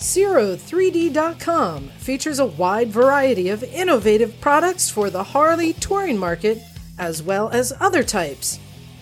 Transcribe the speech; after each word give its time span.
Zero3D.com 0.00 1.88
features 1.98 2.38
a 2.38 2.46
wide 2.46 2.88
variety 2.88 3.50
of 3.50 3.62
innovative 3.62 4.40
products 4.40 4.88
for 4.88 5.10
the 5.10 5.22
Harley 5.22 5.74
touring 5.74 6.16
market, 6.16 6.62
as 6.98 7.22
well 7.22 7.50
as 7.50 7.74
other 7.80 8.02
types. 8.02 8.58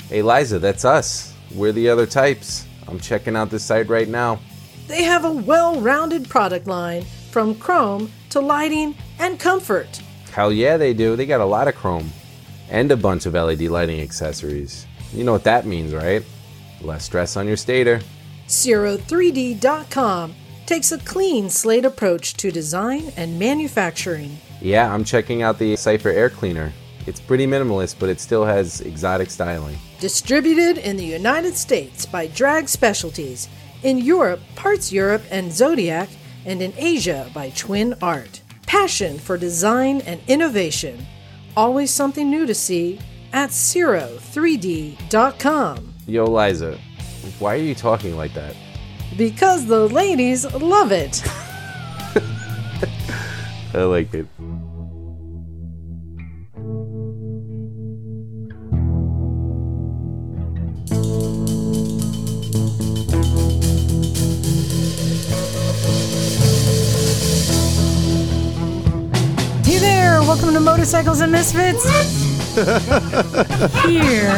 Hey, 0.09 0.23
Liza, 0.23 0.59
that's 0.59 0.85
us. 0.85 1.35
We're 1.55 1.71
the 1.71 1.89
other 1.89 2.05
types. 2.05 2.67
I'm 2.89 2.99
checking 2.99 3.37
out 3.37 3.49
this 3.49 3.63
site 3.63 3.89
right 3.89 4.09
now. 4.09 4.41
They 4.89 5.05
have 5.05 5.25
a 5.25 5.31
well 5.31 5.81
rounded 5.81 6.29
product 6.29 6.67
line 6.67 7.05
from 7.31 7.55
chrome 7.55 8.11
to 8.31 8.41
lighting 8.41 8.97
and 9.21 9.39
comfort. 9.39 10.03
Hell 10.33 10.53
yeah, 10.53 10.77
they 10.77 10.95
do. 10.95 11.15
They 11.15 11.27
got 11.27 11.41
a 11.41 11.45
lot 11.45 11.69
of 11.69 11.77
chrome 11.77 12.11
and 12.71 12.91
a 12.91 12.97
bunch 12.97 13.25
of 13.25 13.35
LED 13.35 13.63
lighting 13.63 14.01
accessories. 14.01 14.85
You 15.15 15.23
know 15.23 15.31
what 15.33 15.45
that 15.45 15.65
means, 15.65 15.95
right? 15.95 16.25
Less 16.81 17.05
stress 17.05 17.37
on 17.37 17.47
your 17.47 17.57
stator. 17.57 18.01
Zero3D.com 18.49 20.35
takes 20.69 20.93
a 20.93 20.99
clean 20.99 21.49
slate 21.49 21.87
approach 21.87 22.35
to 22.35 22.51
design 22.51 23.11
and 23.17 23.39
manufacturing. 23.39 24.37
Yeah, 24.61 24.93
I'm 24.93 25.03
checking 25.03 25.41
out 25.41 25.59
the 25.59 25.75
Cypher 25.77 26.11
air 26.11 26.29
cleaner. 26.29 26.75
It's 27.07 27.21
pretty 27.21 27.47
minimalist, 27.47 27.97
but 27.99 28.11
it 28.11 28.21
still 28.21 28.45
has 28.45 28.83
exotic 28.83 29.31
styling. 29.31 29.79
Distributed 29.99 30.77
in 30.77 30.99
the 30.99 31.07
United 31.07 31.57
States 31.57 32.05
by 32.05 32.27
Drag 32.27 32.69
Specialties, 32.69 33.49
in 33.83 33.97
Europe, 33.97 34.41
Parts 34.57 34.93
Europe 34.93 35.23
and 35.31 35.51
Zodiac, 35.51 36.11
and 36.45 36.61
in 36.61 36.75
Asia 36.77 37.31
by 37.33 37.49
Twin 37.51 37.95
Art. 38.03 38.43
Passion 38.67 39.19
for 39.19 39.39
design 39.39 40.03
and 40.03 40.21
innovation. 40.29 41.07
Always 41.57 41.91
something 41.91 42.31
new 42.31 42.45
to 42.45 42.55
see 42.55 43.01
at 43.33 43.49
Zero3D.com. 43.51 45.95
Yo, 46.07 46.27
Liza, 46.27 46.79
why 47.39 47.55
are 47.55 47.63
you 47.63 47.75
talking 47.75 48.19
like 48.19 48.35
that? 48.35 48.55
Because 49.17 49.67
the 49.67 49.89
ladies 49.89 50.45
love 50.55 50.93
it. 50.93 51.23
I 53.75 53.83
like 53.83 54.15
it. 54.15 54.27
Hey 69.65 69.79
there, 69.79 70.21
welcome 70.23 70.53
to 70.53 70.61
Motorcycles 70.61 71.21
and 71.21 71.33
Misfits. 71.33 71.85
Here 73.85 74.31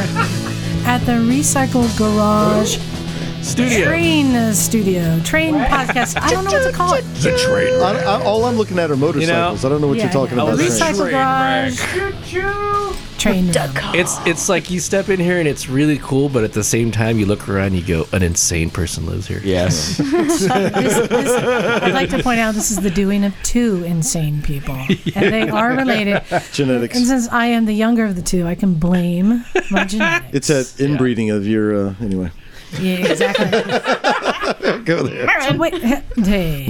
at 0.86 0.98
the 1.06 1.12
Recycle 1.12 1.86
Garage 1.96 2.78
Studio. 3.42 3.84
Train 3.86 4.54
Studio, 4.54 5.20
Train 5.20 5.54
Podcast. 5.54 6.20
I 6.20 6.30
don't 6.30 6.44
know 6.44 6.52
what 6.52 6.70
to 6.70 6.72
call 6.76 6.94
it. 6.94 7.02
The 7.22 7.36
train. 7.38 7.80
I, 7.82 8.02
I, 8.02 8.22
all 8.24 8.44
I'm 8.44 8.56
looking 8.56 8.78
at 8.78 8.90
are 8.90 8.96
motorcycles. 8.96 9.64
I 9.64 9.68
don't 9.68 9.80
know 9.80 9.88
what 9.88 9.96
Yeah, 9.96 10.04
you're 10.04 10.12
talking 10.12 10.36
yeah. 10.36 10.44
about. 10.44 10.56
the 10.58 10.64
trains. 10.66 10.80
Recycle 10.80 11.10
Garage. 11.10 12.90
Train. 13.18 13.50
It's 13.94 14.16
it's 14.26 14.48
like 14.48 14.70
you 14.70 14.80
step 14.80 15.10
in 15.10 15.20
here 15.20 15.38
and 15.38 15.46
it's 15.48 15.68
really 15.68 15.98
cool, 15.98 16.28
but 16.30 16.42
at 16.42 16.52
the 16.54 16.64
same 16.64 16.90
time 16.90 17.18
you 17.18 17.26
look 17.26 17.48
around, 17.50 17.68
and 17.68 17.76
you 17.76 17.82
go, 17.86 18.06
an 18.12 18.22
insane 18.22 18.70
person 18.70 19.04
lives 19.06 19.26
here. 19.26 19.40
Yes. 19.44 19.98
This- 20.10 20.40
this- 20.48 21.30
I'd 21.82 21.92
like 21.92 22.08
to 22.10 22.22
point 22.22 22.40
out 22.40 22.54
this 22.54 22.70
is 22.70 22.78
the 22.80 22.90
doing 22.90 23.24
of 23.24 23.34
two 23.42 23.84
insane 23.84 24.40
people, 24.42 24.74
and 24.74 24.98
they 25.14 25.48
are 25.50 25.70
related. 25.74 26.22
Genetics. 26.52 26.96
And 26.96 27.06
since 27.06 27.28
I 27.28 27.46
am 27.46 27.66
the 27.66 27.74
younger 27.74 28.04
of 28.06 28.16
the 28.16 28.22
two, 28.22 28.46
I 28.46 28.54
can 28.54 28.74
blame 28.74 29.44
my 29.70 29.84
genetics. 29.84 30.34
It's 30.34 30.48
that 30.48 30.80
inbreeding 30.84 31.30
of 31.30 31.46
your. 31.46 31.88
Uh, 31.88 31.94
anyway, 32.00 32.30
yeah, 32.78 33.10
exactly. 33.10 33.50
go 34.84 35.02
there. 35.02 35.28
So 35.42 35.56
wait, 35.56 35.74
hey, 36.16 36.66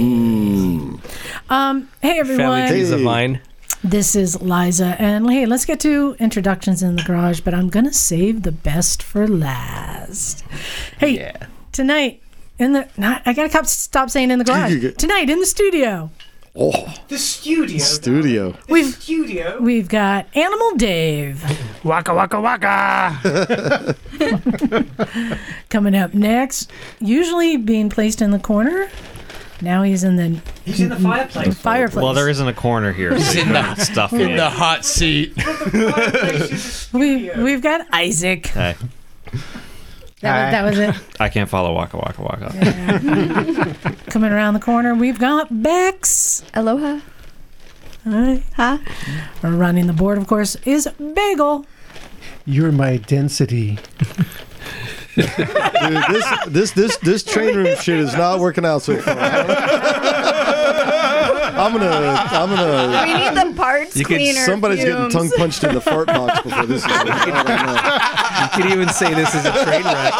um, 1.49 1.89
hey 2.01 2.19
everyone. 2.19 2.37
Family 2.37 2.67
trees 2.67 2.91
of 2.91 3.01
mine. 3.01 3.41
This 3.83 4.15
is 4.15 4.39
Liza, 4.41 4.95
and 4.99 5.29
hey, 5.29 5.45
let's 5.47 5.65
get 5.65 5.79
to 5.81 6.15
introductions 6.19 6.83
in 6.83 6.95
the 6.95 7.03
garage, 7.03 7.41
but 7.41 7.53
I'm 7.53 7.69
gonna 7.69 7.93
save 7.93 8.43
the 8.43 8.51
best 8.51 9.01
for 9.01 9.27
last. 9.27 10.43
Hey, 10.99 11.33
tonight 11.71 12.21
in 12.59 12.73
the 12.73 12.87
not, 12.95 13.23
I 13.25 13.33
gotta 13.33 13.65
stop 13.65 14.09
saying 14.09 14.29
in 14.29 14.39
the 14.39 14.45
garage. 14.45 14.95
Tonight 14.97 15.29
in 15.29 15.39
the 15.39 15.45
studio, 15.47 16.11
Oh, 16.53 16.93
The 17.07 17.17
studio. 17.17 17.77
studio. 17.79 18.51
The 18.51 18.73
We've- 18.73 18.91
studio. 18.91 19.57
we've 19.61 19.87
got 19.87 20.27
Animal 20.35 20.71
Dave 20.75 21.41
Waka 21.85 22.13
waka 22.13 22.41
waka. 22.41 23.95
coming 25.69 25.95
up 25.95 26.13
next. 26.13 26.69
Usually 26.99 27.55
being 27.57 27.89
placed 27.89 28.21
in 28.21 28.31
the 28.31 28.39
corner, 28.39 28.89
now 29.61 29.81
he's 29.83 30.03
in 30.03 30.15
the 30.17 30.41
He's 30.65 30.79
in 30.81 30.89
the 30.89 30.97
fireplace. 30.97 31.57
fireplace. 31.57 32.03
Well, 32.03 32.13
there 32.13 32.29
isn't 32.29 32.47
a 32.47 32.53
corner 32.53 32.91
here. 32.91 33.15
He's 33.15 33.35
in 33.35 33.49
the 33.53 33.75
stuff 33.75 34.11
in 34.13 34.35
the 34.35 34.49
hot 34.49 34.83
seat. 34.85 35.33
The 35.35 35.41
fireplace 35.95 36.51
is 36.51 36.89
a 36.93 36.97
we, 36.97 37.19
studio. 37.27 37.43
we've 37.43 37.61
got 37.61 37.87
Isaac. 37.93 38.47
Hey, 38.47 38.75
That 40.21 40.65
was, 40.65 40.77
that 40.77 40.87
was 40.87 40.97
it. 40.97 41.03
I 41.19 41.29
can't 41.29 41.49
follow 41.49 41.73
Waka 41.73 41.97
Waka 41.97 42.21
Waka. 42.21 43.95
Coming 44.07 44.31
around 44.31 44.53
the 44.53 44.59
corner, 44.59 44.93
we've 44.93 45.19
got 45.19 45.63
Bex. 45.63 46.43
Aloha. 46.53 46.99
Hi. 48.03 48.43
Huh? 48.55 48.77
Running 49.43 49.87
the 49.87 49.93
board, 49.93 50.17
of 50.17 50.27
course, 50.27 50.55
is 50.65 50.87
Bagel. 50.99 51.65
You're 52.45 52.71
my 52.71 52.97
density. 52.97 53.77
Dude, 55.15 55.27
this 56.09 56.25
this 56.47 56.71
this 56.71 56.97
this 56.97 57.23
train 57.23 57.55
room 57.55 57.75
shit 57.77 57.99
is 57.99 58.13
not 58.15 58.39
working 58.39 58.65
out 58.65 58.81
so 58.81 58.97
far. 58.97 59.15
I'm 61.61 61.73
gonna 61.73 61.87
I'm 61.89 62.49
gonna. 62.49 63.03
We 63.05 63.13
need 63.13 63.35
the 63.53 63.55
parts 63.57 63.95
You 63.95 64.03
could- 64.05 64.17
cleaner. 64.17 64.41
Somebody's 64.45 64.83
getting 64.83 65.09
tongue 65.09 65.29
punched 65.37 65.63
in 65.63 65.73
the 65.75 65.81
fart 65.81 66.07
box 66.07 66.41
before 66.41 66.65
this 66.65 66.83
is. 66.83 66.91
over. 66.91 67.11
I 67.11 68.49
You 68.55 68.63
could 68.63 68.71
even 68.71 68.89
say 68.89 69.13
this 69.13 69.33
is 69.35 69.45
a 69.45 69.51
train 69.63 69.83
wreck. 69.83 70.13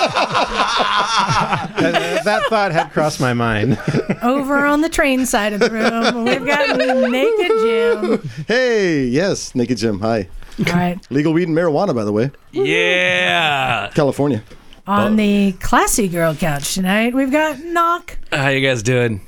that, 1.80 2.22
that 2.26 2.44
thought 2.50 2.72
had 2.72 2.92
crossed 2.92 3.20
my 3.20 3.34
mind. 3.34 3.78
Over 4.22 4.66
on 4.66 4.82
the 4.82 4.90
train 4.90 5.26
side 5.26 5.54
of 5.54 5.60
the 5.60 5.70
room, 5.72 6.26
we've 6.26 6.46
got 6.46 6.78
Naked 6.78 7.52
Jim. 7.62 8.30
Hey, 8.48 9.06
yes, 9.06 9.56
Naked 9.56 9.78
Jim. 9.78 10.00
Hi. 10.02 10.28
All 10.68 10.74
right. 10.74 11.00
Legal 11.10 11.34
weed 11.34 11.48
and 11.48 11.58
marijuana, 11.58 11.96
by 11.96 12.04
the 12.04 12.12
way. 12.12 12.30
Yeah. 12.52 13.90
California. 13.94 14.44
On 14.88 15.14
uh, 15.14 15.16
the 15.16 15.52
classy 15.54 16.08
girl 16.08 16.36
couch 16.36 16.74
tonight, 16.74 17.14
we've 17.16 17.32
got 17.32 17.60
Knock. 17.60 18.18
How 18.32 18.50
you 18.50 18.66
guys 18.68 18.84
doing? 18.84 19.22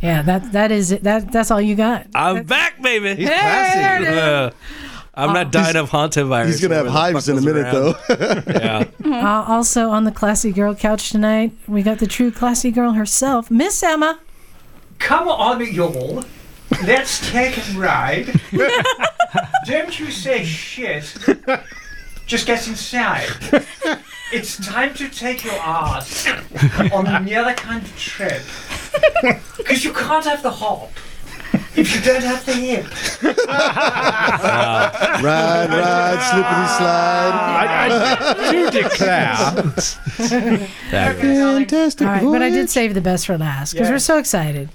Yeah, 0.00 0.22
that 0.22 0.52
that 0.52 0.72
is 0.72 0.92
it. 0.92 1.02
That 1.02 1.30
that's 1.30 1.50
all 1.50 1.60
you 1.60 1.74
got. 1.74 2.06
I'm 2.14 2.44
back, 2.44 2.80
baby. 2.82 3.24
There 3.24 4.02
it 4.02 4.08
is. 4.08 4.08
Uh, 4.08 4.50
I'm 5.14 5.34
not 5.34 5.52
dying 5.52 5.76
of 5.76 5.90
hantavirus. 5.90 6.46
He's 6.46 6.60
gonna 6.60 6.76
have 6.76 6.86
hives 6.86 7.28
in 7.28 7.36
a 7.36 7.40
minute, 7.40 7.66
around. 7.66 7.96
though. 8.08 8.42
Yeah. 8.48 8.84
Uh, 9.20 9.44
also 9.46 9.90
on 9.90 10.04
the 10.04 10.12
classy 10.12 10.52
girl 10.52 10.74
couch 10.74 11.10
tonight, 11.10 11.52
we 11.66 11.82
got 11.82 11.98
the 11.98 12.06
true 12.06 12.30
classy 12.30 12.70
girl 12.70 12.92
herself, 12.92 13.50
Miss 13.50 13.82
Emma. 13.82 14.18
Come 14.98 15.28
on, 15.28 15.60
y'all. 15.72 16.24
Let's 16.84 17.28
take 17.30 17.58
a 17.58 17.78
ride. 17.78 18.40
Don't 19.66 19.98
you 19.98 20.10
say 20.10 20.44
shit. 20.44 21.12
Just 22.26 22.46
get 22.46 22.66
inside. 22.68 23.26
It's 24.32 24.64
time 24.64 24.94
to 24.94 25.08
take 25.08 25.44
your 25.44 25.54
ass 25.54 26.26
on 26.92 27.06
another 27.08 27.54
kind 27.54 27.82
of 27.82 27.96
trip. 27.98 28.42
Because 29.56 29.84
you 29.84 29.92
can't 29.92 30.24
have 30.24 30.42
the 30.42 30.50
hop 30.50 30.90
if 31.76 31.94
you 31.94 32.00
don't 32.00 32.22
have 32.22 32.44
the 32.46 32.52
hip. 32.54 32.86
Ride, 35.22 35.68
ride, 35.70 36.18
slippity 36.30 36.66
slide. 36.78 37.32
I, 37.34 37.88
I 37.90 38.50
do 38.52 38.70
declare. 38.82 39.36
Fantastic. 40.90 42.06
All 42.06 42.12
right, 42.12 42.24
but 42.24 42.42
I 42.42 42.50
did 42.50 42.70
save 42.70 42.94
the 42.94 43.00
best 43.00 43.26
for 43.26 43.36
last 43.38 43.72
because 43.72 43.88
Yeah. 43.88 43.94
we're 43.94 43.98
so 43.98 44.18
excited. 44.18 44.68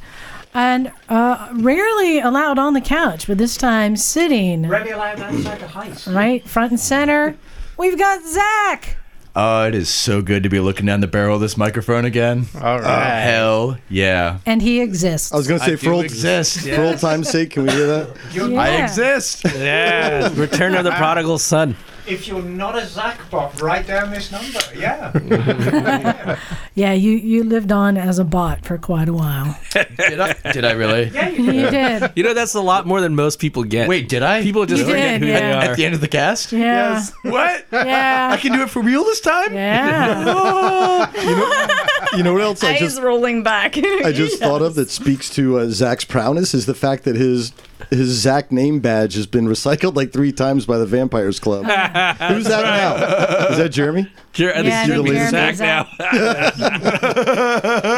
And 0.54 0.92
uh, 1.10 1.50
rarely 1.54 2.20
allowed 2.20 2.58
on 2.60 2.74
the 2.74 2.82
couch, 2.82 3.28
but 3.28 3.38
this 3.38 3.58
time 3.58 3.96
sitting 3.98 4.68
Remy 4.68 4.92
allowed 4.92 5.20
outside 5.20 5.60
the 5.60 5.68
house. 5.68 6.08
right 6.08 6.48
front 6.48 6.72
and 6.72 6.80
center, 6.80 7.36
we've 7.78 7.98
got 8.00 8.24
Zach. 8.26 8.98
Oh, 9.38 9.64
it 9.68 9.76
is 9.76 9.90
so 9.90 10.22
good 10.22 10.44
to 10.44 10.50
be 10.50 10.62
looking 10.62 10.86
down 10.86 11.02
the 11.02 11.08
barrel 11.08 11.36
of 11.36 11.42
this 11.42 11.58
microphone 11.58 12.06
again. 12.06 12.46
All 12.62 12.80
Oh, 12.80 12.84
hell 12.84 13.78
yeah. 13.90 14.40
And 14.46 14.62
he 14.62 14.80
exists. 14.80 15.34
I 15.34 15.36
was 15.36 15.46
gonna 15.48 15.60
say 15.60 15.74
I 15.74 15.76
for 15.76 15.86
do 15.86 15.94
old 15.96 16.06
exist. 16.06 16.62
for 16.62 16.82
old 16.82 17.00
time's 17.00 17.30
sake, 17.30 17.50
can 17.52 17.64
we 17.64 17.72
hear 17.72 17.86
that? 17.88 18.10
You're, 18.32 18.58
I 18.60 18.84
exist. 18.84 19.44
Yeah. 19.44 20.32
Return 20.36 20.74
of 20.76 20.86
the 20.86 20.92
prodigal 20.98 21.38
son. 21.38 21.76
If 22.08 22.28
you're 22.28 22.42
not 22.42 22.78
a 22.78 22.86
Zach 22.86 23.20
bot, 23.32 23.60
write 23.62 23.88
down 23.88 24.12
this 24.12 24.32
number. 24.32 24.60
Yeah. 24.76 25.12
yeah. 25.26 26.40
Yeah, 26.76 26.94
you, 26.94 27.12
you 27.12 27.44
lived 27.44 27.72
on 27.72 27.98
as 27.98 28.20
a 28.20 28.24
bot 28.24 28.64
for 28.66 28.78
quite 28.78 29.08
a 29.10 29.14
while. 29.14 29.58
Did 29.74 30.20
I? 30.20 30.34
Did 30.52 30.66
I 30.66 30.72
really? 30.74 31.06
Yeah, 31.10 31.30
you 31.30 31.44
You 31.52 31.70
did. 31.70 32.12
You 32.16 32.24
know 32.24 32.34
that's 32.34 32.54
a 32.54 32.62
lot 32.62 32.86
more 32.86 33.02
than 33.02 33.16
most 33.16 33.40
people 33.40 33.64
get. 33.64 33.88
Wait, 33.88 34.08
did 34.10 34.24
I? 34.24 34.44
people 34.44 34.66
just 34.66 34.82
You 34.82 34.90
forget 34.90 35.20
did, 35.20 35.26
who 35.26 35.34
yeah. 35.34 35.40
they 35.40 35.54
are. 35.54 35.72
at 35.72 35.78
the 35.78 35.86
end 35.86 35.96
of 35.96 36.02
the 36.02 36.08
cast? 36.08 36.52
Yeah. 36.52 37.04
What? 37.24 37.66
Yeah. 37.72 38.30
I 38.32 38.38
can 38.38 38.52
do 38.54 38.62
it 38.64 38.70
for 38.70 38.82
real 38.82 39.04
this 39.04 39.22
time? 39.22 39.54
Yeah. 39.54 40.24
Oh. 40.38 42.08
You 42.16 42.24
know 42.24 42.34
what 42.34 42.42
else 42.42 42.64
I 42.64 42.72
Eyes 42.74 42.80
just 42.80 43.02
rolling 43.02 43.44
back. 43.44 43.78
I 43.78 44.12
just 44.12 44.40
thought 44.40 44.62
of 44.62 44.76
that 44.76 44.90
speaks 44.90 45.30
to 45.32 45.60
uh, 45.60 45.68
Zach's 45.70 46.06
prowess 46.06 46.54
is 46.54 46.66
the 46.66 46.74
fact 46.74 47.04
that 47.04 47.16
his 47.16 47.52
his 47.90 48.10
Zach 48.10 48.52
name 48.52 48.80
badge 48.80 49.16
has 49.16 49.28
been 49.28 49.46
recycled 49.46 49.96
like 49.96 50.12
three 50.12 50.32
times 50.32 50.66
by 50.66 50.78
the 50.78 50.86
Vampires 50.86 51.40
Club. 51.40 51.66
Who's 51.66 52.46
that 52.46 52.64
now? 52.64 53.48
Is 53.52 53.58
that 53.58 53.70
Jeremy? 53.70 54.12
Jer- 54.34 54.52
I 54.52 54.56
think 54.56 54.68
Yeah, 54.68 54.82
I 54.82 54.86
think 54.88 55.06
Jeremy's 55.06 55.32
Jeremy's 55.32 55.58
Zach 55.58 55.62
out. 55.62 55.88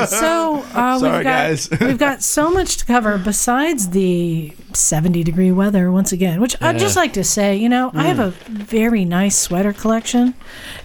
So 0.09 0.63
uh, 0.73 0.99
Sorry, 0.99 1.17
we've 1.17 1.23
got 1.23 1.23
guys. 1.23 1.69
we've 1.81 1.97
got 1.97 2.21
so 2.21 2.49
much 2.51 2.77
to 2.77 2.85
cover 2.85 3.17
besides 3.17 3.89
the 3.89 4.53
70 4.73 5.23
degree 5.23 5.51
weather 5.51 5.91
once 5.91 6.11
again, 6.11 6.39
which 6.41 6.55
I'd 6.61 6.79
just 6.79 6.95
like 6.95 7.13
to 7.13 7.23
say, 7.23 7.55
you 7.55 7.69
know, 7.69 7.91
I 7.93 8.03
have 8.03 8.19
a 8.19 8.31
very 8.49 9.05
nice 9.05 9.37
sweater 9.37 9.73
collection, 9.73 10.33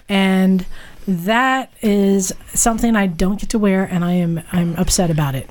and 0.09 0.65
that 1.07 1.71
is 1.81 2.33
something 2.53 2.95
I 2.95 3.07
don't 3.07 3.39
get 3.39 3.49
to 3.49 3.59
wear, 3.59 3.83
and 3.83 4.03
I 4.05 4.13
am 4.13 4.41
I'm 4.51 4.75
upset 4.75 5.09
about 5.11 5.35
it. 5.35 5.49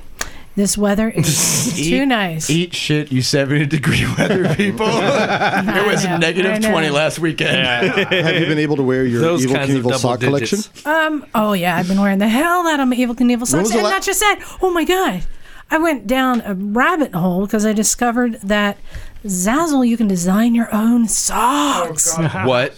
This 0.55 0.77
weather 0.77 1.09
is 1.09 1.73
too 1.89 2.05
nice. 2.05 2.47
Eat 2.49 2.75
shit, 2.75 3.11
you 3.11 3.23
70 3.23 3.65
degree 3.65 4.05
weather 4.17 4.53
people. 4.55 4.85
it 4.89 5.87
was 5.87 6.03
know, 6.05 6.11
I 6.11 6.17
negative 6.17 6.61
know. 6.61 6.69
20 6.71 6.89
last 6.91 7.17
weekend. 7.19 7.57
Have 7.65 8.35
you 8.39 8.45
been 8.45 8.59
able 8.59 8.75
to 8.75 8.83
wear 8.83 9.03
your 9.03 9.21
Those 9.21 9.43
Evil 9.43 9.55
kinds 9.55 9.71
Knievel 9.71 9.83
double 9.83 9.97
sock 9.99 10.19
collection? 10.19 10.59
Um. 10.85 11.25
Oh 11.33 11.53
yeah, 11.53 11.75
I've 11.75 11.87
been 11.87 11.99
wearing 11.99 12.19
the 12.19 12.27
hell 12.29 12.67
out 12.67 12.79
of 12.79 12.87
my 12.87 12.95
Evel 12.95 13.15
Knievel 13.15 13.47
socks, 13.47 13.63
was 13.63 13.71
the 13.71 13.77
and 13.79 13.83
la- 13.85 13.89
not 13.89 14.03
just 14.03 14.19
that. 14.19 14.57
Oh 14.61 14.69
my 14.71 14.83
god, 14.83 15.23
I 15.71 15.79
went 15.79 16.05
down 16.05 16.41
a 16.41 16.53
rabbit 16.53 17.15
hole 17.15 17.45
because 17.47 17.65
I 17.65 17.73
discovered 17.73 18.39
that 18.43 18.77
Zazzle, 19.25 19.87
you 19.87 19.97
can 19.97 20.07
design 20.07 20.53
your 20.53 20.73
own 20.73 21.07
socks. 21.07 22.15
What? 22.17 22.77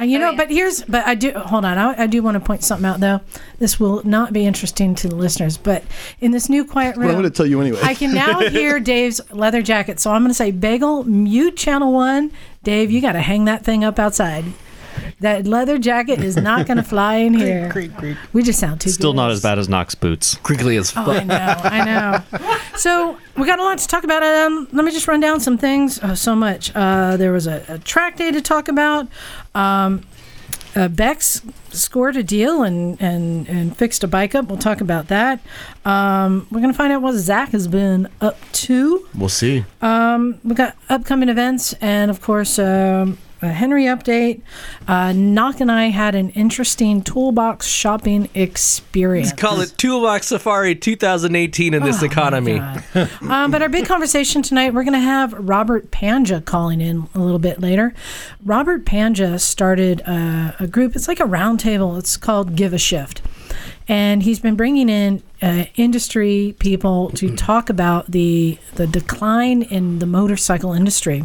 You 0.00 0.18
oh, 0.18 0.20
know, 0.20 0.30
yeah. 0.30 0.36
but 0.36 0.50
here's, 0.50 0.82
but 0.82 1.06
I 1.06 1.14
do 1.14 1.32
hold 1.32 1.64
on. 1.64 1.78
I, 1.78 2.02
I 2.02 2.06
do 2.06 2.22
want 2.22 2.34
to 2.34 2.40
point 2.40 2.64
something 2.64 2.86
out 2.86 3.00
though. 3.00 3.20
This 3.58 3.78
will 3.78 4.02
not 4.04 4.32
be 4.32 4.46
interesting 4.46 4.94
to 4.96 5.08
the 5.08 5.14
listeners, 5.14 5.56
but 5.56 5.84
in 6.20 6.32
this 6.32 6.48
new 6.48 6.64
quiet 6.64 6.96
Well, 6.96 7.08
I'm 7.08 7.14
going 7.14 7.24
to 7.24 7.30
tell 7.30 7.46
you 7.46 7.60
anyway. 7.60 7.80
I 7.82 7.94
can 7.94 8.12
now 8.12 8.40
hear 8.50 8.80
Dave's 8.80 9.20
leather 9.32 9.62
jacket. 9.62 10.00
So 10.00 10.10
I'm 10.10 10.22
going 10.22 10.30
to 10.30 10.34
say, 10.34 10.50
Bagel, 10.50 11.04
mute 11.04 11.56
channel 11.56 11.92
one. 11.92 12.32
Dave, 12.62 12.90
you 12.90 13.00
got 13.00 13.12
to 13.12 13.20
hang 13.20 13.44
that 13.44 13.64
thing 13.64 13.84
up 13.84 13.98
outside. 13.98 14.44
That 15.20 15.46
leather 15.46 15.78
jacket 15.78 16.20
is 16.20 16.36
not 16.36 16.66
going 16.66 16.76
to 16.82 16.82
fly 16.82 17.16
in 17.16 17.34
here. 17.34 17.72
We 18.32 18.42
just 18.42 18.58
sound 18.58 18.80
too. 18.80 18.90
Still 18.90 19.12
good. 19.12 19.16
not 19.16 19.30
as 19.30 19.42
bad 19.42 19.58
as 19.58 19.68
Knox 19.68 19.94
boots. 19.94 20.36
Crinkly 20.42 20.76
as 20.76 20.90
Oh, 20.96 21.04
fuck. 21.04 21.16
I 21.16 21.24
know, 21.24 21.56
I 21.64 21.84
know. 21.84 22.58
So 22.76 23.16
we 23.36 23.46
got 23.46 23.60
a 23.60 23.62
lot 23.62 23.78
to 23.78 23.86
talk 23.86 24.02
about. 24.02 24.22
Um, 24.24 24.66
let 24.72 24.84
me 24.84 24.90
just 24.90 25.06
run 25.06 25.20
down 25.20 25.38
some 25.38 25.56
things. 25.56 26.00
Oh, 26.02 26.14
so 26.14 26.34
much. 26.34 26.72
Uh, 26.74 27.16
there 27.16 27.30
was 27.32 27.46
a, 27.46 27.64
a 27.68 27.78
track 27.78 28.16
day 28.16 28.32
to 28.32 28.40
talk 28.42 28.66
about. 28.68 29.06
Um, 29.54 30.02
uh, 30.74 30.88
Bex 30.88 31.40
scored 31.70 32.16
a 32.16 32.24
deal 32.24 32.64
and, 32.64 33.00
and, 33.00 33.48
and 33.48 33.76
fixed 33.76 34.02
a 34.02 34.08
bike 34.08 34.34
up. 34.34 34.46
We'll 34.48 34.58
talk 34.58 34.80
about 34.80 35.06
that. 35.06 35.38
Um, 35.84 36.48
we're 36.50 36.60
going 36.60 36.72
to 36.72 36.76
find 36.76 36.92
out 36.92 37.00
what 37.00 37.12
Zach 37.14 37.50
has 37.50 37.68
been 37.68 38.08
up 38.20 38.36
to. 38.54 39.06
We'll 39.16 39.28
see. 39.28 39.64
Um, 39.80 40.40
we 40.42 40.56
got 40.56 40.76
upcoming 40.88 41.28
events 41.28 41.74
and, 41.74 42.10
of 42.10 42.20
course, 42.20 42.58
um, 42.58 43.18
a 43.44 43.52
Henry 43.52 43.84
update. 43.84 44.40
Uh, 44.88 45.12
Knock 45.12 45.60
and 45.60 45.70
I 45.70 45.86
had 45.86 46.14
an 46.14 46.30
interesting 46.30 47.02
toolbox 47.02 47.66
shopping 47.68 48.28
experience. 48.34 49.32
Call 49.32 49.60
it 49.60 49.74
Toolbox 49.76 50.28
Safari 50.28 50.74
2018 50.74 51.74
in 51.74 51.82
this 51.82 52.02
Oh, 52.02 52.06
economy. 52.06 52.60
Um, 53.28 53.50
but 53.50 53.62
our 53.62 53.68
big 53.68 53.86
conversation 53.86 54.42
tonight, 54.42 54.72
we're 54.74 54.84
going 54.84 54.92
to 54.94 54.98
have 54.98 55.32
Robert 55.34 55.90
Pandya 55.90 56.44
calling 56.44 56.80
in 56.80 57.08
a 57.14 57.18
little 57.18 57.38
bit 57.38 57.60
later. 57.60 57.92
Robert 58.44 58.84
Pandya 58.84 59.40
started 59.40 60.00
a, 60.02 60.54
a 60.60 60.66
group. 60.66 60.94
It's 60.94 61.08
like 61.08 61.20
a 61.20 61.24
roundtable. 61.24 61.98
It's 61.98 62.16
called 62.16 62.54
Give 62.54 62.72
a 62.72 62.78
Shift, 62.78 63.22
and 63.88 64.22
he's 64.22 64.40
been 64.40 64.54
bringing 64.56 64.88
in 64.88 65.22
uh, 65.42 65.64
industry 65.76 66.54
people 66.58 67.10
to 67.10 67.34
talk 67.34 67.68
about 67.70 68.10
the 68.10 68.58
the 68.76 68.86
decline 68.86 69.62
in 69.62 69.98
the 69.98 70.06
motorcycle 70.06 70.72
industry 70.72 71.24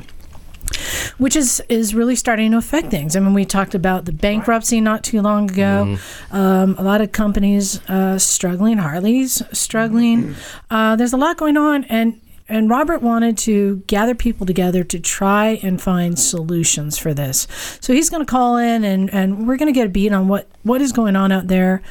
which 1.17 1.35
is 1.35 1.61
is 1.69 1.93
really 1.95 2.15
starting 2.15 2.51
to 2.51 2.57
affect 2.57 2.89
things. 2.91 3.15
I 3.15 3.19
mean, 3.19 3.33
we 3.33 3.45
talked 3.45 3.75
about 3.75 4.05
the 4.05 4.11
bankruptcy 4.11 4.81
not 4.81 5.03
too 5.03 5.21
long 5.21 5.49
ago. 5.51 5.97
Um, 6.31 6.75
a 6.77 6.83
lot 6.83 7.01
of 7.01 7.11
companies 7.11 7.79
uh, 7.89 8.17
struggling, 8.19 8.77
Harley's 8.77 9.41
struggling. 9.51 10.35
Uh, 10.69 10.95
there's 10.95 11.13
a 11.13 11.17
lot 11.17 11.37
going 11.37 11.57
on, 11.57 11.83
and 11.85 12.19
and 12.47 12.67
Robert 12.69 13.01
wanted 13.03 13.37
to 13.39 13.83
gather 13.85 14.15
people 14.15 14.45
together 14.45 14.83
to 14.83 14.99
try 14.99 15.59
and 15.61 15.79
find 15.79 16.17
solutions 16.17 16.97
for 16.97 17.13
this. 17.13 17.47
So 17.79 17.93
he's 17.93 18.09
going 18.09 18.25
to 18.25 18.29
call 18.29 18.57
in, 18.57 18.83
and 18.83 19.13
and 19.13 19.47
we're 19.47 19.57
going 19.57 19.71
to 19.71 19.77
get 19.77 19.85
a 19.85 19.89
beat 19.89 20.11
on 20.11 20.27
what 20.27 20.47
what 20.63 20.81
is 20.81 20.91
going 20.91 21.15
on 21.15 21.31
out 21.31 21.47
there. 21.47 21.81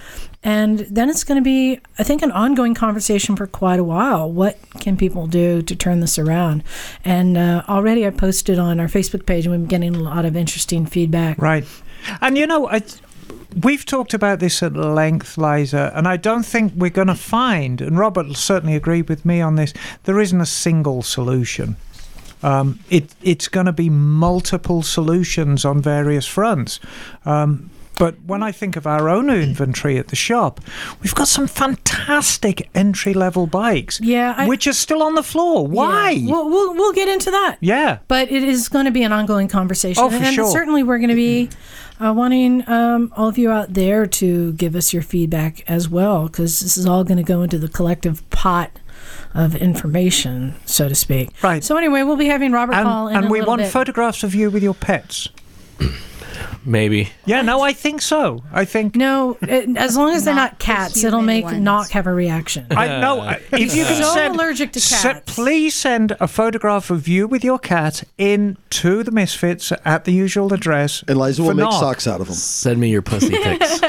And 0.42 0.80
then 0.80 1.10
it's 1.10 1.24
going 1.24 1.40
to 1.40 1.44
be, 1.44 1.80
I 1.98 2.04
think, 2.04 2.22
an 2.22 2.30
ongoing 2.30 2.74
conversation 2.74 3.34
for 3.34 3.46
quite 3.46 3.80
a 3.80 3.84
while. 3.84 4.30
What 4.30 4.56
can 4.80 4.96
people 4.96 5.26
do 5.26 5.62
to 5.62 5.74
turn 5.74 6.00
this 6.00 6.18
around? 6.18 6.62
And 7.04 7.36
uh, 7.36 7.64
already 7.68 8.06
I 8.06 8.10
posted 8.10 8.58
on 8.58 8.78
our 8.78 8.86
Facebook 8.86 9.26
page, 9.26 9.46
and 9.46 9.52
we've 9.52 9.68
been 9.68 9.80
getting 9.80 9.96
a 9.96 10.02
lot 10.02 10.24
of 10.24 10.36
interesting 10.36 10.86
feedback. 10.86 11.38
Right. 11.38 11.66
And 12.20 12.38
you 12.38 12.46
know, 12.46 12.68
I, 12.68 12.82
we've 13.62 13.84
talked 13.84 14.14
about 14.14 14.38
this 14.38 14.62
at 14.62 14.74
length, 14.74 15.38
Liza, 15.38 15.92
and 15.94 16.06
I 16.06 16.16
don't 16.16 16.44
think 16.44 16.72
we're 16.76 16.90
going 16.90 17.08
to 17.08 17.16
find, 17.16 17.80
and 17.80 17.98
Robert 17.98 18.36
certainly 18.36 18.76
agree 18.76 19.02
with 19.02 19.24
me 19.24 19.40
on 19.40 19.56
this, 19.56 19.74
there 20.04 20.20
isn't 20.20 20.40
a 20.40 20.46
single 20.46 21.02
solution. 21.02 21.76
Um, 22.42 22.78
it, 22.88 23.14
it's 23.22 23.48
going 23.48 23.66
to 23.66 23.72
be 23.72 23.90
multiple 23.90 24.82
solutions 24.82 25.64
on 25.64 25.82
various 25.82 26.26
fronts. 26.26 26.78
Um, 27.24 27.70
but 27.98 28.14
when 28.24 28.42
I 28.42 28.52
think 28.52 28.76
of 28.76 28.86
our 28.86 29.08
own 29.08 29.28
inventory 29.28 29.98
at 29.98 30.08
the 30.08 30.16
shop, 30.16 30.60
we've 31.02 31.14
got 31.14 31.28
some 31.28 31.46
fantastic 31.46 32.68
entry 32.74 33.12
level 33.12 33.46
bikes, 33.46 34.00
Yeah, 34.00 34.34
I- 34.36 34.46
which 34.46 34.66
are 34.66 34.72
still 34.72 35.02
on 35.02 35.14
the 35.14 35.22
floor. 35.22 35.66
Why? 35.66 36.10
Yeah. 36.10 36.30
We'll, 36.32 36.48
we'll, 36.48 36.74
we'll 36.74 36.92
get 36.92 37.08
into 37.08 37.30
that. 37.30 37.56
Yeah. 37.60 37.98
But 38.08 38.30
it 38.30 38.42
is 38.44 38.68
going 38.68 38.84
to 38.84 38.90
be 38.90 39.02
an 39.02 39.12
ongoing 39.12 39.48
conversation. 39.48 40.02
Oh, 40.02 40.10
for 40.10 40.16
and 40.16 40.34
sure. 40.34 40.50
certainly 40.50 40.82
we're 40.82 40.98
going 40.98 41.10
to 41.10 41.16
be 41.16 41.50
uh, 42.00 42.12
wanting 42.12 42.68
um, 42.68 43.12
all 43.16 43.28
of 43.28 43.36
you 43.36 43.50
out 43.50 43.74
there 43.74 44.06
to 44.06 44.52
give 44.52 44.76
us 44.76 44.92
your 44.92 45.02
feedback 45.02 45.68
as 45.68 45.88
well, 45.88 46.28
because 46.28 46.60
this 46.60 46.76
is 46.76 46.86
all 46.86 47.02
going 47.04 47.18
to 47.18 47.24
go 47.24 47.42
into 47.42 47.58
the 47.58 47.68
collective 47.68 48.28
pot 48.30 48.70
of 49.34 49.56
information, 49.56 50.54
so 50.64 50.88
to 50.88 50.94
speak. 50.94 51.30
Right. 51.42 51.62
So 51.64 51.76
anyway, 51.76 52.02
we'll 52.04 52.16
be 52.16 52.26
having 52.26 52.52
Robert 52.52 52.74
and, 52.74 52.84
call 52.86 53.08
in 53.08 53.16
and 53.16 53.26
a 53.26 53.28
we 53.28 53.42
want 53.42 53.60
bit. 53.62 53.70
photographs 53.72 54.22
of 54.22 54.34
you 54.34 54.50
with 54.50 54.62
your 54.62 54.74
pets. 54.74 55.28
Maybe. 56.68 57.08
Yeah, 57.24 57.40
no, 57.40 57.62
I 57.62 57.72
think 57.72 58.02
so. 58.02 58.42
I 58.52 58.66
think 58.66 58.94
no, 58.94 59.38
it, 59.40 59.74
as 59.78 59.96
long 59.96 60.10
as 60.14 60.24
they're 60.26 60.34
Not 60.34 60.52
not 60.52 60.58
cats, 60.58 61.02
it'll 61.02 61.22
make 61.22 61.44
ones. 61.44 61.58
Knock 61.60 61.90
have 61.92 62.06
a 62.06 62.12
reaction. 62.12 62.66
I 62.70 63.00
know. 63.00 63.20
I- 63.20 63.40
If 63.52 63.74
you 63.74 63.84
can 63.84 64.02
so 64.02 64.12
send, 64.14 64.34
allergic 64.34 64.72
to 64.72 64.80
se- 64.80 65.02
cats. 65.14 65.34
please 65.34 65.74
send 65.74 66.14
a 66.20 66.28
photograph 66.28 66.90
of 66.90 67.08
you 67.08 67.26
with 67.26 67.42
your 67.42 67.58
cat 67.58 68.04
in 68.18 68.58
to 68.70 69.02
the 69.02 69.10
Misfits 69.10 69.72
at 69.84 70.04
the 70.04 70.12
usual 70.12 70.52
address. 70.52 71.02
and 71.08 71.18
Liza 71.18 71.40
will 71.42 71.48
for 71.50 71.54
make 71.54 71.64
Knock. 71.64 71.80
socks 71.80 72.06
out 72.06 72.20
of 72.20 72.26
them. 72.26 72.36
Send 72.36 72.78
me 72.78 72.90
your 72.90 73.00
pussy 73.02 73.30
pics. 73.42 73.70
Was 73.70 73.80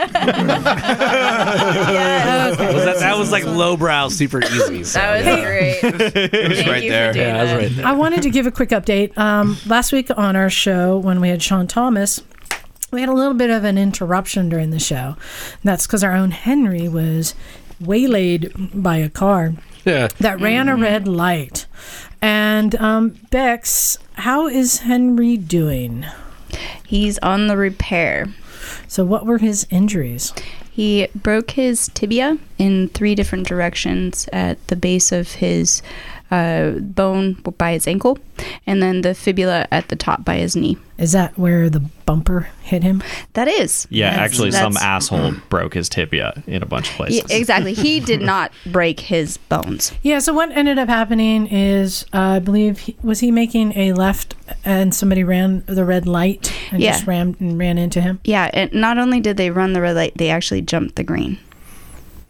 that, 2.85 2.97
that 2.99 3.17
was 3.17 3.31
like 3.31 3.45
lowbrow, 3.45 4.09
super 4.09 4.41
easy. 4.43 4.83
So, 4.83 4.99
That 4.99 5.17
was 5.17 5.25
yeah. 5.25 5.43
great. 5.43 5.79
it 6.33 6.49
was 6.49 6.65
right 6.67 6.87
there. 6.89 7.15
Yeah, 7.15 7.33
that 7.33 7.43
was 7.43 7.53
right 7.63 7.75
there. 7.75 7.85
I 7.85 7.91
wanted 7.93 8.21
to 8.23 8.29
give 8.29 8.45
a 8.47 8.51
quick 8.51 8.69
update. 8.69 9.17
Um, 9.17 9.57
last 9.65 9.91
week 9.91 10.09
on 10.15 10.35
our 10.35 10.49
show, 10.49 10.97
when 10.97 11.19
we 11.21 11.29
had 11.29 11.41
Sean 11.43 11.67
Thomas, 11.67 12.21
we 12.91 13.01
had 13.01 13.09
a 13.09 13.13
little 13.13 13.33
bit 13.33 13.49
of 13.49 13.63
an 13.63 13.77
interruption 13.77 14.49
during 14.49 14.71
the 14.71 14.79
show. 14.79 15.15
That's 15.63 15.85
because 15.87 16.03
our 16.03 16.13
own 16.15 16.31
Henry 16.31 16.87
was 16.87 17.35
waylaid 17.79 18.51
by 18.73 18.97
a 18.97 19.09
car 19.09 19.53
Yeah. 19.85 20.07
that 20.19 20.39
ran 20.39 20.67
a 20.69 20.75
red 20.75 21.07
light. 21.07 21.65
And 22.21 22.75
um, 22.75 23.09
Bex, 23.31 23.97
how 24.15 24.47
is 24.47 24.79
Henry 24.79 25.37
doing? 25.37 26.05
He's 26.85 27.17
on 27.19 27.47
the 27.47 27.55
repair. 27.55 28.27
So, 28.87 29.05
what 29.05 29.25
were 29.25 29.37
his 29.37 29.65
injuries? 29.69 30.33
He 30.69 31.07
broke 31.15 31.51
his 31.51 31.89
tibia 31.93 32.37
in 32.57 32.89
three 32.89 33.15
different 33.15 33.47
directions 33.47 34.27
at 34.33 34.65
the 34.67 34.75
base 34.75 35.11
of 35.11 35.33
his 35.33 35.81
uh, 36.31 36.71
bone 36.79 37.33
by 37.57 37.73
his 37.73 37.87
ankle, 37.87 38.17
and 38.67 38.81
then 38.81 39.01
the 39.01 39.13
fibula 39.15 39.67
at 39.71 39.87
the 39.89 39.95
top 39.95 40.23
by 40.25 40.35
his 40.37 40.55
knee. 40.55 40.77
Is 40.97 41.13
that 41.13 41.37
where 41.37 41.69
the 41.69 41.79
bumper 41.79 42.49
hit 42.61 42.83
him? 42.83 43.01
That 43.33 43.47
is. 43.47 43.87
Yeah, 43.89 44.09
That's- 44.11 44.31
actually, 44.31 44.51
some 44.51 44.73
that's- 44.73 44.85
asshole 45.11 45.31
broke 45.49 45.73
his 45.73 45.87
tibia 45.89 46.43
in 46.45 46.61
a 46.61 46.65
bunch 46.65 46.87
of 46.87 46.91
Yeah, 46.93 46.97
places. 46.97 47.31
exactly. 47.31 47.73
He 47.73 47.99
did 48.11 48.21
not 48.21 48.51
break 48.65 48.99
his 48.99 49.37
bones. 49.37 49.93
Yeah, 50.03 50.19
so 50.19 50.33
what 50.33 50.51
ended 50.51 50.77
up 50.77 50.89
happening 50.89 51.47
is 51.47 52.05
uh, 52.13 52.17
I 52.19 52.39
believe 52.39 52.79
he, 52.79 52.97
was 53.01 53.21
he 53.21 53.31
making 53.31 53.77
a 53.77 53.93
left 53.93 54.35
and 54.65 54.93
somebody 54.93 55.23
ran 55.23 55.63
the 55.67 55.85
red 55.85 56.05
light 56.05 56.53
and 56.71 56.81
Yeah. 56.83 56.91
just 56.91 57.07
ran 57.07 57.37
and 57.39 57.57
ran 57.57 57.77
into 57.77 58.01
him. 58.01 58.19
Yeah, 58.25 58.49
and 58.53 58.73
not 58.73 58.97
only 58.97 59.21
did 59.21 59.37
they 59.37 59.51
run 59.51 59.71
the 59.73 59.81
red 59.81 59.95
light, 59.95 60.13
they 60.17 60.29
actually 60.29 60.61
jumped 60.61 60.95
the 60.97 61.03
green. 61.03 61.37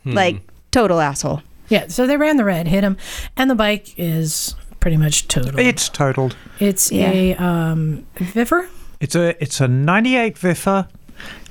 Hmm. 0.03 0.11
Like 0.13 0.41
total 0.71 0.99
asshole. 0.99 1.41
Yeah, 1.69 1.87
so 1.87 2.05
they 2.07 2.17
ran 2.17 2.37
the 2.37 2.43
red, 2.45 2.67
hit 2.67 2.83
him, 2.83 2.97
and 3.37 3.49
the 3.49 3.55
bike 3.55 3.93
is 3.97 4.55
pretty 4.79 4.97
much 4.97 5.27
total. 5.27 5.59
It's 5.59 5.87
totaled. 5.89 6.35
It's 6.59 6.91
Yeah. 6.91 7.11
a 7.11 7.35
um, 7.35 8.05
Viffer. 8.15 8.67
It's 8.99 9.15
a 9.15 9.41
it's 9.41 9.61
a 9.61 9.67
'98 9.67 10.35
Viffer. 10.35 10.87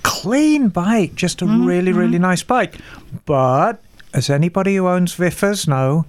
Clean 0.03 0.69
bike, 0.69 1.15
just 1.15 1.43
a 1.43 1.45
Mm-hmm, 1.45 1.65
really, 1.67 1.93
really 1.93 2.19
nice 2.19 2.43
bike. 2.43 2.77
But 3.27 3.83
as 4.15 4.31
anybody 4.31 4.77
who 4.77 4.89
owns 4.89 5.15
Viffers 5.17 5.67
know, 5.69 6.07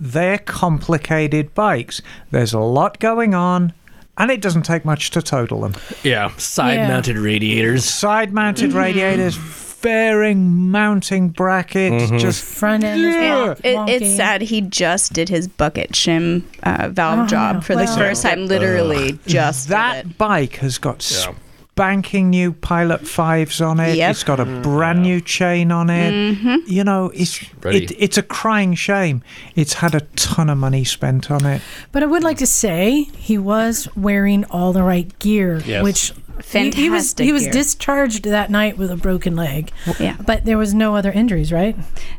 they're 0.00 0.38
complicated 0.38 1.54
bikes. 1.54 2.00
There's 2.30 2.52
a 2.54 2.60
lot 2.60 2.98
going 3.00 3.34
on, 3.34 3.72
and 4.16 4.30
it 4.30 4.40
doesn't 4.40 4.62
take 4.62 4.84
much 4.84 5.10
to 5.10 5.22
total 5.22 5.60
them. 5.62 5.74
Yeah, 6.02 6.34
side 6.36 6.88
mounted 6.88 7.16
radiators. 7.18 7.84
Side 7.84 8.32
mounted 8.32 8.70
Mm-hmm. 8.70 8.78
radiators, 8.78 9.36
fairing 9.84 10.70
mounting 10.70 11.28
bracket 11.28 11.92
Mm-hmm. 11.92 12.18
just 12.18 12.42
Front 12.44 12.84
end 12.84 13.04
is 13.04 13.14
Yeah. 13.14 13.50
It, 13.62 14.02
it's 14.02 14.16
sad. 14.16 14.40
He 14.42 14.60
just 14.62 15.12
did 15.12 15.28
his 15.28 15.46
bucket 15.46 15.92
shim 15.92 16.42
uh, 16.62 16.88
valve 16.88 17.20
Oh, 17.20 17.26
job 17.26 17.62
for 17.62 17.74
the 17.76 17.84
well. 17.84 17.96
first 17.98 18.22
time. 18.22 18.46
Literally, 18.46 19.18
just 19.26 19.68
did 19.68 19.72
that 19.74 19.96
it. 20.06 20.18
bike 20.18 20.56
has 20.56 20.78
got 20.78 21.02
spanking 21.02 22.30
new 22.30 22.52
Pilot 22.52 23.06
Fives 23.06 23.60
on 23.60 23.80
it. 23.80 23.96
Yep. 23.96 24.10
It's 24.12 24.22
got 24.24 24.40
a 24.40 24.44
brand 24.44 25.02
new 25.02 25.20
chain 25.20 25.72
on 25.72 25.90
it. 25.90 26.12
Mm-hmm. 26.12 26.56
You 26.66 26.84
know, 26.84 27.10
it's 27.14 27.42
it, 27.64 27.92
it's 27.98 28.16
a 28.16 28.22
crying 28.22 28.74
shame. 28.74 29.22
It's 29.56 29.74
had 29.74 29.94
a 29.94 30.00
ton 30.16 30.48
of 30.50 30.56
money 30.58 30.84
spent 30.84 31.30
on 31.30 31.44
it. 31.44 31.60
But 31.92 32.02
I 32.02 32.06
would 32.06 32.22
like 32.22 32.38
to 32.38 32.46
say 32.46 33.04
he 33.16 33.38
was 33.38 33.88
wearing 33.96 34.44
all 34.46 34.72
the 34.72 34.82
right 34.82 35.16
gear, 35.18 35.60
Yes. 35.66 35.82
which 35.82 36.12
he- 36.42 36.70
he, 36.70 36.90
was 36.90 37.12
Fantastic 37.12 37.24
he 37.26 37.32
was 37.32 37.42
gear. 37.44 37.52
discharged 37.52 38.24
that 38.24 38.50
night 38.50 38.76
with 38.78 38.90
a 38.90 38.96
broken 38.96 39.36
leg. 39.36 39.70
Yeah. 40.00 40.16
But 40.24 40.44
there 40.44 40.58
was 40.58 40.74
no 40.74 40.96
other 40.96 41.10
injuries, 41.12 41.52
right? 41.52 41.76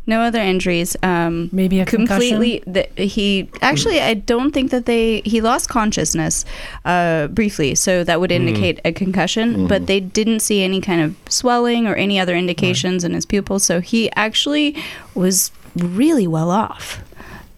No 0.07 0.21
other 0.21 0.39
injuries. 0.39 0.95
Um, 1.03 1.49
Maybe 1.51 1.79
a 1.79 1.85
concussion. 1.85 2.29
completely. 2.31 2.63
The, 2.65 2.87
he 3.01 3.49
actually, 3.61 3.99
I 4.01 4.13
don't 4.13 4.51
think 4.51 4.71
that 4.71 4.85
they. 4.85 5.21
He 5.25 5.41
lost 5.41 5.69
consciousness 5.69 6.45
uh, 6.85 7.27
briefly, 7.27 7.75
so 7.75 8.03
that 8.03 8.19
would 8.19 8.31
indicate 8.31 8.79
a 8.85 8.91
concussion. 8.91 9.67
But 9.67 9.87
they 9.87 9.99
didn't 9.99 10.39
see 10.41 10.63
any 10.63 10.81
kind 10.81 11.01
of 11.01 11.15
swelling 11.29 11.87
or 11.87 11.95
any 11.95 12.19
other 12.19 12.35
indications 12.35 13.03
in 13.03 13.13
his 13.13 13.25
pupils. 13.25 13.63
So 13.63 13.81
he 13.81 14.11
actually 14.13 14.75
was 15.13 15.51
really 15.75 16.27
well 16.27 16.51
off. 16.51 17.01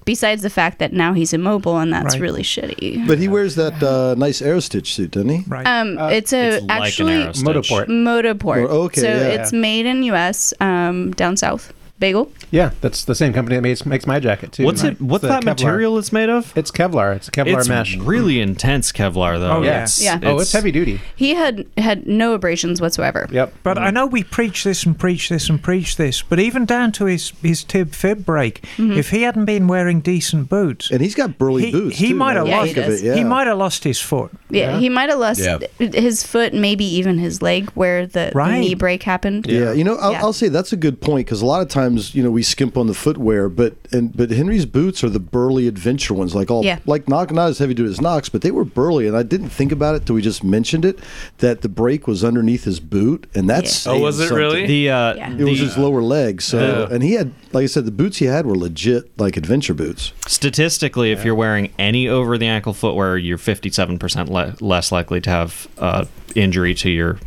Besides 0.07 0.41
the 0.41 0.49
fact 0.49 0.79
that 0.79 0.91
now 0.93 1.11
he's 1.13 1.33
immobile, 1.33 1.77
and 1.77 1.91
that's 1.91 2.15
Right. 2.15 2.21
really 2.21 2.41
shitty. 2.41 3.05
But 3.07 3.19
he 3.19 3.27
wears 3.27 3.55
that 3.55 3.75
uh, 3.83 4.15
nice 4.17 4.39
Aerostitch 4.41 4.87
suit, 4.87 5.11
doesn't 5.11 5.27
he? 5.29 5.43
Right. 5.47 5.67
Um, 5.67 5.99
it's 5.99 6.31
a 6.33 6.57
It's 6.57 6.65
like 6.65 6.81
actually 6.81 7.13
an 7.21 7.27
Aerostitch. 7.27 7.43
Motoport. 7.43 7.85
Motoport. 8.09 8.67
Oh, 8.69 8.83
okay, 8.87 9.01
so 9.01 9.07
yeah. 9.09 9.35
it's 9.35 9.51
made 9.51 9.85
in 9.85 10.03
U.S. 10.03 10.53
Um, 10.61 11.11
down 11.11 11.35
south. 11.35 11.73
Bagel. 11.99 12.31
Yeah, 12.51 12.71
that's 12.81 13.03
the 13.05 13.15
same 13.15 13.33
company 13.33 13.55
that 13.55 13.61
makes 13.61 13.85
makes 13.85 14.05
my 14.05 14.19
jacket 14.19 14.51
too. 14.51 14.65
What's 14.65 14.83
it? 14.83 15.01
What's 15.01 15.23
that 15.23 15.41
Kevlar. 15.43 15.45
material 15.45 15.97
it's 15.97 16.11
made 16.13 16.29
of? 16.29 16.55
It's 16.55 16.69
Kevlar. 16.71 17.15
It's 17.15 17.27
a 17.27 17.31
Kevlar 17.31 17.57
it's 17.59 17.67
mesh. 17.69 17.97
really 17.97 18.39
intense 18.39 18.91
Kevlar, 18.91 19.39
though. 19.39 19.57
Oh, 19.57 19.61
yeah. 19.63 19.83
It's, 19.83 20.01
Yeah. 20.03 20.19
oh, 20.23 20.39
it's 20.39 20.51
heavy 20.51 20.71
duty. 20.71 21.01
He 21.15 21.33
had 21.33 21.65
had 21.77 22.07
no 22.07 22.33
abrasions 22.33 22.79
whatsoever. 22.81 23.27
Yep. 23.31 23.53
But 23.63 23.77
I 23.77 23.89
know 23.89 24.05
we 24.05 24.23
preach 24.23 24.63
this 24.63 24.85
and 24.85 24.97
preach 24.97 25.29
this 25.29 25.49
and 25.49 25.61
preach 25.61 25.97
this, 25.97 26.21
but 26.21 26.39
even 26.39 26.65
down 26.65 26.91
to 26.93 27.05
his, 27.05 27.31
his 27.41 27.63
tib 27.63 27.93
fib 27.93 28.25
break, 28.25 28.61
mm-hmm. 28.77 28.91
if 28.93 29.09
he 29.09 29.23
hadn't 29.23 29.45
been 29.45 29.67
wearing 29.67 29.99
decent 30.01 30.49
boots, 30.49 30.91
And 30.91 31.01
he's 31.01 31.15
got 31.15 31.37
burly 31.37 31.65
he, 31.65 31.71
boots. 31.71 31.97
he 31.97 32.09
too, 32.09 32.15
might 32.15 32.35
have 32.35 32.45
that 32.45 32.51
Yeah, 32.51 32.57
lost 32.57 32.67
he 32.69 32.73
think 32.75 32.85
of 32.85 32.91
does. 32.93 33.01
it, 33.01 33.05
yeah. 33.07 33.15
he 33.15 33.23
might 33.23 33.47
have 33.47 33.57
lost 33.57 33.83
his 33.83 33.99
foot. 33.99 34.31
Yeah, 34.49 34.77
he 34.79 34.89
might 34.89 35.09
have 35.09 35.19
lost 35.19 35.39
Yeah. 35.41 35.57
his 35.79 36.23
foot, 36.23 36.53
maybe 36.53 36.85
even 36.85 37.17
his 37.17 37.41
leg, 37.41 37.69
where 37.71 38.05
the, 38.05 38.29
the 38.31 38.31
Right. 38.35 38.59
knee 38.59 38.75
break 38.75 39.03
happened. 39.03 39.47
Yeah, 39.47 39.73
you 39.73 39.83
know, 39.83 39.95
I'll, 39.97 40.11
Yeah. 40.11 40.21
I'll 40.21 40.33
say 40.33 40.47
that's 40.47 40.71
a 40.73 40.77
good 40.77 41.01
point 41.01 41.25
because 41.25 41.41
a 41.41 41.45
lot 41.45 41.61
of 41.61 41.67
times, 41.69 41.86
you 41.95 42.21
know, 42.23 42.31
we 42.31 42.43
skimp 42.43 42.77
on 42.77 42.87
the 42.87 42.93
footwear, 42.93 43.49
but 43.49 43.75
and 43.91 44.15
but 44.15 44.29
Henry's 44.31 44.65
boots 44.65 45.03
are 45.03 45.09
the 45.09 45.19
burly 45.19 45.67
adventure 45.67 46.13
ones, 46.13 46.35
like 46.35 46.51
all 46.51 46.63
Yeah. 46.65 46.79
like 46.85 47.07
not 47.07 47.31
not 47.31 47.49
as 47.49 47.59
heavy 47.59 47.73
duty 47.73 47.89
as 47.89 48.01
Knox, 48.01 48.29
but 48.29 48.41
they 48.41 48.51
were 48.51 48.65
burly, 48.65 49.07
and 49.07 49.15
I 49.15 49.23
didn't 49.23 49.49
think 49.49 49.71
about 49.71 49.95
it 49.95 50.05
till 50.05 50.15
we 50.15 50.21
just 50.21 50.43
mentioned 50.43 50.85
it 50.85 50.99
that 51.37 51.61
the 51.61 51.69
brake 51.69 52.07
was 52.07 52.23
underneath 52.23 52.63
his 52.65 52.79
boot, 52.79 53.27
and 53.33 53.49
that's 53.49 53.85
Yeah. 53.85 53.93
Oh, 53.93 53.99
was 53.99 54.19
it 54.19 54.31
really? 54.31 54.65
The 54.65 54.89
uh, 54.89 55.13
Yeah. 55.15 55.33
It 55.37 55.43
was 55.43 55.59
his 55.59 55.77
lower 55.77 56.01
leg, 56.01 56.41
so 56.41 56.59
Yeah. 56.89 56.93
and 56.93 57.03
he 57.03 57.13
had, 57.13 57.31
like 57.53 57.63
I 57.63 57.67
said, 57.67 57.85
the 57.85 57.91
boots 57.91 58.17
he 58.17 58.25
had 58.25 58.45
were 58.45 58.57
legit, 58.57 59.09
like 59.17 59.37
adventure 59.37 59.73
boots. 59.73 60.11
statistically, 60.27 61.11
if 61.11 61.23
you're 61.25 61.35
wearing 61.35 61.71
any 61.79 62.07
over 62.07 62.37
the 62.37 62.47
ankle 62.47 62.73
footwear, 62.73 63.17
you're 63.17 63.37
57% 63.37 64.29
le- 64.29 64.55
less 64.59 64.91
likely 64.91 65.19
to 65.21 65.29
have 65.29 65.67
uh, 65.77 66.05
injury 66.35 66.73
to 66.75 66.89
your 66.89 67.17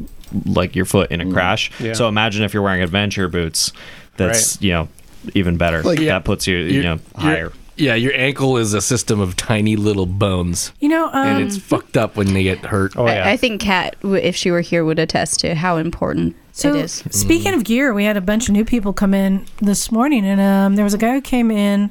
like 0.47 0.77
your 0.77 0.85
foot 0.85 1.11
in 1.11 1.21
a 1.21 1.29
crash. 1.31 1.73
Yeah. 1.81 1.93
So 1.95 2.07
imagine 2.07 2.45
if 2.45 2.55
you're 2.55 2.63
wearing 2.63 2.83
adventure 2.83 3.29
boots. 3.29 3.73
That's 4.29 4.61
you 4.63 4.73
know 4.73 4.89
even 5.35 5.57
better. 5.57 5.83
Like- 5.83 5.99
that 6.01 6.25
puts 6.25 6.47
you 6.47 6.57
you 6.59 6.83
know 6.83 6.99
higher. 7.17 7.53
Yeah, 7.77 7.95
your 7.95 8.13
ankle 8.15 8.59
is 8.59 8.75
a 8.75 8.83
system 8.83 9.21
of 9.21 9.37
tiny 9.37 9.75
little 9.75 10.05
bones, 10.05 10.71
You 10.81 10.91
know, 10.91 11.07
um, 11.07 11.15
and 11.29 11.43
it's 11.47 11.57
fucked 11.57 11.97
up 11.97 12.15
when 12.15 12.35
they 12.35 12.43
get 12.43 12.59
hurt. 12.59 12.95
Oh 12.95 13.07
yeah. 13.07 13.27
I, 13.27 13.31
I 13.33 13.37
think 13.39 13.63
Kat, 13.63 13.97
if 14.03 14.37
she 14.37 14.51
were 14.51 14.61
here, 14.61 14.85
would 14.85 14.99
attest 14.99 15.41
to 15.41 15.55
how 15.55 15.79
important 15.79 16.37
So, 16.53 16.75
it 16.75 16.85
is. 16.85 17.03
speaking 17.11 17.55
of 17.55 17.65
gear, 17.65 17.95
we 17.95 18.05
had 18.05 18.19
a 18.19 18.21
bunch 18.21 18.51
of 18.51 18.53
new 18.53 18.67
people 18.67 18.93
come 18.93 19.15
in 19.15 19.47
this 19.63 19.91
morning, 19.91 20.27
and 20.27 20.43
um, 20.43 20.77
there 20.77 20.85
was 20.85 20.93
a 20.93 20.99
guy 20.99 21.13
who 21.15 21.23
came 21.23 21.51
in. 21.51 21.91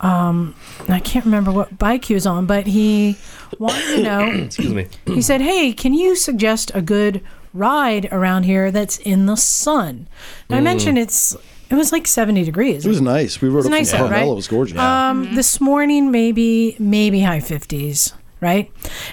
Um, 0.00 0.54
I 0.88 1.00
can't 1.00 1.24
remember 1.24 1.50
what 1.50 1.76
bike 1.76 2.04
he 2.04 2.14
was 2.14 2.24
on, 2.26 2.46
but 2.46 2.68
he 2.68 3.16
wanted 3.58 3.96
to 3.96 4.02
know. 4.02 4.30
Excuse 4.44 4.72
me. 4.72 4.86
he 5.06 5.22
said, 5.22 5.40
"Hey, 5.40 5.72
can 5.72 5.92
you 5.92 6.14
suggest 6.14 6.70
a 6.72 6.80
good 6.80 7.20
ride 7.52 8.08
around 8.12 8.44
here 8.44 8.70
that's 8.70 8.98
in 8.98 9.26
the 9.26 9.36
sun?" 9.36 10.08
And 10.48 10.56
I 10.58 10.60
mentioned 10.60 10.98
it's 10.98 11.36
it 11.70 11.74
was 11.74 11.92
like 11.92 12.06
seventy 12.06 12.44
degrees. 12.44 12.84
It 12.84 12.88
was 12.88 13.00
nice. 13.00 13.40
We 13.40 13.48
rode 13.48 13.58
It's 13.60 13.66
up 13.66 13.72
nice 13.72 13.90
from 13.90 13.98
Carmel. 14.00 14.18
right? 14.18 14.28
It 14.28 14.34
was 14.34 14.48
gorgeous. 14.48 14.78
Um, 14.78 15.34
this 15.34 15.60
morning, 15.60 16.10
maybe 16.10 16.76
maybe 16.78 17.20
high 17.20 17.40
fifties, 17.40 18.12
right? 18.40 18.70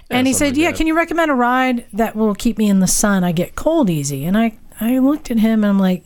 and 0.10 0.25
he 0.27 0.34
said, 0.34 0.48
something 0.50 0.63
"Yeah, 0.63 0.72
that. 0.72 0.77
can 0.77 0.88
you 0.88 0.96
recommend 0.96 1.29
a 1.32 1.36
ride 1.36 1.86
that 1.94 2.15
will 2.15 2.34
keep 2.36 2.58
me 2.58 2.70
in 2.70 2.79
the 2.79 2.88
sun? 2.88 3.24
I 3.24 3.32
get 3.32 3.56
cold 3.56 3.89
easy." 3.89 4.25
And 4.25 4.38
I 4.38 4.58
I 4.79 5.00
looked 5.00 5.29
at 5.32 5.39
him 5.39 5.63
and 5.63 5.70
I'm 5.72 5.79
like, 5.79 6.03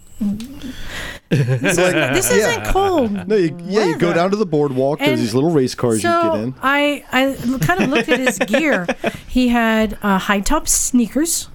"This, 1.30 1.42
is, 1.62 1.76
this 1.78 2.32
isn't 2.32 2.66
cold." 2.66 3.28
no, 3.28 3.36
you, 3.36 3.58
yeah, 3.64 3.86
you 3.86 3.98
go 3.98 4.14
down 4.14 4.30
to 4.32 4.36
the 4.38 4.46
boardwalk. 4.46 5.00
There's 5.00 5.20
these 5.20 5.34
little 5.34 5.52
race 5.52 5.76
cars 5.76 6.04
you 6.04 6.10
get 6.10 6.22
So 6.22 6.34
in. 6.36 6.56
I 6.62 7.04
I 7.12 7.58
kind 7.66 7.82
of 7.84 7.90
looked 7.90 8.10
at 8.10 8.20
his 8.20 8.38
gear. 8.40 8.88
He 9.28 9.48
had 9.50 9.98
uh, 10.02 10.18
high 10.18 10.40
top 10.42 10.68
sneakers, 10.68 11.48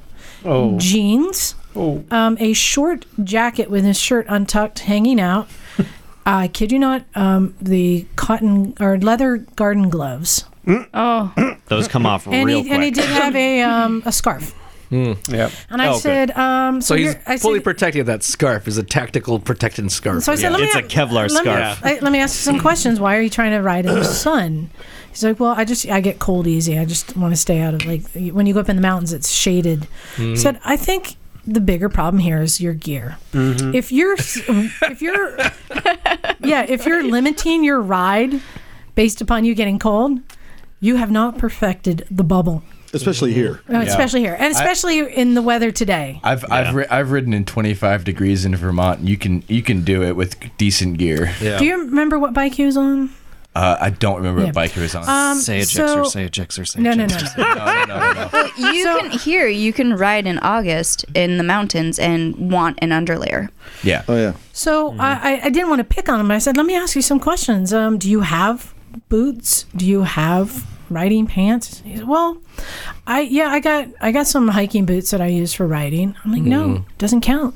oh. 0.45 0.79
jeans, 0.79 1.55
Oh. 1.75 2.05
um, 2.11 2.37
a 2.41 2.53
short 2.55 3.05
jacket 3.23 3.71
with 3.71 3.85
his 3.85 3.99
shirt 4.01 4.27
untucked, 4.29 4.79
hanging 4.81 5.21
out. 5.21 5.49
I 6.27 6.49
kid 6.49 6.73
you 6.73 6.79
not, 6.79 7.05
um, 7.15 7.55
the 7.61 8.07
cotton 8.17 8.75
or 8.81 8.99
leather 8.99 9.37
garden 9.57 9.89
gloves, 9.91 10.45
Oh, 10.67 11.33
Those 11.67 11.87
come 11.87 12.05
off 12.07 12.27
and 12.27 12.45
real 12.45 12.63
he 12.63 12.71
and 12.73 12.83
he 12.83 12.91
did 12.91 13.05
have 13.05 13.37
a 13.37 13.63
um, 13.63 14.03
a 14.05 14.11
scarf. 14.11 14.53
Yep. 14.91 15.53
And 15.71 15.83
I 15.83 15.89
Oh, 15.89 15.99
said, 15.99 16.31
um, 16.33 16.81
so, 16.81 16.95
So 16.95 16.99
he's 16.99 17.17
I 17.27 17.37
fully 17.39 17.59
said, 17.59 17.65
protecting 17.65 18.05
that 18.07 18.23
scarf 18.23 18.67
is 18.69 18.79
a 18.79 18.83
tactical 18.83 19.39
protecting 19.39 19.89
scarf. 19.89 20.23
So 20.25 20.33
I 20.33 20.37
said, 20.37 20.51
let 20.53 20.61
me 20.61 20.67
It's 20.67 20.75
a 20.77 20.79
a- 20.79 20.83
Kevlar 20.83 21.29
let 21.31 21.45
me- 21.45 21.51
scarf. 21.53 21.81
I- 21.85 21.99
let 22.01 22.11
me 22.13 22.19
ask 22.21 22.35
you 22.37 22.53
some 22.53 22.61
questions. 22.61 22.99
Why 23.01 23.17
are 23.17 23.21
you 23.21 23.31
trying 23.31 23.51
to 23.53 23.63
ride 23.63 23.85
in 23.87 23.95
the 23.95 24.05
sun? 24.05 24.71
He's 25.17 25.25
like, 25.25 25.41
well, 25.41 25.55
I 25.57 25.65
just 25.65 25.89
I 25.89 26.03
get 26.03 26.19
cold 26.19 26.47
easy. 26.47 26.79
I 26.79 26.85
just 26.85 27.17
want 27.17 27.33
to 27.33 27.41
stay 27.41 27.61
out 27.61 27.73
of 27.73 27.87
like 27.87 28.03
when 28.35 28.45
you 28.45 28.53
go 28.53 28.61
up 28.61 28.69
in 28.69 28.77
the 28.77 28.83
mountains, 28.83 29.15
it's 29.15 29.31
shaded. 29.33 29.89
He 30.19 30.37
said, 30.37 30.61
I 30.63 30.77
think 30.77 31.17
the 31.47 31.59
bigger 31.61 31.89
problem 31.89 32.21
here 32.21 32.43
is 32.43 32.61
your 32.61 32.75
gear. 32.75 33.17
If 33.33 33.91
you're 33.93 34.17
if 34.19 35.01
you're 35.01 35.39
yeah 36.41 36.67
if 36.69 36.85
you're 36.85 37.03
limiting 37.03 37.65
your 37.65 37.81
ride 37.81 38.43
based 38.95 39.23
upon 39.23 39.47
you 39.47 39.55
getting 39.55 39.79
cold, 39.79 40.21
you 40.81 40.97
have 40.97 41.11
not 41.11 41.39
perfected 41.39 42.07
the 42.11 42.23
bubble, 42.25 42.63
especially 42.93 43.33
here. 43.33 43.63
Uh, 43.73 43.79
especially 43.79 44.21
here 44.21 44.37
and 44.39 44.53
especially 44.53 44.99
in 44.99 45.33
the 45.33 45.41
weather 45.41 45.71
today. 45.71 46.21
I've 46.23 46.45
I've 46.53 46.75
ri- 46.75 46.89
I've 46.89 47.11
ridden 47.11 47.33
in 47.33 47.47
25 47.47 48.05
degrees 48.05 48.45
in 48.45 48.55
Vermont. 48.55 48.99
And 48.99 49.09
you 49.09 49.17
can 49.17 49.45
you 49.49 49.63
can 49.63 49.83
do 49.83 50.03
it 50.03 50.15
with 50.15 50.37
decent 50.59 50.99
gear. 50.99 51.33
Yeah. 51.41 51.59
Do 51.59 51.65
you 51.65 51.79
remember 51.79 52.19
what 52.19 52.35
bike 52.35 52.53
he 52.53 52.67
was 52.67 52.77
on? 52.77 53.09
Uh, 53.57 53.77
I 53.81 53.91
don't 53.91 54.17
remember 54.17 54.41
Yeah. 54.41 54.47
what 54.47 54.55
bike 54.55 54.71
he 54.73 54.81
was 54.81 54.95
on. 54.95 55.09
Um, 55.09 55.39
say 55.39 55.61
a 55.61 55.65
so- 55.65 56.05
say 56.05 56.25
a 56.25 56.29
Gixxer, 56.31 56.67
say 56.69 56.79
a 56.81 56.83
No, 56.83 56.93
no, 56.93 57.07
Gixxer. 57.07 57.39
no, 57.39 57.45
no. 57.55 57.55
no, 57.55 57.85
no, 57.87 58.13
no, 58.13 58.13
no, 58.13 58.43
no. 58.43 58.71
you 58.73 58.83
So- 58.85 59.01
can 59.01 59.11
here. 59.19 59.49
You 59.49 59.73
can 59.73 59.95
ride 59.97 60.27
in 60.27 60.39
August 60.41 61.05
in 61.15 61.39
the 61.39 61.45
mountains 61.45 61.99
and 61.99 62.51
want 62.53 62.79
an 62.83 62.91
underlayer. 62.91 63.49
Yeah. 63.83 64.03
Oh 64.09 64.17
yeah. 64.17 64.33
So 64.53 64.95
I, 64.99 65.13
I- 65.37 65.41
I 65.45 65.51
didn't 65.51 65.69
want 65.71 65.81
to 65.81 65.85
pick 65.85 66.09
on 66.09 66.21
him. 66.21 66.31
I 66.31 66.39
said, 66.39 66.57
let 66.57 66.67
me 66.67 66.77
ask 66.77 66.95
you 66.97 67.03
some 67.03 67.19
questions. 67.21 67.73
Um, 67.73 67.99
do 67.99 68.11
you 68.11 68.21
have 68.21 68.75
boots? 69.09 69.65
Do 69.75 69.87
you 69.87 70.03
have 70.03 70.67
riding 70.91 71.27
pants? 71.27 71.81
He 71.85 71.97
said, 71.97 72.07
well, 72.09 72.39
I 73.07 73.21
yeah, 73.23 73.49
I 73.49 73.61
got 73.61 73.89
I 74.01 74.13
got 74.13 74.27
some 74.27 74.49
hiking 74.49 74.85
boots 74.87 75.11
that 75.11 75.21
I 75.21 75.27
use 75.29 75.53
for 75.53 75.67
riding. 75.67 76.15
I'm 76.25 76.33
like, 76.33 76.43
no, 76.43 76.85
doesn't 76.99 77.23
count. 77.23 77.55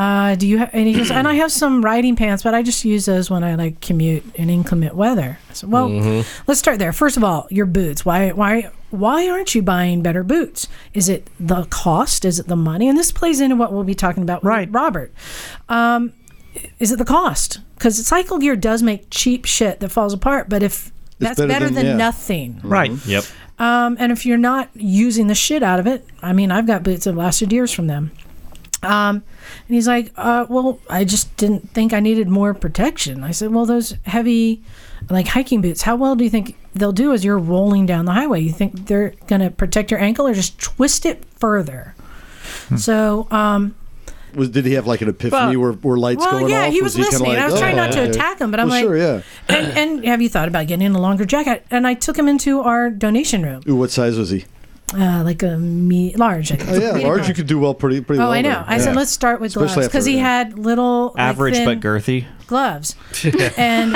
Uh, 0.00 0.34
do 0.34 0.46
you 0.48 0.56
have? 0.56 0.70
And 0.72 0.88
he 0.88 0.94
goes, 0.94 1.10
and 1.10 1.28
I 1.28 1.34
have 1.34 1.52
some 1.52 1.84
riding 1.84 2.16
pants, 2.16 2.42
but 2.42 2.54
I 2.54 2.62
just 2.62 2.86
use 2.86 3.04
those 3.04 3.28
when 3.28 3.44
I 3.44 3.54
like 3.54 3.82
commute 3.82 4.24
in 4.34 4.48
inclement 4.48 4.94
weather. 4.94 5.38
I 5.50 5.52
said, 5.52 5.70
well, 5.70 5.90
let's 6.46 6.58
start 6.58 6.78
there. 6.78 6.94
First 6.94 7.18
of 7.18 7.24
all, 7.24 7.46
your 7.50 7.66
boots. 7.66 8.02
Why 8.02 8.30
why 8.30 8.70
why 8.88 9.28
aren't 9.28 9.54
you 9.54 9.60
buying 9.60 10.00
better 10.02 10.24
boots? 10.24 10.68
Is 10.94 11.10
it 11.10 11.28
the 11.38 11.64
cost? 11.64 12.24
Is 12.24 12.38
it 12.38 12.46
the 12.48 12.56
money? 12.56 12.88
And 12.88 12.96
this 12.96 13.12
plays 13.12 13.42
into 13.42 13.56
what 13.56 13.74
we'll 13.74 13.84
be 13.84 13.94
talking 13.94 14.22
about, 14.22 14.42
with 14.42 14.48
Right. 14.48 14.72
Robert 14.72 15.12
Um, 15.68 16.14
is 16.78 16.90
it 16.90 16.96
the 16.96 17.04
cost? 17.04 17.60
Because 17.74 18.04
cycle 18.06 18.38
gear 18.38 18.56
does 18.56 18.82
make 18.82 19.08
cheap 19.10 19.44
shit 19.44 19.80
that 19.80 19.90
falls 19.90 20.14
apart, 20.14 20.48
but 20.48 20.62
if 20.62 20.92
that's 21.18 21.36
better 21.36 21.46
better, 21.48 21.64
than- 21.66 21.74
than, 21.74 21.86
yeah. 21.86 21.96
nothing. 21.96 22.58
Right. 22.64 22.90
Yep. 23.06 23.24
Um, 23.58 23.96
and 24.00 24.10
if 24.10 24.24
you're 24.24 24.38
not 24.38 24.70
using 24.74 25.26
the 25.26 25.34
shit 25.34 25.62
out 25.62 25.78
of 25.78 25.86
it, 25.86 26.06
I 26.22 26.32
mean, 26.32 26.50
I've 26.50 26.66
got 26.66 26.82
boots 26.82 27.04
that 27.04 27.14
lasted 27.14 27.52
years 27.52 27.70
from 27.70 27.86
them. 27.86 28.12
Um, 28.82 29.16
and 29.66 29.74
he's 29.74 29.86
like, 29.86 30.12
uh, 30.16 30.46
well, 30.48 30.80
I 30.88 31.04
just 31.04 31.36
didn't 31.36 31.70
think 31.70 31.92
I 31.92 32.00
needed 32.00 32.28
more 32.28 32.54
protection. 32.54 33.22
I 33.22 33.30
said, 33.32 33.52
well, 33.52 33.66
those 33.66 33.94
heavy, 34.04 34.62
like 35.10 35.26
hiking 35.28 35.60
boots, 35.60 35.82
how 35.82 35.96
well 35.96 36.16
do 36.16 36.24
you 36.24 36.30
think 36.30 36.56
they'll 36.74 36.92
do 36.92 37.12
as 37.12 37.24
you're 37.24 37.38
rolling 37.38 37.84
down 37.86 38.06
the 38.06 38.12
highway? 38.12 38.40
You 38.40 38.52
think 38.52 38.86
they're 38.86 39.10
going 39.26 39.42
to 39.42 39.50
protect 39.50 39.90
your 39.90 40.00
ankle 40.00 40.26
or 40.26 40.32
just 40.34 40.58
twist 40.58 41.04
it 41.04 41.24
further? 41.36 41.94
So, 42.76 43.26
um, 43.30 43.74
Was 44.34 44.48
did 44.48 44.64
he 44.64 44.74
have 44.74 44.86
like 44.86 45.00
an 45.02 45.08
epiphany 45.08 45.56
where, 45.56 45.72
where 45.72 45.96
lights 45.96 46.20
well, 46.20 46.38
going 46.40 46.50
yeah, 46.50 46.66
off? 46.66 46.72
he 46.72 46.82
was, 46.82 46.94
kinda 46.94 47.10
listening. 47.10 47.30
like, 47.30 47.38
I 47.38 47.50
was 47.50 47.58
trying 47.60 47.74
oh, 47.78 47.84
not 47.84 47.92
to 47.92 48.00
okay. 48.02 48.10
attack 48.10 48.40
him, 48.40 48.50
but 48.50 48.60
I'm 48.60 48.68
Well, 48.68 48.76
like, 48.76 48.84
sure, 48.84 48.96
yeah. 48.96 49.22
and, 49.48 49.66
and 49.78 50.04
have 50.06 50.22
you 50.22 50.28
thought 50.28 50.48
about 50.48 50.68
getting 50.68 50.94
a 50.94 51.00
longer 51.00 51.24
jacket? 51.24 51.66
And 51.70 51.86
I 51.86 51.94
took 51.94 52.18
him 52.18 52.28
into 52.28 52.60
our 52.60 52.90
donation 52.90 53.42
room, 53.42 53.62
Ooh, 53.68 53.76
what 53.76 53.90
size 53.90 54.16
was 54.16 54.30
he? 54.30 54.44
Uh, 54.94 55.22
like 55.24 55.42
a 55.42 55.56
me 55.56 56.14
large. 56.16 56.52
I 56.52 56.56
think. 56.56 56.70
Oh 56.70 56.74
yeah, 56.74 56.92
Medium 56.92 57.08
large. 57.10 57.28
You 57.28 57.34
could 57.34 57.46
do 57.46 57.58
well, 57.58 57.74
pretty 57.74 58.00
pretty 58.00 58.20
Oh, 58.20 58.24
well. 58.24 58.32
I 58.32 58.40
know. 58.42 58.50
there. 58.50 58.64
I 58.66 58.78
said 58.78 58.96
let's 58.96 59.10
start 59.10 59.40
with 59.40 59.54
gloves 59.54 59.74
because 59.76 60.04
he 60.04 60.18
had 60.18 60.58
little 60.58 61.08
like, 61.14 61.18
Average 61.18 61.54
thin 61.54 61.64
but 61.64 61.80
girthy. 61.80 62.26
gloves, 62.46 62.96
and 63.56 63.94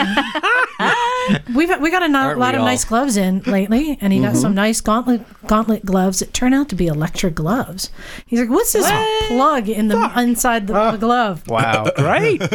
we've 1.54 1.81
we 1.81 1.90
got 1.90 2.02
a 2.02 2.12
Aren't 2.14 2.38
lot 2.38 2.54
of 2.54 2.61
all? 2.61 2.66
nice 2.66 2.85
gloves 2.85 3.16
in 3.16 3.40
lately, 3.40 3.99
and 4.00 4.12
he 4.12 4.21
got 4.21 4.33
Mm-hmm. 4.33 4.40
some 4.40 4.54
nice 4.54 4.81
gauntlet 4.81 5.23
gauntlet 5.47 5.85
gloves 5.85 6.19
that 6.21 6.33
turn 6.33 6.52
out 6.54 6.69
to 6.71 6.75
be 6.75 6.87
electric 6.87 7.35
gloves. 7.35 7.90
He's 8.26 8.40
like, 8.40 8.49
"What's 8.50 8.73
this 8.73 8.90
plug 9.28 9.69
in 9.69 9.88
the 9.88 10.12
inside 10.16 10.66
the, 10.66 10.90
the 10.93 10.97
glove?" 10.99 11.47
Wow, 11.49 11.90
great. 11.97 12.38
Do 12.40 12.47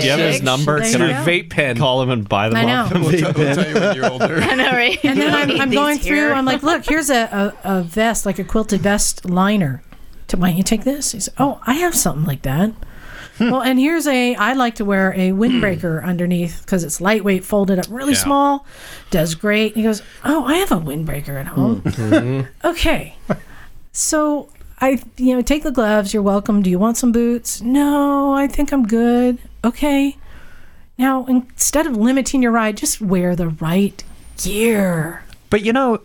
you 0.00 0.10
have 0.10 0.18
his 0.20 0.42
number? 0.42 0.80
There 0.80 0.90
Can 0.92 1.02
I. 1.02 1.24
Vape 1.24 1.50
pen. 1.50 1.76
call 1.76 2.02
him 2.02 2.10
and 2.10 2.28
buy 2.28 2.48
them 2.48 2.58
I 2.68 2.72
off 2.74 2.92
know. 2.94 3.00
him? 3.00 3.12
Vape 3.12 3.34
pen. 3.34 3.54
Tell 3.56 3.68
you 3.68 3.74
when 3.74 3.96
you're 3.96 4.10
older. 4.10 4.36
I 4.40 4.54
know, 4.54 4.70
right? 4.72 4.98
And 5.04 5.18
then 5.20 5.34
I'm, 5.34 5.60
I'm 5.60 5.70
these 5.70 5.78
going 5.78 5.98
through. 5.98 6.30
I'm 6.32 6.44
like, 6.44 6.62
look, 6.62 6.84
here's 6.86 7.10
a, 7.10 7.54
a, 7.64 7.78
a 7.78 7.82
vest, 7.82 8.26
like 8.26 8.38
a 8.38 8.44
quilted 8.44 8.80
vest 8.80 9.24
liner. 9.28 9.82
To 10.28 10.36
why 10.36 10.48
don't 10.48 10.56
you 10.58 10.62
take 10.62 10.84
this? 10.84 11.12
He 11.12 11.20
said, 11.20 11.34
oh, 11.38 11.60
I 11.66 11.74
have 11.74 11.94
something 11.94 12.24
like 12.24 12.42
that. 12.42 12.72
Well, 13.40 13.62
and 13.62 13.78
here's 13.78 14.06
a. 14.06 14.34
I 14.34 14.52
like 14.52 14.76
to 14.76 14.84
wear 14.84 15.12
a 15.14 15.30
windbreaker 15.30 16.04
underneath 16.04 16.60
because 16.62 16.84
it's 16.84 17.00
lightweight, 17.00 17.44
folded 17.44 17.78
up, 17.78 17.86
really 17.88 18.14
small, 18.14 18.66
does 19.10 19.34
great. 19.34 19.74
He 19.74 19.82
goes, 19.82 20.02
oh, 20.24 20.44
I 20.44 20.56
have 20.56 20.70
a 20.70 20.76
windbreaker 20.76 21.40
at 21.40 21.46
home. 21.46 21.82
Mm-hmm. 21.82 22.48
okay, 22.68 23.16
so 23.92 24.48
I, 24.80 25.02
you 25.16 25.34
know, 25.34 25.42
take 25.42 25.62
the 25.62 25.72
gloves. 25.72 26.14
You're 26.14 26.22
welcome. 26.22 26.62
Do 26.62 26.70
you 26.70 26.78
want 26.78 26.96
some 26.96 27.12
boots? 27.12 27.60
No, 27.60 28.32
I 28.32 28.46
think 28.46 28.72
I'm 28.72 28.86
good. 28.86 29.38
Okay. 29.64 30.16
Now, 30.98 31.24
instead 31.26 31.86
of 31.86 31.96
limiting 31.96 32.42
your 32.42 32.52
ride, 32.52 32.76
just 32.76 33.00
wear 33.00 33.34
the 33.34 33.48
right 33.48 34.02
gear. 34.36 35.24
But 35.48 35.62
you 35.62 35.72
know, 35.72 36.02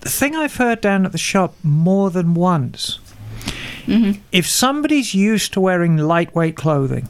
the 0.00 0.08
thing 0.08 0.34
I've 0.34 0.56
heard 0.56 0.80
down 0.80 1.06
at 1.06 1.12
the 1.12 1.18
shop 1.18 1.54
more 1.62 2.10
than 2.10 2.34
once 2.34 2.98
Mm-hmm. 3.86 4.20
if 4.32 4.46
somebody's 4.46 5.14
used 5.14 5.52
to 5.54 5.60
wearing 5.60 5.96
lightweight 5.96 6.56
clothing, 6.56 7.08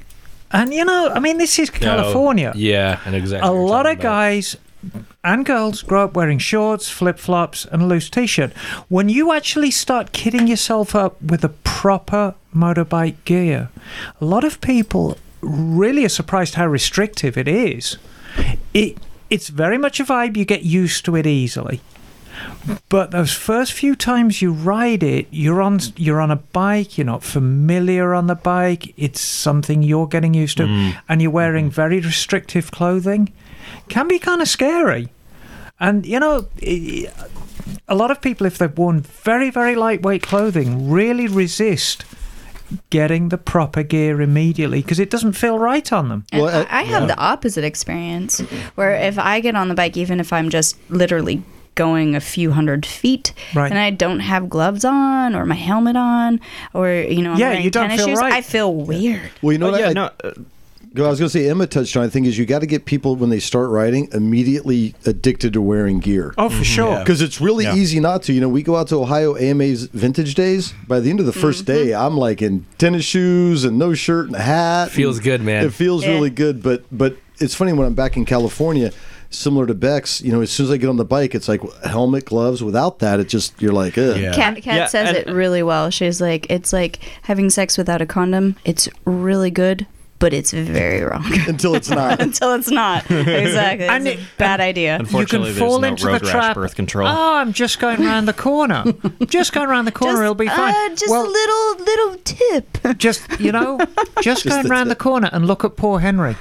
and 0.51 0.73
you 0.73 0.85
know, 0.85 1.11
I 1.15 1.19
mean, 1.21 1.39
this 1.39 1.59
is 1.59 1.71
California. 1.71 2.53
Yeah, 2.55 3.01
and 3.07 3.15
exactly. 3.15 3.49
a 3.49 3.53
lot 3.53 3.87
of 3.87 3.93
about. 3.93 4.03
guys 4.03 4.57
and 5.25 5.47
girls 5.47 5.83
grow 5.83 6.05
up 6.05 6.15
wearing 6.15 6.39
shorts, 6.39 6.91
flip 6.91 7.19
flops, 7.19 7.65
and 7.67 7.83
a 7.83 7.87
loose 7.87 8.11
t 8.11 8.27
shirt. 8.27 8.53
When 8.89 9.09
you 9.09 9.33
actually 9.33 9.71
start 9.71 10.13
kitting 10.13 10.49
yourself 10.49 10.95
up 10.95 11.21
with 11.23 11.45
a 11.45 11.49
proper 11.49 12.35
motorbike 12.55 13.17
gear, 13.25 13.71
a 14.21 14.25
lot 14.25 14.45
of 14.45 14.61
people 14.61 15.19
really 15.41 16.05
are 16.05 16.11
surprised 16.11 16.55
how 16.55 16.67
restrictive 16.67 17.37
it 17.37 17.49
is. 17.49 17.97
It 18.75 18.99
it's 19.31 19.49
very 19.49 19.79
much 19.79 20.01
a 20.01 20.05
vibe. 20.05 20.37
You 20.37 20.45
get 20.45 20.63
used 20.65 21.05
to 21.07 21.17
it 21.17 21.27
easily. 21.27 21.81
But 22.89 23.11
those 23.11 23.33
first 23.33 23.73
few 23.73 23.97
times 23.97 24.41
you 24.41 24.53
ride 24.53 25.03
it, 25.03 25.27
you're 25.31 25.61
on 25.61 25.81
you're 25.97 26.21
on 26.21 26.31
a 26.31 26.37
bike. 26.37 26.97
You're 26.97 27.07
not 27.07 27.23
familiar 27.23 28.15
on 28.15 28.27
the 28.27 28.35
bike. 28.35 28.95
It's 28.97 29.21
something 29.21 29.83
you're 29.83 30.07
getting 30.07 30.35
used 30.35 30.59
to, 30.59 30.65
mm. 30.65 30.97
and 31.09 31.21
you're 31.21 31.31
wearing 31.31 31.67
mm-hmm. 31.67 31.75
very 31.75 32.01
restrictive 32.01 32.71
clothing. 32.71 33.33
Can 33.89 34.09
be 34.09 34.19
kind 34.19 34.41
of 34.41 34.49
scary. 34.49 35.09
And 35.81 36.07
you 36.07 36.21
know, 36.21 36.49
a 37.89 37.95
lot 37.95 38.11
of 38.11 38.21
people, 38.21 38.47
if 38.47 38.59
they've 38.59 38.77
worn 38.77 39.01
very 39.01 39.51
very 39.51 39.75
lightweight 39.75 40.23
clothing, 40.23 40.91
really 40.91 41.27
resist 41.27 42.05
getting 42.91 43.29
the 43.29 43.39
proper 43.39 43.83
gear 43.83 44.21
immediately 44.21 44.81
because 44.83 44.99
it 44.99 45.11
doesn't 45.11 45.33
feel 45.33 45.59
right 45.59 45.93
on 45.93 46.09
them. 46.09 46.25
Well, 46.33 46.67
I, 46.71 46.81
I 46.81 46.83
have 46.85 47.09
the 47.09 47.19
opposite 47.19 47.65
experience 47.65 48.41
where 48.77 48.95
if 48.95 49.19
I 49.19 49.41
get 49.41 49.57
on 49.57 49.69
the 49.69 49.75
bike, 49.75 49.97
even 49.97 50.21
if 50.21 50.33
I'm 50.33 50.49
just 50.49 50.79
literally 50.91 51.43
going 51.75 52.15
a 52.15 52.21
few 52.21 52.53
hundred 52.53 52.85
feet 52.85 53.33
Right. 53.55 53.71
and 53.71 53.79
I 53.79 53.91
don't 53.91 54.21
have 54.21 54.49
gloves 54.51 54.85
on 54.85 55.35
or 55.35 55.47
my 55.47 55.55
helmet 55.55 55.97
on 55.97 56.41
or 56.75 56.91
you 56.93 57.23
know 57.23 57.33
I'm 57.33 57.39
Yeah, 57.39 57.53
you 57.55 57.71
don't 57.71 57.89
tennis 57.89 58.05
feel 58.05 58.09
shoes, 58.15 58.19
right. 58.21 58.33
I 58.33 58.43
feel 58.43 58.75
weird. 58.75 59.31
Well, 59.41 59.53
you 59.53 59.59
know 59.59 59.69
Oh, 59.69 59.73
what? 59.73 59.81
yeah, 59.81 59.89
I, 59.89 59.93
no. 59.93 60.11
uh, 60.23 60.33
I 60.95 61.09
was 61.09 61.19
going 61.19 61.31
to 61.31 61.31
say 61.31 61.49
Emma 61.49 61.67
touched 61.67 61.97
on. 61.97 62.03
I 62.05 62.09
think 62.11 62.27
is 62.27 62.37
you 62.37 62.45
got 62.45 62.59
to 62.59 62.67
get 62.67 62.85
people 62.85 63.17
when 63.17 63.31
they 63.31 63.39
start 63.41 63.71
riding 63.71 64.09
immediately 64.13 64.95
addicted 65.07 65.55
to 65.55 65.63
wearing 65.63 66.01
gear. 66.01 66.35
Oh, 66.37 66.51
for 66.51 66.65
sure. 66.65 66.99
Because 66.99 67.23
it's 67.23 67.41
really 67.41 67.65
Yeah. 67.65 67.75
easy 67.77 67.99
not 67.99 68.23
to. 68.25 68.35
You 68.35 68.43
know, 68.43 68.49
we 68.51 68.63
go 68.63 68.77
out 68.77 68.89
to 68.89 68.97
Ohio 68.97 69.35
AMA's 69.35 69.85
Vintage 69.85 70.35
Days. 70.35 70.75
By 70.87 71.01
the 71.01 71.09
end 71.09 71.19
of 71.21 71.25
the 71.25 71.33
1st 71.33 71.63
Mm-hmm. 71.65 71.73
day, 71.89 71.95
I'm 71.95 72.19
like 72.19 72.43
in 72.43 72.67
tennis 72.77 73.07
shoes 73.07 73.65
and 73.65 73.79
no 73.79 73.95
shirt 73.95 74.27
and 74.27 74.37
a 74.37 74.43
hat. 74.43 74.91
Feels 74.91 75.17
and 75.17 75.25
good, 75.25 75.41
man. 75.43 75.65
It 75.65 75.73
feels 75.73 76.05
Yeah. 76.05 76.11
really 76.11 76.29
good. 76.29 76.63
But 76.63 76.85
but 76.93 77.17
it's 77.39 77.55
funny 77.55 77.73
when 77.73 77.87
I'm 77.87 77.95
back 77.95 78.19
in 78.19 78.27
California, 78.27 78.93
similar 79.33 79.67
to 79.67 79.75
Bex. 79.75 80.21
You 80.21 80.33
know, 80.33 80.41
as 80.43 80.51
soon 80.53 80.67
as 80.67 80.71
I 80.73 80.77
get 80.77 80.89
on 80.89 80.97
the 80.97 81.05
bike, 81.05 81.35
it's 81.35 81.49
like 81.49 81.61
helmet, 81.85 82.27
gloves. 82.27 82.63
Without 82.63 82.99
that, 83.01 83.19
it 83.21 83.29
just 83.29 83.61
you're 83.61 83.73
like, 83.73 83.99
Ugh. 83.99 84.17
Yeah. 84.17 84.33
Kat, 84.35 84.57
Kat 84.63 84.75
Yeah, 84.77 84.87
says 84.87 85.09
and- 85.09 85.17
it 85.19 85.27
really 85.33 85.63
well. 85.63 85.91
She's 85.91 86.21
like, 86.21 86.47
it's 86.51 86.73
like 86.73 86.99
having 87.23 87.51
sex 87.51 87.77
without 87.79 88.01
a 88.03 88.07
condom. 88.07 88.57
It's 88.65 88.89
really 89.05 89.51
good, 89.51 89.87
but 90.19 90.33
it's 90.33 90.53
very 90.53 91.01
wrong. 91.05 91.25
until 91.49 91.75
it's 91.75 91.91
not. 91.91 92.21
Until 92.23 92.55
it's 92.55 92.71
not. 92.71 93.11
Exactly. 93.11 93.87
And 93.89 94.07
It's 94.07 94.19
a 94.19 94.23
it- 94.23 94.27
bad 94.39 94.61
idea. 94.61 94.97
Unfortunately, 94.97 95.49
you 95.49 95.55
can 95.57 95.61
fall 95.69 95.81
no 95.81 95.89
into 95.89 96.07
road 96.07 96.21
the 96.21 96.27
rash 96.27 96.33
trap. 96.33 96.55
birth 96.55 96.75
control. 96.77 97.09
Oh, 97.09 97.35
I'm 97.39 97.53
just 97.53 97.81
going 97.81 98.01
around 98.05 98.27
the 98.27 98.33
corner. 98.33 98.85
just 99.27 99.53
going 99.53 99.69
around 99.69 99.87
the 99.87 99.93
corner, 99.93 100.13
Just, 100.15 100.23
it'll 100.23 100.35
be 100.35 100.47
fine. 100.49 100.75
Uh, 100.75 100.95
just 100.95 101.11
well, 101.11 101.27
a 101.27 101.29
little 101.29 101.85
little 101.85 102.17
tip. 102.25 102.99
just 102.99 103.23
you 103.41 103.51
know, 103.51 103.79
just, 104.21 104.47
going 104.47 104.63
the 104.63 104.71
around 104.71 104.89
the 104.89 104.95
corner 104.97 105.29
and 105.33 105.47
look 105.47 105.65
at 105.65 105.77
poor 105.77 105.99
Henry. 106.01 106.37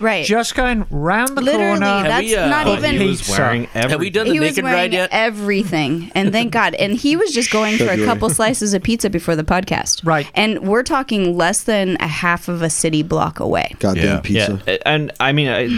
Right. 0.00 0.24
Just 0.24 0.54
going 0.54 0.86
round 0.90 1.36
the 1.36 1.40
Literally, 1.42 1.78
corner. 1.80 2.08
that's 2.08 2.26
we, 2.26 2.36
uh, 2.36 2.48
not 2.48 2.66
oh, 2.66 2.76
even. 2.76 2.98
he 3.00 3.06
was 3.08 3.28
wearing 3.28 3.68
every. 3.74 3.90
Have 3.90 4.00
we 4.00 4.10
done 4.10 4.26
the 4.28 4.32
he 4.34 4.40
was 4.40 4.50
naked 4.50 4.64
wearing 4.64 4.78
ride 4.78 4.92
yet? 4.92 5.08
everything, 5.12 6.10
and 6.14 6.32
thank 6.32 6.52
God. 6.52 6.74
And 6.74 6.94
he 6.94 7.16
was 7.16 7.32
just 7.32 7.50
going 7.50 7.78
for 7.78 7.88
a 7.88 8.04
couple 8.04 8.28
slices 8.30 8.74
of 8.74 8.82
pizza 8.82 9.10
before 9.10 9.34
the 9.36 9.42
podcast. 9.44 10.04
Right. 10.06 10.30
And 10.34 10.68
we're 10.68 10.82
talking 10.82 11.36
less 11.36 11.62
than 11.64 11.96
a 12.00 12.06
half 12.06 12.48
of 12.48 12.62
a 12.62 12.70
city 12.70 13.02
block 13.02 13.40
away. 13.40 13.74
Goddamn 13.78 14.04
Yeah. 14.04 14.20
pizza. 14.20 14.62
Yeah, 14.66 14.76
and 14.86 15.12
I 15.20 15.32
mean, 15.32 15.48
I, 15.48 15.68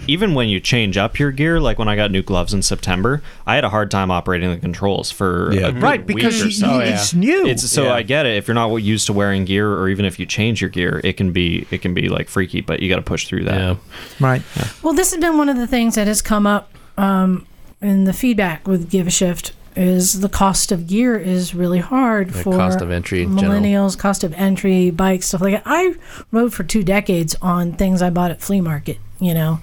even 0.06 0.34
when 0.34 0.48
you 0.48 0.60
change 0.60 0.96
up 0.96 1.18
your 1.18 1.30
gear, 1.30 1.60
like 1.60 1.78
when 1.78 1.88
I 1.88 1.96
got 1.96 2.10
new 2.10 2.22
gloves 2.22 2.52
in 2.52 2.62
September, 2.62 3.22
I 3.46 3.54
had 3.54 3.64
a 3.64 3.70
hard 3.70 3.90
time 3.90 4.10
operating 4.10 4.50
the 4.50 4.58
controls 4.58 5.10
for 5.10 5.52
Yeah. 5.52 5.68
a 5.68 5.72
good 5.72 5.82
Right, 5.82 6.06
week 6.06 6.16
because 6.16 6.42
or 6.42 6.46
you- 6.66 6.80
it's 6.80 7.14
new. 7.14 7.46
It's 7.46 7.68
so 7.70 7.84
Yeah. 7.84 7.94
I 7.94 8.02
get 8.02 8.26
it. 8.26 8.36
If 8.36 8.48
you're 8.48 8.54
not 8.54 8.74
used 8.76 9.06
to 9.06 9.12
wearing 9.12 9.44
gear, 9.44 9.70
or 9.72 9.88
even 9.88 10.04
if 10.04 10.18
you 10.18 10.26
change 10.26 10.60
your 10.60 10.70
gear, 10.70 11.00
it 11.04 11.16
can 11.16 11.32
be 11.32 11.66
it 11.70 11.82
can 11.82 11.94
be 11.94 12.08
like 12.08 12.28
freaky. 12.28 12.60
But 12.60 12.80
you 12.80 12.88
got 12.88 12.96
to 12.96 13.02
push 13.02 13.26
through 13.26 13.44
that. 13.44 13.69
Yeah. 13.72 14.26
right. 14.26 14.42
Well, 14.82 14.94
this 14.94 15.12
has 15.12 15.20
been 15.20 15.36
one 15.38 15.48
of 15.48 15.56
the 15.56 15.66
things 15.66 15.94
that 15.96 16.06
has 16.06 16.22
come 16.22 16.46
up 16.46 16.70
um, 16.96 17.46
in 17.80 18.04
the 18.04 18.12
feedback 18.12 18.66
with 18.66 18.90
Give 18.90 19.06
a 19.06 19.10
Shift 19.10 19.52
is 19.76 20.20
the 20.20 20.28
cost 20.28 20.72
of 20.72 20.88
gear 20.88 21.16
is 21.16 21.54
really 21.54 21.78
hard 21.78 22.30
The 22.30 22.42
for 22.42 22.56
cost 22.56 22.80
of 22.80 22.90
entry 22.90 23.22
in 23.22 23.38
general. 23.38 23.60
millennials, 23.60 23.96
cost 23.96 24.24
of 24.24 24.32
entry, 24.34 24.90
bikes, 24.90 25.26
stuff 25.26 25.40
like 25.40 25.54
that. 25.54 25.62
I 25.64 25.94
rode 26.32 26.52
for 26.52 26.64
two 26.64 26.82
decades 26.82 27.36
on 27.40 27.74
things 27.74 28.02
I 28.02 28.10
bought 28.10 28.30
at 28.32 28.40
flea 28.40 28.60
market. 28.60 28.98
You 29.20 29.34
know, 29.34 29.60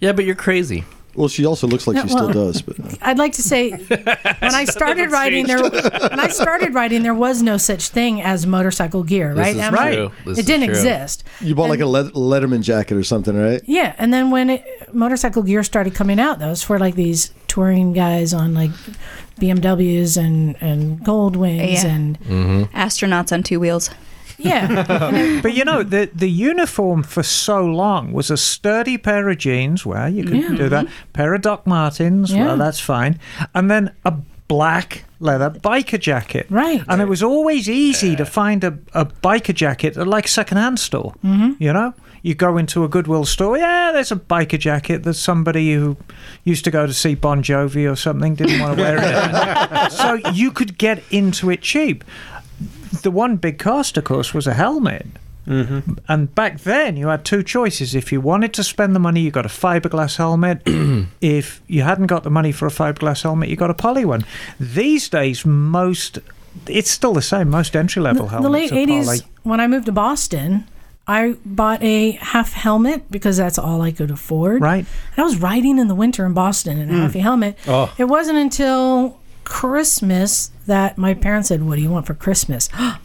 Yeah, 0.00 0.12
but 0.12 0.24
you're 0.26 0.34
crazy. 0.36 0.84
Well, 1.18 1.28
she 1.28 1.44
also 1.46 1.66
looks 1.66 1.86
like 1.86 1.96
Yeah, 1.96 2.02
she 2.02 2.08
still 2.10 2.26
well- 2.26 2.46
does. 2.52 2.62
But 2.62 2.76
I'd 3.02 3.18
like 3.18 3.32
to 3.34 3.42
say 3.42 3.70
when 3.72 4.54
I 4.54 4.64
started 4.76 5.10
riding 5.10 5.46
there, 5.46 5.60
when 5.62 6.20
I 6.20 6.28
started 6.28 6.74
riding, 6.74 7.02
there 7.02 7.14
was 7.14 7.42
no 7.42 7.56
such 7.56 7.88
thing 7.88 8.22
as 8.22 8.46
motorcycle 8.46 9.02
gear, 9.02 9.34
right? 9.34 9.54
This 9.54 9.56
is 9.56 9.60
Emma? 9.62 9.92
true. 9.94 10.12
This 10.26 10.38
It 10.38 10.40
is 10.42 10.46
didn't 10.46 10.66
true. 10.66 10.74
exist. 10.74 11.24
you 11.40 11.54
bought 11.54 11.70
like 11.70 11.80
a 11.80 11.86
Let- 11.86 12.12
Letterman 12.14 12.62
jacket 12.62 12.96
or 12.96 13.04
something, 13.04 13.36
right? 13.36 13.60
Yeah, 13.66 13.94
and 13.98 14.12
then 14.12 14.30
when 14.30 14.50
it, 14.50 14.94
motorcycle 14.94 15.42
gear 15.42 15.62
started 15.62 15.94
coming 15.94 16.20
out, 16.20 16.38
those 16.38 16.48
was 16.48 16.62
for 16.62 16.78
like 16.78 16.94
these 16.94 17.32
touring 17.46 17.92
guys 17.92 18.32
on 18.34 18.54
like 18.54 18.70
BMWs 19.40 20.16
and 20.16 20.56
and 20.60 21.00
Goldwings 21.00 21.82
Yeah. 21.84 21.86
and 21.86 22.20
mm-hmm. 22.20 22.76
Astronauts 22.76 23.32
on 23.32 23.42
two 23.42 23.60
wheels. 23.60 23.90
Yeah, 24.38 25.40
But 25.42 25.54
you 25.54 25.64
know, 25.64 25.82
the 25.82 26.10
the 26.14 26.30
uniform 26.30 27.02
for 27.02 27.22
so 27.22 27.64
long 27.64 28.12
was 28.12 28.30
a 28.30 28.36
sturdy 28.36 28.98
pair 28.98 29.28
of 29.28 29.38
jeans. 29.38 29.84
Well, 29.84 30.08
you 30.08 30.24
could 30.24 30.36
Yeah. 30.36 30.54
do 30.56 30.68
that. 30.68 30.86
Pair 31.12 31.34
of 31.34 31.42
Doc 31.42 31.66
Martens. 31.66 32.32
Yeah. 32.32 32.46
Well, 32.46 32.56
that's 32.56 32.80
fine. 32.80 33.18
And 33.54 33.70
then 33.70 33.90
a 34.04 34.14
black 34.48 35.04
leather 35.20 35.50
biker 35.50 35.98
jacket. 36.00 36.46
Right. 36.48 36.82
And 36.88 37.02
it 37.02 37.08
was 37.08 37.22
always 37.22 37.68
easy 37.68 38.16
to 38.16 38.24
find 38.24 38.64
a, 38.64 38.78
a 38.94 39.04
biker 39.04 39.54
jacket 39.54 39.96
at 39.96 40.06
like 40.06 40.24
a 40.26 40.28
secondhand 40.28 40.78
store. 40.78 41.12
Mhm. 41.24 41.56
You 41.58 41.72
know? 41.72 41.92
You 42.22 42.34
go 42.34 42.56
into 42.58 42.82
a 42.82 42.88
Goodwill 42.88 43.24
store, 43.26 43.56
yeah, 43.58 43.92
there's 43.92 44.10
a 44.10 44.16
biker 44.16 44.58
jacket. 44.58 45.04
that 45.04 45.14
somebody 45.14 45.72
who 45.74 45.96
used 46.44 46.64
to 46.64 46.70
go 46.70 46.84
to 46.86 46.92
see 46.92 47.14
Bon 47.14 47.42
Jovi 47.44 47.90
or 47.90 47.94
something, 47.94 48.34
didn't 48.34 48.58
want 48.60 48.76
to 48.76 48.82
wear 48.82 48.98
it. 49.00 49.92
so 49.92 50.14
you 50.32 50.50
could 50.50 50.78
get 50.78 51.02
into 51.10 51.48
it 51.50 51.60
cheap. 51.62 52.02
The 53.02 53.10
one 53.10 53.36
big 53.36 53.58
cost, 53.58 53.96
of 53.96 54.04
course, 54.04 54.32
was 54.34 54.46
a 54.46 54.54
helmet. 54.54 55.06
Mm-hmm. 55.46 55.94
And 56.08 56.34
back 56.34 56.60
then, 56.60 56.96
you 56.98 57.08
had 57.08 57.24
two 57.24 57.42
choices. 57.42 57.94
If 57.94 58.12
you 58.12 58.20
wanted 58.20 58.52
to 58.54 58.62
spend 58.62 58.94
the 58.94 59.00
money, 59.00 59.20
you 59.22 59.30
got 59.30 59.46
a 59.46 59.48
fiberglass 59.48 60.16
helmet. 60.18 60.60
if 61.22 61.62
you 61.66 61.82
hadn't 61.82 62.06
got 62.08 62.22
the 62.22 62.30
money 62.30 62.52
for 62.52 62.66
a 62.66 62.70
fiberglass 62.70 63.22
helmet, 63.22 63.48
you 63.48 63.56
got 63.56 63.70
a 63.70 63.74
poly 63.74 64.04
one. 64.04 64.24
These 64.60 65.08
days, 65.08 65.46
most 65.46 66.18
it's 66.66 66.90
still 66.90 67.14
the 67.14 67.22
same. 67.22 67.48
Most 67.48 67.74
entry 67.76 68.02
level 68.02 68.24
the 68.26 68.32
helmets 68.32 68.72
late 68.72 68.88
80s 68.88 69.22
when 69.44 69.60
i 69.60 69.66
moved 69.68 69.86
to 69.86 69.92
boston 69.92 70.66
i 71.06 71.34
bought 71.44 71.80
a 71.82 72.12
half 72.12 72.52
helmet 72.52 73.08
because 73.10 73.36
that's 73.36 73.58
all 73.58 73.80
i 73.80 73.92
could 73.92 74.10
afford 74.10 74.60
right 74.60 74.84
and 74.84 75.18
i 75.18 75.22
was 75.22 75.36
riding 75.36 75.78
in 75.78 75.86
the 75.88 75.94
winter 75.94 76.26
in 76.26 76.32
boston 76.34 76.78
in 76.78 76.90
a 76.90 76.92
Mm. 76.92 77.00
half 77.02 77.12
helmet 77.14 77.56
Oh. 77.68 77.94
it 77.96 78.04
wasn't 78.04 78.38
until 78.38 79.17
christmas 79.48 80.50
that 80.66 80.96
my 80.98 81.14
parents 81.14 81.48
said 81.48 81.62
what 81.62 81.76
do 81.76 81.82
you 81.82 81.90
want 81.90 82.06
for 82.06 82.14
christmas 82.14 82.68
and 82.78 82.98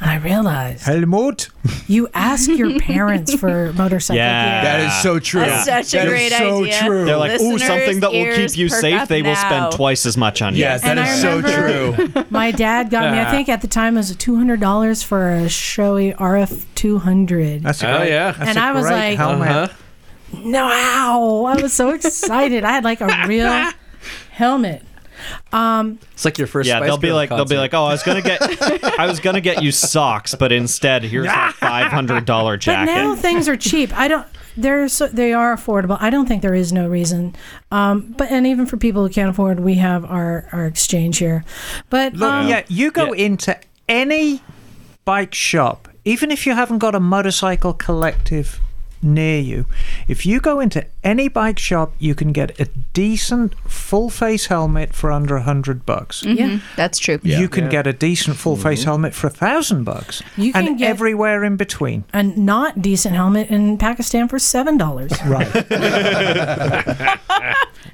i 0.00 0.16
realized 0.16 0.82
helmet 0.84 1.48
you 1.86 2.08
ask 2.14 2.48
your 2.50 2.78
parents 2.90 3.34
for 3.34 3.72
motorcycle 3.74 4.16
Yeah. 4.16 4.62
gear 4.62 4.70
That 4.72 4.80
is 4.86 5.02
so 5.02 5.18
true. 5.18 5.40
That's 5.42 5.64
such 5.64 5.94
a 5.94 5.96
That 5.98 6.06
is 6.06 6.12
great 6.12 6.32
so 6.32 6.62
idea. 6.64 6.78
true. 6.80 7.04
They're 7.04 7.16
like, 7.16 7.40
ooh, 7.40 7.58
something 7.58 8.00
that 8.00 8.10
will 8.12 8.34
keep 8.34 8.56
you 8.56 8.68
safe. 8.68 9.00
up 9.02 9.08
They 9.08 9.22
will 9.22 9.32
now. 9.34 9.48
spend 9.48 9.72
twice 9.72 10.04
as 10.06 10.16
much 10.16 10.42
on 10.42 10.54
you. 10.54 10.60
Yes, 10.60 10.82
that 10.82 10.98
And 10.98 11.00
is 11.08 11.24
I 11.24 11.92
so 11.94 12.12
true. 12.12 12.24
My 12.30 12.50
dad 12.50 12.90
got 12.90 13.12
me. 13.12 13.18
I 13.20 13.30
think 13.30 13.48
at 13.48 13.60
the 13.62 13.68
time 13.68 13.94
it 13.94 14.00
was 14.00 14.14
two 14.16 14.36
hundred 14.36 14.60
dollars 14.60 15.02
for 15.02 15.30
a 15.30 15.42
Shoei 15.46 16.14
RF 16.16 16.64
two 16.74 16.98
hundred. 16.98 17.62
That's 17.62 17.82
a 17.82 18.00
Oh, 18.00 18.02
yeah. 18.02 18.32
that's 18.32 18.48
and 18.50 18.58
a 18.58 18.62
I 18.62 18.72
was 18.72 18.84
like, 18.84 19.16
helmet. 19.16 19.48
Uh-huh. 19.48 19.68
no, 20.44 20.64
ow! 20.70 21.44
I 21.46 21.60
was 21.62 21.72
so 21.72 21.90
excited. 21.90 22.64
I 22.64 22.72
had 22.72 22.84
like 22.84 23.00
a 23.00 23.24
real 23.26 23.70
helmet. 24.32 24.82
Um, 25.52 25.98
It's 26.12 26.24
like 26.24 26.38
your 26.38 26.46
first. 26.46 26.68
yeah, 26.68 26.78
Spice 26.78 26.86
they'll 26.88 26.98
be 26.98 27.08
Girl 27.08 27.16
like, 27.16 27.28
they'll 27.30 27.44
be 27.44 27.56
like, 27.56 27.74
oh, 27.74 27.84
I 27.84 27.92
was 27.92 28.02
gonna 28.02 28.22
get, 28.22 28.40
I 28.98 29.06
was 29.06 29.20
gonna 29.20 29.40
get 29.40 29.62
you 29.62 29.72
socks, 29.72 30.34
but 30.34 30.52
instead, 30.52 31.02
here's 31.04 31.28
a 31.28 31.52
five 31.56 31.92
hundred 31.92 32.24
dollar 32.24 32.56
jacket. 32.56 32.86
but 32.86 32.94
jacket. 32.94 33.08
now 33.08 33.14
things 33.16 33.48
are 33.48 33.56
cheap. 33.56 33.96
I 33.96 34.08
don't. 34.08 34.26
They're 34.56 34.88
so, 34.88 35.08
they 35.08 35.32
are 35.32 35.56
affordable. 35.56 35.96
I 36.00 36.10
don't 36.10 36.26
think 36.26 36.40
there 36.42 36.54
is 36.54 36.72
no 36.72 36.88
reason. 36.88 37.34
Um, 37.72 38.14
but 38.16 38.30
and 38.30 38.46
even 38.46 38.66
for 38.66 38.76
people 38.76 39.02
who 39.04 39.12
can't 39.12 39.28
afford, 39.30 39.58
we 39.60 39.74
have 39.76 40.04
our 40.04 40.48
our 40.52 40.66
exchange 40.66 41.18
here. 41.18 41.44
But 41.90 42.14
Look, 42.14 42.30
um, 42.30 42.48
yeah, 42.48 42.62
you 42.68 42.92
go 42.92 43.12
into 43.12 43.58
any 43.88 44.42
bike 45.04 45.34
shop, 45.34 45.88
even 46.04 46.30
if 46.30 46.46
you 46.46 46.54
haven't 46.54 46.78
got 46.78 46.94
a 46.94 47.00
motorcycle 47.00 47.72
collective 47.72 48.60
near 49.04 49.38
you, 49.38 49.66
if 50.08 50.24
you 50.26 50.40
go 50.40 50.58
into 50.60 50.84
any 51.04 51.28
bike 51.28 51.58
shop, 51.58 51.92
you 51.98 52.14
can 52.14 52.32
get 52.32 52.58
a 52.58 52.64
decent 52.92 53.54
full 53.68 54.08
face 54.10 54.46
helmet 54.46 54.92
for 54.94 55.12
under 55.12 55.36
a 55.36 55.42
hundred 55.42 55.84
bucks. 55.86 56.22
Mhm, 56.22 56.62
that's 56.76 56.98
true. 56.98 57.18
You 57.22 57.48
can 57.48 57.68
get 57.68 57.86
a 57.86 57.92
decent 57.92 58.36
full 58.36 58.56
face 58.56 58.84
helmet 58.84 59.14
for 59.14 59.26
a 59.28 59.30
thousand 59.30 59.84
bucks. 59.84 60.22
You 60.36 60.52
can 60.52 60.66
and 60.68 60.78
get- 60.78 60.88
everywhere 60.90 61.44
in 61.44 61.56
between. 61.56 62.04
a 62.12 62.22
not 62.22 62.80
decent 62.82 63.14
helmet 63.14 63.50
in 63.50 63.76
Pakistan 63.78 64.28
for 64.28 64.38
seven 64.38 64.76
dollars. 64.78 65.12
Right. 65.24 65.48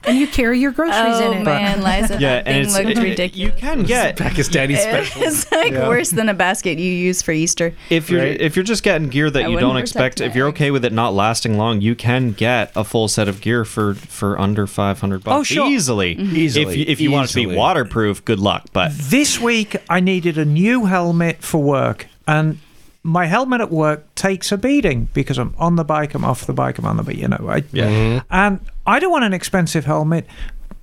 and 0.05 0.17
you 0.19 0.27
carry 0.27 0.59
your 0.59 0.73
groceries 0.73 1.17
Oh 1.21 1.33
in 1.33 1.39
it. 1.39 1.45
man, 1.45 1.79
Liza, 1.83 2.19
Yeah, 2.21 2.37
that 2.37 2.45
thing 2.47 2.57
it's- 2.61 2.75
looked 2.77 2.91
it- 2.91 2.99
it- 2.99 3.03
ridiculous. 3.03 3.37
you 3.55 3.61
can 3.61 3.83
get 3.85 4.17
Pakistani 4.17 4.77
It's 5.17 5.51
like 5.53 5.73
Yeah. 5.73 5.89
worse 5.89 6.11
than 6.11 6.29
a 6.29 6.35
basket 6.35 6.79
you 6.79 6.91
use 6.93 7.23
for 7.23 7.33
Easter. 7.33 7.75
if 7.91 8.11
you're 8.11 8.25
if 8.25 8.57
you're 8.57 8.63
just 8.65 8.83
getting 8.83 9.09
gear 9.09 9.31
that 9.31 9.45
I 9.45 9.49
you 9.49 9.59
don't 9.59 9.77
expect, 9.77 10.21
if 10.21 10.35
you're 10.35 10.49
okay 10.49 10.71
with 10.71 10.85
it 10.85 10.93
not 11.01 11.15
lasting 11.15 11.57
long, 11.57 11.81
you 11.81 11.95
can 11.95 12.33
get 12.33 12.71
a 12.77 12.85
full 12.85 13.09
set 13.09 13.27
of 13.29 13.41
gear 13.41 13.65
for 13.65 13.95
for 13.95 14.39
under 14.47 14.67
five 14.67 15.01
hundred 15.01 15.25
bucks 15.25 15.39
Oh, 15.41 15.43
sure. 15.43 15.69
easily. 15.71 16.17
Mhm. 16.17 16.33
Easily, 16.45 16.65
If 16.73 16.77
you, 16.79 16.85
if 16.95 17.01
you 17.01 17.11
want 17.11 17.29
to 17.31 17.35
be 17.35 17.47
waterproof, 17.47 18.25
good 18.25 18.39
luck. 18.41 18.63
But 18.73 18.93
This 19.17 19.41
week, 19.41 19.77
I 19.89 20.01
needed 20.01 20.37
a 20.39 20.45
new 20.45 20.85
helmet 20.87 21.37
for 21.43 21.63
work, 21.63 22.07
and 22.27 22.59
my 23.03 23.25
helmet 23.27 23.61
at 23.63 23.71
work 23.71 24.01
takes 24.15 24.53
a 24.53 24.59
beating 24.59 25.09
because 25.15 25.39
I'm 25.39 25.55
on 25.59 25.77
the 25.77 25.85
bike, 25.85 26.15
I'm 26.15 26.25
off 26.25 26.45
the 26.47 26.53
bike, 26.53 26.77
I'm 26.79 26.85
on 26.85 26.97
the 26.99 27.03
bike, 27.03 27.17
you 27.17 27.29
know. 27.29 27.47
I, 27.49 27.63
Yeah. 27.73 28.21
And 28.31 28.61
I 28.87 28.99
don't 29.01 29.11
want 29.11 29.25
an 29.25 29.33
expensive 29.33 29.87
helmet, 29.87 30.27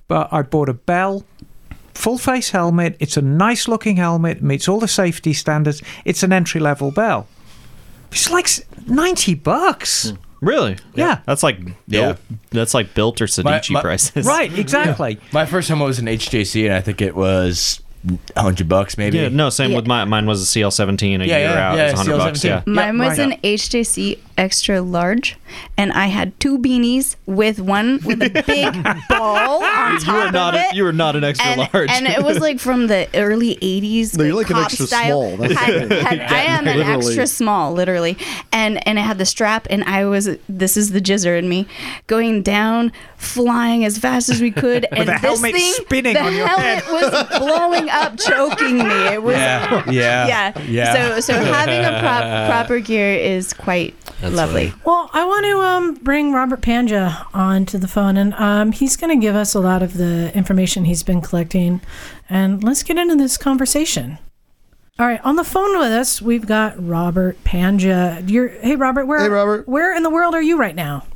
but 0.08 0.28
I 0.32 0.42
bought 0.42 0.68
a 0.68 0.74
Bell 0.74 1.22
full 1.94 2.18
face 2.18 2.50
helmet. 2.50 2.96
It's 2.98 3.16
a 3.16 3.22
nice 3.22 3.68
looking 3.68 3.96
helmet, 3.98 4.42
meets 4.42 4.68
all 4.68 4.80
the 4.80 4.88
safety 4.88 5.32
standards. 5.32 5.80
It's 6.04 6.22
an 6.24 6.32
entry 6.32 6.60
level 6.60 6.90
Bell. 6.90 7.26
It's 8.10 8.30
like 8.30 8.44
s- 8.46 8.62
90 8.86 9.34
bucks. 9.34 10.10
Hmm. 10.10 10.16
really, 10.40 10.76
Yeah. 10.94 11.18
that's 11.26 11.42
like 11.42 11.58
Yeah. 11.88 12.12
built, 12.12 12.18
that's 12.50 12.72
like 12.74 12.94
built 12.94 13.20
or 13.20 13.26
Sedici 13.26 13.70
my- 13.72 13.80
prices. 13.80 14.24
Right, 14.26 14.52
exactly. 14.58 15.18
My 15.32 15.44
first 15.46 15.68
helmet 15.68 15.86
was 15.88 15.98
an 15.98 16.06
HJC, 16.06 16.64
and 16.66 16.74
I 16.74 16.80
think 16.80 17.02
it 17.02 17.16
was 17.16 17.80
hundred 18.36 18.68
bucks, 18.68 18.96
maybe. 18.96 19.18
Yeah, 19.18 19.28
no, 19.28 19.50
same 19.50 19.70
Yeah. 19.70 19.76
with 19.76 19.86
mine. 19.86 20.08
Mine 20.08 20.26
was 20.26 20.42
a 20.42 20.46
CL17 20.46 21.22
a 21.22 21.26
Yeah, 21.26 21.38
year 21.38 21.48
yeah, 21.48 21.70
out. 21.70 21.76
yeah, 21.76 21.88
it 21.88 21.92
was 21.92 22.00
100 22.08 22.18
bucks. 22.18 22.44
Yeah. 22.44 22.60
CL17. 22.60 22.74
Mine 22.74 22.98
was 22.98 23.18
right. 23.18 23.32
an 23.32 23.38
HJC 23.42 24.18
extra 24.36 24.80
large, 24.80 25.36
and 25.76 25.92
I 25.92 26.06
had 26.06 26.38
two 26.38 26.58
beanies 26.58 27.16
with 27.26 27.58
one 27.58 27.98
with 28.04 28.22
a 28.22 28.30
big 28.46 28.72
ball 29.08 29.64
on 29.64 29.94
You 29.94 29.98
top 30.00 30.26
were 30.26 30.30
not 30.30 30.54
of 30.54 30.60
a, 30.60 30.64
it. 30.64 30.74
you 30.76 30.84
were 30.84 30.92
not 30.92 31.16
an 31.16 31.24
extra 31.24 31.48
and, 31.50 31.68
large. 31.74 31.90
and 31.90 32.06
it 32.06 32.22
was 32.22 32.38
like 32.38 32.60
from 32.60 32.86
the 32.86 33.08
early 33.14 33.56
80s 33.56 34.16
No, 34.16 34.22
you're 34.24 34.36
like 34.36 34.50
an 34.50 34.58
extra 34.58 34.86
style. 34.86 35.34
small. 35.34 35.36
That's 35.38 35.54
Had- 35.58 35.90
had- 35.92 36.20
I 36.32 36.42
am 36.42 36.68
an 36.68 36.80
extra 36.80 37.26
small 37.26 37.72
literally 37.72 38.16
and 38.52 38.86
and 38.86 38.98
I 38.98 39.02
had 39.02 39.18
the 39.18 39.26
strap 39.26 39.66
and 39.70 39.82
i 39.84 40.04
was 40.04 40.28
this 40.48 40.76
is 40.76 40.92
the 40.92 41.00
jizzer 41.00 41.38
in 41.38 41.48
me 41.48 41.66
going 42.06 42.42
down 42.42 42.92
flying 43.16 43.84
as 43.84 43.98
fast 43.98 44.28
as 44.28 44.40
we 44.40 44.50
could 44.50 44.86
and 44.92 45.08
the 45.08 45.12
this 45.12 45.20
helmet 45.20 45.52
thing 45.54 45.72
spinning 45.74 46.14
the 46.14 46.22
on 46.22 46.34
your 46.34 46.46
helmet 46.46 46.84
was 46.88 47.38
blowing 47.38 47.87
up 47.88 48.18
choking 48.18 48.78
me 48.78 49.06
it 49.06 49.22
was 49.22 49.36
Yeah, 49.36 49.84
yeah, 49.90 50.26
yeah 50.26 50.60
yeah. 50.62 50.92
so 51.14 51.20
so 51.20 51.32
having 51.34 51.84
a 51.84 52.00
prop, 52.00 52.22
proper 52.50 52.80
gear 52.80 53.14
is 53.14 53.52
quite 53.52 53.94
lovely 54.22 54.72
Well, 54.84 55.10
I 55.12 55.24
want 55.24 55.46
to 55.46 55.58
um, 55.60 55.94
bring 55.94 56.32
Robert 56.32 56.60
Pandya 56.60 57.26
onto 57.34 57.78
the 57.78 57.88
phone, 57.88 58.16
and 58.16 58.34
um, 58.34 58.72
he's 58.72 58.96
going 58.96 59.16
to 59.16 59.20
give 59.20 59.36
us 59.36 59.54
a 59.54 59.60
lot 59.60 59.82
of 59.82 59.94
the 59.94 60.34
information 60.36 60.84
he's 60.84 61.02
been 61.02 61.20
collecting. 61.20 61.80
And 62.28 62.62
let's 62.64 62.82
get 62.82 62.98
into 62.98 63.16
this 63.16 63.36
conversation. 63.36 64.18
All 64.98 65.06
right, 65.06 65.20
on 65.24 65.36
the 65.36 65.44
phone 65.44 65.78
with 65.78 65.92
us, 65.92 66.20
we've 66.20 66.46
got 66.46 66.74
Robert 66.84 67.42
Pandya. 67.44 68.28
You're, 68.28 68.48
hey, 68.48 68.74
Robert, 68.74 69.06
where? 69.06 69.20
Hey, 69.20 69.28
Robert. 69.28 69.68
Where 69.68 69.94
in 69.96 70.02
the 70.02 70.10
world 70.10 70.34
are 70.34 70.42
you 70.42 70.58
right 70.58 70.74
now? 70.74 71.06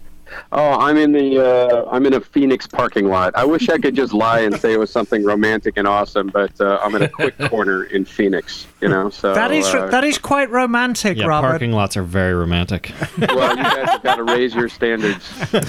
Oh, 0.53 0.73
I'm 0.81 0.97
in 0.97 1.13
the 1.13 1.39
uh, 1.45 1.89
I'm 1.91 2.05
in 2.07 2.15
a 2.15 2.21
Phoenix 2.21 2.67
parking 2.67 3.09
lot. 3.09 3.33
I 3.37 3.45
wish 3.45 3.69
I 3.69 3.79
could 3.79 3.95
just 3.95 4.13
lie 4.13 4.41
and 4.41 4.59
say 4.61 4.73
it 4.73 4.79
was 4.79 4.91
something 4.91 5.25
romantic 5.25 5.75
and 5.77 5.87
awesome, 5.89 6.29
but 6.29 6.59
uh, 6.61 6.79
I'm 6.83 6.95
in 6.95 7.03
a 7.03 7.09
quick 7.09 7.39
corner 7.51 7.85
in 7.85 8.05
Phoenix. 8.05 8.67
You 8.81 8.89
know, 8.89 9.11
so 9.11 9.33
That 9.33 9.53
is 9.53 9.67
uh, 9.73 9.87
that 9.89 10.03
is 10.05 10.19
quite 10.19 10.51
romantic, 10.51 11.17
yeah, 11.17 11.27
Robert. 11.27 11.49
parking 11.51 11.73
lots 11.73 11.97
are 11.97 12.03
very 12.03 12.35
romantic. 12.35 12.93
well, 13.19 13.57
you 13.57 13.63
guys 13.63 13.89
have 13.91 14.03
got 14.03 14.17
to 14.17 14.25
raise 14.25 14.55
your 14.55 14.69
standards. 14.69 15.31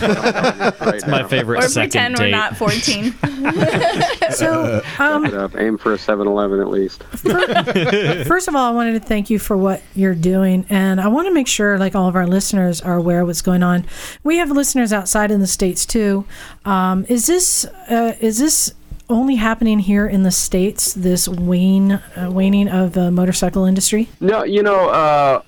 It's 0.93 1.07
My 1.07 1.23
favorite 1.23 1.63
or 1.63 1.67
second 1.69 1.91
pretend 1.91 2.17
we're 2.19 2.25
date. 2.25 2.31
not 2.31 2.57
14 2.57 3.13
So, 4.31 4.81
um, 4.99 5.25
Aim 5.57 5.77
for 5.77 5.93
a 5.93 5.97
7-Eleven 5.97 6.59
at 6.59 6.69
least. 6.69 7.03
First 8.27 8.47
of 8.47 8.55
all, 8.55 8.65
I 8.67 8.71
wanted 8.71 8.93
to 8.93 8.99
thank 8.99 9.29
you 9.29 9.39
for 9.39 9.55
what 9.57 9.81
you're 9.95 10.15
doing, 10.15 10.65
and 10.69 10.99
I 10.99 11.07
want 11.07 11.27
to 11.27 11.33
make 11.33 11.47
sure, 11.47 11.77
like 11.77 11.95
all 11.95 12.07
of 12.07 12.15
our 12.15 12.27
listeners, 12.27 12.81
are 12.81 12.95
aware 12.95 13.21
of 13.21 13.27
what's 13.27 13.41
going 13.41 13.63
on. 13.63 13.85
We 14.23 14.37
have 14.37 14.51
listeners 14.53 14.93
outside 14.93 15.31
in 15.31 15.39
the 15.39 15.47
states 15.47 15.85
too. 15.85 16.25
Um, 16.65 17.05
is 17.09 17.25
this 17.27 17.65
uh, 17.89 18.13
is 18.19 18.37
this 18.39 18.73
only 19.09 19.35
happening 19.35 19.79
here 19.79 20.07
in 20.07 20.23
the 20.23 20.31
states? 20.31 20.93
This 20.93 21.27
wane 21.27 21.91
uh, 21.91 22.29
waning 22.31 22.69
of 22.69 22.93
the 22.93 23.11
motorcycle 23.11 23.65
industry? 23.65 24.09
No, 24.19 24.43
you 24.43 24.63
know, 24.63 24.89
uh, 24.89 25.41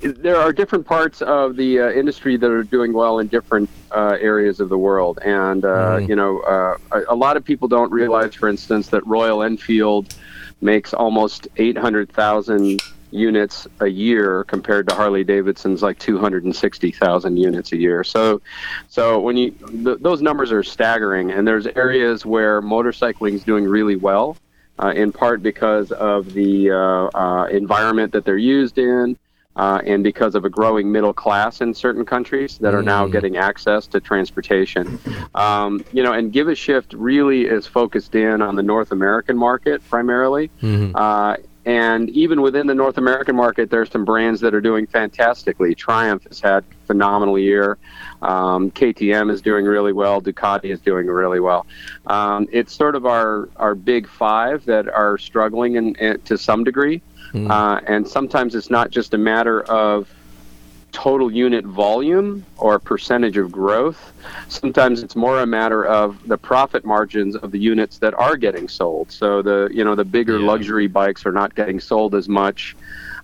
there 0.00 0.36
are 0.36 0.52
different 0.52 0.86
parts 0.86 1.20
of 1.20 1.56
the 1.56 1.80
uh, 1.80 1.90
industry 1.90 2.36
that 2.36 2.50
are 2.50 2.62
doing 2.62 2.92
well 2.92 3.18
in 3.18 3.26
different 3.26 3.68
uh, 3.90 4.16
areas 4.20 4.60
of 4.60 4.68
the 4.68 4.78
world, 4.78 5.18
and 5.24 5.64
uh, 5.64 5.98
you 5.98 6.16
know, 6.16 6.40
uh, 6.40 6.76
a, 6.92 7.14
a 7.14 7.16
lot 7.16 7.36
of 7.36 7.44
people 7.44 7.68
don't 7.68 7.92
realize, 7.92 8.34
for 8.34 8.48
instance, 8.48 8.88
that 8.88 9.06
Royal 9.06 9.42
Enfield 9.42 10.14
makes 10.62 10.94
almost 10.94 11.48
eight 11.56 11.76
hundred 11.76 12.10
thousand 12.12 12.80
units 13.10 13.66
a 13.80 13.86
year 13.86 14.44
compared 14.44 14.88
to 14.88 14.94
Harley 14.94 15.24
Davidson's 15.24 15.82
like 15.82 15.98
260,000 15.98 17.36
units 17.36 17.72
a 17.72 17.76
year. 17.76 18.04
So 18.04 18.40
so 18.88 19.20
when 19.20 19.36
you 19.36 19.50
th- 19.50 19.98
those 20.00 20.22
numbers 20.22 20.52
are 20.52 20.62
staggering 20.62 21.30
and 21.30 21.46
there's 21.46 21.66
areas 21.66 22.24
where 22.24 22.62
motorcycling 22.62 23.34
is 23.34 23.44
doing 23.44 23.64
really 23.64 23.96
well 23.96 24.36
uh, 24.82 24.92
in 24.94 25.12
part 25.12 25.42
because 25.42 25.92
of 25.92 26.32
the 26.32 26.70
uh, 26.70 26.74
uh, 27.14 27.46
environment 27.46 28.12
that 28.12 28.24
they're 28.24 28.36
used 28.36 28.78
in 28.78 29.16
uh, 29.56 29.80
and 29.84 30.02
because 30.04 30.34
of 30.34 30.44
a 30.44 30.48
growing 30.48 30.90
middle 30.90 31.12
class 31.12 31.60
in 31.60 31.74
certain 31.74 32.04
countries 32.04 32.56
that 32.58 32.72
are 32.72 32.82
now 32.82 33.06
getting 33.12 33.36
access 33.36 33.86
to 33.86 34.00
transportation. 34.00 34.98
Um, 35.34 35.84
you 35.92 36.02
know, 36.02 36.12
and 36.12 36.32
Give 36.32 36.48
a 36.48 36.54
Shift 36.54 36.92
really 36.94 37.46
is 37.46 37.66
focused 37.66 38.14
in 38.14 38.40
on 38.42 38.54
the 38.54 38.62
North 38.62 38.92
American 38.92 39.36
market 39.36 39.86
primarily. 39.90 40.50
Uh, 40.94 41.36
and 41.66 42.08
even 42.10 42.40
within 42.40 42.66
the 42.66 42.74
North 42.74 42.96
American 42.96 43.36
market, 43.36 43.70
there's 43.70 43.90
some 43.90 44.04
brands 44.04 44.40
that 44.40 44.54
are 44.54 44.60
doing 44.60 44.86
fantastically. 44.86 45.74
Triumph 45.74 46.24
has 46.24 46.40
had 46.40 46.64
a 46.64 46.86
phenomenal 46.86 47.38
year. 47.38 47.76
Um, 48.22 48.70
KTM 48.70 49.30
is 49.30 49.42
doing 49.42 49.66
really 49.66 49.92
well. 49.92 50.22
Ducati 50.22 50.66
is 50.66 50.80
doing 50.80 51.06
really 51.06 51.40
well. 51.40 51.66
Um, 52.06 52.48
it's 52.50 52.74
sort 52.74 52.94
of 52.94 53.04
our, 53.04 53.48
our 53.56 53.74
big 53.74 54.08
five 54.08 54.64
that 54.64 54.88
are 54.88 55.18
struggling 55.18 55.76
in, 55.76 55.94
in, 55.96 56.20
to 56.22 56.38
some 56.38 56.64
degree. 56.64 57.02
Uh, 57.50 57.80
and 57.86 58.08
sometimes 58.08 58.54
it's 58.54 58.70
not 58.70 58.90
just 58.90 59.14
a 59.14 59.18
matter 59.18 59.62
of 59.62 60.08
total 60.92 61.30
unit 61.30 61.64
volume 61.64 62.44
or 62.58 62.78
percentage 62.78 63.36
of 63.36 63.50
growth. 63.50 64.12
Sometimes 64.48 65.02
it's 65.02 65.16
more 65.16 65.40
a 65.40 65.46
matter 65.46 65.84
of 65.84 66.26
the 66.28 66.38
profit 66.38 66.84
margins 66.84 67.36
of 67.36 67.50
the 67.50 67.58
units 67.58 67.98
that 67.98 68.14
are 68.14 68.36
getting 68.36 68.68
sold. 68.68 69.10
So 69.10 69.42
the 69.42 69.68
you 69.72 69.84
know 69.84 69.94
the 69.94 70.04
bigger 70.04 70.38
luxury 70.38 70.86
bikes 70.86 71.24
are 71.26 71.32
not 71.32 71.54
getting 71.54 71.80
sold 71.80 72.14
as 72.14 72.28
much. 72.28 72.76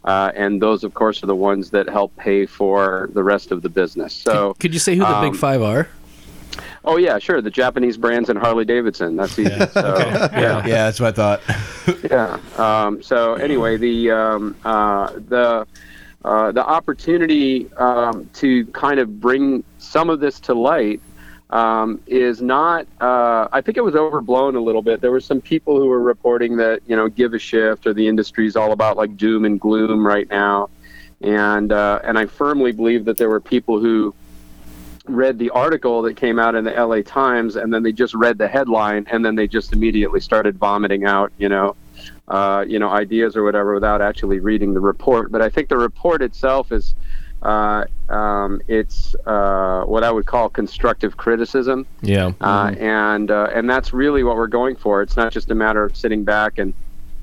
Uh, 0.05 0.31
and 0.37 0.63
those, 0.63 0.85
of 0.85 0.95
course, 0.95 1.23
are 1.25 1.27
the 1.27 1.35
ones 1.35 1.71
that 1.71 1.89
help 1.89 2.15
pay 2.17 2.47
for 2.47 3.11
the 3.13 3.25
rest 3.25 3.51
of 3.51 3.63
the 3.63 3.69
business. 3.69 4.15
So, 4.15 4.55
Could 4.61 4.73
you 4.73 4.79
say 4.79 4.95
who 4.95 5.01
the 5.01 5.17
um, 5.17 5.31
big 5.33 5.37
five 5.37 5.61
are? 5.63 5.89
Oh 6.85 6.97
yeah, 6.97 7.19
sure. 7.19 7.43
The 7.43 7.51
Japanese 7.51 7.97
brands 7.97 8.29
and 8.29 8.39
Harley 8.39 8.65
Davidson. 8.65 9.17
That's 9.17 9.37
easy. 9.39 9.51
So, 9.51 9.97
Yeah, 9.99 10.65
yeah, 10.65 10.85
that's 10.89 11.01
what 11.01 11.19
I 11.19 11.37
thought. 11.37 12.05
yeah. 12.11 12.39
Um, 12.57 13.03
so 13.03 13.35
anyway, 13.35 13.77
the 13.77 14.13
um, 14.13 14.57
uh, 14.65 15.11
the 15.29 15.67
uh, 16.27 16.51
the 16.51 16.67
opportunity 16.67 17.73
um, 17.75 18.29
to 18.35 18.67
kind 18.67 18.99
of 18.99 19.21
bring 19.21 19.63
some 19.79 20.11
of 20.11 20.19
this 20.19 20.41
to 20.41 20.55
light 20.55 21.01
um, 21.51 22.01
is 22.09 22.43
not. 22.43 22.85
Uh, 23.01 23.47
I 23.53 23.61
think 23.61 23.77
it 23.77 23.85
was 23.85 23.95
overblown 23.95 24.57
a 24.57 24.61
little 24.61 24.83
bit. 24.83 25.01
There 25.01 25.13
were 25.13 25.21
some 25.21 25.41
people 25.41 25.79
who 25.79 25.87
were 25.87 26.03
reporting 26.03 26.57
that 26.57 26.83
you 26.89 26.97
know, 26.97 27.09
give 27.09 27.33
a 27.33 27.39
shift 27.39 27.87
or 27.87 27.95
the 27.95 28.09
industry 28.09 28.45
is 28.45 28.57
all 28.57 28.73
about 28.73 28.97
like 28.97 29.17
doom 29.17 29.45
and 29.45 29.61
gloom 29.61 30.05
right 30.05 30.29
now, 30.29 30.69
and 31.21 31.71
uh, 31.71 32.01
and 32.03 32.19
I 32.19 32.27
firmly 32.27 32.73
believe 32.73 33.05
that 33.05 33.19
there 33.19 33.29
were 33.29 33.41
people 33.41 33.79
who 33.79 34.13
read 35.05 35.39
the 35.39 35.51
article 35.51 36.03
that 36.03 36.17
came 36.17 36.41
out 36.41 36.57
in 36.57 36.65
the 36.65 36.73
LA 36.73 37.03
Times 37.03 37.55
and 37.55 37.73
then 37.73 37.85
they 37.85 37.93
just 37.93 38.13
read 38.15 38.39
the 38.39 38.49
headline 38.49 39.07
and 39.13 39.25
then 39.25 39.37
they 39.37 39.47
just 39.47 39.73
immediately 39.73 40.19
started 40.19 40.59
vomiting 40.59 41.05
out, 41.05 41.31
you 41.39 41.49
know, 41.49 41.77
uh, 42.29 42.65
you 42.67 42.79
know, 42.79 42.89
ideas 42.91 43.37
or 43.37 43.45
whatever 43.45 43.75
without 43.75 44.01
actually 44.03 44.41
reading 44.41 44.75
the 44.75 44.81
report. 44.81 45.31
But 45.31 45.43
I 45.43 45.49
think 45.49 45.69
the 45.69 45.79
report 45.79 46.23
itself 46.23 46.73
is, 46.73 46.95
uh, 47.43 47.85
um, 48.09 48.61
it's 48.67 49.15
uh, 49.27 49.85
what 49.85 50.03
I 50.03 50.11
would 50.11 50.27
call 50.27 50.49
constructive 50.49 51.17
criticism, 51.17 51.87
Yeah. 52.03 52.33
uh, 52.41 52.75
and 52.79 53.31
uh, 53.31 53.51
and 53.55 53.69
that's 53.71 53.93
really 53.93 54.25
what 54.25 54.37
we're 54.37 54.47
going 54.49 54.77
for. 54.77 55.03
It's 55.03 55.17
not 55.17 55.33
just 55.33 55.51
a 55.51 55.55
matter 55.55 55.85
of 55.85 55.97
sitting 55.97 56.25
back 56.25 56.59
and 56.59 56.75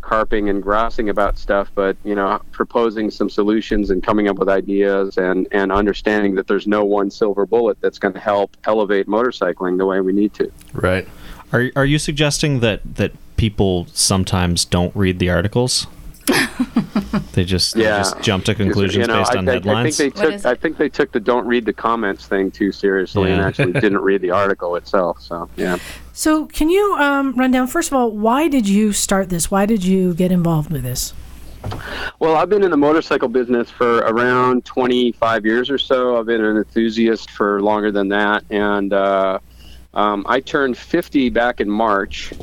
carping 0.01 0.49
and 0.49 0.61
grousing 0.61 1.07
about 1.09 1.37
stuff, 1.37 1.71
but 1.75 1.95
you 2.03 2.13
know, 2.13 2.41
proposing 2.51 3.09
some 3.09 3.29
solutions 3.29 3.89
and 3.89 4.03
coming 4.03 4.27
up 4.27 4.37
with 4.37 4.49
ideas 4.49 5.17
and 5.17 5.47
and 5.51 5.71
understanding 5.71 6.35
that 6.35 6.47
there's 6.47 6.67
no 6.67 6.83
one 6.85 7.09
silver 7.09 7.45
bullet 7.45 7.77
that's 7.81 7.99
going 7.99 8.13
to 8.13 8.19
help 8.19 8.55
elevate 8.65 9.07
motorcycling 9.07 9.77
the 9.77 9.85
way 9.85 9.99
we 10.01 10.13
need 10.13 10.33
to. 10.35 10.51
Right. 10.73 11.07
Are 11.53 11.69
are 11.75 11.85
you 11.85 11.99
suggesting 11.99 12.59
that 12.61 12.81
that 12.95 13.11
people 13.37 13.87
sometimes 13.93 14.65
don't 14.65 14.93
read 14.95 15.19
the 15.19 15.29
articles? 15.29 15.87
they 17.33 17.43
just 17.43 17.75
they 17.75 17.83
Yeah. 17.83 17.97
just 17.97 18.21
jump 18.21 18.45
to 18.45 18.55
conclusions 18.55 19.07
You 19.07 19.13
know, 19.13 19.19
based 19.19 19.35
on 19.35 19.47
I- 19.47 19.53
headlines. 19.53 19.99
I 19.99 20.03
think 20.03 20.15
they 20.15 20.31
took 20.31 20.45
I 20.45 20.55
think 20.55 20.77
they 20.77 20.89
took 20.89 21.11
the 21.11 21.19
don't 21.19 21.45
read 21.45 21.65
the 21.65 21.73
comments 21.73 22.25
thing 22.25 22.49
too 22.51 22.71
seriously 22.71 23.31
and 23.31 23.41
actually 23.41 23.73
didn't 23.85 23.99
read 23.99 24.21
the 24.21 24.31
article 24.31 24.75
itself. 24.75 25.21
So 25.21 25.49
yeah. 25.55 25.77
So, 26.15 26.45
can 26.45 26.69
you 26.69 26.95
um, 26.99 27.33
run 27.33 27.49
down, 27.49 27.65
first 27.65 27.89
of 27.89 27.95
all, 27.95 28.11
why 28.11 28.47
did 28.47 28.69
you 28.69 28.93
start 28.93 29.29
this? 29.29 29.49
Why 29.49 29.65
did 29.65 29.83
you 29.83 30.13
get 30.13 30.31
involved 30.31 30.69
with 30.71 30.83
this? 30.83 31.11
Well, 32.19 32.35
I've 32.35 32.49
been 32.49 32.61
in 32.63 32.69
the 32.69 32.77
motorcycle 32.77 33.29
business 33.29 33.71
for 33.71 33.97
around 33.99 34.63
25 34.63 35.43
years 35.45 35.71
or 35.71 35.79
so. 35.79 36.19
I've 36.19 36.27
been 36.27 36.43
an 36.43 36.57
enthusiast 36.57 37.31
for 37.31 37.63
longer 37.63 37.91
than 37.91 38.09
that, 38.09 38.43
and 38.51 38.93
uh, 38.93 39.39
um, 39.93 40.25
I 40.27 40.39
turned 40.39 40.77
50 40.77 41.29
back 41.29 41.61
in 41.61 41.69
March, 41.69 42.33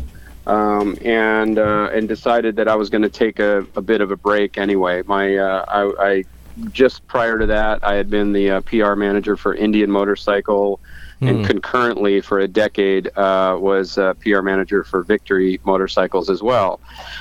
um, 0.46 0.96
and 1.04 1.58
uh, 1.58 1.90
and 1.92 2.08
decided 2.08 2.56
that 2.56 2.68
I 2.68 2.76
was 2.76 2.90
going 2.90 3.02
to 3.02 3.10
take 3.10 3.38
a, 3.38 3.66
a 3.76 3.82
bit 3.82 4.00
of 4.00 4.10
a 4.10 4.16
break 4.16 4.58
anyway. 4.58 5.02
My 5.06 5.36
uh, 5.36 5.64
I, 5.68 6.06
I 6.08 6.24
just 6.70 7.06
prior 7.06 7.38
to 7.38 7.46
that, 7.46 7.84
I 7.84 7.94
had 7.94 8.10
been 8.10 8.32
the 8.32 8.50
uh, 8.50 8.60
PR 8.62 8.94
manager 8.94 9.36
for 9.36 9.54
Indian 9.54 9.90
Motorcycle. 9.90 10.80
And 11.22 11.36
Hmm. 11.36 11.44
concurrently, 11.44 12.22
for 12.22 12.38
a 12.38 12.48
decade, 12.48 13.10
uh, 13.14 13.58
was 13.60 13.98
uh, 13.98 14.14
PR 14.14 14.40
manager 14.40 14.82
for 14.84 15.02
Victory 15.02 15.60
Motorcycles 15.64 16.30
as 16.30 16.42
well. 16.42 16.80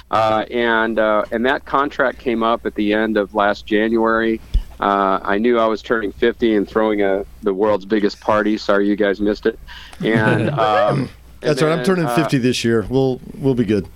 Uh, 0.10 0.46
and 0.50 0.98
uh, 0.98 1.26
and 1.32 1.46
that 1.46 1.66
contract 1.66 2.18
came 2.18 2.42
up 2.42 2.66
at 2.66 2.76
the 2.76 2.94
end 2.94 3.18
of 3.18 3.34
last 3.34 3.66
January. 3.66 4.40
Uh, 4.80 5.20
I 5.24 5.38
knew 5.38 5.60
I 5.60 5.66
was 5.66 5.82
turning 5.82 6.12
50 6.12 6.56
and 6.56 6.68
throwing 6.68 7.02
a 7.02 7.26
the 7.44 7.54
world's 7.54 7.86
biggest 7.86 8.22
party. 8.22 8.58
Sorry, 8.58 8.88
you 8.88 8.96
guys 8.96 9.20
missed 9.20 9.46
it. 9.46 9.60
And 10.04 10.50
um, 10.60 11.10
That's 11.42 11.62
and 11.62 11.70
right. 11.70 11.80
I'm 11.80 11.86
turning 11.86 12.06
uh, 12.06 12.16
50 12.16 12.38
this 12.38 12.64
year. 12.64 12.86
We'll 12.90 13.20
we'll 13.38 13.56
be 13.56 13.66
good. 13.66 13.88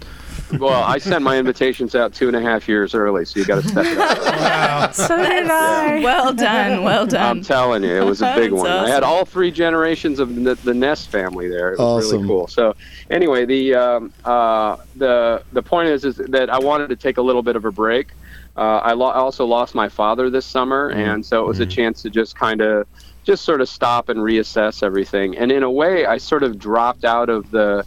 Well, 0.59 0.83
I 0.83 0.99
sent 0.99 1.23
my 1.23 1.37
invitations 1.39 1.95
out 1.95 2.13
two 2.13 2.27
and 2.27 2.35
a 2.35 2.41
half 2.41 2.67
years 2.67 2.93
early, 2.93 3.25
so 3.25 3.39
you 3.39 3.45
got 3.45 3.63
to 3.63 3.67
step 3.67 3.85
it 3.87 3.97
up. 3.97 4.93
So 4.93 5.17
did 5.17 5.49
I. 5.49 5.99
Well 6.03 6.33
done, 6.33 6.83
well 6.83 7.07
done. 7.07 7.37
I'm 7.37 7.43
telling 7.43 7.83
you, 7.83 7.95
it 7.95 8.05
was 8.05 8.21
a 8.21 8.33
big 8.35 8.51
That's 8.51 8.61
one. 8.61 8.69
I 8.69 8.89
had 8.89 9.01
all 9.01 9.25
three 9.25 9.49
generations 9.49 10.19
of 10.19 10.35
the, 10.43 10.53
the 10.55 10.73
Ness 10.73 11.05
family 11.05 11.47
there. 11.47 11.69
It 11.73 11.79
was 11.79 12.05
Awesome. 12.05 12.17
really 12.17 12.27
cool. 12.27 12.47
So, 12.47 12.75
anyway, 13.09 13.45
the 13.45 13.73
um, 13.73 14.13
uh, 14.25 14.77
the 14.95 15.43
the 15.53 15.63
point 15.63 15.89
is 15.89 16.05
is 16.05 16.17
that 16.17 16.49
I 16.51 16.59
wanted 16.59 16.89
to 16.89 16.95
take 16.95 17.17
a 17.17 17.21
little 17.21 17.41
bit 17.41 17.55
of 17.55 17.65
a 17.65 17.71
break. 17.71 18.09
Uh, 18.55 18.77
I 18.83 18.93
lo- 18.93 19.11
also 19.11 19.45
lost 19.45 19.73
my 19.75 19.89
father 19.89 20.29
this 20.29 20.45
summer, 20.45 20.89
and 20.89 21.25
so 21.25 21.43
it 21.43 21.47
was 21.47 21.59
a 21.59 21.65
chance 21.65 22.01
to 22.03 22.09
just 22.09 22.35
kind 22.37 22.61
of 22.61 22.87
just 23.23 23.43
sort 23.45 23.61
of 23.61 23.69
stop 23.69 24.09
and 24.09 24.19
reassess 24.19 24.83
everything. 24.83 25.37
And 25.37 25.51
in 25.51 25.63
a 25.63 25.71
way, 25.71 26.05
I 26.05 26.17
sort 26.17 26.43
of 26.43 26.59
dropped 26.59 27.03
out 27.05 27.29
of 27.29 27.49
the 27.51 27.85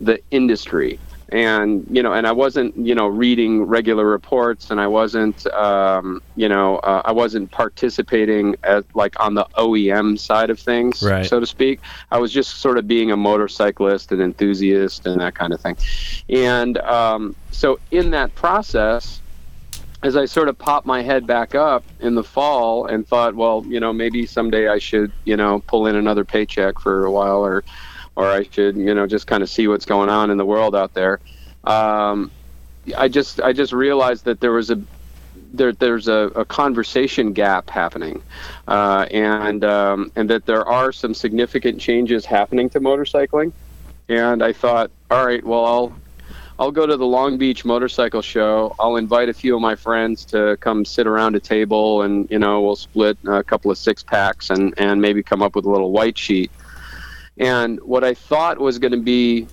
the 0.00 0.18
industry. 0.30 0.98
And 1.32 1.86
you 1.88 2.02
know 2.02 2.12
and 2.12 2.26
i 2.26 2.32
wasn't 2.32 2.76
you 2.76 2.92
know 2.92 3.06
reading 3.06 3.62
regular 3.62 4.04
reports 4.04 4.72
and 4.72 4.80
i 4.80 4.88
wasn't 4.88 5.46
um, 5.54 6.20
you 6.34 6.48
know 6.48 6.78
uh, 6.78 7.02
i 7.04 7.12
wasn't 7.12 7.52
participating 7.52 8.56
at 8.64 8.84
like 8.96 9.14
on 9.20 9.34
the 9.34 9.46
oem 9.56 10.18
side 10.18 10.50
of 10.50 10.58
things 10.58 11.04
Right. 11.04 11.24
so 11.24 11.38
to 11.38 11.46
speak. 11.46 11.78
I 12.10 12.18
was 12.18 12.32
just 12.32 12.56
sort 12.56 12.78
of 12.78 12.88
being 12.88 13.12
a 13.12 13.16
motorcyclist 13.16 14.10
and 14.10 14.20
enthusiast 14.20 15.06
and 15.06 15.20
that 15.20 15.36
kind 15.36 15.52
of 15.52 15.60
thing. 15.60 15.76
And 16.28 16.78
um, 16.78 17.36
so 17.52 17.78
in 17.92 18.10
that 18.10 18.34
process 18.34 19.20
as 20.02 20.16
I 20.16 20.24
sort 20.24 20.48
of 20.48 20.58
popped 20.58 20.86
my 20.86 21.02
head 21.02 21.26
back 21.26 21.54
up 21.54 21.84
in 22.00 22.14
the 22.14 22.24
fall 22.24 22.86
and 22.86 23.06
thought, 23.06 23.34
well, 23.34 23.64
you 23.68 23.80
know, 23.80 23.92
maybe 23.92 24.24
someday 24.26 24.68
I 24.68 24.78
should, 24.78 25.12
you 25.24 25.36
know, 25.36 25.62
pull 25.66 25.86
in 25.86 25.96
another 25.96 26.24
paycheck 26.24 26.78
for 26.78 27.04
a 27.04 27.10
while, 27.10 27.44
or, 27.44 27.64
or 28.16 28.26
I 28.26 28.44
should, 28.50 28.76
you 28.76 28.94
know, 28.94 29.06
just 29.06 29.26
kind 29.26 29.42
of 29.42 29.50
see 29.50 29.68
what's 29.68 29.84
going 29.84 30.08
on 30.08 30.30
in 30.30 30.38
the 30.38 30.46
world 30.46 30.74
out 30.74 30.94
there. 30.94 31.20
Um, 31.64 32.30
I 32.96 33.08
just, 33.08 33.40
I 33.42 33.52
just 33.52 33.72
realized 33.72 34.24
that 34.24 34.40
there 34.40 34.52
was 34.52 34.70
a, 34.70 34.80
there, 35.52 35.72
there's 35.72 36.08
a, 36.08 36.30
a 36.34 36.44
conversation 36.44 37.32
gap 37.32 37.68
happening, 37.68 38.22
uh, 38.68 39.06
and 39.10 39.64
um, 39.64 40.10
and 40.16 40.30
that 40.30 40.46
there 40.46 40.64
are 40.64 40.92
some 40.92 41.12
significant 41.12 41.80
changes 41.80 42.24
happening 42.24 42.70
to 42.70 42.80
motorcycling. 42.80 43.52
And 44.08 44.42
I 44.42 44.52
thought, 44.52 44.90
all 45.10 45.24
right, 45.24 45.44
well, 45.44 45.64
I'll 45.64 45.92
I'll 46.60 46.70
go 46.70 46.86
to 46.86 46.98
the 46.98 47.06
Long 47.06 47.38
Beach 47.38 47.64
Motorcycle 47.64 48.20
Show. 48.20 48.76
I'll 48.78 48.96
invite 48.96 49.30
a 49.30 49.32
few 49.32 49.54
of 49.54 49.62
my 49.62 49.74
friends 49.74 50.26
to 50.26 50.58
come 50.60 50.84
sit 50.84 51.06
around 51.06 51.34
a 51.34 51.40
table, 51.40 52.02
and 52.02 52.30
you 52.30 52.38
know 52.38 52.60
we'll 52.60 52.76
split 52.76 53.16
a 53.26 53.42
couple 53.42 53.70
of 53.70 53.78
six 53.78 54.02
packs 54.02 54.50
and 54.50 54.74
and 54.76 55.00
maybe 55.00 55.22
come 55.22 55.40
up 55.40 55.56
with 55.56 55.64
a 55.64 55.70
little 55.70 55.90
white 55.90 56.18
sheet. 56.18 56.50
And 57.38 57.80
what 57.80 58.04
I 58.04 58.12
thought 58.12 58.58
was 58.58 58.78
going 58.78 58.92
to 58.92 59.00
be 59.00 59.48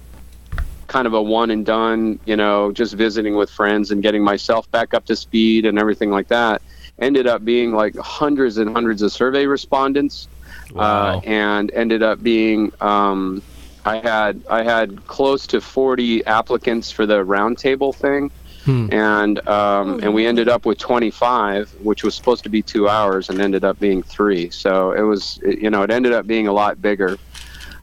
kind 0.88 1.08
of 1.08 1.13
a 1.13 1.22
one 1.22 1.50
and 1.50 1.65
done, 1.65 2.20
you 2.26 2.36
know, 2.36 2.74
just 2.74 2.93
visiting 2.93 3.38
with 3.38 3.50
friends 3.50 3.89
and 3.91 4.04
getting 4.04 4.22
myself 4.22 4.70
back 4.72 4.93
up 4.93 5.06
to 5.06 5.15
speed 5.15 5.65
and 5.65 5.80
everything 5.80 6.12
like 6.12 6.28
that, 6.28 6.62
ended 7.00 7.26
up 7.26 7.46
being 7.46 7.72
like 7.72 7.96
hundreds 7.96 8.58
and 8.58 8.70
hundreds 8.70 9.02
of 9.02 9.13
survey 9.13 9.46
respondents, 9.46 10.28
uh, 10.76 11.22
and 11.24 11.72
ended 11.72 12.04
up 12.04 12.22
being. 12.22 12.74
Um, 12.82 13.41
I 13.88 13.97
had 14.02 14.34
I 14.50 14.63
had 14.63 14.88
close 15.08 15.47
to 15.47 15.62
40 15.62 16.26
applicants 16.26 16.91
for 16.91 17.06
the 17.06 17.19
roundtable 17.26 17.93
thing, 17.95 18.32
and 18.91 19.36
um, 19.47 20.00
and 20.04 20.13
we 20.13 20.26
ended 20.28 20.50
up 20.50 20.65
with 20.65 20.78
25, 20.78 21.69
which 21.82 22.04
was 22.04 22.13
supposed 22.15 22.43
to 22.43 22.50
be 22.50 22.62
two 22.62 22.89
hours, 22.89 23.30
and 23.30 23.39
ended 23.39 23.63
up 23.63 23.80
being 23.80 24.04
three. 24.04 24.50
So 24.50 24.91
it 24.91 25.02
was 25.12 25.39
it- 25.41 25.60
you 25.60 25.69
know 25.69 25.84
it 25.84 25.91
ended 25.91 26.12
up 26.12 26.26
being 26.28 26.47
a 26.47 26.54
lot 26.54 26.82
bigger. 26.82 27.17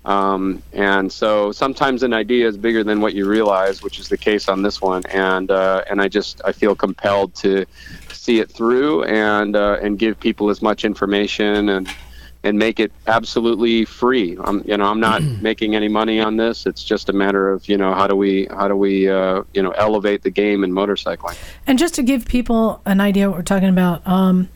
Um, 0.04 0.62
and 0.74 1.10
so 1.10 1.50
sometimes 1.52 2.02
an 2.02 2.12
idea 2.12 2.46
is 2.46 2.58
bigger 2.58 2.84
than 2.84 3.00
what 3.00 3.14
you 3.14 3.26
realize, 3.26 3.82
which 3.82 3.98
is 3.98 4.06
the 4.10 4.18
case 4.18 4.50
on 4.50 4.60
this 4.60 4.82
one. 4.82 5.02
And 5.06 5.50
uh, 5.50 5.84
and 5.88 6.02
I 6.02 6.08
just 6.08 6.42
I 6.44 6.52
feel 6.52 6.74
compelled 6.74 7.34
to 7.36 7.64
see 8.12 8.40
it 8.40 8.50
through 8.50 9.04
and 9.04 9.56
uh, 9.56 9.78
and 9.80 9.98
give 9.98 10.20
people 10.20 10.50
as 10.50 10.60
much 10.60 10.84
information 10.84 11.70
and 11.70 11.88
and 12.44 12.58
make 12.58 12.78
it 12.78 12.92
absolutely 13.08 13.84
free. 13.84 14.36
I'm 14.44 14.62
you 14.66 14.76
know 14.76 14.84
I'm 14.84 15.00
not 15.00 15.22
making 15.42 15.74
any 15.74 15.88
money 15.88 16.20
on 16.20 16.36
this. 16.36 16.66
It's 16.66 16.84
just 16.84 17.08
a 17.08 17.12
matter 17.12 17.50
of 17.50 17.68
you 17.68 17.76
know 17.76 17.92
how 17.94 18.06
do 18.06 18.14
we 18.14 18.46
how 18.50 18.68
do 18.68 18.76
we 18.76 19.08
uh, 19.08 19.42
you 19.52 19.62
know 19.62 19.70
elevate 19.72 20.22
the 20.22 20.30
game 20.30 20.62
in 20.62 20.70
motorcycling. 20.70 21.36
And 21.66 21.78
just 21.78 21.94
to 21.94 22.02
give 22.02 22.26
people 22.26 22.80
an 22.84 23.00
idea 23.00 23.28
what 23.28 23.38
we're 23.38 23.42
talking 23.42 23.70
about, 23.70 24.06
um, 24.06 24.48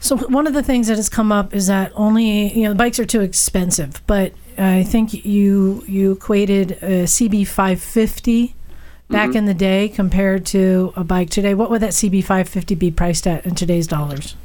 so 0.00 0.16
one 0.16 0.46
of 0.46 0.52
the 0.54 0.62
things 0.62 0.86
that 0.88 0.96
has 0.96 1.08
come 1.08 1.32
up 1.32 1.54
is 1.54 1.66
that 1.66 1.90
only 1.96 2.52
you 2.56 2.64
know 2.64 2.68
the 2.70 2.76
bikes 2.76 3.00
are 3.00 3.06
too 3.06 3.22
expensive, 3.22 4.02
but 4.06 4.32
I 4.58 4.84
think 4.84 5.24
you 5.24 5.82
you 5.88 6.12
equated 6.12 6.72
a 6.82 7.06
CB 7.06 7.46
550 7.46 8.54
back 9.08 9.30
Mhm. 9.30 9.36
in 9.36 9.44
the 9.46 9.54
day 9.54 9.88
compared 9.88 10.44
to 10.46 10.92
a 10.96 11.04
bike 11.04 11.30
today. 11.30 11.54
What 11.54 11.70
would 11.70 11.80
that 11.82 11.90
CB 11.94 12.22
550 12.22 12.74
be 12.74 12.90
priced 12.90 13.26
at 13.26 13.44
in 13.46 13.54
today's 13.54 13.86
dollars? 13.86 14.36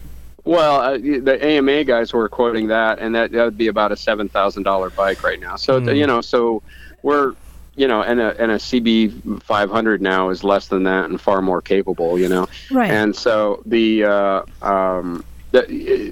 Well, 0.48 0.80
uh, 0.80 0.98
the 0.98 1.38
AMA 1.46 1.84
guys 1.84 2.14
were 2.14 2.30
quoting 2.30 2.68
that, 2.68 3.00
and 3.00 3.14
that 3.16 3.32
that 3.34 3.44
would 3.44 3.58
be 3.58 3.68
about 3.68 3.92
a 3.92 3.98
seven 3.98 4.30
thousand 4.30 4.64
dollar 4.64 4.90
bike 4.90 5.22
right 5.24 5.40
now. 5.40 5.58
So 5.58 5.80
Mm. 5.82 5.98
you 5.98 6.08
know, 6.08 6.22
so 6.22 6.64
we're 7.04 7.36
you 7.76 7.88
know, 7.88 8.02
and 8.02 8.20
a 8.20 8.36
and 8.42 8.52
a 8.52 8.56
CB 8.56 9.44
five 9.44 9.70
hundred 9.70 10.02
now 10.02 10.30
is 10.30 10.44
less 10.44 10.68
than 10.68 10.84
that 10.84 11.10
and 11.10 11.20
far 11.20 11.42
more 11.42 11.62
capable. 11.62 12.18
You 12.18 12.30
know, 12.30 12.48
Right. 12.72 12.90
And 12.90 13.16
so 13.16 13.62
the 13.66 14.06
uh, 14.06 14.42
um, 14.62 15.24
the 15.52 15.66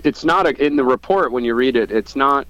it's 0.06 0.26
not 0.26 0.46
a 0.48 0.64
in 0.66 0.76
the 0.76 0.84
report 0.84 1.32
when 1.32 1.44
you 1.46 1.56
read 1.56 1.76
it, 1.78 1.90
it's 1.90 2.16
not 2.16 2.46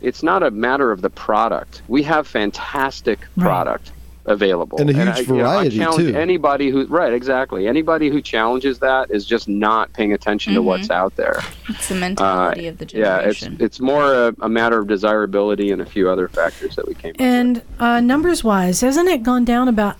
it's 0.00 0.22
not 0.22 0.42
a 0.42 0.50
matter 0.50 0.90
of 0.90 1.02
the 1.02 1.10
product. 1.10 1.82
We 1.86 2.02
have 2.04 2.26
fantastic 2.26 3.26
product 3.38 3.92
available 4.26 4.78
And 4.80 4.90
a 4.90 4.92
huge 4.92 5.08
I, 5.08 5.18
you 5.20 5.26
know, 5.26 5.34
I 5.46 5.48
variety, 5.54 5.78
challenge 5.78 6.12
too. 6.12 6.16
Anybody 6.16 6.70
who 6.70 6.86
right 6.86 7.12
exactly 7.12 7.66
anybody 7.66 8.08
who 8.10 8.20
challenges 8.20 8.78
that 8.80 9.10
is 9.10 9.24
just 9.24 9.48
not 9.48 9.92
paying 9.92 10.12
attention 10.12 10.54
to 10.54 10.62
what's 10.62 10.90
out 10.90 11.16
there. 11.16 11.40
It's 11.68 11.88
the 11.88 11.94
mentality 11.94 12.66
of 12.66 12.78
the 12.78 12.84
generation. 12.84 13.52
Yeah, 13.52 13.64
it's 13.64 13.78
it's 13.78 13.80
more 13.80 14.12
a, 14.12 14.34
a 14.40 14.48
matter 14.48 14.78
of 14.78 14.88
desirability 14.88 15.70
and 15.70 15.80
a 15.80 15.86
few 15.86 16.08
other 16.10 16.28
factors 16.28 16.76
that 16.76 16.86
we 16.86 16.94
came. 16.94 17.14
And 17.18 17.62
uh, 17.78 18.00
numbers 18.00 18.44
wise, 18.44 18.80
hasn't 18.82 19.08
it 19.08 19.22
gone 19.22 19.44
down 19.44 19.68
about? 19.68 19.96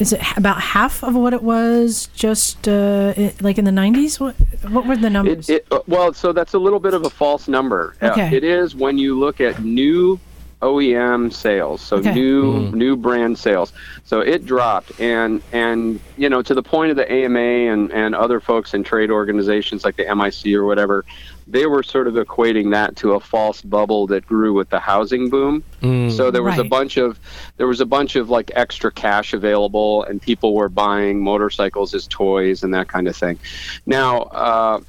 Is 0.00 0.12
it 0.12 0.20
about 0.36 0.60
half 0.60 1.04
of 1.04 1.14
what 1.14 1.34
it 1.34 1.42
was 1.42 2.08
just 2.14 2.66
uh, 2.66 3.12
i 3.16 3.34
like 3.42 3.58
in 3.58 3.66
the 3.66 3.70
90s? 3.70 4.18
What 4.18 4.34
what 4.72 4.86
were 4.86 4.96
the 4.96 5.10
numbers? 5.10 5.48
It, 5.50 5.56
it, 5.56 5.66
uh, 5.70 5.80
well, 5.86 6.12
so 6.14 6.32
that's 6.32 6.54
a 6.54 6.58
little 6.58 6.80
bit 6.80 6.94
of 6.94 7.04
a 7.04 7.10
false 7.10 7.46
number. 7.46 7.94
Uh, 8.00 8.10
Okay. 8.10 8.34
it 8.34 8.42
is 8.42 8.74
when 8.74 8.96
you 8.98 9.18
look 9.18 9.40
at 9.40 9.62
new 9.62 10.18
OEM 10.62 11.32
sales, 11.32 11.82
so 11.82 11.96
Okay. 11.98 12.12
new 12.12 12.68
Mm. 12.70 12.72
new 12.72 12.96
brand 12.96 13.38
sales. 13.38 13.72
So 14.04 14.20
it 14.20 14.44
dropped, 14.44 14.92
and 14.98 15.42
and 15.52 16.00
you 16.16 16.28
know 16.28 16.42
to 16.42 16.54
the 16.54 16.62
point 16.62 16.90
of 16.90 16.96
the 16.96 17.10
AMA 17.12 17.40
and 17.72 17.92
and 17.92 18.14
other 18.14 18.40
folks 18.40 18.72
in 18.74 18.84
trade 18.84 19.10
organizations 19.10 19.84
like 19.84 19.96
the 19.96 20.08
MIC 20.08 20.54
or 20.54 20.64
whatever, 20.64 21.04
they 21.46 21.66
were 21.66 21.82
sort 21.82 22.06
of 22.06 22.14
equating 22.14 22.70
that 22.72 22.96
to 22.96 23.12
a 23.12 23.20
false 23.20 23.60
bubble 23.62 24.06
that 24.06 24.24
grew 24.24 24.52
with 24.54 24.68
the 24.70 24.80
housing 24.80 25.28
boom. 25.30 25.64
So 26.08 26.30
there 26.30 26.42
was 26.42 26.58
a 26.58 26.64
bunch 26.64 26.96
of 26.96 27.18
there 27.56 27.66
was 27.66 27.80
a 27.80 27.86
bunch 27.86 28.16
of 28.16 28.28
like 28.30 28.50
extra 28.54 28.92
cash 28.92 29.32
available, 29.34 30.04
and 30.04 30.20
people 30.20 30.54
were 30.54 30.68
buying 30.68 31.22
motorcycles 31.22 31.92
as 31.94 32.06
toys 32.06 32.62
and 32.62 32.72
that 32.74 32.88
kind 32.88 33.08
of 33.08 33.16
thing. 33.16 33.38
Now, 33.86 34.22
uh, 34.22 34.80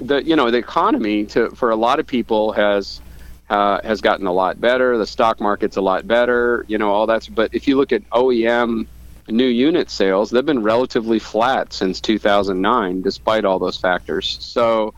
the 0.00 0.22
you 0.24 0.36
know 0.36 0.50
the 0.50 0.58
economy 0.58 1.24
to 1.26 1.50
for 1.50 1.70
a 1.70 1.76
lot 1.76 1.98
of 2.00 2.06
people 2.06 2.52
has 2.52 3.00
uh, 3.48 3.80
has 3.84 4.00
gotten 4.00 4.26
a 4.26 4.32
lot 4.32 4.60
better. 4.60 4.98
The 4.98 5.06
stock 5.06 5.40
market's 5.40 5.76
a 5.76 5.80
lot 5.80 6.06
better. 6.06 6.64
You 6.68 6.78
know 6.78 6.90
all 6.90 7.06
that's. 7.06 7.28
But 7.28 7.54
if 7.54 7.68
you 7.68 7.76
look 7.76 7.92
at 7.92 8.08
OEM 8.10 8.86
new 9.28 9.46
unit 9.46 9.90
sales, 9.90 10.30
they've 10.30 10.46
been 10.46 10.62
relatively 10.62 11.18
flat 11.18 11.72
since 11.72 12.00
2009, 12.00 13.02
despite 13.02 13.44
all 13.44 13.58
those 13.58 13.76
factors. 13.76 14.38
So. 14.40 14.94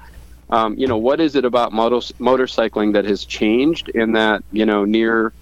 Um, 0.50 0.78
you 0.78 0.86
know 0.86 0.96
what 0.96 1.20
is 1.20 1.36
it 1.36 1.44
about 1.44 1.72
motos- 1.72 2.14
motorcycling 2.14 2.94
that 2.94 3.04
has 3.04 3.26
changed 3.26 3.90
in 3.90 4.12
that 4.12 4.42
you 4.50 4.64
know 4.64 4.86
near 4.86 5.34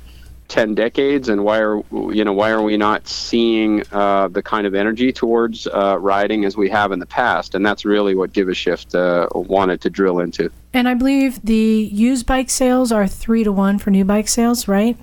10 0.48 0.74
decades 0.74 1.28
and 1.28 1.44
why 1.44 1.58
are 1.58 1.82
you 2.12 2.24
know 2.24 2.32
why 2.32 2.50
are 2.50 2.62
we 2.62 2.76
not 2.76 3.06
seeing 3.08 3.82
uh, 3.92 4.28
the 4.28 4.42
kind 4.42 4.66
of 4.66 4.74
energy 4.74 5.12
towards 5.12 5.66
uh, 5.66 5.98
riding 6.00 6.44
as 6.44 6.56
we 6.56 6.68
have 6.70 6.92
in 6.92 6.98
the 6.98 7.06
past 7.06 7.54
and 7.54 7.66
that's 7.66 7.84
really 7.84 8.14
what 8.14 8.32
give 8.32 8.48
a 8.48 8.54
shift 8.54 8.94
uh, 8.94 9.26
wanted 9.34 9.80
to 9.80 9.90
drill 9.90 10.20
into 10.20 10.50
and 10.72 10.88
I 10.88 10.94
believe 10.94 11.40
the 11.42 11.88
used 11.92 12.26
bike 12.26 12.50
sales 12.50 12.92
are 12.92 13.06
three 13.06 13.42
to 13.44 13.50
one 13.52 13.78
for 13.78 13.90
new 13.90 14.04
bike 14.04 14.28
sales, 14.28 14.68
right? 14.68 14.96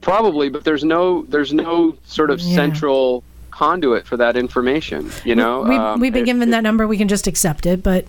probably 0.00 0.48
but 0.48 0.64
there's 0.64 0.84
no 0.84 1.22
there's 1.24 1.52
no 1.52 1.96
sort 2.04 2.30
of 2.30 2.40
Yeah. 2.40 2.54
central 2.54 3.22
conduit 3.50 4.06
for 4.06 4.16
that 4.16 4.36
information 4.36 5.10
you 5.24 5.34
know 5.34 5.62
we, 5.62 5.76
Um, 5.76 6.00
we've 6.00 6.12
been 6.12 6.22
it- 6.22 6.26
given 6.26 6.50
that 6.50 6.62
number. 6.62 6.86
We 6.86 6.96
can 6.98 7.08
just 7.08 7.26
accept 7.26 7.66
it, 7.66 7.82
but 7.82 8.04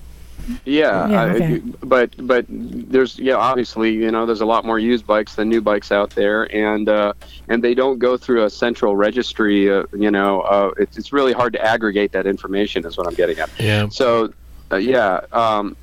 Yeah, 0.64 1.08
Yeah, 1.10 1.22
I- 1.36 1.60
but 1.84 2.12
but 2.28 2.46
there's 2.50 3.18
yeah 3.18 3.36
obviously 3.36 3.94
you 3.94 4.12
know 4.12 4.26
there's 4.26 4.42
a 4.42 4.46
lot 4.46 4.64
more 4.66 4.78
used 4.78 5.08
bikes 5.08 5.36
than 5.36 5.50
new 5.50 5.62
bikes 5.62 5.92
out 5.92 6.12
there, 6.12 6.44
and 6.56 6.88
uh, 6.88 7.14
and 7.48 7.64
they 7.64 7.74
don't 7.74 7.98
go 8.00 8.16
through 8.18 8.44
a 8.44 8.50
central 8.50 8.96
registry. 8.96 9.72
Uh, 9.72 9.84
you 9.98 10.12
know, 10.12 10.42
uh, 10.42 10.72
it's 10.78 10.98
it's 10.98 11.12
really 11.12 11.34
hard 11.34 11.54
to 11.54 11.62
aggregate 11.64 12.12
that 12.12 12.28
information. 12.28 12.86
Is 12.86 12.98
what 12.98 13.08
I'm 13.08 13.16
getting 13.16 13.40
at. 13.40 13.50
Yeah. 13.60 13.90
So, 13.90 14.34
uh, 14.72 14.76
yeah. 14.78 15.22
Um, 15.32 15.76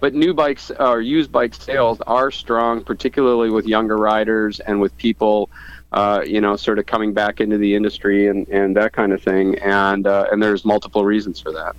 but 0.00 0.12
new 0.12 0.34
bikes 0.34 0.70
or 0.78 1.00
used 1.00 1.30
bike 1.32 1.54
sales 1.54 2.00
are 2.06 2.30
strong, 2.30 2.82
particularly 2.82 3.50
with 3.50 3.66
younger 3.66 3.96
riders 3.96 4.60
and 4.60 4.80
with 4.80 4.94
people, 4.98 5.48
uh, 5.92 6.22
you 6.26 6.40
know, 6.40 6.56
sort 6.56 6.78
of 6.78 6.86
coming 6.86 7.12
back 7.14 7.40
into 7.40 7.56
the 7.58 7.74
industry 7.74 8.26
and, 8.26 8.46
and 8.48 8.76
that 8.76 8.92
kind 8.92 9.12
of 9.12 9.22
thing. 9.22 9.56
And 9.60 10.06
uh, 10.06 10.26
and 10.32 10.42
there's 10.42 10.64
multiple 10.64 11.04
reasons 11.04 11.40
for 11.40 11.52
that. 11.52 11.74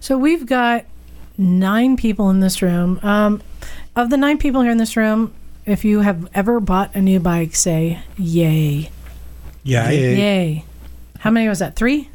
So 0.00 0.18
we've 0.18 0.44
got 0.44 0.84
nine 1.36 1.96
people 1.96 2.30
in 2.30 2.40
this 2.40 2.62
room. 2.62 3.00
Um, 3.02 3.42
of 3.96 4.10
the 4.10 4.16
nine 4.16 4.38
people 4.38 4.62
here 4.62 4.72
in 4.72 4.78
this 4.78 4.96
room, 4.96 5.32
if 5.66 5.84
you 5.84 6.00
have 6.00 6.28
ever 6.34 6.60
bought 6.60 6.94
a 6.94 7.00
new 7.00 7.20
bike, 7.20 7.54
say 7.54 8.00
yay. 8.16 8.90
Yay. 9.62 10.16
Yay. 10.16 10.64
How 11.20 11.30
many 11.30 11.48
was 11.48 11.60
that? 11.60 11.76
Three? 11.76 12.10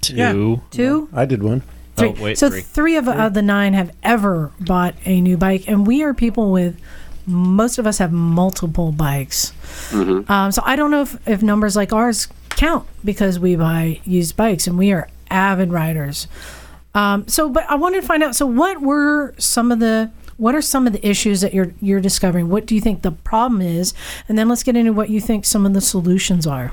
Two. 0.00 0.62
Two? 0.70 1.08
I 1.12 1.24
did 1.26 1.42
one. 1.42 1.62
Three. 1.96 2.34
so 2.34 2.50
three 2.50 2.96
of, 2.96 3.08
of 3.08 3.32
the 3.32 3.40
nine 3.40 3.72
have 3.72 3.90
ever 4.02 4.52
bought 4.60 4.94
a 5.06 5.20
new 5.20 5.38
bike, 5.38 5.66
and 5.66 5.86
we 5.86 6.02
are 6.02 6.12
people 6.12 6.52
with 6.52 6.78
most 7.26 7.78
of 7.78 7.86
us 7.86 7.98
have 7.98 8.12
multiple 8.12 8.92
bikes. 8.92 9.52
Um, 9.92 10.52
so 10.52 10.62
I 10.64 10.76
don't 10.76 10.90
know 10.90 11.02
if, 11.02 11.28
if 11.28 11.42
numbers 11.42 11.74
like 11.74 11.92
ours 11.92 12.28
count 12.50 12.86
because 13.04 13.38
we 13.38 13.56
buy 13.56 14.00
used 14.04 14.36
bikes 14.36 14.66
and 14.66 14.78
we 14.78 14.92
are 14.92 15.08
avid 15.30 15.72
riders. 15.72 16.28
Um, 16.96 17.28
so, 17.28 17.50
but 17.50 17.68
I 17.68 17.74
wanted 17.74 18.00
to 18.00 18.06
find 18.06 18.22
out. 18.22 18.34
So, 18.34 18.46
what 18.46 18.80
were 18.80 19.34
some 19.36 19.70
of 19.70 19.80
the 19.80 20.10
what 20.38 20.54
are 20.54 20.62
some 20.62 20.86
of 20.86 20.92
the 20.92 21.06
issues 21.06 21.42
that 21.42 21.52
you're 21.52 21.74
you're 21.80 22.00
discovering? 22.00 22.48
What 22.48 22.64
do 22.64 22.74
you 22.74 22.80
think 22.80 23.02
the 23.02 23.12
problem 23.12 23.60
is? 23.60 23.92
And 24.28 24.38
then 24.38 24.48
let's 24.48 24.62
get 24.62 24.76
into 24.76 24.94
what 24.94 25.10
you 25.10 25.20
think 25.20 25.44
some 25.44 25.66
of 25.66 25.74
the 25.74 25.80
solutions 25.82 26.46
are. 26.46 26.72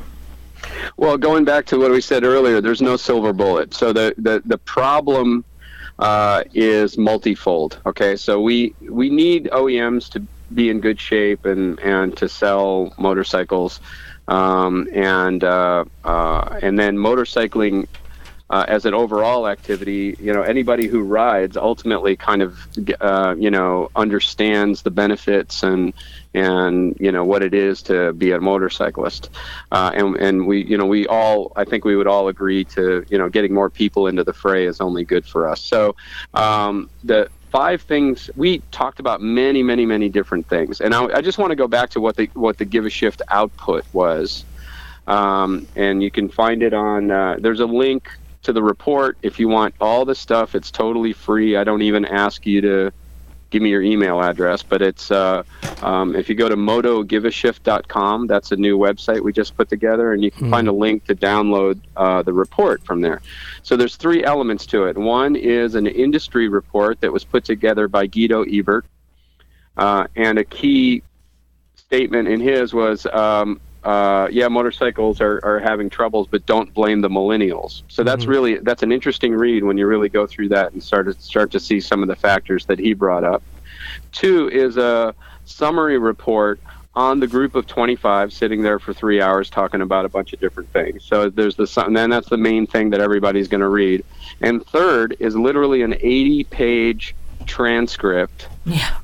Well, 0.96 1.18
going 1.18 1.44
back 1.44 1.66
to 1.68 1.78
what 1.78 1.92
we 1.92 2.00
said 2.00 2.24
earlier, 2.24 2.62
there's 2.62 2.82
no 2.82 2.96
silver 2.96 3.34
bullet. 3.34 3.74
So 3.74 3.92
the 3.92 4.16
the 4.18 4.42
the 4.46 4.58
problem 4.58 5.44
uh, 6.00 6.44
is 6.54 6.98
multifold. 6.98 7.80
Okay, 7.86 8.16
so 8.16 8.42
we 8.42 8.74
we 8.82 9.10
need 9.10 9.50
OEMs 9.52 10.10
to 10.12 10.22
be 10.54 10.70
in 10.70 10.80
good 10.80 11.00
shape 11.00 11.46
and 11.46 11.80
and 11.82 12.16
to 12.16 12.30
sell 12.30 12.94
motorcycles, 12.98 13.82
um, 14.30 14.88
and 14.94 15.44
uh, 15.44 15.84
uh, 16.06 16.60
and 16.62 16.80
then 16.80 16.98
motorcycling. 16.98 17.88
Uh, 18.54 18.66
as 18.68 18.86
an 18.86 18.94
overall 18.94 19.48
activity, 19.48 20.16
you 20.20 20.32
know, 20.32 20.44
anybody 20.44 20.86
who 20.86 21.02
rides 21.02 21.58
ultimately 21.58 22.16
kind 22.16 22.44
of, 22.44 22.60
uh, 23.02 23.34
you 23.36 23.50
know, 23.50 23.90
understands 23.96 24.84
the 24.84 24.92
benefits 24.92 25.64
and 25.64 25.92
and 26.36 26.96
you 27.00 27.12
know 27.12 27.26
what 27.26 27.42
it 27.42 27.56
is 27.56 27.82
to 27.82 28.14
be 28.14 28.30
a 28.30 28.40
motorcyclist, 28.40 29.32
uh, 29.72 29.90
and 29.96 30.16
and 30.18 30.46
we, 30.46 30.64
you 30.66 30.78
know, 30.78 30.86
we 30.86 31.08
all, 31.08 31.52
I 31.56 31.64
think 31.64 31.84
we 31.84 31.96
would 31.96 32.06
all 32.06 32.28
agree 32.28 32.64
to, 32.66 33.04
you 33.10 33.18
know, 33.18 33.28
getting 33.28 33.56
more 33.56 33.72
people 33.72 34.06
into 34.06 34.24
the 34.24 34.34
fray 34.34 34.68
is 34.68 34.80
only 34.80 35.04
good 35.04 35.26
for 35.26 35.50
us. 35.50 35.60
So, 35.60 35.96
um, 36.36 36.92
the 37.04 37.30
five 37.52 37.82
things 37.82 38.30
we 38.36 38.60
talked 38.70 39.00
about 39.00 39.20
many, 39.20 39.64
many, 39.64 39.88
many 39.88 40.10
different 40.10 40.48
things, 40.48 40.80
and 40.80 40.94
I, 40.94 41.06
I 41.06 41.22
just 41.22 41.40
want 41.40 41.50
to 41.50 41.56
go 41.56 41.68
back 41.68 41.90
to 41.96 42.00
what 42.00 42.18
the 42.18 42.30
what 42.36 42.60
the 42.60 42.66
give 42.66 42.86
a 42.86 42.92
shift 42.92 43.24
output 43.30 43.84
was. 43.94 44.46
Um, 45.06 45.68
and 45.76 46.02
you 46.04 46.12
can 46.12 46.30
find 46.30 46.64
it 46.64 46.74
on 46.74 47.12
uh, 47.12 47.38
there's 47.40 47.60
a 47.60 47.66
link 47.66 48.10
to 48.44 48.54
the 48.54 48.62
report. 48.64 49.18
If 49.22 49.40
you 49.40 49.48
want 49.48 49.76
all 49.82 50.06
the 50.06 50.16
stuff 50.16 50.56
it's 50.56 50.72
totally 50.72 51.14
free. 51.14 51.56
I 51.58 51.64
don't 51.64 51.82
even 51.82 52.06
ask 52.06 52.46
you 52.46 52.62
to 52.62 52.92
give 53.50 53.62
me 53.62 53.70
your 53.70 53.84
email 53.84 54.20
address 54.22 54.64
but 54.64 54.82
it's 54.82 55.12
uh, 55.12 55.44
um, 55.82 56.16
if 56.16 56.28
you 56.28 56.36
go 56.36 56.50
to 56.50 56.56
motogiveashift.com 56.56 58.26
that's 58.28 58.52
a 58.52 58.56
new 58.56 58.78
website 58.78 59.22
we 59.22 59.32
just 59.32 59.56
put 59.56 59.70
together 59.70 60.14
and 60.14 60.24
you 60.24 60.32
can 60.32 60.46
Hmm. 60.46 60.52
find 60.52 60.68
a 60.68 60.72
link 60.72 61.06
to 61.06 61.16
download 61.16 61.80
uh, 61.96 62.22
the 62.24 62.34
report 62.34 62.84
from 62.84 63.02
there. 63.02 63.22
So 63.62 63.78
there's 63.78 63.96
three 63.96 64.24
elements 64.24 64.66
to 64.68 64.86
it. 64.86 64.98
One 64.98 65.36
is 65.36 65.76
an 65.76 65.86
industry 65.88 66.48
report 66.50 67.00
that 67.02 67.14
was 67.14 67.24
put 67.24 67.46
together 67.46 67.88
by 67.88 68.08
guido 68.08 68.44
ebert 68.44 68.86
uh, 69.78 70.08
and 70.16 70.38
a 70.40 70.44
key 70.44 71.04
statement 71.76 72.28
in 72.28 72.40
his 72.40 72.74
was, 72.74 73.06
um, 73.08 73.60
uh, 73.84 74.28
"Yeah, 74.32 74.48
motorcycles 74.48 75.22
are, 75.22 75.40
are 75.44 75.60
having 75.60 75.90
troubles, 75.90 76.28
but 76.30 76.46
don't 76.46 76.74
blame 76.74 77.02
the 77.02 77.10
millennials." 77.10 77.84
So 77.88 78.04
that's 78.04 78.26
really 78.26 78.58
that's 78.58 78.84
an 78.84 78.92
interesting 78.92 79.34
read 79.34 79.64
when 79.64 79.78
you 79.78 79.88
really 79.88 80.10
go 80.10 80.26
through 80.26 80.50
that 80.50 80.74
and 80.74 80.82
start 80.82 81.08
to 81.08 81.14
start 81.14 81.52
to 81.52 81.60
see 81.60 81.80
some 81.80 82.02
of 82.02 82.08
the 82.08 82.16
factors 82.16 82.66
that 82.66 82.80
he 82.80 82.94
brought 82.94 83.24
up. 83.24 83.44
Two 84.12 84.50
is 84.50 84.78
a 84.78 85.14
summary 85.46 85.98
report 85.98 86.60
on 86.96 87.20
the 87.20 87.28
group 87.28 87.56
of 87.56 87.66
25 87.66 88.32
sitting 88.32 88.62
there 88.62 88.78
for 88.78 88.94
three 88.94 89.20
hours 89.20 89.50
talking 89.50 89.82
about 89.82 90.06
a 90.06 90.10
bunch 90.10 90.32
of 90.32 90.40
different 90.40 90.70
things. 90.72 91.04
So 91.04 91.30
there's 91.30 91.56
the 91.56 91.84
and 91.86 91.96
then 91.98 92.10
that's 92.10 92.30
the 92.30 92.38
main 92.38 92.68
thing 92.68 92.92
that 92.92 93.02
everybody's 93.02 93.48
going 93.48 93.62
to 93.62 93.70
read. 93.70 94.06
And 94.42 94.66
third 94.68 95.18
is 95.20 95.36
literally 95.36 95.82
an 95.82 95.96
80 96.00 96.44
page 96.46 97.16
transcript 97.46 98.48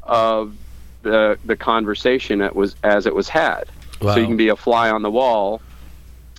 of 0.03 0.55
the 1.01 1.37
the 1.45 1.55
conversation 1.55 2.39
that 2.39 2.55
was 2.55 2.75
as 2.83 3.05
it 3.05 3.15
was 3.15 3.27
had. 3.29 3.65
Wow. 4.01 4.13
So 4.15 4.21
you 4.21 4.27
can 4.27 4.37
be 4.37 4.49
a 4.49 4.55
fly 4.55 4.89
on 4.89 5.01
the 5.01 5.11
wall. 5.11 5.61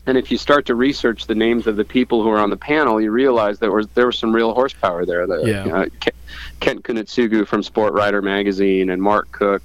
And 0.06 0.16
if 0.16 0.30
you 0.30 0.38
start 0.38 0.66
to 0.66 0.74
research 0.74 1.26
the 1.26 1.34
names 1.34 1.66
of 1.66 1.76
the 1.76 1.84
people 1.84 2.22
who 2.22 2.30
are 2.30 2.38
on 2.38 2.50
the 2.50 2.56
panel, 2.56 3.00
you 3.00 3.10
realize 3.10 3.58
there 3.58 3.70
was 3.70 3.86
there 3.88 4.06
was 4.06 4.18
some 4.18 4.34
real 4.34 4.54
horsepower 4.54 5.04
there. 5.04 5.26
The, 5.26 5.42
Yeah. 5.46 5.84
Ke- 6.00 6.14
Kent 6.60 6.84
Kunitsugu 6.84 7.46
from 7.46 7.62
Sport 7.62 7.92
Rider 7.92 8.22
magazine 8.22 8.88
and 8.90 9.02
Mark 9.02 9.30
Cook, 9.32 9.62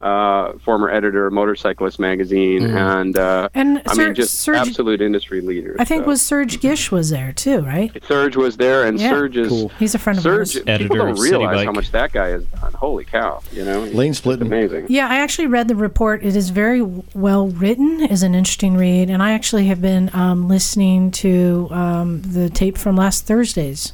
uh, 0.00 0.52
former 0.64 0.88
editor 0.90 1.26
of 1.26 1.32
Motorcyclist 1.32 1.98
magazine, 1.98 2.64
and 2.70 3.16
uh, 3.18 3.48
And 3.54 3.82
I 3.86 3.94
Ser- 3.94 4.04
mean 4.06 4.14
just 4.14 4.34
Serge- 4.40 4.56
absolute 4.56 5.02
industry 5.02 5.40
leaders. 5.42 5.76
I 5.78 5.84
think 5.84 6.04
so. 6.04 6.08
was 6.08 6.22
Serge 6.22 6.58
Gish 6.60 6.90
was 6.90 7.10
there 7.10 7.32
too, 7.32 7.60
right? 7.60 7.92
Serge 8.08 8.36
was 8.36 8.56
there, 8.56 8.84
and 8.86 8.98
Yeah. 8.98 9.10
Serge 9.10 9.36
is 9.36 9.48
Cool. 9.48 9.68
He's 9.78 9.94
a 9.94 9.98
friend 9.98 10.18
of 10.18 10.22
Serge, 10.22 10.56
ours. 10.56 10.78
People 10.78 10.96
don't 10.96 11.18
realize 11.20 11.64
how 11.66 11.72
much 11.72 11.90
that 11.92 12.12
guy 12.12 12.28
has 12.28 12.44
done. 12.44 12.72
Holy 12.72 13.04
cow! 13.04 13.42
You 13.52 13.64
know, 13.64 13.80
lane 13.82 14.14
splitting, 14.14 14.46
amazing. 14.46 14.86
Yeah, 14.88 15.06
I 15.08 15.16
actually 15.16 15.48
read 15.48 15.68
the 15.68 15.76
report. 15.76 16.24
It 16.24 16.34
is 16.34 16.48
very 16.50 16.80
well 17.14 17.48
written. 17.48 18.00
is 18.04 18.22
an 18.22 18.34
interesting 18.34 18.76
read, 18.76 19.10
and 19.10 19.22
I 19.22 19.32
actually 19.32 19.66
have 19.66 19.82
been 19.82 20.10
um, 20.14 20.48
listening 20.48 21.10
to 21.10 21.68
um, 21.70 22.22
the 22.22 22.48
tape 22.48 22.78
from 22.78 22.96
last 22.96 23.26
Thursday's 23.26 23.92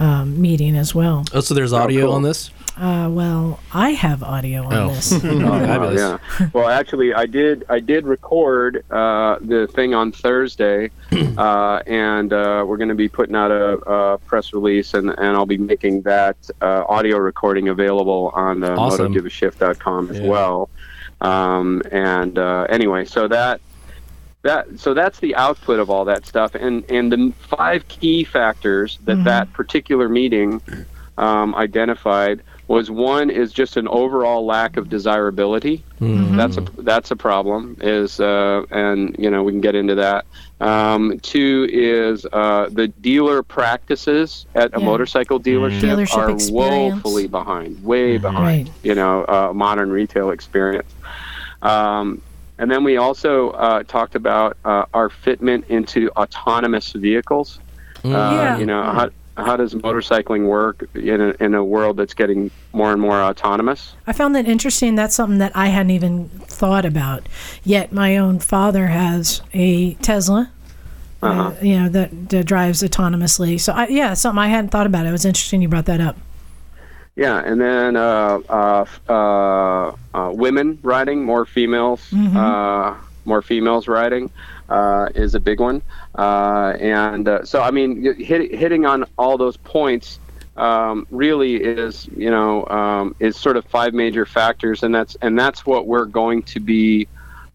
um, 0.00 0.40
meeting 0.40 0.76
as 0.76 0.94
well. 0.94 1.24
Oh, 1.32 1.40
so 1.40 1.54
there's 1.54 1.72
audio 1.72 2.10
on 2.10 2.22
this? 2.22 2.50
Uh, 2.76 3.08
well, 3.10 3.58
I 3.72 3.90
have 3.92 4.22
audio 4.22 4.64
on 4.64 4.72
Oh. 4.74 4.88
this. 4.90 5.12
Oh, 5.24 5.58
fabulous. 5.60 5.98
yeah. 6.00 6.48
Well, 6.52 6.68
actually, 6.68 7.14
I 7.14 7.24
did. 7.24 7.64
I 7.70 7.80
did 7.80 8.04
record 8.06 8.84
uh, 8.90 9.38
the 9.40 9.66
thing 9.68 9.94
on 9.94 10.12
Thursday, 10.12 10.90
uh, 11.38 11.80
and 11.86 12.32
uh, 12.34 12.64
we're 12.66 12.76
going 12.76 12.90
to 12.90 12.94
be 12.94 13.08
putting 13.08 13.34
out 13.34 13.50
a, 13.50 13.74
a 13.90 14.18
press 14.18 14.52
release, 14.52 14.92
and, 14.92 15.08
and 15.08 15.36
I'll 15.36 15.46
be 15.46 15.56
making 15.56 16.02
that 16.02 16.36
uh, 16.60 16.84
audio 16.86 17.16
recording 17.16 17.68
available 17.68 18.30
on 18.34 18.62
uh, 18.62 18.74
Awesome. 18.76 19.12
MotoGiveAShift.com 19.14 20.10
as 20.10 20.18
Yeah. 20.18 20.26
well. 20.28 20.68
Um, 21.22 21.80
and 21.90 22.38
uh, 22.38 22.66
anyway, 22.68 23.06
so 23.06 23.26
that 23.28 23.62
that 24.42 24.78
so 24.78 24.92
that's 24.92 25.18
the 25.20 25.34
output 25.36 25.80
of 25.80 25.88
all 25.88 26.04
that 26.04 26.26
stuff, 26.26 26.54
and 26.54 26.84
and 26.90 27.10
the 27.10 27.32
five 27.48 27.88
key 27.88 28.22
factors 28.22 28.98
that 29.06 29.16
Mhm. 29.16 29.24
that 29.24 29.50
particular 29.54 30.10
meeting 30.10 30.60
um, 31.16 31.54
identified 31.54 32.42
was 32.68 32.90
one 32.90 33.30
is 33.30 33.52
just 33.52 33.76
an 33.76 33.86
overall 33.88 34.44
lack 34.44 34.76
of 34.76 34.88
desirability. 34.88 35.84
Mhm. 36.00 36.36
That's 36.36 36.56
a 36.56 36.62
that's 36.82 37.10
a 37.12 37.16
problem. 37.16 37.76
Is 37.80 38.18
uh, 38.20 38.64
and 38.70 39.14
you 39.18 39.30
know 39.30 39.42
we 39.44 39.52
can 39.52 39.60
get 39.60 39.74
into 39.74 39.94
that. 39.96 40.24
Um, 40.60 41.18
two 41.20 41.68
is 41.70 42.26
uh, 42.32 42.68
the 42.70 42.88
dealer 42.88 43.42
practices 43.42 44.46
at 44.54 44.74
a 44.74 44.80
motorcycle 44.80 45.38
dealership 45.38 45.80
Dealership 45.82 46.16
are 46.16 46.30
experience. 46.30 46.50
woefully 46.50 47.26
behind, 47.28 47.84
way 47.84 48.16
behind. 48.18 48.66
Right. 48.68 48.70
You 48.82 48.94
know, 48.94 49.24
uh, 49.28 49.52
modern 49.54 49.90
retail 49.90 50.30
experience. 50.30 50.90
Um, 51.62 52.20
and 52.58 52.70
then 52.70 52.84
we 52.84 52.96
also 52.96 53.50
uh, 53.50 53.82
talked 53.82 54.14
about 54.14 54.56
uh, 54.64 54.86
our 54.94 55.08
fitment 55.10 55.68
into 55.68 56.08
autonomous 56.16 56.92
vehicles. 56.92 57.58
Mm. 58.02 58.14
Uh, 58.14 58.34
Yeah. 58.34 58.58
You 58.58 58.66
know, 58.66 58.82
how, 58.82 59.10
how 59.36 59.56
does 59.56 59.74
motorcycling 59.74 60.46
work 60.46 60.88
in 60.94 61.20
a, 61.20 61.30
in 61.40 61.54
a 61.54 61.62
world 61.64 61.96
that's 61.96 62.14
getting 62.14 62.50
more 62.72 62.92
and 62.92 63.00
more 63.00 63.20
autonomous? 63.20 63.94
I 64.06 64.12
found 64.12 64.34
that 64.34 64.46
interesting. 64.46 64.94
That's 64.94 65.14
something 65.14 65.38
that 65.38 65.52
I 65.54 65.66
hadn't 65.68 65.90
even 65.90 66.28
thought 66.28 66.84
about. 66.84 67.28
Yet 67.64 67.92
my 67.92 68.16
own 68.16 68.38
father 68.38 68.86
has 68.88 69.42
a 69.52 69.94
Tesla. 69.94 70.50
uh 71.22 71.26
Uh-huh. 71.26 71.52
you 71.62 71.78
know 71.80 71.88
that, 71.88 72.28
that 72.30 72.44
drives 72.46 72.82
autonomously. 72.82 73.60
So 73.60 73.72
I, 73.72 73.88
yeah, 73.88 74.14
something 74.14 74.38
I 74.38 74.48
hadn't 74.48 74.70
thought 74.70 74.86
about. 74.86 75.06
It 75.06 75.12
was 75.12 75.24
interesting 75.24 75.62
you 75.62 75.68
brought 75.68 75.86
that 75.86 76.00
up. 76.00 76.16
Yeah, 77.14 77.38
and 77.44 77.58
then 77.60 77.96
uh, 77.96 78.40
uh, 78.48 78.84
uh, 79.08 79.92
uh, 80.14 80.30
women 80.32 80.78
riding, 80.82 81.24
more 81.24 81.46
females, 81.46 82.02
Mhm. 82.12 82.36
uh, 82.36 82.94
more 83.24 83.40
females 83.42 83.88
riding 83.88 84.30
uh, 84.68 85.08
is 85.14 85.34
a 85.34 85.40
big 85.40 85.60
one. 85.60 85.82
Uh, 86.16 86.74
and 86.80 87.28
uh, 87.28 87.44
so, 87.44 87.62
I 87.62 87.70
mean, 87.70 88.02
hit, 88.18 88.54
hitting 88.54 88.86
on 88.86 89.04
all 89.18 89.38
those 89.38 89.56
points 89.56 90.18
um, 90.56 91.06
really 91.10 91.56
is, 91.56 92.08
you 92.16 92.30
know, 92.30 92.66
um, 92.66 93.14
is 93.20 93.36
sort 93.36 93.56
of 93.56 93.64
five 93.66 93.94
major 93.94 94.24
factors, 94.24 94.82
and 94.82 94.94
that's 94.94 95.14
and 95.20 95.38
that's 95.38 95.66
what 95.66 95.86
we're 95.86 96.06
going 96.06 96.42
to 96.44 96.60
be 96.60 97.08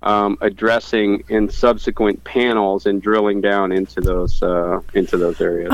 um, 0.03 0.38
addressing 0.41 1.24
in 1.30 1.49
subsequent 1.49 2.24
panels 2.24 2.86
and 2.86 3.01
drilling 3.01 3.41
down 3.41 3.72
into 3.72 4.01
those 4.01 4.41
uh, 4.43 4.82
into 4.93 5.18
those 5.18 5.41
areas. 5.41 5.72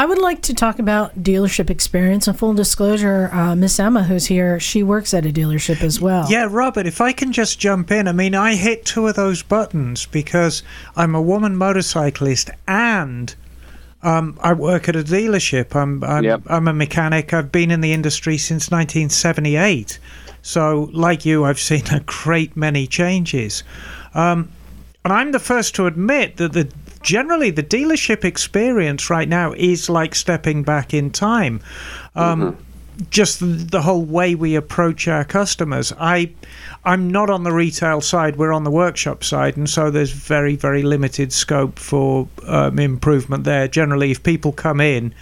I 0.00 0.06
would 0.06 0.16
like 0.16 0.40
to 0.44 0.54
talk 0.54 0.78
about 0.78 1.22
dealership 1.22 1.68
experience. 1.68 2.26
And 2.26 2.38
full 2.38 2.54
disclosure, 2.54 3.28
uh, 3.34 3.54
Miss 3.54 3.78
Emma, 3.78 4.04
who's 4.04 4.24
here, 4.24 4.58
she 4.58 4.82
works 4.82 5.12
at 5.12 5.26
a 5.26 5.28
dealership 5.28 5.82
as 5.82 6.00
well. 6.00 6.26
Yeah, 6.30 6.48
Robert, 6.50 6.86
if 6.86 7.02
I 7.02 7.12
can 7.12 7.32
just 7.32 7.58
jump 7.58 7.90
in. 7.90 8.08
I 8.08 8.12
mean, 8.12 8.34
I 8.34 8.54
hit 8.54 8.86
two 8.86 9.08
of 9.08 9.16
those 9.16 9.42
buttons 9.42 10.06
because 10.06 10.62
I'm 10.96 11.14
a 11.14 11.20
woman 11.20 11.54
motorcyclist 11.54 12.48
and 12.66 13.34
um, 14.02 14.38
I 14.40 14.54
work 14.54 14.88
at 14.88 14.96
a 14.96 15.02
dealership. 15.02 15.76
I'm 15.76 16.02
I'm, 16.02 16.44
I'm 16.46 16.66
a 16.66 16.72
mechanic. 16.72 17.34
I've 17.34 17.52
been 17.52 17.70
in 17.70 17.82
the 17.82 17.92
industry 17.92 18.38
since 18.38 18.70
1978. 18.70 19.98
So, 20.40 20.88
like 20.94 21.26
you, 21.26 21.44
I've 21.44 21.60
seen 21.60 21.86
a 21.92 22.00
great 22.06 22.56
many 22.56 22.86
changes. 22.86 23.64
Um, 24.14 24.50
and 25.04 25.12
I'm 25.12 25.32
the 25.32 25.38
first 25.38 25.74
to 25.76 25.86
admit 25.86 26.36
that 26.36 26.52
the 26.52 26.64
generally 27.02 27.50
the 27.50 27.62
dealership 27.62 28.24
experience 28.24 29.10
right 29.10 29.28
now 29.28 29.52
is 29.52 29.88
like 29.88 30.14
stepping 30.14 30.62
back 30.62 30.94
in 30.94 31.10
time. 31.10 31.60
Um, 32.14 32.56
Just 33.08 33.40
the, 33.40 33.46
the 33.46 33.80
whole 33.80 34.04
way 34.04 34.34
we 34.34 34.56
approach 34.56 35.08
our 35.08 35.24
customers. 35.24 35.90
I, 35.98 36.34
I'm 36.84 37.10
not 37.10 37.30
on 37.30 37.44
the 37.44 37.52
retail 37.52 38.02
side. 38.02 38.36
We're 38.36 38.52
on 38.52 38.64
the 38.64 38.70
workshop 38.70 39.24
side, 39.24 39.56
and 39.56 39.70
so 39.70 39.90
there's 39.90 40.12
very 40.12 40.54
very 40.54 40.82
limited 40.82 41.32
scope 41.32 41.78
for 41.78 42.28
um, 42.46 42.78
improvement 42.78 43.44
there. 43.44 43.68
Generally, 43.68 44.10
if 44.10 44.22
people 44.22 44.52
come 44.52 44.82
in, 44.82 45.14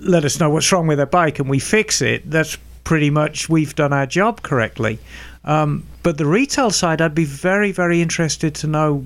let 0.00 0.24
us 0.24 0.40
know 0.40 0.50
what's 0.50 0.72
wrong 0.72 0.88
with 0.88 0.98
their 0.98 1.06
bike 1.06 1.38
and 1.38 1.48
we 1.48 1.60
fix 1.60 2.02
it. 2.02 2.28
That's 2.28 2.58
pretty 2.82 3.10
much 3.10 3.48
we've 3.48 3.74
done 3.76 3.92
our 3.92 4.06
job 4.06 4.42
correctly. 4.42 4.98
Um, 5.44 5.84
but 6.02 6.18
the 6.18 6.26
retail 6.26 6.70
side, 6.70 7.00
I'd 7.00 7.14
be 7.14 7.24
very, 7.24 7.72
very 7.72 8.00
interested 8.00 8.54
to 8.56 8.66
know 8.66 9.04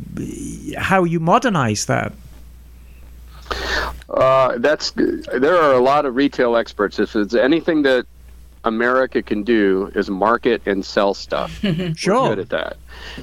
how 0.77 1.05
you 1.05 1.21
modernize 1.21 1.87
that. 1.87 2.13
Uh, 4.09 4.59
that's 4.59 4.93
there 4.93 5.57
are 5.57 5.75
a 5.75 5.81
lot 5.81 6.07
of 6.07 6.17
retail 6.17 6.57
experts. 6.57 6.99
If 6.99 7.15
it's 7.15 7.35
anything 7.35 7.83
that 7.83 8.07
America 8.65 9.23
can 9.23 9.43
do 9.43 9.91
is 9.95 10.11
market 10.11 10.63
and 10.67 10.85
sell 10.85 11.15
stuff. 11.15 11.51
sure. 11.95 12.23
We're 12.23 12.29
good 12.29 12.39
at 12.39 12.49
that. 12.51 12.77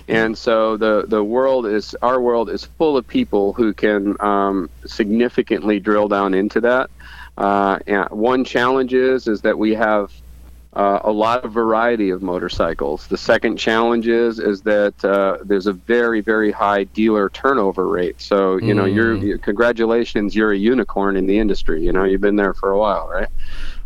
And 0.08 0.38
so 0.38 0.78
the 0.78 1.06
the 1.08 1.24
world 1.24 1.66
is 1.66 1.96
our 2.02 2.22
world 2.22 2.50
is 2.50 2.66
full 2.66 2.98
of 2.98 3.08
people 3.08 3.54
who 3.54 3.74
can 3.74 4.20
um, 4.22 4.70
significantly 4.86 5.80
drill 5.80 6.08
down 6.08 6.34
into 6.34 6.62
that. 6.62 6.90
Uh, 7.38 7.80
and 7.88 8.10
one 8.10 8.44
challenge 8.44 8.94
is 8.94 9.28
is 9.28 9.42
that 9.42 9.58
we 9.58 9.74
have 9.74 10.12
uh, 10.76 11.00
a 11.04 11.12
lot 11.12 11.46
of 11.46 11.52
variety 11.54 12.10
of 12.10 12.22
motorcycles. 12.22 13.08
The 13.08 13.18
second 13.18 13.58
challenge 13.58 14.08
is 14.08 14.40
is 14.40 14.62
that 14.64 15.04
uh, 15.06 15.38
there's 15.44 15.68
a 15.68 15.74
very 15.74 16.22
very 16.22 16.52
high 16.52 16.84
dealer 16.86 17.30
turnover 17.30 17.88
rate. 17.88 18.20
So 18.22 18.58
you 18.58 18.74
know 18.74 18.86
you're, 18.86 19.16
you 19.16 19.38
congratulations 19.38 20.36
you're 20.36 20.52
a 20.52 20.58
unicorn 20.58 21.16
in 21.16 21.28
the 21.28 21.38
industry. 21.40 21.84
You 21.84 21.92
know 21.94 22.04
you've 22.04 22.22
been 22.22 22.36
there 22.36 22.54
for 22.54 22.72
a 22.72 22.78
while, 22.78 23.08
right? 23.08 23.30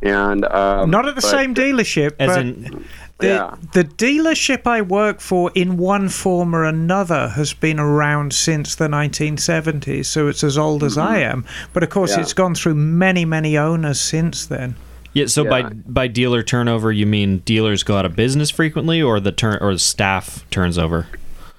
And 0.01 0.45
um, 0.45 0.89
Not 0.89 1.07
at 1.07 1.15
the 1.15 1.21
but- 1.21 1.29
same 1.29 1.53
dealership, 1.53 2.13
As 2.19 2.27
but 2.29 2.39
in- 2.39 2.85
the, 3.19 3.27
Yeah. 3.27 3.55
the 3.73 3.83
dealership 3.83 4.65
I 4.65 4.81
work 4.81 5.19
for, 5.19 5.51
in 5.53 5.75
one 5.75 6.07
form 6.07 6.55
or 6.55 6.63
another, 6.63 7.27
has 7.29 7.51
been 7.53 7.77
around 7.77 8.31
since 8.31 8.75
the 8.75 8.87
1970s. 8.87 10.05
So 10.05 10.29
it's 10.29 10.41
as 10.41 10.57
old 10.57 10.83
as 10.85 10.97
I 10.97 11.17
am. 11.19 11.43
But 11.73 11.83
of 11.83 11.89
course, 11.89 12.11
Yeah. 12.15 12.21
it's 12.21 12.31
gone 12.31 12.55
through 12.55 12.75
many, 12.75 13.25
many 13.25 13.57
owners 13.57 13.99
since 13.99 14.45
then. 14.45 14.75
Yeah. 15.13 15.25
So 15.25 15.43
by 15.43 15.63
by 15.63 16.07
dealer 16.07 16.43
turnover, 16.43 16.91
you 16.91 17.05
mean 17.05 17.39
dealers 17.39 17.83
go 17.83 17.97
out 17.97 18.05
of 18.05 18.15
business 18.15 18.49
frequently, 18.49 19.01
or 19.01 19.19
the 19.19 19.31
turn 19.31 19.57
or 19.61 19.73
the 19.73 19.79
staff 19.79 20.49
turns 20.49 20.77
over? 20.77 21.07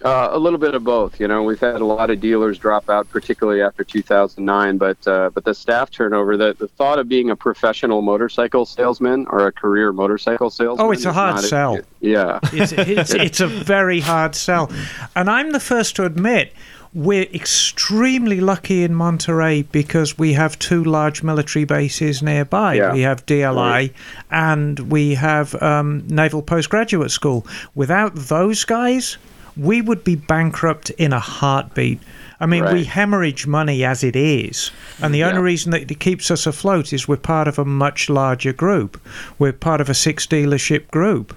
Uh, 0.03 0.31
a 0.33 0.39
little 0.39 0.59
bit 0.59 0.75
of 0.75 0.83
both. 0.83 1.21
You 1.21 1.29
know, 1.29 1.43
we've 1.43 1.61
had 1.61 1.83
a 1.83 1.85
lot 1.85 2.09
of 2.09 2.21
dealers 2.21 2.59
drop 2.59 2.89
out, 2.89 3.11
particularly 3.11 3.61
after 3.61 3.85
2009. 3.85 4.79
But 4.79 5.07
uh, 5.07 5.31
but 5.35 5.45
the 5.45 5.53
staff 5.53 5.91
turnover, 5.91 6.39
the, 6.39 6.55
the 6.59 6.69
thought 6.69 6.99
of 6.99 7.07
being 7.07 7.29
a 7.29 7.37
professional 7.37 8.01
motorcycle 8.01 8.65
salesman 8.65 9.27
or 9.29 9.47
a 9.47 9.53
career 9.53 9.93
motorcycle 9.93 10.49
salesman. 10.49 10.87
Oh, 10.87 10.91
it's 10.91 11.05
a 11.05 11.11
is 11.11 11.15
hard 11.15 11.35
not 11.37 11.45
sell. 11.45 11.79
yeah. 12.01 12.39
It's, 12.45 12.73
it's, 12.73 13.15
it's 13.15 13.41
a 13.41 13.47
very 13.47 14.01
hard 14.01 14.35
sell. 14.35 14.73
And 15.15 15.29
I'm 15.29 15.53
the 15.53 15.61
first 15.61 15.97
to 15.97 16.07
admit 16.07 16.55
we're 16.93 17.29
extremely 17.33 18.41
lucky 18.41 18.83
in 18.83 18.95
Monterey 18.95 19.63
because 19.63 20.19
we 20.19 20.33
have 20.33 20.59
two 20.59 20.83
large 20.83 21.23
military 21.23 21.65
bases 21.65 22.23
nearby. 22.23 22.75
Yeah. 22.75 22.93
We 22.93 23.03
have 23.03 23.25
DLI 23.27 23.55
Right. 23.71 23.95
and 24.31 24.79
we 24.91 25.15
have 25.15 25.55
um, 25.63 26.05
Naval 26.09 26.43
Postgraduate 26.43 27.11
School. 27.13 27.47
Without 27.75 28.15
those 28.17 28.65
guys, 28.65 29.19
we 29.57 29.81
would 29.81 30.03
be 30.03 30.17
bankrupt 30.17 30.91
in 30.91 31.13
a 31.13 31.21
heartbeat. 31.21 32.01
I 32.41 32.47
mean, 32.47 32.65
we 32.73 32.85
hemorrhage 32.85 33.47
money 33.47 33.85
as 33.85 34.03
it 34.03 34.17
is. 34.17 34.71
And 35.03 35.13
the 35.15 35.25
only 35.25 35.37
Yeah. 35.37 35.43
reason 35.45 35.71
that 35.73 35.91
it 35.91 36.01
keeps 36.01 36.31
us 36.31 36.47
afloat 36.47 36.93
is 36.93 37.07
we're 37.07 37.17
part 37.19 37.47
of 37.47 37.59
a 37.59 37.65
much 37.67 38.09
larger 38.09 38.53
group. 38.55 38.99
We're 39.39 39.53
part 39.53 39.81
of 39.83 39.91
a 39.91 39.95
six 39.95 40.27
dealership 40.27 40.89
group. 40.91 41.37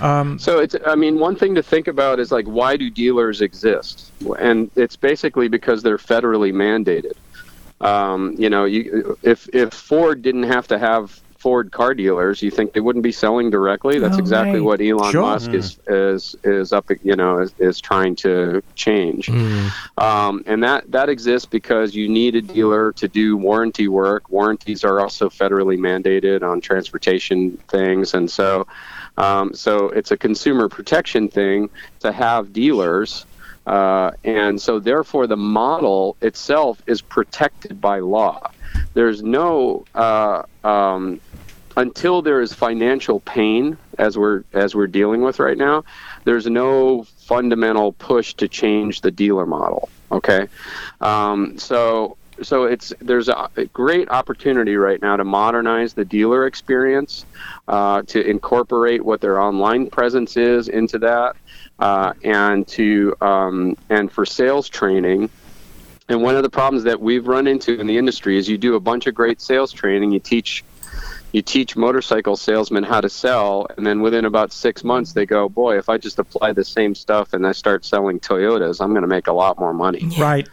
Um, 0.00 0.38
So 0.38 0.58
it's, 0.58 0.76
I 0.86 0.94
mean, 0.94 1.18
one 1.18 1.36
thing 1.36 1.54
to 1.54 1.62
think 1.62 1.88
about 1.88 2.18
is 2.20 2.30
like, 2.30 2.46
why 2.46 2.76
do 2.76 2.90
dealers 2.90 3.40
exist? 3.40 4.12
And 4.38 4.70
it's 4.76 4.96
basically 4.96 5.48
because 5.48 5.82
they're 5.82 5.98
federally 5.98 6.52
mandated. 6.52 7.14
Um, 7.80 8.34
you 8.38 8.48
know, 8.48 8.64
you, 8.64 9.18
if 9.22 9.48
if 9.54 9.72
Ford 9.72 10.22
didn't 10.22 10.44
have 10.44 10.66
to 10.68 10.78
have 10.78 11.20
Ford 11.38 11.70
car 11.70 11.92
dealers, 11.94 12.42
you 12.42 12.50
think 12.50 12.72
they 12.72 12.80
wouldn't 12.80 13.02
be 13.02 13.12
selling 13.12 13.50
directly? 13.50 13.98
That's 13.98 14.16
Oh, 14.16 14.20
exactly 14.20 14.60
right. 14.60 14.64
what 14.64 14.80
Elon 14.80 15.12
Sure. 15.12 15.20
Musk 15.20 15.52
is 15.52 15.78
is 15.86 16.34
is 16.42 16.72
up, 16.72 16.90
you 17.04 17.14
know, 17.14 17.40
is, 17.40 17.54
is 17.58 17.80
trying 17.80 18.16
to 18.16 18.62
change. 18.74 19.28
Um, 19.98 20.42
and 20.46 20.62
that 20.62 20.90
that 20.90 21.08
exists 21.10 21.46
because 21.46 21.94
you 21.94 22.08
need 22.08 22.34
a 22.34 22.42
dealer 22.42 22.92
to 22.94 23.08
do 23.08 23.36
warranty 23.36 23.88
work. 23.88 24.30
Warranties 24.30 24.82
are 24.82 25.00
also 25.00 25.28
federally 25.28 25.78
mandated 25.78 26.42
on 26.42 26.62
transportation 26.62 27.58
things, 27.68 28.14
and 28.14 28.30
so 28.30 28.66
um, 29.16 29.54
so 29.54 29.88
it's 29.88 30.10
a 30.10 30.16
consumer 30.16 30.68
protection 30.68 31.28
thing 31.28 31.70
to 32.00 32.12
have 32.12 32.52
dealers. 32.52 33.26
Uh, 33.66 34.12
and 34.22 34.60
so 34.60 34.78
therefore 34.78 35.26
the 35.26 35.36
model 35.36 36.16
itself 36.20 36.80
is 36.86 37.02
protected 37.02 37.80
by 37.80 37.98
law. 37.98 38.50
There's 38.94 39.22
no 39.24 39.84
uh, 39.94 40.42
um, 40.62 41.20
until 41.76 42.22
there 42.22 42.40
is 42.40 42.52
financial 42.52 43.20
pain 43.20 43.76
as 43.98 44.16
we're 44.16 44.44
as 44.52 44.74
we're 44.74 44.86
dealing 44.86 45.20
with 45.20 45.38
right 45.38 45.58
now 45.58 45.84
there's 46.24 46.46
no 46.46 47.04
fundamental 47.04 47.92
push 47.92 48.34
to 48.34 48.48
change 48.48 49.02
the 49.02 49.10
dealer 49.10 49.46
model 49.46 49.88
okay 50.10 50.48
um, 51.00 51.58
so 51.58 52.16
so 52.42 52.64
it's 52.64 52.92
there's 53.00 53.28
a 53.28 53.50
a 53.56 53.64
great 53.66 54.08
opportunity 54.10 54.76
right 54.76 55.00
now 55.00 55.16
to 55.16 55.24
modernize 55.24 55.94
the 55.94 56.04
dealer 56.04 56.46
experience 56.46 57.24
uh, 57.68 58.02
to 58.02 58.20
incorporate 58.26 59.04
what 59.04 59.20
their 59.20 59.40
online 59.40 59.88
presence 59.88 60.36
is 60.36 60.68
into 60.68 60.98
that 60.98 61.36
uh, 61.78 62.12
and 62.22 62.66
to 62.68 63.14
um, 63.20 63.76
and 63.88 64.10
for 64.10 64.26
sales 64.26 64.68
training 64.68 65.30
and 66.08 66.22
one 66.22 66.36
of 66.36 66.42
the 66.42 66.50
problems 66.50 66.84
that 66.84 67.00
we've 67.00 67.26
run 67.26 67.46
into 67.46 67.80
in 67.80 67.86
the 67.86 67.98
industry 67.98 68.38
is 68.38 68.48
you 68.48 68.58
do 68.58 68.76
a 68.76 68.80
bunch 68.80 69.06
of 69.06 69.14
great 69.14 69.40
sales 69.40 69.72
training, 69.72 70.12
you 70.12 70.20
teach 70.20 70.64
you 71.32 71.42
teach 71.42 71.76
motorcycle 71.76 72.36
salesmen 72.36 72.84
how 72.84 73.00
to 73.00 73.10
sell, 73.10 73.66
and 73.76 73.86
then 73.86 74.00
within 74.00 74.24
about 74.24 74.52
six 74.52 74.84
months 74.84 75.12
they 75.12 75.26
go, 75.26 75.48
"Boy, 75.48 75.76
if 75.76 75.88
I 75.88 75.98
just 75.98 76.18
apply 76.18 76.52
the 76.52 76.64
same 76.64 76.94
stuff 76.94 77.34
and 77.34 77.46
I 77.46 77.52
start 77.52 77.84
selling 77.84 78.20
Toyotas, 78.20 78.80
I'm 78.80 78.90
going 78.90 79.02
to 79.02 79.08
make 79.08 79.26
a 79.26 79.32
lot 79.32 79.58
more 79.58 79.74
money." 79.74 80.08
Right. 80.18 80.48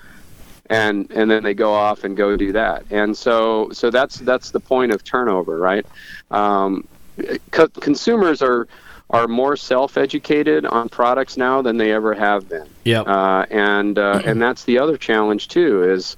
And 0.70 1.10
and 1.12 1.30
then 1.30 1.44
they 1.44 1.54
go 1.54 1.74
off 1.74 2.04
and 2.04 2.16
go 2.16 2.36
do 2.36 2.52
that. 2.54 2.86
And 2.90 3.16
so 3.18 3.70
so 3.72 3.90
that's 3.90 4.18
that's 4.18 4.52
the 4.52 4.60
point 4.60 4.92
of 4.92 5.04
turnover 5.04 5.58
right? 5.58 5.86
Um, 6.32 6.88
co- 7.52 7.68
consumers 7.68 8.42
are 8.42 8.68
are 9.10 9.28
more 9.28 9.56
self-educated 9.56 10.66
on 10.66 10.90
products 10.90 11.38
now 11.38 11.62
than 11.62 11.78
they 11.78 11.92
ever 11.92 12.14
have 12.14 12.50
been. 12.50 12.68
Yep. 12.86 13.08
uh, 13.08 13.46
and 13.52 14.00
uh, 14.00 14.22
and 14.26 14.42
that's 14.42 14.64
the 14.64 14.80
other 14.80 14.98
challenge 14.98 15.48
too 15.50 15.84
is 15.84 16.18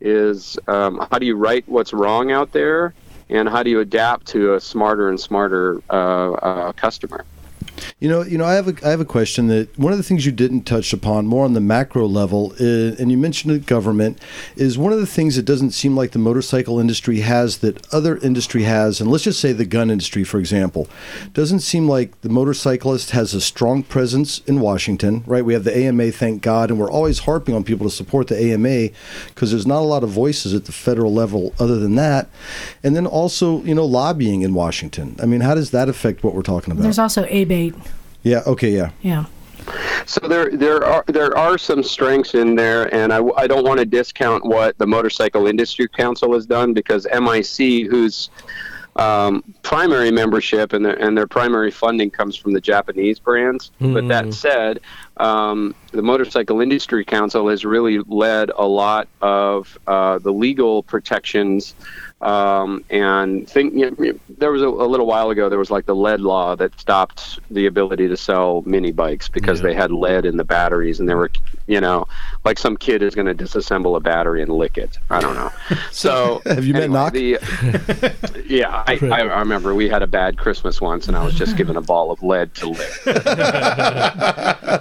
is 0.00 0.58
um, 0.68 1.06
how 1.10 1.18
do 1.18 1.26
you 1.26 1.36
write 1.36 1.66
what's 1.66 1.92
wrong 1.92 2.30
out 2.30 2.52
there 2.52 2.92
and 3.30 3.48
how 3.48 3.62
do 3.62 3.70
you 3.70 3.80
adapt 3.80 4.26
to 4.26 4.54
a 4.54 4.60
smarter 4.60 5.08
and 5.08 5.18
smarter 5.18 5.80
uh, 5.88 6.32
uh, 6.32 6.72
customer 6.72 7.24
You 8.00 8.08
know, 8.08 8.22
you 8.22 8.38
know, 8.38 8.44
I 8.44 8.54
have 8.54 8.68
a 8.68 8.86
I 8.86 8.90
have 8.90 9.00
a 9.00 9.04
question 9.04 9.48
that 9.48 9.78
one 9.78 9.92
of 9.92 9.98
the 9.98 10.04
things 10.04 10.26
you 10.26 10.32
didn't 10.32 10.62
touch 10.62 10.92
upon 10.92 11.26
more 11.26 11.44
on 11.44 11.52
the 11.52 11.60
macro 11.60 12.06
level, 12.06 12.54
is, 12.58 12.98
and 13.00 13.10
you 13.10 13.18
mentioned 13.18 13.54
the 13.54 13.58
government, 13.58 14.18
is 14.56 14.76
one 14.76 14.92
of 14.92 15.00
the 15.00 15.06
things 15.06 15.36
that 15.36 15.44
doesn't 15.44 15.70
seem 15.70 15.96
like 15.96 16.12
the 16.12 16.18
motorcycle 16.18 16.78
industry 16.78 17.20
has 17.20 17.58
that 17.58 17.86
other 17.92 18.16
industry 18.18 18.64
has, 18.64 19.00
and 19.00 19.10
let's 19.10 19.24
just 19.24 19.40
say 19.40 19.52
the 19.52 19.64
gun 19.64 19.90
industry, 19.90 20.24
for 20.24 20.38
example, 20.38 20.88
doesn't 21.32 21.60
seem 21.60 21.88
like 21.88 22.20
the 22.22 22.28
motorcyclist 22.28 23.10
has 23.10 23.34
a 23.34 23.40
strong 23.40 23.82
presence 23.82 24.40
in 24.46 24.60
Washington, 24.60 25.22
right? 25.26 25.44
We 25.44 25.54
have 25.54 25.64
the 25.64 25.76
AMA, 25.76 26.12
thank 26.12 26.42
God, 26.42 26.70
and 26.70 26.78
we're 26.78 26.90
always 26.90 27.20
harping 27.20 27.54
on 27.54 27.64
people 27.64 27.88
to 27.88 27.94
support 27.94 28.28
the 28.28 28.52
AMA 28.52 28.90
because 29.28 29.50
there's 29.50 29.66
not 29.66 29.80
a 29.80 29.86
lot 29.86 30.02
of 30.02 30.10
voices 30.10 30.54
at 30.54 30.64
the 30.64 30.72
federal 30.72 31.12
level 31.12 31.54
other 31.58 31.78
than 31.78 31.94
that, 31.96 32.28
and 32.82 32.94
then 32.94 33.06
also 33.06 33.62
you 33.62 33.74
know 33.74 33.84
lobbying 33.84 34.42
in 34.42 34.54
Washington. 34.54 35.16
I 35.22 35.26
mean, 35.26 35.40
how 35.40 35.54
does 35.54 35.70
that 35.70 35.88
affect 35.88 36.24
what 36.24 36.34
we're 36.34 36.42
talking 36.42 36.72
about? 36.72 36.82
There's 36.82 36.98
also 36.98 37.24
ABATE. 37.24 37.73
Yeah. 38.22 38.42
Okay. 38.46 38.70
Yeah. 38.70 38.90
Yeah. 39.02 39.26
So 40.06 40.20
there, 40.28 40.50
there 40.50 40.84
are 40.84 41.04
there 41.06 41.36
are 41.36 41.56
some 41.56 41.82
strengths 41.82 42.34
in 42.34 42.54
there, 42.54 42.92
and 42.94 43.12
I, 43.12 43.26
I 43.36 43.46
don't 43.46 43.64
want 43.64 43.80
to 43.80 43.86
discount 43.86 44.44
what 44.44 44.76
the 44.76 44.86
Motorcycle 44.86 45.46
Industry 45.46 45.88
Council 45.88 46.34
has 46.34 46.44
done 46.44 46.74
because 46.74 47.06
MIC, 47.10 47.86
whose 47.90 48.28
um, 48.96 49.42
primary 49.62 50.10
membership 50.10 50.72
and 50.72 50.84
their, 50.84 50.94
and 50.94 51.16
their 51.16 51.26
primary 51.26 51.70
funding 51.70 52.10
comes 52.10 52.36
from 52.36 52.52
the 52.52 52.60
Japanese 52.60 53.18
brands. 53.18 53.70
But 53.80 54.08
that 54.08 54.32
said, 54.34 54.80
um, 55.16 55.74
the 55.92 56.02
Motorcycle 56.02 56.60
Industry 56.60 57.04
Council 57.04 57.48
has 57.48 57.64
really 57.64 57.98
led 58.06 58.50
a 58.50 58.66
lot 58.66 59.08
of 59.20 59.78
uh, 59.86 60.18
the 60.18 60.32
legal 60.32 60.82
protections. 60.82 61.74
Um, 62.24 62.82
and 62.88 63.46
think 63.48 63.74
you 63.74 63.90
know, 63.90 64.18
there 64.38 64.50
was 64.50 64.62
a, 64.62 64.66
a 64.68 64.88
little 64.88 65.04
while 65.06 65.28
ago 65.28 65.50
there 65.50 65.58
was 65.58 65.70
like 65.70 65.84
the 65.84 65.94
lead 65.94 66.20
law 66.20 66.56
that 66.56 66.80
stopped 66.80 67.38
the 67.50 67.66
ability 67.66 68.08
to 68.08 68.16
sell 68.16 68.62
mini 68.64 68.92
bikes 68.92 69.28
because 69.28 69.60
they 69.60 69.74
had 69.74 69.92
lead 69.92 70.24
in 70.24 70.38
the 70.38 70.44
batteries 70.44 71.00
and 71.00 71.08
they 71.08 71.14
were 71.14 71.30
you 71.66 71.80
know 71.80 72.06
like 72.44 72.58
some 72.58 72.76
kid 72.78 73.02
is 73.02 73.14
going 73.14 73.26
to 73.26 73.34
disassemble 73.34 73.94
a 73.96 74.00
battery 74.00 74.40
and 74.40 74.50
lick 74.50 74.78
it. 74.78 74.98
I 75.10 75.20
don't 75.20 75.34
know. 75.34 75.50
So 75.92 76.40
Have 76.46 76.64
you 76.64 76.72
met 76.72 76.84
anyway, 76.84 76.94
Knock? 76.98 77.12
the- 77.12 78.44
yeah 78.48 78.82
I, 78.86 78.98
I, 79.02 79.20
I 79.28 79.38
remember 79.40 79.74
we 79.74 79.88
had 79.88 80.02
a 80.02 80.06
bad 80.06 80.36
christmas 80.38 80.80
once 80.80 81.08
and 81.08 81.16
i 81.16 81.24
was 81.24 81.34
just 81.34 81.56
given 81.56 81.76
a 81.76 81.80
ball 81.80 82.10
of 82.10 82.22
lead 82.22 82.54
to 82.56 82.68
lick. 82.70 82.90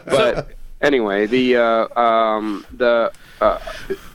But 0.05 0.49
anyway, 0.81 1.25
the 1.27 1.57
uh, 1.57 1.99
um, 1.99 2.65
the 2.73 3.11
uh, 3.43 3.59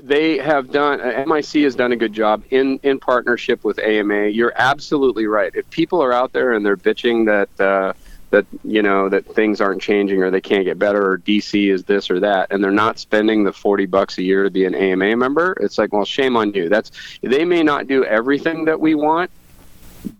they 0.02 0.38
have 0.38 0.70
done 0.70 1.00
uh, 1.00 1.24
MIC 1.26 1.62
has 1.64 1.74
done 1.74 1.92
a 1.92 1.96
good 1.96 2.12
job 2.12 2.42
in 2.50 2.80
in 2.82 2.98
partnership 2.98 3.62
with 3.62 3.78
AMA. 3.78 4.28
You're 4.28 4.54
absolutely 4.56 5.26
right. 5.26 5.52
If 5.54 5.68
people 5.70 6.02
are 6.02 6.12
out 6.12 6.32
there 6.32 6.52
and 6.52 6.64
they're 6.64 6.76
bitching 6.76 7.26
that. 7.26 7.64
Uh, 7.64 7.92
that 8.30 8.44
you 8.62 8.82
know 8.82 9.08
that 9.08 9.24
things 9.24 9.58
aren't 9.58 9.80
changing 9.80 10.22
or 10.22 10.30
they 10.30 10.42
can't 10.42 10.66
get 10.66 10.78
better 10.78 11.12
or 11.12 11.16
DC 11.16 11.72
is 11.72 11.84
this 11.84 12.10
or 12.10 12.20
that 12.20 12.48
and 12.50 12.62
they're 12.62 12.70
not 12.70 12.98
spending 12.98 13.42
the 13.42 13.54
40 13.54 13.86
bucks 13.86 14.18
a 14.18 14.22
year 14.22 14.44
to 14.44 14.50
be 14.50 14.66
an 14.66 14.74
AMA 14.74 15.16
member 15.16 15.56
it's 15.62 15.78
like 15.78 15.94
well 15.94 16.04
shame 16.04 16.36
on 16.36 16.52
you 16.52 16.68
that's 16.68 16.90
they 17.22 17.46
may 17.46 17.62
not 17.62 17.86
do 17.86 18.04
everything 18.04 18.66
that 18.66 18.78
we 18.78 18.94
want 18.94 19.30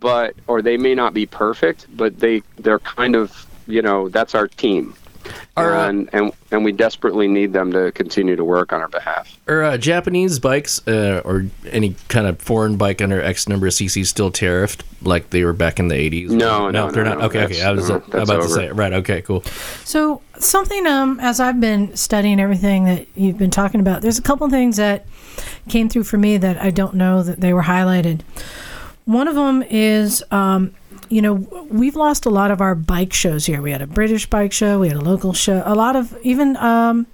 but 0.01 0.35
or 0.47 0.63
they 0.63 0.79
may 0.79 0.95
not 0.95 1.13
be 1.13 1.27
perfect 1.27 1.87
but 1.99 2.19
they 2.19 2.43
they're 2.57 2.79
kind 2.79 3.15
of 3.15 3.47
you 3.67 3.83
know 3.83 4.09
that's 4.09 4.35
our 4.35 4.49
team 4.49 4.95
and, 5.57 6.09
and 6.13 6.33
and 6.51 6.65
we 6.65 6.73
desperately 6.73 7.29
need 7.29 7.53
them 7.53 7.73
to 7.73 7.93
continue 7.93 8.37
to 8.37 8.45
work 8.45 8.73
on 8.73 8.81
our 8.81 8.89
behalf 8.89 9.39
Are 9.47 9.63
uh, 9.63 9.77
Japanese 9.77 10.39
bikes 10.39 10.87
uh, 10.87 11.23
or 11.25 11.47
any 11.71 11.95
kind 12.09 12.27
of 12.27 12.41
foreign 12.41 12.77
bike 12.77 13.03
under 13.03 13.21
X 13.21 13.49
number 13.49 13.67
of 13.67 13.73
cc 13.73 14.07
still 14.07 14.31
tariffed 14.31 14.83
like 15.03 15.31
they 15.31 15.45
were 15.45 15.53
back 15.53 15.79
in 15.79 15.89
the 15.89 15.95
80s? 15.95 16.31
No, 16.31 16.71
no, 16.71 16.91
they're 16.91 17.05
no, 17.05 17.11
not. 17.11 17.19
no, 17.19 17.27
okay, 17.27 17.45
okay. 17.45 17.63
I 17.63 17.73
was 17.73 17.89
no, 17.89 17.97
uh, 17.97 17.99
that's 18.09 18.31
about 18.31 18.43
to 18.43 18.49
say 18.49 18.67
it. 18.67 18.75
Right. 18.75 18.93
Okay. 18.93 19.23
Cool. 19.23 19.43
So 19.85 20.23
something 20.39 20.87
um 20.87 21.19
as 21.21 21.41
I've 21.41 21.61
been 21.61 21.97
studying 21.97 22.41
everything 22.41 22.85
that 22.85 23.07
you've 23.15 23.39
been 23.39 23.51
talking 23.51 23.81
about, 23.81 24.03
there's 24.03 24.19
a 24.19 24.23
couple 24.23 24.49
things 24.49 24.77
that 24.77 25.07
came 25.69 25.89
through 25.89 26.05
for 26.05 26.19
me 26.19 26.37
that 26.37 26.61
I 26.61 26.71
don't 26.71 26.95
know 26.95 27.23
that 27.23 27.41
they 27.41 27.53
were 27.53 27.63
highlighted. 27.63 28.23
One 29.05 29.29
of 29.29 29.35
them 29.35 29.63
is 29.63 30.25
um 30.31 30.75
you 31.11 31.23
know 31.23 31.35
we've 31.71 31.97
lost 31.97 32.27
a 32.27 32.31
lot 32.31 32.51
of 32.51 32.61
our 32.61 32.75
bike 32.75 33.13
shows 33.13 33.47
here. 33.47 33.61
We 33.63 33.73
had 33.73 33.83
a 33.83 33.87
British 33.87 34.27
bike 34.27 34.53
show, 34.53 34.81
we 34.81 34.89
had 34.89 34.97
a 34.97 35.01
local 35.01 35.33
show, 35.33 35.63
a 35.65 35.75
lot 35.75 35.97
of 35.97 36.17
even 36.23 36.57
um 36.57 37.07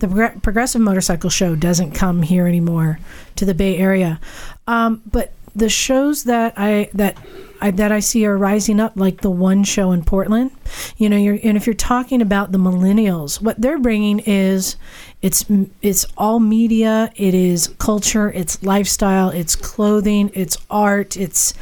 the 0.00 0.06
Progr- 0.06 0.42
progressive 0.42 0.80
motorcycle 0.80 1.30
show 1.30 1.54
doesn't 1.54 1.92
come 1.92 2.22
here 2.22 2.46
anymore 2.46 2.98
to 3.36 3.44
the 3.44 3.54
Bay 3.54 3.78
Area. 3.78 4.20
Um, 4.66 5.02
but 5.10 5.32
the 5.54 5.68
shows 5.68 6.24
that 6.24 6.54
I 6.56 6.90
that 6.94 7.16
I, 7.60 7.70
that 7.70 7.92
I 7.92 8.00
see 8.00 8.26
are 8.26 8.36
rising 8.36 8.80
up, 8.80 8.92
like 8.96 9.20
the 9.20 9.30
one 9.30 9.64
show 9.64 9.92
in 9.92 10.04
Portland. 10.04 10.50
You 10.96 11.08
know, 11.08 11.16
you're 11.16 11.38
and 11.42 11.56
if 11.56 11.66
you're 11.66 11.74
talking 11.74 12.20
about 12.20 12.52
the 12.52 12.58
millennials, 12.58 13.40
what 13.40 13.60
they're 13.60 13.78
bringing 13.78 14.18
is 14.20 14.76
it's 15.22 15.44
it's 15.80 16.04
all 16.18 16.40
media, 16.40 17.10
it 17.14 17.34
is 17.34 17.68
culture, 17.78 18.30
it's 18.32 18.62
lifestyle, 18.62 19.30
it's 19.30 19.54
clothing, 19.54 20.30
it's 20.34 20.58
art, 20.68 21.16
it's 21.16 21.54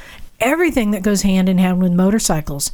everything 0.42 0.90
that 0.90 1.02
goes 1.02 1.22
hand 1.22 1.48
in 1.48 1.58
hand 1.58 1.80
with 1.82 1.92
motorcycles. 1.92 2.70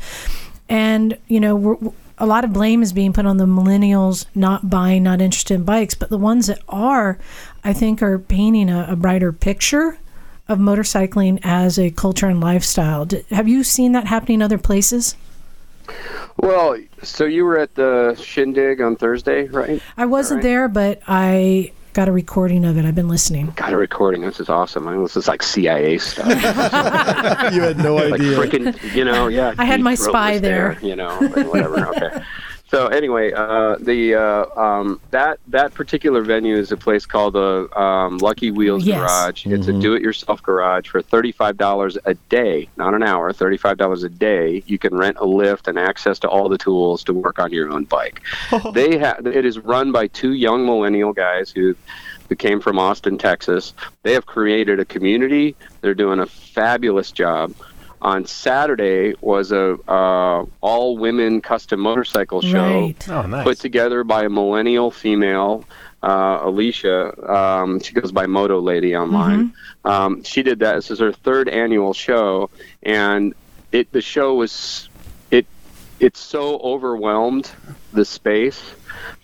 And 0.68 1.16
you 1.28 1.40
know, 1.40 1.56
we're, 1.56 1.76
a 2.18 2.26
lot 2.26 2.44
of 2.44 2.52
blame 2.52 2.82
is 2.82 2.92
being 2.92 3.12
put 3.12 3.26
on 3.26 3.36
the 3.36 3.46
millennials 3.46 4.26
not 4.34 4.68
buying, 4.68 5.04
not 5.04 5.20
interested 5.20 5.54
in 5.54 5.64
bikes, 5.64 5.94
but 5.94 6.10
the 6.10 6.18
ones 6.18 6.48
that 6.48 6.60
are, 6.68 7.18
I 7.62 7.72
think, 7.72 8.02
are 8.02 8.18
painting 8.18 8.68
a, 8.68 8.86
a 8.90 8.96
brighter 8.96 9.32
picture 9.32 9.98
of 10.48 10.58
motorcycling 10.58 11.38
as 11.44 11.78
a 11.78 11.90
culture 11.90 12.26
and 12.26 12.40
lifestyle. 12.40 13.06
Have 13.30 13.48
you 13.48 13.62
seen 13.62 13.92
that 13.92 14.06
happening 14.06 14.36
in 14.36 14.42
other 14.42 14.58
places? 14.58 15.14
Well, 16.38 16.76
so 17.02 17.24
you 17.24 17.44
were 17.44 17.58
at 17.58 17.74
the 17.74 18.14
shindig 18.20 18.80
on 18.80 18.96
Thursday, 18.96 19.46
right? 19.48 19.80
I 19.96 20.06
wasn't 20.06 20.38
Right. 20.38 20.42
there, 20.44 20.68
but 20.68 21.00
I 21.06 21.72
got 21.98 22.06
a 22.06 22.12
recording 22.12 22.64
of 22.64 22.78
it. 22.78 22.84
I've 22.84 22.94
been 22.94 23.08
listening. 23.08 23.52
Got 23.56 23.72
a 23.72 23.76
recording. 23.76 24.20
This 24.20 24.38
is 24.38 24.48
awesome. 24.48 24.86
I 24.86 24.92
mean, 24.92 25.02
this 25.02 25.16
is 25.16 25.26
like 25.26 25.42
CIA 25.42 25.98
stuff. 25.98 26.28
you 27.52 27.60
had 27.60 27.76
no 27.78 27.96
like 27.96 28.12
idea. 28.12 28.38
freaking, 28.38 28.94
you 28.94 29.04
know, 29.04 29.26
yeah. 29.26 29.52
I 29.58 29.64
had 29.64 29.80
my 29.80 29.96
spy 29.96 30.34
was 30.34 30.42
there. 30.42 30.78
You 30.80 30.94
know, 30.94 31.18
whatever. 31.18 31.88
okay. 31.88 32.22
So 32.70 32.88
anyway, 32.88 33.32
uh, 33.32 33.76
the 33.80 34.14
uh, 34.14 34.60
um, 34.60 35.00
that 35.10 35.40
that 35.48 35.72
particular 35.72 36.20
venue 36.20 36.56
is 36.56 36.70
a 36.70 36.76
place 36.76 37.06
called 37.06 37.32
the 37.32 37.68
um, 37.80 38.18
Lucky 38.18 38.50
Wheels 38.50 38.84
Yes. 38.84 39.00
Garage. 39.00 39.46
It's 39.46 39.68
a 39.68 39.72
do-it-yourself 39.72 40.42
garage 40.42 40.88
for 40.88 41.00
thirty-five 41.00 41.56
dollars 41.56 41.96
a 42.04 42.12
day, 42.14 42.68
not 42.76 42.92
an 42.92 43.02
hour. 43.02 43.32
Thirty-five 43.32 43.78
dollars 43.78 44.02
a 44.02 44.10
day. 44.10 44.62
You 44.66 44.78
can 44.78 44.94
rent 44.94 45.16
a 45.18 45.24
lift 45.24 45.66
and 45.66 45.78
access 45.78 46.18
to 46.20 46.28
all 46.28 46.50
the 46.50 46.58
tools 46.58 47.02
to 47.04 47.14
work 47.14 47.38
on 47.38 47.52
your 47.52 47.70
own 47.72 47.84
bike. 47.84 48.20
they 48.74 48.98
have. 48.98 49.26
It 49.26 49.46
is 49.46 49.58
run 49.58 49.90
by 49.90 50.08
two 50.08 50.34
young 50.34 50.66
millennial 50.66 51.14
guys 51.14 51.50
who 51.50 51.74
who 52.28 52.36
came 52.36 52.60
from 52.60 52.78
Austin, 52.78 53.16
Texas. 53.16 53.72
They 54.02 54.12
have 54.12 54.26
created 54.26 54.78
a 54.78 54.84
community. 54.84 55.56
They're 55.80 55.94
doing 55.94 56.20
a 56.20 56.26
fabulous 56.26 57.10
job. 57.12 57.54
On 58.00 58.24
Saturday 58.26 59.14
was 59.20 59.50
a 59.52 59.76
uh, 59.88 60.44
all 60.60 60.96
women 60.98 61.40
custom 61.40 61.80
motorcycle 61.80 62.40
show 62.40 62.62
Right. 62.62 63.08
Oh, 63.08 63.22
nice. 63.22 63.44
put 63.44 63.58
together 63.58 64.04
by 64.04 64.24
a 64.24 64.28
millennial 64.28 64.90
female, 64.90 65.64
uh, 66.02 66.38
Alicia. 66.42 67.30
Um, 67.32 67.80
she 67.80 67.92
goes 67.94 68.12
by 68.12 68.26
Moto 68.26 68.60
Lady 68.60 68.94
online. 68.96 69.52
Um, 69.84 70.22
she 70.22 70.42
did 70.44 70.60
that. 70.60 70.76
This 70.76 70.90
is 70.92 71.00
her 71.00 71.12
third 71.12 71.48
annual 71.48 71.92
show, 71.92 72.50
and 72.84 73.34
it 73.72 73.90
the 73.92 74.00
show 74.00 74.34
was 74.36 74.88
it 75.32 75.46
it 75.98 76.16
so 76.16 76.58
overwhelmed 76.60 77.50
the 77.92 78.04
space 78.04 78.62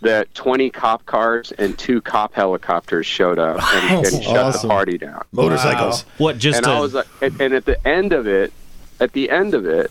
that 0.01 0.33
20 0.35 0.71
cop 0.71 1.05
cars 1.07 1.53
and 1.53 1.79
two 1.79 2.01
cop 2.01 2.33
helicopters 2.35 3.07
showed 3.07 3.39
up 3.39 3.63
and, 3.75 4.07
and 4.07 4.23
shut 4.25 4.37
Awesome. 4.37 4.69
the 4.69 4.75
party 4.75 4.99
down. 4.99 5.25
Motorcycles. 5.33 6.03
What 6.19 6.39
just 6.39 6.59
and 6.59 6.65
to, 6.67 6.71
I 6.73 6.81
was 6.81 6.95
like, 6.95 7.07
and, 7.23 7.41
and 7.41 7.55
at 7.55 7.65
the 7.65 7.87
end 7.87 8.13
of 8.13 8.27
it, 8.27 8.53
at 9.01 9.13
the 9.13 9.31
end 9.31 9.55
of 9.55 9.67
it, 9.67 9.91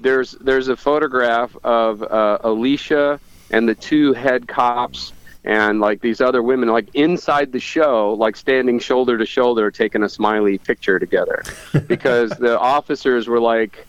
there's 0.00 0.32
there's 0.32 0.68
a 0.68 0.76
photograph 0.76 1.56
of 1.64 2.02
uh, 2.02 2.38
Alicia 2.42 3.20
and 3.50 3.68
the 3.68 3.74
two 3.74 4.12
head 4.12 4.48
cops 4.48 5.12
and 5.44 5.80
like 5.80 6.00
these 6.00 6.20
other 6.20 6.42
women 6.42 6.68
like 6.68 6.88
inside 6.94 7.52
the 7.52 7.60
show 7.60 8.14
like 8.14 8.34
standing 8.34 8.78
shoulder 8.78 9.18
to 9.18 9.26
shoulder 9.26 9.70
taking 9.70 10.02
a 10.02 10.08
smiley 10.08 10.58
picture 10.58 10.98
together. 10.98 11.42
Because 11.86 12.30
the 12.30 12.58
officers 12.58 13.28
were 13.28 13.40
like 13.40 13.86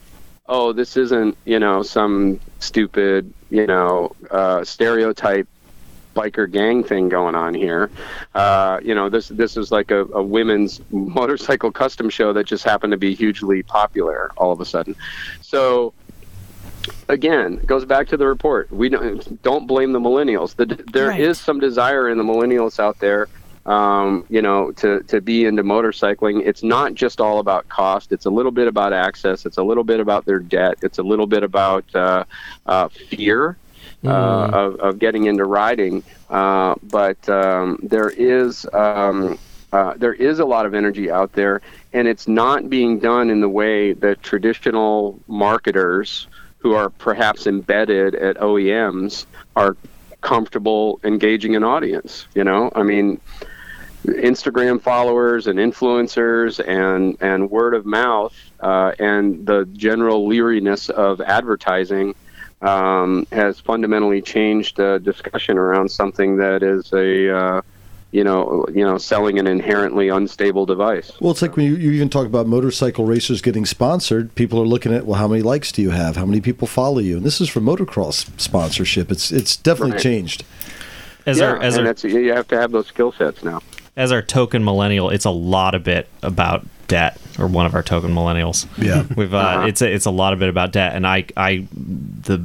oh 0.48 0.72
this 0.72 0.96
isn't 0.96 1.36
you 1.44 1.58
know 1.58 1.82
some 1.82 2.38
stupid 2.58 3.32
you 3.50 3.66
know 3.66 4.14
uh, 4.30 4.64
stereotype 4.64 5.48
biker 6.16 6.50
gang 6.50 6.82
thing 6.82 7.08
going 7.08 7.34
on 7.34 7.52
here. 7.54 7.90
Uh, 8.34 8.80
you 8.82 8.94
know, 8.94 9.08
this 9.08 9.28
this 9.28 9.56
is 9.56 9.70
like 9.70 9.90
a, 9.90 10.04
a 10.06 10.22
women's 10.22 10.80
motorcycle 10.90 11.70
custom 11.70 12.08
show 12.10 12.32
that 12.32 12.44
just 12.46 12.64
happened 12.64 12.90
to 12.92 12.96
be 12.96 13.14
hugely 13.14 13.62
popular 13.62 14.32
all 14.36 14.50
of 14.52 14.60
a 14.60 14.64
sudden. 14.64 14.96
So 15.42 15.92
again, 17.08 17.54
it 17.62 17.66
goes 17.66 17.84
back 17.84 18.08
to 18.08 18.16
the 18.16 18.26
report. 18.26 18.70
We 18.72 18.88
don't 18.88 19.42
don't 19.42 19.66
blame 19.66 19.92
the 19.92 20.00
millennials. 20.00 20.56
The, 20.56 20.66
there 20.92 21.10
is 21.12 21.26
Right. 21.28 21.36
some 21.36 21.60
desire 21.60 22.08
in 22.08 22.18
the 22.18 22.24
millennials 22.24 22.78
out 22.80 22.98
there. 22.98 23.28
Um, 23.66 24.24
you 24.28 24.42
know, 24.42 24.70
to, 24.80 25.00
to 25.08 25.20
be 25.20 25.44
into 25.44 25.64
motorcycling, 25.64 26.46
it's 26.46 26.62
not 26.62 26.94
just 26.94 27.20
all 27.20 27.40
about 27.40 27.68
cost. 27.68 28.12
It's 28.12 28.24
a 28.24 28.30
little 28.30 28.52
bit 28.52 28.68
about 28.68 28.92
access. 28.92 29.44
It's 29.44 29.56
a 29.58 29.62
little 29.64 29.82
bit 29.82 29.98
about 29.98 30.24
their 30.24 30.38
debt. 30.38 30.78
It's 30.82 30.98
a 30.98 31.02
little 31.02 31.26
bit 31.26 31.42
about 31.42 31.84
uh, 31.92 32.24
uh, 32.66 32.88
fear 33.10 33.56
uh, 34.04 34.50
of, 34.52 34.80
of 34.80 34.98
getting 34.98 35.24
into 35.24 35.44
riding. 35.44 36.02
Uh, 36.28 36.74
but 36.82 37.28
um, 37.28 37.78
there 37.82 38.10
is 38.10 38.66
um, 38.72 39.38
uh, 39.72 39.94
there 39.96 40.14
is 40.14 40.38
a 40.38 40.44
lot 40.44 40.66
of 40.66 40.74
energy 40.74 41.10
out 41.10 41.32
there, 41.32 41.60
and 41.92 42.06
it's 42.08 42.28
not 42.28 42.70
being 42.70 42.98
done 42.98 43.30
in 43.30 43.40
the 43.40 43.48
way 43.48 43.92
that 43.92 44.22
traditional 44.22 45.18
marketers, 45.26 46.28
who 46.58 46.72
are 46.74 46.90
perhaps 46.90 47.46
embedded 47.46 48.14
at 48.14 48.36
OEMs, 48.36 49.26
are 49.54 49.76
comfortable 50.20 51.00
engaging 51.04 51.56
an 51.56 51.64
audience. 51.64 52.26
You 52.34 52.44
know, 52.44 52.70
I 52.74 52.82
mean. 52.82 53.20
Instagram 54.04 54.80
followers 54.80 55.48
and 55.48 55.58
influencers 55.58 56.64
and 56.64 57.16
and 57.20 57.50
word 57.50 57.74
of 57.74 57.84
mouth 57.84 58.32
uh, 58.60 58.92
and 59.00 59.44
the 59.44 59.64
general 59.72 60.28
leeriness 60.28 60.88
of 60.90 61.20
advertising 61.20 62.14
um, 62.62 63.26
has 63.32 63.60
fundamentally 63.60 64.22
changed 64.22 64.76
the 64.76 64.98
discussion 64.98 65.58
around 65.58 65.90
something 65.90 66.36
that 66.38 66.62
is 66.62 66.92
a 66.92 67.36
uh, 67.36 67.60
you 68.12 68.24
know 68.24 68.64
you 68.72 68.84
know 68.84 68.96
selling 68.98 69.38
an 69.38 69.46
inherently 69.46 70.08
unstable 70.08 70.64
device. 70.64 71.12
Well, 71.20 71.32
it's 71.32 71.42
like 71.42 71.56
when 71.56 71.66
you, 71.66 71.76
you 71.76 71.92
even 71.92 72.08
talk 72.08 72.26
about 72.26 72.46
motorcycle 72.46 73.04
racers 73.04 73.42
getting 73.42 73.66
sponsored, 73.66 74.34
people 74.34 74.60
are 74.60 74.66
looking 74.66 74.94
at, 74.94 75.04
well, 75.06 75.18
how 75.18 75.28
many 75.28 75.42
likes 75.42 75.70
do 75.72 75.82
you 75.82 75.90
have? 75.90 76.16
How 76.16 76.24
many 76.24 76.40
people 76.40 76.66
follow 76.66 76.98
you? 76.98 77.16
And 77.18 77.26
this 77.26 77.40
is 77.40 77.48
for 77.48 77.60
motocross 77.60 78.28
sponsorship. 78.40 79.10
It's 79.10 79.30
it's 79.30 79.56
definitely 79.56 79.92
Right. 79.92 80.00
changed. 80.02 80.44
as 81.26 81.38
yeah, 81.38 81.50
our 81.52 81.62
as 81.62 81.76
and 81.76 81.86
our 81.86 82.08
you 82.08 82.32
have 82.32 82.48
to 82.48 82.58
have 82.58 82.72
those 82.72 82.86
skill 82.86 83.12
sets 83.12 83.42
now. 83.44 83.60
as 83.96 84.12
our 84.12 84.22
token 84.22 84.64
millennial, 84.64 85.10
it's 85.10 85.24
a 85.24 85.30
lot 85.30 85.74
of 85.74 85.84
bit 85.84 86.08
about 86.22 86.66
debt, 86.88 87.18
or 87.38 87.46
one 87.46 87.66
of 87.66 87.74
our 87.74 87.82
token 87.82 88.14
millennials. 88.14 88.66
Yeah. 88.82 89.04
We've 89.16 89.32
uh, 89.34 89.38
Uh-huh. 89.38 89.66
it's 89.66 89.82
a, 89.82 89.92
it's 89.92 90.06
a 90.06 90.10
lot 90.10 90.32
of 90.32 90.38
bit 90.38 90.48
about 90.48 90.72
debt, 90.72 90.94
and 90.94 91.06
I 91.06 91.24
I 91.36 91.66
the 91.72 92.42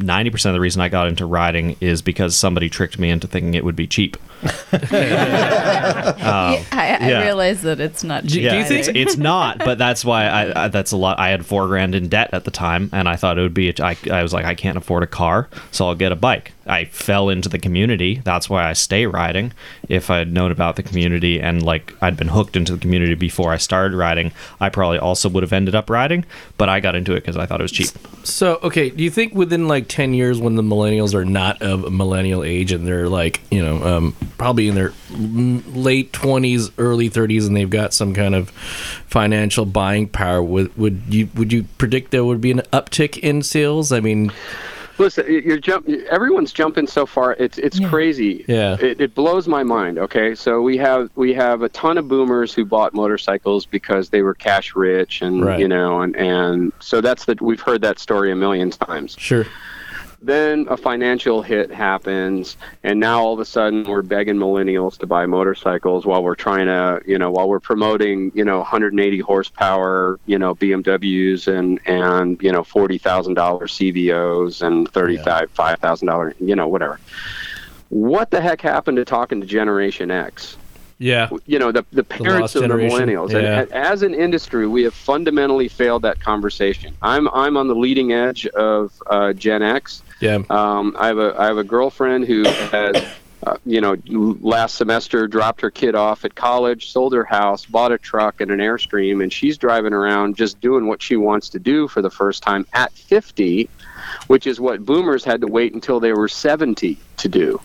ninety 0.00 0.30
percent 0.30 0.50
of 0.50 0.54
the 0.54 0.60
reason 0.60 0.80
I 0.82 0.88
got 0.88 1.08
into 1.08 1.26
riding 1.26 1.76
is 1.80 2.02
because 2.02 2.36
somebody 2.36 2.68
tricked 2.68 2.98
me 2.98 3.10
into 3.10 3.26
thinking 3.26 3.54
it 3.54 3.64
would 3.64 3.76
be 3.76 3.86
cheap. 3.86 4.16
I, 4.72 6.64
I 7.00 7.08
yeah. 7.08 7.22
realize 7.22 7.62
that 7.62 7.80
it's 7.80 8.04
not. 8.04 8.26
cheap 8.26 8.42
Yeah, 8.42 8.66
it's, 8.68 8.88
it's 8.88 9.16
not, 9.16 9.58
but 9.58 9.78
that's 9.78 10.04
why 10.04 10.26
I, 10.26 10.64
I 10.64 10.68
that's 10.68 10.92
a 10.92 10.96
lot. 10.96 11.18
I 11.18 11.28
had 11.30 11.46
four 11.46 11.66
grand 11.68 11.94
in 11.94 12.08
debt 12.08 12.30
at 12.32 12.44
the 12.44 12.50
time, 12.50 12.90
and 12.92 13.08
I 13.08 13.16
thought 13.16 13.38
it 13.38 13.42
would 13.42 13.54
be. 13.54 13.70
a- 13.70 13.74
I, 13.82 13.96
I 14.10 14.22
was 14.22 14.32
like, 14.32 14.44
I 14.44 14.54
can't 14.54 14.76
afford 14.76 15.02
a 15.02 15.06
car, 15.06 15.48
so 15.70 15.88
I'll 15.88 15.94
get 15.94 16.12
a 16.12 16.16
bike. 16.16 16.52
I 16.66 16.86
fell 16.86 17.28
into 17.28 17.48
the 17.48 17.58
community. 17.58 18.20
That's 18.24 18.48
why 18.48 18.68
I 18.68 18.72
stay 18.72 19.06
riding. 19.06 19.52
If 19.88 20.10
I'd 20.10 20.32
known 20.32 20.50
about 20.50 20.76
the 20.76 20.82
community 20.82 21.40
and 21.40 21.62
like 21.62 21.92
I'd 22.00 22.16
been 22.16 22.28
hooked 22.28 22.56
into 22.56 22.72
the 22.72 22.78
community 22.78 23.14
before 23.14 23.52
I 23.52 23.58
started 23.58 23.83
riding, 23.92 24.32
I 24.60 24.68
probably 24.68 24.98
also 24.98 25.28
would 25.28 25.42
have 25.42 25.52
ended 25.52 25.74
up 25.74 25.90
riding. 25.90 26.24
But 26.56 26.68
I 26.68 26.80
got 26.80 26.94
into 26.94 27.12
it 27.12 27.20
because 27.20 27.36
I 27.36 27.44
thought 27.44 27.60
it 27.60 27.64
was 27.64 27.72
cheap. 27.72 27.88
So, 28.22 28.58
okay, 28.62 28.88
do 28.88 29.04
you 29.04 29.10
think 29.10 29.34
within 29.34 29.68
like 29.68 29.88
10 29.88 30.14
years 30.14 30.40
when 30.40 30.54
the 30.54 30.62
millennials 30.62 31.12
are 31.14 31.24
not 31.24 31.60
of 31.60 31.92
millennial 31.92 32.42
age 32.42 32.72
and 32.72 32.86
they're 32.86 33.08
like, 33.08 33.40
you 33.50 33.62
know, 33.62 33.82
um, 33.84 34.16
probably 34.38 34.68
in 34.68 34.74
their 34.74 34.92
late 35.10 36.12
20s, 36.12 36.72
early 36.78 37.10
30s 37.10 37.46
and 37.46 37.56
they've 37.56 37.68
got 37.68 37.92
some 37.92 38.14
kind 38.14 38.34
of 38.34 38.50
financial 38.50 39.66
buying 39.66 40.08
power, 40.08 40.42
would, 40.42 40.74
would 40.78 41.02
you 41.08 41.28
would 41.34 41.52
you 41.52 41.64
predict 41.78 42.10
there 42.10 42.24
would 42.24 42.40
be 42.40 42.50
an 42.50 42.62
uptick 42.72 43.18
in 43.18 43.42
sales? 43.42 43.92
I 43.92 44.00
mean, 44.00 44.32
Listen, 44.98 45.24
you're 45.28 45.58
jump. 45.58 45.88
Everyone's 45.88 46.52
jumping 46.52 46.86
so 46.86 47.04
far. 47.06 47.32
It's 47.38 47.58
it's 47.58 47.80
crazy. 47.80 48.44
Yeah. 48.46 48.76
It, 48.80 49.00
it 49.00 49.14
blows 49.14 49.48
my 49.48 49.62
mind. 49.62 49.98
Okay, 49.98 50.34
so 50.34 50.62
we 50.62 50.76
have 50.78 51.10
we 51.16 51.34
have 51.34 51.62
a 51.62 51.68
ton 51.70 51.98
of 51.98 52.06
boomers 52.08 52.54
who 52.54 52.64
bought 52.64 52.94
motorcycles 52.94 53.66
because 53.66 54.10
they 54.10 54.22
were 54.22 54.34
cash 54.34 54.74
rich, 54.76 55.20
and 55.22 55.44
Right. 55.44 55.58
you 55.58 55.66
know, 55.68 56.00
and 56.02 56.14
and 56.16 56.72
so 56.80 57.00
that's 57.00 57.24
the 57.24 57.36
we've 57.40 57.60
heard 57.60 57.82
that 57.82 57.98
story 57.98 58.30
a 58.30 58.36
million 58.36 58.70
times. 58.70 59.16
sure. 59.18 59.46
Then 60.24 60.66
a 60.70 60.76
financial 60.78 61.42
hit 61.42 61.70
happens, 61.70 62.56
and 62.82 62.98
now 62.98 63.22
all 63.22 63.34
of 63.34 63.40
a 63.40 63.44
sudden 63.44 63.84
we're 63.84 64.00
begging 64.00 64.36
millennials 64.36 64.96
to 64.98 65.06
buy 65.06 65.26
motorcycles 65.26 66.06
while 66.06 66.22
we're 66.24 66.34
trying 66.34 66.64
to, 66.64 67.02
you 67.06 67.18
know, 67.18 67.30
while 67.30 67.46
we're 67.46 67.60
promoting, 67.60 68.32
you 68.34 68.42
know, 68.42 68.56
180 68.58 69.18
horsepower, 69.18 70.18
you 70.24 70.38
know, 70.38 70.54
BMWs 70.54 71.46
and 71.46 71.78
and 71.86 72.40
you 72.42 72.50
know, 72.50 72.64
forty 72.64 72.96
thousand 72.96 73.34
dollar 73.34 73.66
CVOs 73.66 74.62
and 74.66 74.90
thirty-five 74.90 75.50
five 75.50 75.78
thousand 75.80 76.08
dollar, 76.08 76.34
you 76.40 76.56
know, 76.56 76.68
whatever. 76.68 76.98
What 77.90 78.30
the 78.30 78.40
heck 78.40 78.62
happened 78.62 78.96
to 78.96 79.04
talking 79.04 79.42
to 79.42 79.46
Generation 79.46 80.10
X? 80.10 80.56
Yeah. 80.98 81.28
you 81.44 81.58
know 81.58 81.72
the 81.72 81.84
the 81.92 82.04
parents 82.04 82.40
lost 82.40 82.56
of 82.56 82.62
the 82.62 82.68
generation. 82.68 83.08
millennials 83.08 83.32
Yeah. 83.32 83.62
and 83.62 83.72
as 83.72 84.02
an 84.02 84.14
industry 84.14 84.68
we 84.68 84.84
have 84.84 84.94
fundamentally 84.94 85.66
failed 85.68 86.02
that 86.02 86.20
conversation 86.20 86.94
i'm 87.02 87.28
i'm 87.30 87.56
on 87.56 87.66
the 87.66 87.74
leading 87.74 88.12
edge 88.12 88.46
of 88.46 88.92
uh, 89.08 89.32
gen 89.32 89.60
x 89.62 90.02
Yeah. 90.24 90.42
um, 90.50 90.96
i 90.98 91.06
have 91.08 91.18
a 91.18 91.34
i 91.38 91.46
have 91.46 91.58
a 91.58 91.64
girlfriend 91.64 92.24
who 92.26 92.44
has 92.44 93.04
uh, 93.46 93.56
you 93.66 93.80
know 93.80 93.96
last 94.08 94.76
semester 94.76 95.28
dropped 95.28 95.60
her 95.60 95.70
kid 95.70 95.94
off 95.94 96.24
at 96.24 96.34
college 96.34 96.90
sold 96.90 97.12
her 97.12 97.24
house 97.24 97.66
bought 97.66 97.92
a 97.92 97.98
truck 97.98 98.40
and 98.40 98.50
an 98.50 98.58
airstream 98.58 99.22
and 99.22 99.32
she's 99.32 99.58
driving 99.58 99.92
around 99.92 100.36
just 100.36 100.60
doing 100.60 100.86
what 100.86 101.02
she 101.02 101.16
wants 101.16 101.50
to 101.50 101.58
do 101.58 101.86
for 101.86 102.00
the 102.02 102.10
first 102.10 102.42
time 102.42 102.66
at 102.72 102.92
50 102.92 103.68
which 104.26 104.46
is 104.46 104.58
what 104.58 104.84
boomers 104.84 105.24
had 105.24 105.42
to 105.42 105.46
wait 105.46 105.74
until 105.74 106.00
they 106.00 106.12
were 106.12 106.28
70 106.28 106.98
to 107.18 107.28
do 107.28 107.60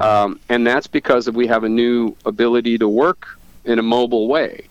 um, 0.00 0.40
and 0.48 0.66
that's 0.66 0.88
because 0.88 1.30
we 1.30 1.46
have 1.46 1.64
a 1.64 1.68
new 1.68 2.16
ability 2.26 2.76
to 2.78 2.88
work 2.88 3.38
in 3.64 3.78
a 3.78 3.82
mobile 3.82 4.28
way. 4.28 4.66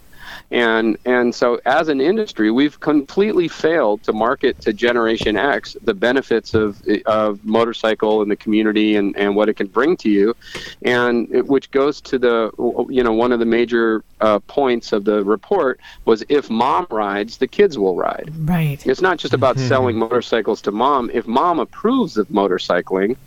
And 0.49 0.97
and 1.05 1.35
so 1.35 1.59
as 1.65 1.89
an 1.89 1.99
industry, 1.99 2.51
we've 2.51 2.79
completely 2.79 3.49
failed 3.49 4.03
to 4.03 4.13
market 4.13 4.61
to 4.61 4.71
Generation 4.71 5.35
X 5.35 5.75
the 5.83 5.93
benefits 5.93 6.53
of 6.53 6.81
of 7.05 7.43
motorcycle 7.43 8.21
and 8.21 8.31
the 8.31 8.37
community 8.37 8.95
and, 8.95 9.15
and 9.17 9.35
what 9.35 9.49
it 9.49 9.55
can 9.55 9.67
bring 9.67 9.97
to 9.97 10.09
you, 10.09 10.35
and 10.83 11.27
it, 11.33 11.47
which 11.47 11.69
goes 11.71 11.99
to 12.01 12.17
the 12.17 12.51
you 12.89 13.03
know 13.03 13.11
one 13.11 13.33
of 13.33 13.39
the 13.39 13.45
major 13.45 14.03
uh, 14.21 14.39
points 14.39 14.93
of 14.93 15.03
the 15.03 15.21
report 15.25 15.81
was 16.05 16.23
if 16.29 16.49
mom 16.49 16.87
rides, 16.89 17.37
the 17.37 17.47
kids 17.47 17.77
will 17.77 17.95
ride. 17.95 18.31
Right. 18.37 18.85
It's 18.87 19.01
not 19.01 19.17
just 19.17 19.33
about 19.33 19.59
selling 19.71 19.97
motorcycles 19.97 20.61
to 20.61 20.71
mom. 20.71 21.11
If 21.13 21.27
mom 21.27 21.59
approves 21.59 22.15
of 22.15 22.29
motorcycling, 22.29 23.17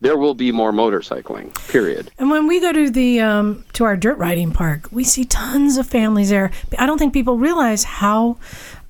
there 0.00 0.16
will 0.16 0.34
be 0.34 0.52
more 0.52 0.72
motorcycling. 0.72 1.54
Period. 1.68 2.10
And 2.18 2.30
when 2.30 2.46
we 2.46 2.60
go 2.60 2.72
to 2.72 2.90
the 2.90 3.20
um, 3.20 3.64
to 3.72 3.84
our 3.84 3.96
dirt 3.96 4.18
riding 4.18 4.52
park, 4.52 4.88
we 4.90 5.04
see 5.04 5.24
tons 5.24 5.76
of 5.76 5.86
families 5.86 6.30
there. 6.30 6.50
I 6.78 6.86
don't 6.86 6.98
think 6.98 7.12
people 7.12 7.38
realize 7.38 7.84
how 7.84 8.38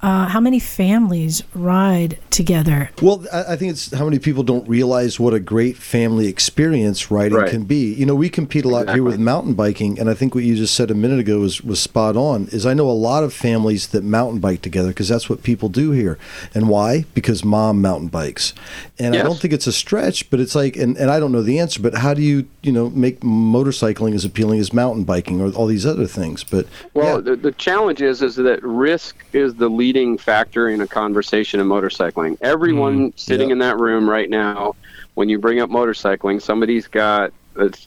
uh, 0.01 0.27
how 0.29 0.41
many 0.41 0.59
families 0.61 1.43
ride 1.55 2.19
together. 2.31 2.91
Well, 3.03 3.25
I 3.33 3.53
I 3.53 3.57
think 3.57 3.73
it's 3.73 3.93
how 3.93 4.05
many 4.05 4.19
people 4.19 4.43
don't 4.45 4.69
realize 4.69 5.19
what 5.19 5.35
a 5.35 5.41
great 5.41 5.77
family 5.77 6.29
experience 6.29 7.11
riding 7.11 7.39
Right. 7.39 7.51
can 7.51 7.65
be. 7.65 7.95
You 7.95 8.07
know, 8.07 8.15
we 8.15 8.29
compete 8.29 8.65
a 8.65 8.69
lot 8.69 8.91
here 8.91 9.03
with 9.03 9.19
mountain 9.19 9.55
biking, 9.55 9.99
and 9.99 10.09
I 10.09 10.15
think 10.15 10.35
what 10.35 10.45
you 10.45 10.55
just 10.55 10.75
said 10.75 10.91
a 10.91 10.95
minute 10.95 11.19
ago 11.19 11.41
was, 11.41 11.63
was 11.63 11.81
spot 11.81 12.17
on. 12.17 12.49
Is 12.53 12.65
I 12.65 12.75
know 12.75 12.89
a 12.89 12.93
lot 12.93 13.25
of 13.25 13.33
families 13.33 13.89
that 13.89 14.05
mountain 14.05 14.39
bike 14.41 14.63
together 14.63 14.89
because 14.89 15.09
that's 15.09 15.29
what 15.29 15.43
people 15.43 15.69
do 15.69 15.91
here. 15.91 16.19
And 16.55 16.69
why? 16.69 17.05
Because 17.15 17.45
mom 17.45 17.81
mountain 17.83 18.09
bikes. 18.09 18.55
And 18.99 19.17
I 19.17 19.23
don't 19.23 19.39
think 19.39 19.53
it's 19.53 19.67
a 19.67 19.73
stretch, 19.73 20.29
but 20.31 20.41
it's 20.41 20.55
like, 20.55 20.77
and, 20.77 20.97
and 20.97 21.11
I 21.11 21.21
don't 21.21 21.33
know 21.33 21.43
the 21.43 21.59
answer, 21.59 21.81
but 21.81 21.95
how 21.95 22.15
do 22.15 22.23
you, 22.23 22.47
you 22.63 22.73
know, 22.73 22.91
make 22.91 23.21
motorcycling 23.21 24.15
as 24.15 24.25
appealing 24.25 24.59
as 24.61 24.73
mountain 24.73 25.05
biking 25.05 25.41
or 25.41 25.51
all 25.53 25.67
these 25.67 25.87
other 25.87 26.07
things? 26.07 26.45
But 26.45 26.67
Well, 26.95 27.21
the, 27.23 27.37
the 27.37 27.53
challenge 27.53 28.01
is 28.03 28.23
is 28.23 28.37
that 28.37 28.63
risk 28.63 29.25
is 29.33 29.55
the 29.55 29.69
leading 29.89 30.19
factor 30.19 30.69
in 30.69 30.83
a 30.83 30.87
conversation 30.87 31.61
of 31.61 31.67
motorcycling. 31.67 32.37
Everyone 32.43 32.99
mm-hmm. 32.99 33.17
sitting 33.17 33.49
yeah. 33.49 33.55
in 33.55 33.59
that 33.61 33.79
room 33.79 34.09
right 34.09 34.29
now, 34.29 34.77
when 35.15 35.31
you 35.31 35.39
bring 35.39 35.61
up 35.61 35.71
motorcycling, 35.71 36.43
somebody's 36.43 36.87
got 36.87 37.33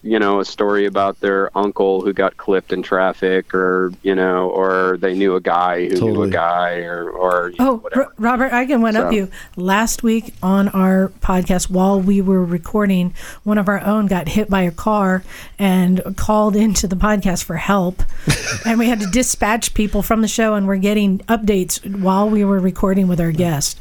you 0.03 0.19
know 0.19 0.39
a 0.39 0.45
story 0.45 0.86
about 0.86 1.19
their 1.19 1.55
uncle 1.57 2.01
who 2.01 2.13
got 2.13 2.38
clipped 2.38 2.74
in 2.74 2.82
traffic, 2.84 3.53
or 3.53 3.91
you 4.03 4.15
know, 4.15 4.49
or 4.49 4.97
they 4.99 5.13
knew 5.13 5.36
a 5.36 5.41
guy 5.41 5.88
who 5.88 5.99
knew 6.11 6.24
a 6.24 6.30
guy, 6.30 6.80
or 6.80 7.09
or 7.09 7.49
you 7.49 7.55
know, 7.59 7.82
Oh, 7.84 7.89
R- 7.95 8.13
Robert, 8.17 8.51
I 8.53 8.65
can 8.65 8.82
one 8.82 8.95
up 8.95 9.09
So- 9.09 9.15
you. 9.15 9.30
Last 9.55 10.03
week 10.03 10.34
on 10.43 10.67
our 10.69 11.11
podcast, 11.22 11.69
while 11.69 11.99
we 11.99 12.22
were 12.22 12.43
recording, 12.43 13.13
one 13.43 13.57
of 13.57 13.67
our 13.67 13.80
own 13.82 14.07
got 14.07 14.28
hit 14.30 14.49
by 14.49 14.61
a 14.63 14.72
car 14.72 15.24
and 15.59 16.01
called 16.17 16.55
into 16.55 16.88
the 16.88 16.95
podcast 16.95 17.43
for 17.43 17.55
help, 17.57 18.03
and 18.65 18.78
we 18.80 18.88
had 18.88 18.99
to 18.99 19.07
dispatch 19.07 19.74
people 19.74 20.01
from 20.03 20.22
the 20.22 20.28
show, 20.28 20.53
and 20.55 20.67
we're 20.67 20.76
getting 20.78 21.19
updates 21.30 21.84
while 21.99 22.30
we 22.30 22.43
were 22.45 22.59
recording 22.59 23.07
with 23.07 23.19
our 23.22 23.32
guest. 23.32 23.80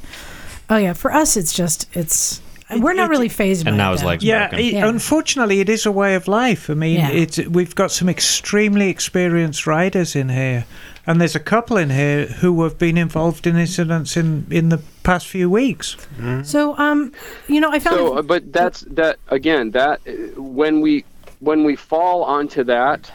Oh 0.69 0.77
yeah, 0.77 0.93
for 0.93 1.13
us, 1.13 1.37
it's 1.37 1.53
just 1.53 1.87
it's 1.97 2.41
we're 2.79 2.93
not 2.95 3.09
really 3.11 3.29
phased 3.29 3.65
by 3.65 3.71
And 3.71 3.79
now 3.79 3.91
it, 3.91 3.93
his 3.93 4.01
though. 4.03 4.07
legs 4.09 4.25
Yeah, 4.25 4.55
it, 4.55 4.73
Yeah. 4.75 4.89
unfortunately, 4.89 5.61
it 5.61 5.69
is 5.69 5.87
a 5.87 5.91
way 5.93 6.15
of 6.15 6.29
life. 6.29 6.71
I 6.71 6.75
mean, 6.75 6.99
Yeah. 6.99 7.11
it's 7.11 7.39
we've 7.49 7.75
got 7.75 7.91
some 7.91 8.09
extremely 8.09 8.89
experienced 8.89 9.67
riders 9.67 10.15
in 10.17 10.29
here, 10.29 10.65
and 11.07 11.21
there's 11.21 11.35
a 11.37 11.41
couple 11.41 11.77
in 11.77 11.91
here 11.91 12.27
who 12.41 12.63
have 12.63 12.79
been 12.79 12.97
involved 12.97 13.47
in 13.47 13.57
incidents 13.57 14.17
in 14.17 14.47
in 14.51 14.69
the 14.69 14.79
past 15.03 15.27
few 15.27 15.51
weeks. 15.51 15.97
So, 16.43 16.77
um, 16.79 17.13
you 17.49 17.61
know, 17.61 17.71
I 17.73 17.79
found 17.79 17.97
So, 17.97 18.19
uh, 18.19 18.23
but 18.23 18.53
that's 18.53 18.83
that 18.95 19.17
again. 19.29 19.71
That 19.73 20.01
uh, 20.07 20.13
when 20.41 20.81
we 20.81 21.05
when 21.41 21.65
we 21.65 21.77
fall 21.77 22.23
onto 22.25 22.63
that 22.65 23.11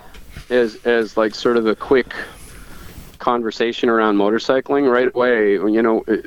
as 0.49 0.75
as 0.85 1.15
like 1.17 1.35
sort 1.35 1.57
of 1.57 1.65
a 1.67 1.75
quick 1.75 2.13
conversation 3.19 3.89
around 3.89 4.17
motorcycling 4.17 4.91
right 4.91 5.07
away, 5.13 5.53
you 5.53 5.81
know, 5.81 6.03
uh, 6.07 6.17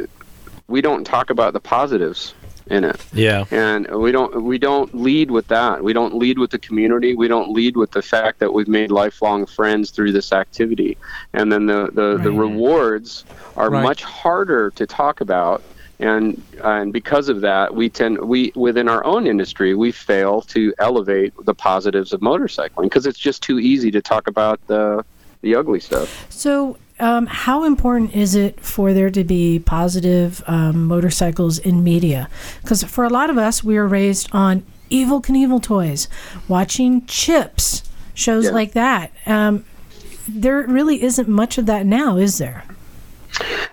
we 0.69 0.81
don't 0.81 1.05
talk 1.05 1.31
about 1.31 1.53
the 1.53 1.61
positives 1.61 2.35
in 2.71 2.85
it. 2.85 2.97
Yeah. 3.13 3.45
and 3.51 3.87
we 3.91 4.13
don't 4.13 4.43
we 4.43 4.59
don't 4.59 4.95
lead 4.95 5.31
with 5.31 5.49
that. 5.49 5.83
We 5.83 5.93
don't 5.93 6.15
lead 6.15 6.39
with 6.39 6.51
the 6.51 6.59
community. 6.59 7.15
We 7.15 7.29
don't 7.29 7.51
lead 7.53 7.77
with 7.77 7.91
the 7.93 8.03
fact 8.03 8.39
that 8.41 8.53
we've 8.53 8.69
made 8.69 8.91
lifelong 8.91 9.47
friends 9.47 9.91
through 9.91 10.13
this 10.13 10.33
activity. 10.33 10.97
And 11.33 11.51
then 11.53 11.67
the 11.67 11.91
the, 11.93 12.19
the 12.19 12.33
rewards 12.33 13.25
are 13.57 13.71
Right. 13.71 13.83
much 13.83 14.03
harder 14.05 14.71
to 14.73 14.87
talk 14.87 15.21
about. 15.21 15.63
And 16.01 16.41
and 16.63 16.93
because 16.93 17.29
of 17.29 17.41
that 17.41 17.75
we 17.75 17.89
tend 17.89 18.19
we 18.21 18.53
within 18.55 18.89
our 18.89 19.05
own 19.05 19.27
industry 19.27 19.75
we 19.75 19.91
fail 19.91 20.43
to 20.43 20.73
elevate 20.79 21.33
the 21.45 21.55
positives 21.55 22.13
of 22.13 22.21
motorcycling 22.21 22.85
because 22.85 23.05
it's 23.07 23.19
just 23.19 23.43
too 23.43 23.59
easy 23.59 23.91
to 23.91 24.01
talk 24.01 24.29
about 24.29 24.65
the 24.69 25.05
the 25.41 25.55
ugly 25.57 25.81
stuff. 25.81 26.27
So, 26.31 26.77
um, 27.01 27.27
how 27.27 27.65
important 27.65 28.15
is 28.15 28.35
it 28.35 28.61
for 28.61 28.93
there 28.93 29.11
to 29.11 29.25
be 29.25 29.59
positive 29.59 30.43
um, 30.47 30.87
motorcycles 30.87 31.59
in 31.59 31.83
media? 31.85 32.29
Because 32.63 32.83
for 32.85 33.05
a 33.05 33.09
lot 33.11 33.31
of 33.31 33.39
us, 33.39 33.63
we 33.65 33.75
were 33.77 33.87
raised 33.89 34.29
on 34.33 34.65
Evel 34.91 35.23
Knievel 35.25 35.63
toys, 35.63 36.09
watching 36.49 37.05
Chips, 37.07 37.83
shows 38.15 38.47
Yeah. 38.47 38.51
like 38.53 38.73
that. 38.73 39.13
Um, 39.27 39.65
there 40.29 40.63
really 40.67 41.03
isn't 41.03 41.29
much 41.29 41.59
of 41.59 41.67
that 41.67 41.87
now, 41.87 42.17
is 42.17 42.39
there? 42.39 42.65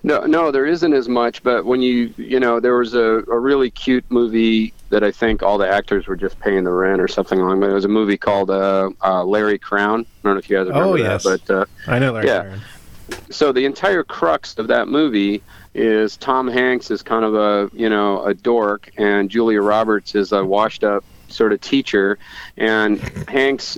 No, 0.03 0.26
no, 0.26 0.51
there 0.51 0.65
isn't 0.65 0.93
as 0.93 1.07
much. 1.09 1.41
But 1.41 1.65
when 1.65 1.82
you, 1.82 2.13
you 2.17 2.39
know, 2.39 2.59
there 2.59 2.78
was 2.78 2.93
a, 2.93 3.23
a 3.32 3.39
really 3.39 3.71
cute 3.71 4.05
movie 4.09 4.73
that 4.89 5.03
I 5.03 5.11
think 5.11 5.41
all 5.41 5.57
the 5.57 5.67
actors 5.67 6.05
were 6.07 6.15
just 6.15 6.39
paying 6.39 6.63
the 6.63 6.71
rent 6.71 7.01
or 7.01 7.07
something 7.07 7.39
along. 7.39 7.61
But 7.61 7.69
it 7.71 7.73
was 7.73 7.86
a 7.86 7.89
movie 7.89 8.17
called 8.17 8.51
uh, 8.51 8.91
uh, 9.03 9.23
Larry 9.23 9.57
Crowne. 9.57 10.01
I 10.01 10.05
don't 10.23 10.34
know 10.34 10.38
if 10.38 10.49
you 10.49 10.57
guys 10.57 10.67
remember 10.67 10.89
Oh, 10.89 10.97
that, 10.97 11.03
yes. 11.03 11.23
but 11.23 11.49
uh, 11.49 11.65
I 11.88 11.97
know 11.99 12.11
Larry 12.11 12.28
Yeah. 12.28 12.41
Sharon. 12.43 12.61
So 13.29 13.51
the 13.51 13.65
entire 13.65 14.03
crux 14.03 14.57
of 14.57 14.67
that 14.67 14.87
movie 14.87 15.41
is 15.73 16.17
Tom 16.17 16.47
Hanks 16.47 16.89
is 16.91 17.01
kind 17.03 17.25
of 17.25 17.35
a 17.35 17.69
you 17.75 17.89
know 17.89 18.23
a 18.23 18.33
dork, 18.33 18.89
and 18.97 19.29
Julia 19.29 19.61
Roberts 19.61 20.15
is 20.15 20.31
a 20.31 20.43
washed-up 20.43 21.03
sort 21.27 21.51
of 21.53 21.61
teacher, 21.61 22.17
and 22.57 22.99
Hanks 23.27 23.77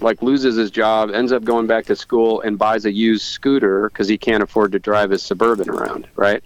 like 0.00 0.20
loses 0.20 0.56
his 0.56 0.70
job, 0.70 1.10
ends 1.12 1.30
up 1.32 1.44
going 1.44 1.66
back 1.68 1.86
to 1.86 1.94
school, 1.96 2.40
and 2.40 2.58
buys 2.58 2.84
a 2.84 2.92
used 2.92 3.24
scooter 3.24 3.88
because 3.88 4.08
he 4.08 4.18
can't 4.18 4.42
afford 4.42 4.72
to 4.72 4.78
drive 4.78 5.10
his 5.10 5.22
suburban 5.22 5.70
around, 5.70 6.08
right? 6.16 6.42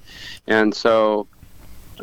And 0.46 0.74
so 0.74 1.26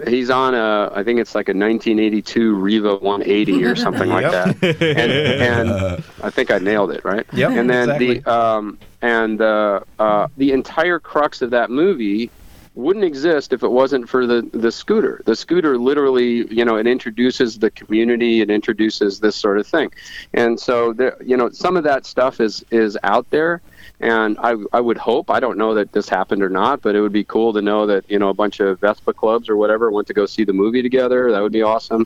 he's 0.08 0.32
on 0.32 0.56
a 0.56 0.92
I 0.94 1.04
think 1.04 1.20
it's 1.20 1.36
like 1.36 1.50
a 1.50 1.54
1982 1.54 2.56
Riva 2.56 2.96
180 2.96 3.64
or 3.66 3.76
something 3.76 4.10
like 4.10 4.24
Yep. 4.32 4.32
that, 4.60 4.82
and, 4.82 5.12
and 5.12 6.04
I 6.24 6.30
think 6.32 6.50
I 6.50 6.58
nailed 6.58 6.92
it, 6.92 7.06
right? 7.06 7.26
Yep, 7.32 7.52
And 7.52 7.70
then 7.70 7.84
exactly. 7.92 8.20
the 8.20 8.34
um, 8.34 8.80
and 9.04 9.42
uh, 9.42 9.82
uh, 10.00 10.28
the 10.38 10.54
entire 10.54 10.98
crux 10.98 11.42
of 11.44 11.52
that 11.52 11.70
movie 11.70 12.32
wouldn't 12.74 13.06
exist 13.06 13.54
if 13.54 13.62
it 13.62 13.68
wasn't 13.70 14.10
for 14.10 14.26
the 14.26 14.50
the 14.54 14.72
scooter. 14.72 15.22
The 15.26 15.36
scooter 15.36 15.78
literally, 15.78 16.48
you 16.52 16.66
know, 16.66 16.78
it 16.78 16.88
introduces 16.88 17.60
the 17.60 17.70
community, 17.70 18.42
it 18.42 18.50
introduces 18.50 19.20
this 19.20 19.36
sort 19.36 19.60
of 19.60 19.68
thing, 19.68 19.92
and 20.34 20.60
so 20.60 20.94
there, 20.94 21.16
you 21.24 21.38
know, 21.38 21.50
some 21.52 21.78
of 21.78 21.84
that 21.84 22.08
stuff 22.08 22.40
is 22.40 22.66
is 22.72 22.98
out 23.04 23.30
there. 23.30 23.62
And 24.04 24.38
I, 24.40 24.56
I 24.74 24.82
would 24.82 24.98
hope 24.98 25.32
I 25.32 25.40
don't 25.40 25.58
know 25.58 25.76
that 25.76 25.94
this 25.94 26.10
happened 26.10 26.44
or 26.44 26.50
not, 26.50 26.82
but 26.82 26.94
it 26.94 27.00
would 27.00 27.14
be 27.14 27.24
cool 27.24 27.54
to 27.54 27.62
know 27.62 27.86
that 27.86 28.04
you 28.10 28.20
know 28.20 28.28
a 28.28 28.34
bunch 28.34 28.60
of 28.60 28.82
Vespa 28.82 29.14
clubs 29.14 29.48
or 29.48 29.56
whatever 29.56 29.90
went 29.92 30.08
to 30.08 30.14
go 30.14 30.26
see 30.26 30.44
the 30.44 30.52
movie 30.52 30.82
together. 30.82 31.32
That 31.32 31.42
would 31.42 31.54
be 31.54 31.62
awesome. 31.62 32.06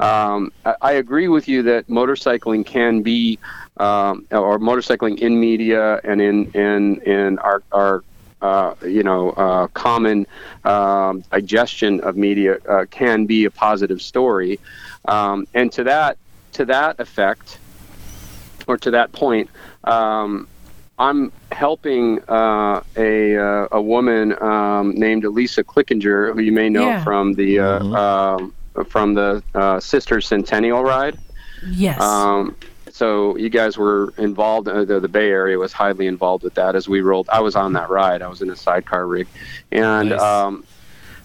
Um, 0.00 0.50
I, 0.64 0.74
I 0.82 0.92
agree 0.94 1.28
with 1.28 1.46
you 1.46 1.62
that 1.62 1.86
motorcycling 1.86 2.66
can 2.66 3.00
be, 3.02 3.38
um, 3.76 4.26
or 4.32 4.58
motorcycling 4.58 5.20
in 5.20 5.38
media 5.38 6.00
and 6.02 6.20
in 6.20 6.50
in 6.50 7.00
in 7.02 7.38
our 7.38 7.62
our 7.70 8.02
uh, 8.42 8.74
you 8.84 9.04
know, 9.04 9.30
uh, 9.30 9.68
common 9.68 10.26
um, 10.64 11.22
digestion 11.30 12.00
of 12.00 12.16
media 12.16 12.58
uh, 12.68 12.86
can 12.90 13.24
be 13.24 13.44
a 13.44 13.50
positive 13.50 14.02
story, 14.02 14.58
um, 15.06 15.46
and 15.54 15.72
to 15.72 15.84
that 15.84 16.18
to 16.54 16.64
that 16.64 16.98
effect, 16.98 17.58
or 18.66 18.76
to 18.76 18.90
that 18.90 19.12
point, 19.12 19.48
um, 19.84 20.48
I'm 20.98 21.30
helping 21.52 22.20
uh, 22.28 22.82
a 22.96 23.36
uh, 23.36 23.68
a 23.72 23.80
woman 23.82 24.40
um, 24.42 24.92
named 24.94 25.24
Alisa 25.24 25.64
Clickenger, 25.64 26.32
who 26.32 26.40
you 26.40 26.52
may 26.52 26.68
know 26.70 26.86
Yeah. 26.88 27.04
from 27.04 27.34
the 27.34 27.60
uh, 27.60 27.84
um, 27.84 28.54
from 28.88 29.14
the 29.14 29.42
uh, 29.54 29.80
Sister 29.80 30.20
Centennial 30.20 30.82
ride. 30.82 31.18
Yes. 31.66 32.00
Um, 32.00 32.56
so 32.90 33.36
you 33.36 33.50
guys 33.50 33.76
were 33.76 34.14
involved. 34.16 34.68
Uh, 34.68 34.84
the, 34.86 35.00
the 35.00 35.08
Bay 35.08 35.28
Area 35.28 35.58
was 35.58 35.72
highly 35.72 36.06
involved 36.06 36.44
with 36.44 36.54
that 36.54 36.74
as 36.74 36.88
we 36.88 37.02
rolled. 37.02 37.28
I 37.30 37.40
was 37.40 37.56
on 37.56 37.74
that 37.74 37.90
ride. 37.90 38.22
I 38.22 38.28
was 38.28 38.40
in 38.40 38.48
a 38.48 38.56
sidecar 38.56 39.06
rig, 39.06 39.26
and 39.72 40.10
Nice. 40.10 40.20
um, 40.20 40.64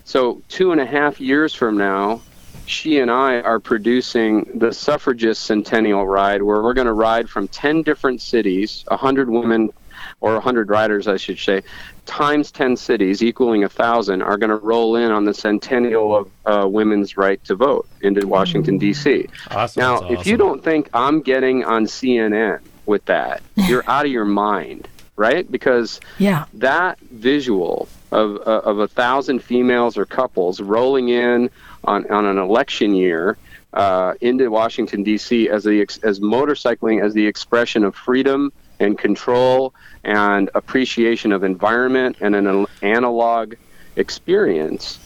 so 0.04 0.42
two 0.50 0.74
and 0.74 0.82
a 0.82 0.86
half 0.86 1.22
years 1.22 1.54
from 1.54 1.78
now, 1.78 2.22
she 2.66 3.00
and 3.00 3.12
I 3.12 3.42
are 3.42 3.60
producing 3.60 4.60
the 4.60 4.72
suffragist 4.74 5.44
centennial 5.44 6.08
ride, 6.08 6.42
where 6.42 6.62
we're 6.62 6.74
going 6.74 6.88
to 6.88 6.94
ride 6.94 7.30
from 7.30 7.48
ten 7.48 7.84
different 7.84 8.22
cities, 8.22 8.86
hundred 8.90 9.30
women 9.30 9.72
or 10.20 10.34
100 10.34 10.70
riders, 10.70 11.08
I 11.08 11.18
should 11.18 11.40
say, 11.40 11.64
times 12.06 12.52
10 12.52 12.76
cities, 12.78 13.24
equaling 13.24 13.64
a 13.64 13.70
thousand, 13.70 14.22
are 14.22 14.38
going 14.38 14.50
to 14.50 14.56
roll 14.58 14.96
in 14.96 15.12
on 15.12 15.26
the 15.26 15.34
centennial 15.34 16.16
of 16.16 16.32
uh, 16.46 16.68
women's 16.68 17.18
right 17.18 17.44
to 17.46 17.56
vote 17.56 17.88
into 18.02 18.28
Washington 18.28 18.78
D.C. 18.78 19.28
Awesome. 19.50 19.82
Now, 19.82 20.00
That's 20.02 20.22
if 20.22 20.28
you 20.28 20.38
don't 20.38 20.64
think 20.64 20.90
I'm 20.94 21.22
getting 21.22 21.64
on 21.64 21.86
CNN 21.86 22.62
with 22.86 23.06
that, 23.06 23.42
you're 23.56 23.88
out 23.90 24.06
of 24.06 24.12
your 24.12 24.26
mind, 24.26 24.88
right? 25.16 25.50
Because 25.50 26.00
Yeah. 26.18 26.46
that 26.56 27.00
visual 27.12 27.88
of, 28.12 28.38
uh, 28.46 28.62
of 28.66 28.80
a 28.80 28.88
thousand 28.88 29.42
females 29.42 29.98
or 29.98 30.06
couples 30.06 30.62
rolling 30.62 31.10
in 31.10 31.50
on, 31.84 32.10
on 32.12 32.26
an 32.26 32.38
election 32.38 32.94
year 32.94 33.38
uh, 33.74 34.14
into 34.22 34.50
Washington 34.50 35.04
D.C. 35.04 35.50
as 35.50 35.64
the 35.64 35.82
ex- 35.82 36.00
as 36.00 36.20
motorcycling 36.20 37.04
as 37.04 37.14
the 37.14 37.26
expression 37.26 37.84
of 37.84 37.96
freedom 37.96 38.52
and 38.80 38.98
control 38.98 39.74
and 40.04 40.50
appreciation 40.56 41.32
of 41.32 41.44
environment 41.44 42.18
and 42.22 42.36
an 42.36 42.48
an- 42.48 42.66
analog 42.82 43.54
experience. 43.96 45.00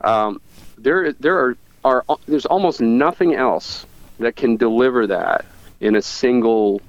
Um, 0.00 0.40
there 0.76 1.12
there 1.14 1.38
are, 1.38 1.56
are 1.84 2.04
there's 2.26 2.46
almost 2.46 2.80
nothing 2.80 3.34
else 3.34 3.86
that 4.18 4.34
can 4.36 4.56
deliver 4.56 5.06
that 5.06 5.44
in 5.80 5.94
a 5.96 6.02
single 6.02 6.80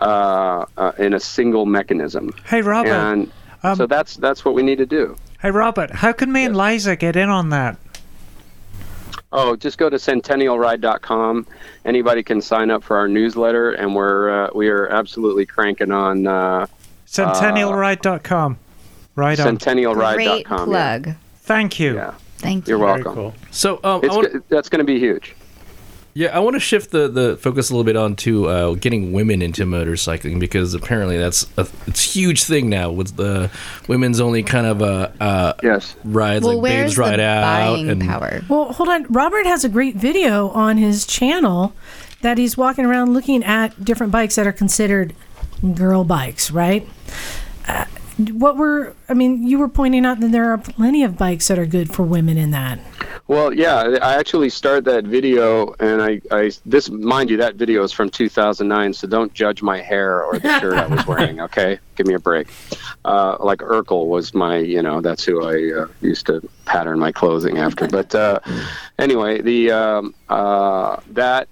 uh, 0.00 0.64
uh, 0.76 0.92
in 0.98 1.14
a 1.14 1.20
single 1.20 1.66
mechanism. 1.66 2.32
Hey, 2.46 2.62
Robert. 2.62 2.90
And 2.90 3.30
Um, 3.62 3.76
so 3.76 3.86
that's 3.86 4.16
that's 4.16 4.44
what 4.44 4.54
we 4.54 4.62
need 4.62 4.78
to 4.78 4.86
do. 4.86 5.16
Hey, 5.40 5.50
Robert, 5.50 5.90
how 5.90 6.12
can 6.12 6.32
me 6.32 6.44
and 6.44 6.56
Liza 6.56 6.96
get 6.96 7.14
in 7.16 7.28
on 7.28 7.50
that? 7.50 7.76
Oh, 9.32 9.56
just 9.56 9.78
go 9.78 9.88
to 9.88 9.96
centennialride.com. 9.96 11.46
Anybody 11.84 12.22
can 12.22 12.40
sign 12.40 12.70
up 12.70 12.82
for 12.84 12.96
our 12.96 13.08
newsletter, 13.08 13.72
and 13.72 13.94
we're 13.94 14.46
uh, 14.46 14.50
we 14.54 14.68
are 14.68 14.88
absolutely 14.88 15.46
cranking 15.46 15.90
on 15.90 16.26
uh, 16.26 16.66
Centennialride.com. 17.06 18.58
Right 19.14 19.38
on. 19.38 19.58
centennialride.com. 19.58 20.68
Great 20.68 20.74
yeah. 20.74 20.98
plug. 20.98 21.14
Thank 21.36 21.78
you. 21.80 21.94
Yeah, 21.96 22.14
Thank 22.38 22.66
you. 22.66 22.76
You're 22.78 22.98
you. 22.98 23.04
welcome. 23.04 23.32
So 23.50 23.80
um, 23.84 24.00
It's, 24.02 24.14
want, 24.14 24.32
go- 24.32 24.42
that's 24.48 24.68
going 24.68 24.78
to 24.78 24.84
be 24.84 24.98
huge. 24.98 25.34
Yeah, 26.14 26.36
I 26.36 26.40
want 26.40 26.54
to 26.54 26.60
shift 26.60 26.90
the, 26.90 27.08
the 27.08 27.36
focus 27.38 27.70
a 27.70 27.72
little 27.74 27.84
bit 27.84 27.96
onto 27.96 28.46
uh, 28.46 28.74
getting 28.74 29.12
women 29.12 29.40
into 29.40 29.64
motorcycling 29.64 30.38
because 30.38 30.74
apparently 30.74 31.16
that's 31.16 31.46
a 31.56 31.66
it's 31.86 32.04
a 32.06 32.08
huge 32.10 32.44
thing 32.44 32.68
now 32.68 32.90
with 32.90 33.16
the 33.16 33.50
women's 33.88 34.20
only 34.20 34.42
kind 34.42 34.66
of 34.66 34.82
uh, 34.82 35.08
uh, 35.20 35.54
Yes. 35.62 35.96
rides 36.04 36.44
Well, 36.44 36.60
like 36.60 36.70
Babes 36.70 36.98
Ride 36.98 37.20
Out 37.20 37.42
buying 37.42 37.88
and 37.88 38.02
power? 38.02 38.42
Well, 38.48 38.72
hold 38.72 38.88
on. 38.88 39.04
Robert 39.04 39.46
has 39.46 39.64
a 39.64 39.68
great 39.68 39.96
video 39.96 40.48
on 40.50 40.76
his 40.76 41.06
channel 41.06 41.74
that 42.20 42.38
he's 42.38 42.56
walking 42.56 42.84
around 42.84 43.14
looking 43.14 43.42
at 43.42 43.84
different 43.84 44.12
bikes 44.12 44.34
that 44.36 44.46
are 44.46 44.52
considered 44.52 45.14
girl 45.74 46.04
bikes, 46.04 46.50
right? 46.50 46.86
Uh, 47.66 47.84
what 48.18 48.56
were, 48.56 48.94
I 49.08 49.14
mean, 49.14 49.46
you 49.46 49.58
were 49.58 49.68
pointing 49.68 50.04
out 50.04 50.20
that 50.20 50.32
there 50.32 50.50
are 50.52 50.58
plenty 50.58 51.02
of 51.02 51.16
bikes 51.16 51.48
that 51.48 51.58
are 51.58 51.66
good 51.66 51.92
for 51.92 52.02
women 52.02 52.36
in 52.36 52.50
that. 52.50 52.78
Well, 53.28 53.54
yeah, 53.54 53.98
I 54.02 54.14
actually 54.16 54.50
started 54.50 54.84
that 54.86 55.04
video, 55.04 55.74
and 55.80 56.02
I, 56.02 56.20
I 56.30 56.50
this 56.66 56.90
mind 56.90 57.30
you, 57.30 57.36
that 57.38 57.54
video 57.54 57.82
is 57.82 57.92
from 57.92 58.10
2009, 58.10 58.92
so 58.92 59.06
don't 59.06 59.32
judge 59.32 59.62
my 59.62 59.80
hair 59.80 60.22
or 60.24 60.38
the 60.38 60.60
shirt 60.60 60.74
I 60.74 60.86
was 60.86 61.06
wearing. 61.06 61.40
Okay, 61.52 61.78
give 61.96 62.06
me 62.06 62.14
a 62.14 62.18
break. 62.18 62.48
Uh, 63.04 63.36
like 63.40 63.58
Urkel 63.58 64.06
was 64.06 64.32
my, 64.32 64.58
you 64.58 64.80
know, 64.80 65.00
that's 65.00 65.24
who 65.24 65.44
I 65.44 65.82
uh, 65.82 65.86
used 66.00 66.26
to 66.26 66.46
pattern 66.66 66.98
my 66.98 67.10
clothing 67.10 67.58
after. 67.58 67.88
But 67.88 68.14
uh, 68.14 68.38
anyway, 68.98 69.40
the 69.40 69.70
um, 69.72 70.14
uh, 70.28 70.98
that 71.10 71.48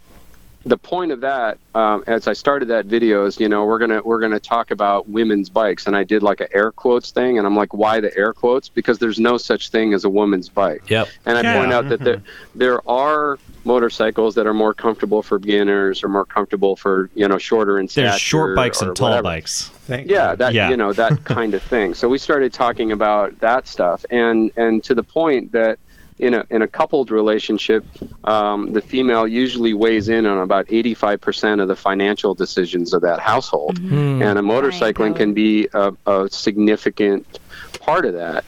the 0.64 0.76
point 0.76 1.10
of 1.10 1.20
that, 1.22 1.58
um, 1.74 2.04
as 2.06 2.28
I 2.28 2.32
started 2.34 2.68
that 2.68 2.86
video, 2.86 3.24
is 3.24 3.40
you 3.40 3.48
know 3.48 3.64
we're 3.64 3.78
gonna 3.78 4.02
we're 4.04 4.20
gonna 4.20 4.40
talk 4.40 4.70
about 4.70 5.08
women's 5.08 5.48
bikes, 5.48 5.86
and 5.86 5.96
I 5.96 6.04
did 6.04 6.22
like 6.22 6.40
a 6.40 6.54
air 6.54 6.70
quotes 6.72 7.10
thing, 7.12 7.38
and 7.38 7.46
I'm 7.46 7.56
like, 7.56 7.72
why 7.72 8.00
the 8.00 8.16
air 8.16 8.32
quotes? 8.32 8.68
Because 8.68 8.98
there's 8.98 9.18
no 9.18 9.38
such 9.38 9.70
thing 9.70 9.94
as 9.94 10.04
a 10.04 10.10
woman's 10.10 10.48
bike. 10.48 10.82
Yep. 10.90 11.08
And 11.26 11.38
I 11.38 11.42
Yeah. 11.42 11.58
point 11.58 11.72
out 11.72 11.88
that 11.88 12.00
there 12.04 12.22
there 12.54 12.88
are 12.88 13.38
motorcycles 13.64 14.34
that 14.34 14.46
are 14.46 14.54
more 14.54 14.72
comfortable 14.72 15.22
for 15.22 15.38
beginners 15.38 16.02
or 16.02 16.08
more 16.08 16.24
comfortable 16.24 16.76
for 16.76 17.10
you 17.14 17.26
know 17.28 17.38
shorter 17.38 17.78
and 17.78 17.90
stature. 17.90 18.08
There's 18.08 18.20
short 18.20 18.56
bikes 18.56 18.82
and 18.82 18.94
tall 18.96 19.08
whatever. 19.10 19.22
bikes. 19.22 19.68
Thank 19.86 20.10
Yeah, 20.10 20.34
that 20.34 20.52
Yeah. 20.54 20.68
you 20.70 20.76
know 20.76 20.92
that 20.92 21.24
kind 21.24 21.54
of 21.54 21.62
thing. 21.64 21.94
So 21.94 22.08
we 22.08 22.18
started 22.18 22.52
talking 22.52 22.92
about 22.92 23.38
that 23.40 23.66
stuff, 23.66 24.04
and 24.10 24.50
and 24.56 24.82
to 24.84 24.94
the 24.94 25.02
point 25.02 25.52
that 25.52 25.78
in 26.20 26.34
a 26.34 26.44
in 26.50 26.62
a 26.62 26.68
coupled 26.68 27.10
relationship, 27.10 27.84
um, 28.24 28.72
the 28.72 28.80
female 28.82 29.26
usually 29.26 29.74
weighs 29.74 30.08
in 30.08 30.26
on 30.26 30.38
about 30.38 30.66
85% 30.66 31.60
of 31.62 31.68
the 31.68 31.76
financial 31.76 32.34
decisions 32.34 32.92
of 32.92 33.02
that 33.02 33.20
household, 33.20 33.78
Hmm. 33.78 34.22
and 34.22 34.38
a 34.38 34.42
motorcycling 34.42 35.16
can 35.16 35.34
be 35.34 35.68
a, 35.72 35.92
a 36.06 36.28
significant 36.30 37.26
part 37.80 38.04
of 38.04 38.14
that. 38.14 38.44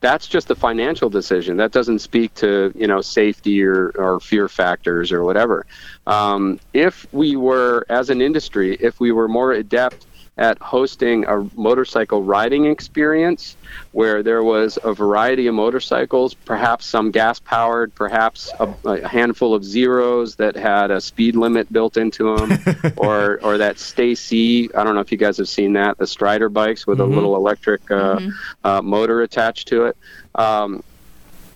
That's 0.00 0.26
just 0.28 0.48
the 0.48 0.54
financial 0.54 1.08
decision. 1.08 1.56
That 1.56 1.72
doesn't 1.72 2.00
speak 2.00 2.34
to 2.34 2.70
you 2.76 2.86
know 2.86 3.00
safety 3.00 3.62
or, 3.64 3.92
or 3.96 4.20
fear 4.20 4.48
factors 4.48 5.10
or 5.10 5.24
whatever. 5.24 5.66
Um, 6.06 6.60
if 6.74 7.06
we 7.12 7.34
were, 7.36 7.84
as 7.88 8.10
an 8.10 8.20
industry, 8.20 8.76
if 8.78 9.00
we 9.00 9.10
were 9.10 9.26
more 9.26 9.52
adept 9.52 10.05
at 10.38 10.58
hosting 10.58 11.24
a 11.26 11.48
motorcycle 11.54 12.22
riding 12.22 12.66
experience 12.66 13.56
where 13.92 14.22
there 14.22 14.42
was 14.42 14.78
a 14.84 14.92
variety 14.92 15.46
of 15.46 15.54
motorcycles, 15.54 16.34
perhaps 16.34 16.84
some 16.84 17.10
gas 17.10 17.40
powered, 17.40 17.94
perhaps 17.94 18.52
a, 18.60 18.74
a 18.84 19.08
handful 19.08 19.54
of 19.54 19.64
zeros 19.64 20.36
that 20.36 20.54
had 20.54 20.90
a 20.90 21.00
speed 21.00 21.36
limit 21.36 21.72
built 21.72 21.96
into 21.96 22.36
them, 22.36 22.92
or 22.96 23.40
or 23.42 23.58
that 23.58 23.76
STACYC. 23.76 24.74
I 24.74 24.84
don't 24.84 24.94
know 24.94 25.00
if 25.00 25.10
you 25.10 25.18
guys 25.18 25.38
have 25.38 25.48
seen 25.48 25.72
that, 25.74 25.96
the 25.96 26.06
Strider 26.06 26.48
bikes 26.48 26.86
with 26.86 27.00
a 27.00 27.06
little 27.06 27.34
electric 27.36 27.90
uh, 27.90 28.20
uh, 28.62 28.82
motor 28.82 29.22
attached 29.22 29.68
to 29.68 29.86
it. 29.86 29.96
Um, 30.34 30.82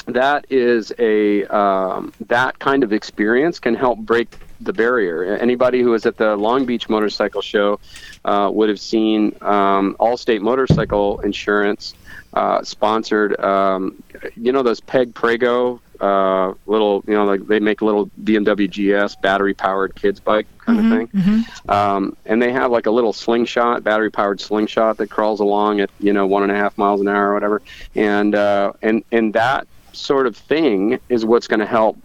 that 0.06 0.46
is 0.50 0.92
a 0.98 1.44
um, 1.46 2.12
that 2.28 2.58
kind 2.58 2.82
of 2.82 2.92
experience 2.92 3.58
can 3.58 3.74
help 3.74 3.98
break 3.98 4.34
the 4.60 4.72
barrier. 4.72 5.36
Anybody 5.36 5.80
who 5.80 5.90
was 5.90 6.06
at 6.06 6.16
the 6.16 6.36
Long 6.36 6.64
Beach 6.66 6.88
Motorcycle 6.88 7.42
Show 7.42 7.80
uh, 8.24 8.50
would 8.52 8.68
have 8.68 8.80
seen 8.80 9.34
um, 9.40 9.96
Allstate 10.00 10.40
Motorcycle 10.40 11.20
Insurance 11.20 11.94
uh, 12.34 12.62
sponsored. 12.62 13.38
Um, 13.40 14.02
you 14.36 14.52
know 14.52 14.62
those 14.62 14.80
Peg 14.80 15.14
Perego 15.14 15.80
uh, 16.00 16.54
little, 16.66 17.04
you 17.06 17.14
know, 17.14 17.24
like 17.24 17.46
they 17.46 17.60
make 17.60 17.82
little 17.82 18.10
BMW 18.24 18.68
GS 18.68 19.16
battery 19.16 19.52
powered 19.52 19.94
kids 19.94 20.18
bike 20.18 20.46
kind 20.58 20.78
of 20.78 20.84
thing. 21.10 21.44
Um, 21.68 22.16
and 22.24 22.40
they 22.40 22.52
have 22.52 22.70
like 22.70 22.86
a 22.86 22.90
little 22.90 23.12
slingshot, 23.12 23.84
battery 23.84 24.10
powered 24.10 24.40
slingshot 24.40 24.96
that 24.96 25.10
crawls 25.10 25.40
along 25.40 25.80
at 25.80 25.90
you 26.00 26.12
know 26.12 26.26
one 26.26 26.42
and 26.42 26.50
a 26.50 26.54
half 26.54 26.76
miles 26.78 27.00
an 27.00 27.08
hour 27.08 27.30
or 27.30 27.34
whatever. 27.34 27.62
And 27.94 28.34
uh, 28.34 28.72
and 28.82 29.04
and 29.12 29.34
that 29.34 29.66
sort 29.92 30.26
of 30.26 30.36
thing 30.36 30.98
is 31.08 31.24
what's 31.24 31.46
going 31.46 31.60
to 31.60 31.66
help 31.66 31.98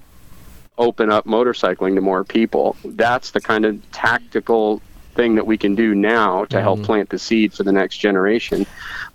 open 0.78 1.12
up 1.12 1.26
motorcycling 1.26 1.96
to 1.96 2.02
more 2.02 2.24
people. 2.24 2.76
That's 2.84 3.32
the 3.32 3.42
kind 3.42 3.66
of 3.66 3.92
tactical 3.92 4.82
thing 5.16 5.36
that 5.36 5.48
we 5.48 5.58
can 5.58 5.76
do 5.76 5.96
now 5.96 6.46
to 6.46 6.62
help 6.62 6.80
mm-hmm. 6.80 6.86
plant 6.86 7.10
the 7.10 7.20
seed 7.20 7.54
for 7.54 7.64
the 7.64 7.72
next 7.72 7.98
generation. 7.98 8.66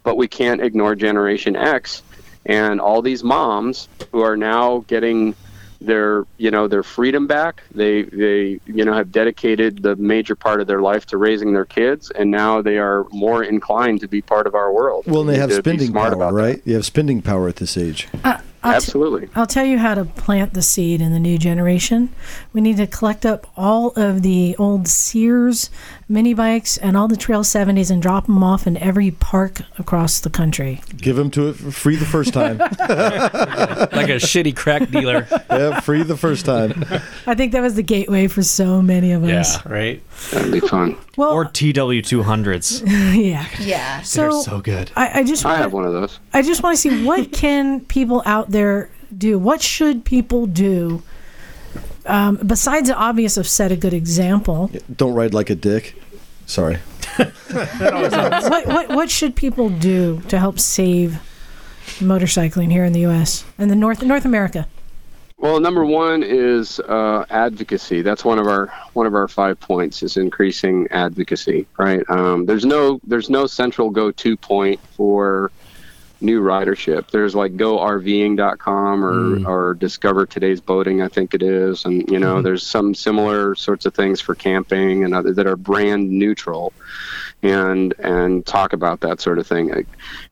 But 0.02 0.16
we 0.16 0.28
can't 0.28 0.60
ignore 0.62 0.94
Generation 0.94 1.56
X 1.56 2.02
and 2.46 2.80
all 2.80 3.02
these 3.02 3.22
moms 3.22 3.88
who 4.12 4.20
are 4.20 4.36
now 4.36 4.84
getting 4.86 5.34
their 5.80 6.26
you 6.36 6.50
know 6.50 6.68
their 6.68 6.82
freedom 6.82 7.26
back 7.26 7.62
they 7.70 8.02
they 8.02 8.60
you 8.66 8.84
know 8.84 8.92
have 8.92 9.10
dedicated 9.10 9.82
the 9.82 9.96
major 9.96 10.36
part 10.36 10.60
of 10.60 10.66
their 10.66 10.82
life 10.82 11.06
to 11.06 11.16
raising 11.16 11.54
their 11.54 11.64
kids 11.64 12.10
and 12.10 12.30
now 12.30 12.60
they 12.60 12.76
are 12.76 13.06
more 13.12 13.42
inclined 13.42 13.98
to 13.98 14.06
be 14.06 14.20
part 14.20 14.46
of 14.46 14.54
our 14.54 14.70
world 14.72 15.04
Well, 15.06 15.22
and 15.22 15.30
they 15.30 15.38
have 15.38 15.48
need 15.48 15.56
to 15.56 15.62
be 15.62 15.70
spending 15.70 15.92
power, 15.94 16.12
about 16.12 16.34
that. 16.34 16.42
right? 16.42 16.62
You 16.66 16.74
have 16.74 16.84
spending 16.84 17.22
power 17.22 17.48
at 17.48 17.56
this 17.56 17.78
age. 17.78 18.08
Uh, 18.22 18.38
I'll 18.62 18.74
absolutely 18.74 19.28
I'll 19.34 19.46
tell 19.46 19.64
you 19.64 19.78
how 19.78 19.94
to 19.94 20.04
plant 20.04 20.54
the 20.54 20.62
seed 20.62 21.00
in 21.00 21.12
the 21.12 21.18
new 21.18 21.38
generation. 21.38 22.14
We 22.52 22.60
need 22.60 22.76
to 22.76 22.86
collect 22.86 23.24
up 23.24 23.46
all 23.56 23.92
of 23.96 24.22
the 24.22 24.54
old 24.58 24.86
Sears 24.86 25.70
mini 26.10 26.34
bikes 26.34 26.76
and 26.76 26.96
all 26.96 27.06
the 27.08 27.16
Trail 27.16 27.42
70s 27.42 27.90
and 27.90 28.02
drop 28.02 28.26
them 28.26 28.42
off 28.42 28.66
in 28.66 28.76
every 28.78 29.12
park 29.12 29.60
across 29.78 30.20
the 30.20 30.28
country. 30.28 30.82
Give 30.96 31.16
them 31.16 31.30
to 31.30 31.48
it 31.48 31.56
for 31.56 31.70
free 31.70 31.96
the 31.96 32.04
first 32.04 32.34
time. 32.34 32.58
like 32.58 34.08
a 34.10 34.18
shitty 34.18 34.54
crack 34.56 34.90
dealer. 34.90 35.26
yeah, 35.50 35.80
free 35.80 36.02
the 36.02 36.16
first 36.16 36.44
time. 36.44 36.84
I 37.26 37.34
think 37.34 37.52
that 37.52 37.62
was 37.62 37.76
the 37.76 37.82
gateway 37.82 38.26
for 38.26 38.42
so 38.42 38.82
many 38.82 39.12
of 39.12 39.22
us. 39.24 39.56
Yeah, 39.56 39.72
right. 39.72 40.02
that'd 40.32 40.52
be 40.52 40.60
fun 40.60 40.98
Well, 41.16 41.32
or 41.32 41.44
TW200s. 41.44 42.82
yeah. 43.16 43.46
Yeah. 43.60 44.02
So, 44.02 44.22
They're 44.22 44.42
so 44.42 44.60
good. 44.60 44.90
I, 44.96 45.20
I 45.20 45.24
just 45.24 45.46
i 45.46 45.56
have 45.56 45.72
one 45.72 45.84
of 45.84 45.92
those 45.92 46.18
I 46.32 46.42
just 46.42 46.62
want 46.62 46.76
to 46.76 46.80
see 46.80 47.04
what 47.04 47.32
can 47.32 47.80
people 47.80 48.22
out 48.26 48.50
there 48.50 48.90
do? 49.16 49.38
What 49.38 49.62
should 49.62 50.04
people 50.04 50.46
do 50.46 51.02
um, 52.06 52.36
besides 52.36 52.88
the 52.88 52.96
obvious 52.96 53.36
of 53.36 53.46
set 53.46 53.72
a 53.72 53.76
good 53.76 53.94
example, 53.94 54.70
Don't 54.94 55.14
ride 55.14 55.34
like 55.34 55.50
a 55.50 55.54
dick. 55.54 56.00
Sorry. 56.46 56.76
what, 57.16 58.66
what 58.66 58.88
what 58.88 59.10
should 59.10 59.36
people 59.36 59.68
do 59.68 60.20
to 60.28 60.38
help 60.38 60.58
save 60.58 61.20
motorcycling 61.98 62.70
here 62.70 62.84
in 62.84 62.92
the 62.92 63.00
U.S. 63.00 63.44
and 63.58 63.70
the 63.70 63.76
North 63.76 64.02
North 64.02 64.24
America? 64.24 64.66
Well, 65.40 65.58
number 65.58 65.86
one 65.86 66.22
is 66.22 66.80
uh, 66.80 67.24
advocacy. 67.30 68.02
That's 68.02 68.24
one 68.24 68.38
of 68.38 68.46
our 68.46 68.66
one 68.92 69.06
of 69.06 69.14
our 69.14 69.26
five 69.26 69.58
points 69.58 70.02
is 70.02 70.16
increasing 70.16 70.86
advocacy. 70.90 71.66
Right? 71.78 72.02
Um, 72.10 72.46
there's 72.46 72.66
no 72.66 73.00
there's 73.04 73.30
no 73.30 73.46
central 73.46 73.90
go-to 73.90 74.36
point 74.36 74.80
for 74.96 75.50
new 76.20 76.42
ridership. 76.42 77.10
There's 77.10 77.34
like 77.34 77.56
GoRVing.com 77.56 79.04
or 79.04 79.48
or 79.48 79.74
Discover 79.74 80.26
Today's 80.26 80.60
Boating, 80.60 81.02
I 81.02 81.08
think 81.08 81.34
it 81.34 81.42
is, 81.42 81.84
and 81.84 82.08
you 82.10 82.18
know 82.18 82.42
there's 82.42 82.66
some 82.66 82.94
similar 82.94 83.54
sorts 83.54 83.86
of 83.86 83.94
things 83.94 84.20
for 84.20 84.34
camping 84.34 85.04
and 85.04 85.14
other 85.14 85.32
that 85.32 85.46
are 85.46 85.56
brand 85.56 86.10
neutral 86.10 86.72
and 87.42 87.94
and 87.98 88.44
talk 88.44 88.72
about 88.72 89.00
that 89.00 89.20
sort 89.20 89.38
of 89.38 89.46
thing. 89.46 89.68
Like, 89.68 89.86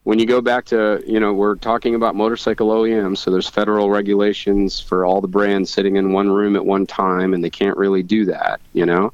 when 0.05 0.19
you 0.19 0.27
go 0.27 0.41
back 0.41 0.67
to 0.67 1.03
you 1.07 1.21
know 1.21 1.33
we're 1.33 1.57
talking 1.57 1.95
about 1.95 2.15
motorcycle 2.15 2.69
OEMs, 2.69 3.19
so 3.19 3.31
there's 3.31 3.49
federal 3.49 3.91
regulations 3.91 4.81
for 4.81 5.05
all 5.05 5.21
the 5.21 5.29
brands 5.29 5.71
sitting 5.71 5.97
in 5.97 6.13
one 6.13 6.31
room 6.31 6.57
at 6.57 6.65
one 6.65 6.87
time, 6.87 7.35
and 7.35 7.43
they 7.43 7.51
can't 7.51 7.77
really 7.77 8.03
do 8.03 8.27
that, 8.27 8.61
you 8.73 8.85
know, 8.85 9.13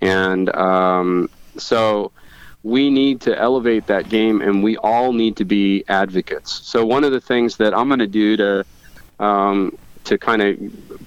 and 0.00 0.54
um, 0.54 1.28
so 1.58 2.12
we 2.66 2.90
need 2.90 3.20
to 3.20 3.38
elevate 3.38 3.86
that 3.86 4.08
game, 4.08 4.40
and 4.40 4.60
we 4.60 4.76
all 4.78 5.12
need 5.12 5.36
to 5.36 5.44
be 5.44 5.84
advocates. 5.88 6.50
So 6.64 6.84
one 6.84 7.04
of 7.04 7.12
the 7.12 7.20
things 7.20 7.56
that 7.58 7.72
I'm 7.78 7.86
going 7.88 8.00
to 8.00 8.08
do 8.08 8.36
to 8.38 8.66
um, 9.20 9.78
to 10.02 10.18
kind 10.18 10.42
of 10.42 10.56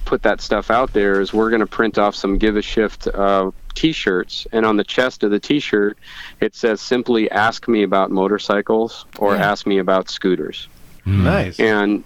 put 0.06 0.22
that 0.22 0.40
stuff 0.40 0.70
out 0.70 0.92
there 0.94 1.20
is 1.20 1.32
we're 1.34 1.50
going 1.50 1.60
to 1.60 1.66
print 1.66 1.98
off 1.98 2.14
some 2.14 2.38
give 2.38 2.56
a 2.56 2.62
shift 2.62 3.06
uh, 3.08 3.50
t-shirts 3.74 4.46
and 4.52 4.64
on 4.66 4.76
the 4.76 4.84
chest 4.84 5.22
of 5.22 5.30
the 5.30 5.38
t-shirt 5.38 5.96
it 6.40 6.54
says 6.54 6.80
simply 6.80 7.30
ask 7.30 7.68
me 7.68 7.82
about 7.82 8.10
motorcycles 8.10 9.06
or 9.18 9.36
Yeah. 9.36 9.50
ask 9.52 9.66
me 9.66 9.78
about 9.78 10.10
scooters 10.10 10.68
Nice. 11.06 11.58
and 11.60 12.04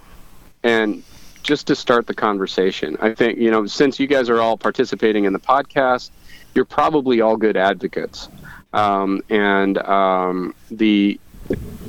and 0.62 1.02
just 1.42 1.66
to 1.68 1.74
start 1.74 2.06
the 2.06 2.14
conversation 2.14 2.96
i 3.00 3.12
think 3.14 3.38
you 3.38 3.50
know 3.50 3.66
since 3.66 3.98
you 3.98 4.06
guys 4.06 4.28
are 4.28 4.40
all 4.40 4.56
participating 4.58 5.24
in 5.24 5.32
the 5.32 5.40
podcast 5.40 6.10
you're 6.54 6.64
probably 6.66 7.20
all 7.22 7.36
good 7.36 7.56
advocates 7.56 8.28
um, 8.74 9.22
and 9.30 9.78
um, 9.78 10.54
the 10.70 11.18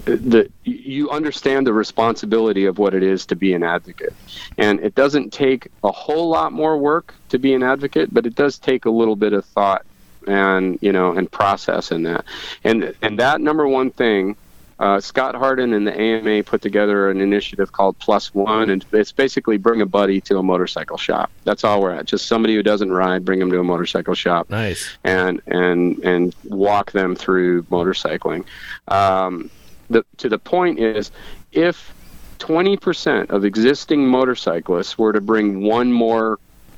the 0.05 0.49
you 0.63 1.09
understand 1.09 1.65
the 1.65 1.73
responsibility 1.73 2.65
of 2.65 2.77
what 2.77 2.93
it 2.93 3.01
is 3.01 3.25
to 3.25 3.35
be 3.35 3.53
an 3.53 3.63
advocate. 3.63 4.13
And 4.57 4.79
it 4.81 4.93
doesn't 4.93 5.33
take 5.33 5.67
a 5.83 5.91
whole 5.91 6.29
lot 6.29 6.53
more 6.53 6.77
work 6.77 7.15
to 7.29 7.39
be 7.39 7.53
an 7.53 7.63
advocate 7.63 8.13
but 8.13 8.25
it 8.25 8.35
does 8.35 8.59
take 8.59 8.85
a 8.85 8.89
little 8.89 9.15
bit 9.15 9.33
of 9.33 9.45
thought 9.45 9.85
and 10.27 10.77
you 10.81 10.91
know 10.91 11.13
and 11.13 11.31
process 11.31 11.91
in 11.91 12.03
that. 12.03 12.25
And 12.63 12.93
and 13.01 13.19
that 13.19 13.41
number 13.41 13.67
one 13.67 13.89
thing 13.91 14.35
uh, 14.79 14.99
Scott 14.99 15.35
Harden 15.35 15.73
and 15.73 15.87
the 15.87 15.97
AMA 15.99 16.43
put 16.43 16.61
together 16.61 17.09
an 17.09 17.21
initiative 17.21 17.71
called 17.71 17.97
Plus 17.99 18.33
One, 18.33 18.69
and 18.69 18.85
it's 18.91 19.11
basically 19.11 19.57
bring 19.57 19.81
a 19.81 19.85
buddy 19.85 20.19
to 20.21 20.37
a 20.37 20.43
motorcycle 20.43 20.97
shop. 20.97 21.31
That's 21.45 21.63
all 21.63 21.81
we're 21.81 21.91
at. 21.93 22.05
Just 22.05 22.27
somebody 22.27 22.55
who 22.55 22.63
doesn't 22.63 22.91
ride, 22.91 23.23
bring 23.23 23.39
them 23.39 23.49
to 23.51 23.59
a 23.59 23.63
motorcycle 23.63 24.15
shop 24.15 24.49
Nice. 24.49 24.97
and 25.03 25.41
and 25.47 25.99
and 25.99 26.35
walk 26.43 26.91
them 26.91 27.15
through 27.15 27.63
motorcycling. 27.63 28.45
Um, 28.89 29.49
the 29.89 30.03
to 30.17 30.27
the 30.29 30.39
point 30.39 30.79
is, 30.79 31.11
if 31.53 31.93
20% 32.39 33.29
of 33.29 33.45
existing 33.45 34.05
motorcyclists 34.07 34.97
were 34.97 35.13
to 35.13 35.21
bring 35.21 35.63
one 35.63 35.91
more 35.91 36.37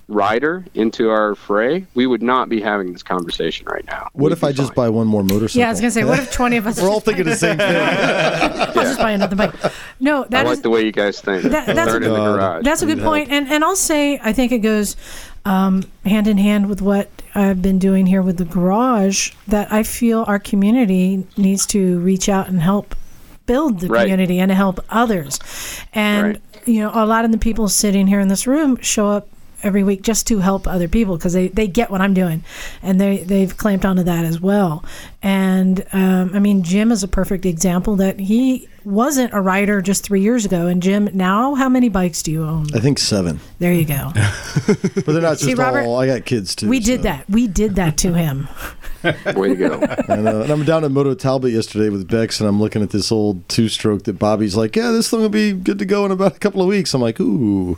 rider 0.10 0.64
into 0.74 1.10
our 1.10 1.36
fray, 1.36 1.86
we 1.94 2.08
would 2.08 2.22
not 2.24 2.48
be 2.50 2.62
having 2.62 2.94
this 2.94 3.04
conversation 3.04 3.66
right 3.68 3.86
now. 3.88 4.08
What 4.14 4.32
if 4.32 4.44
I 4.44 4.52
just 4.54 4.74
buy 4.74 4.88
one 4.90 5.06
more 5.08 5.24
motorcycle? 5.24 5.60
Yeah, 5.60 5.68
I 5.68 5.72
was 5.72 5.82
gonna 5.82 5.92
say, 5.92 6.04
what 6.06 6.20
if 6.20 6.32
twenty 6.32 6.58
of 6.58 6.66
us? 6.66 6.82
We're 6.82 6.90
all 6.90 7.00
thinking 7.02 7.26
the 7.26 7.36
same 7.36 7.58
thing. 7.58 7.76
I'll 7.76 8.74
just 8.74 9.00
buy 9.00 9.12
another 9.12 9.36
bike. 9.36 9.54
No, 10.00 10.24
I 10.24 10.28
that 10.30 10.46
like 10.46 10.54
is 10.54 10.62
the 10.62 10.70
way 10.70 10.86
you 10.86 10.92
guys 10.92 11.20
think. 11.20 11.44
That- 11.44 11.66
that's 11.76 11.92
Third 11.92 12.04
a 12.04 12.08
in 12.08 12.14
the 12.14 12.18
good- 12.20 12.36
garage. 12.38 12.64
That's 12.64 12.82
a 12.82 12.86
good 12.86 13.00
point, 13.02 13.30
and 13.32 13.48
and 13.50 13.64
I'll 13.64 13.76
say 13.76 14.20
I 14.24 14.32
think 14.34 14.52
it 14.52 14.60
goes 14.60 14.96
um, 15.46 15.84
hand 16.06 16.28
in 16.28 16.38
hand 16.38 16.68
with 16.70 16.82
what 16.82 17.10
I've 17.36 17.62
been 17.62 17.80
doing 17.80 18.06
here 18.06 18.22
with 18.22 18.38
the 18.38 18.46
garage. 18.46 19.32
That 19.48 19.72
I 19.74 19.84
feel 19.84 20.24
our 20.28 20.40
community 20.40 21.26
needs 21.36 21.66
to 21.68 22.00
reach 22.00 22.30
out 22.30 22.48
and 22.48 22.62
help 22.62 22.96
build 23.46 23.80
the 23.82 23.88
Right. 23.88 24.02
community 24.04 24.40
and 24.40 24.52
help 24.52 24.80
others. 24.90 25.40
And 25.94 26.24
Right. 26.28 26.42
you 26.68 26.80
know, 26.82 26.92
a 26.94 27.06
lot 27.06 27.24
of 27.26 27.32
the 27.32 27.38
people 27.38 27.68
sitting 27.70 28.08
here 28.08 28.20
in 28.20 28.28
this 28.30 28.46
room 28.48 28.78
show 28.82 29.08
up 29.08 29.28
every 29.64 29.84
week 29.84 30.02
just 30.04 30.28
to 30.28 30.40
help 30.40 30.68
other 30.68 30.88
people 30.88 31.18
because 31.18 31.34
they, 31.34 31.48
they 31.50 31.68
get 31.68 31.90
what 31.90 32.02
I'm 32.02 32.14
doing 32.14 32.44
and 32.82 33.00
they 33.02 33.18
they've 33.18 33.56
clamped 33.56 33.86
onto 33.86 34.04
that 34.04 34.26
as 34.26 34.40
well. 34.40 34.84
And 35.22 35.86
um, 35.94 36.32
I 36.34 36.40
mean, 36.40 36.64
Jim 36.64 36.92
is 36.92 37.04
a 37.04 37.08
perfect 37.08 37.46
example 37.46 37.96
that 37.98 38.20
he 38.20 38.70
wasn't 38.86 39.34
a 39.34 39.42
rider 39.42 39.82
just 39.82 40.04
three 40.04 40.22
years 40.22 40.46
ago. 40.46 40.68
And 40.68 40.82
Jim, 40.82 41.10
now 41.14 41.56
how 41.56 41.68
many 41.68 41.90
bikes 41.90 42.24
do 42.24 42.32
you 42.32 42.44
own? 42.46 42.68
I 42.74 42.80
think 42.80 43.00
seven, 43.00 43.40
There 43.60 43.74
you 43.74 43.86
go. 43.86 44.12
but 44.66 45.06
they're 45.06 45.22
not 45.22 45.40
See, 45.40 45.48
just 45.48 45.58
Robert, 45.60 45.82
all. 45.82 46.00
I 46.00 46.08
got 46.08 46.26
kids 46.26 46.56
too. 46.56 46.70
we 46.70 46.80
did 46.80 47.00
so. 47.00 47.04
that. 47.04 47.30
We 47.30 47.48
did 47.48 47.76
that 47.76 47.98
to 47.98 48.14
him. 48.14 48.48
Way 49.36 49.50
to 49.50 49.56
go. 49.56 49.74
I 50.10 50.16
know. 50.18 50.42
And 50.42 50.52
I'm 50.52 50.64
down 50.64 50.84
at 50.84 50.92
Moto 50.92 51.14
Talbott 51.14 51.52
yesterday 51.52 51.90
with 51.90 52.08
Bex, 52.10 52.40
and 52.40 52.48
I'm 52.48 52.60
looking 52.60 52.82
at 52.82 52.92
this 52.92 53.12
old 53.12 53.48
two 53.50 53.70
stroke 53.70 54.04
that 54.06 54.18
Bobby's 54.18 54.56
like, 54.56 54.76
yeah, 54.76 54.92
this 54.92 55.10
thing 55.10 55.20
will 55.20 55.30
be 55.30 55.52
good 55.54 55.80
to 55.80 55.86
go 55.86 56.06
in 56.06 56.12
about 56.12 56.36
a 56.36 56.40
couple 56.40 56.62
of 56.62 56.68
weeks. 56.68 56.94
I'm 56.94 57.02
like, 57.02 57.20
ooh, 57.20 57.78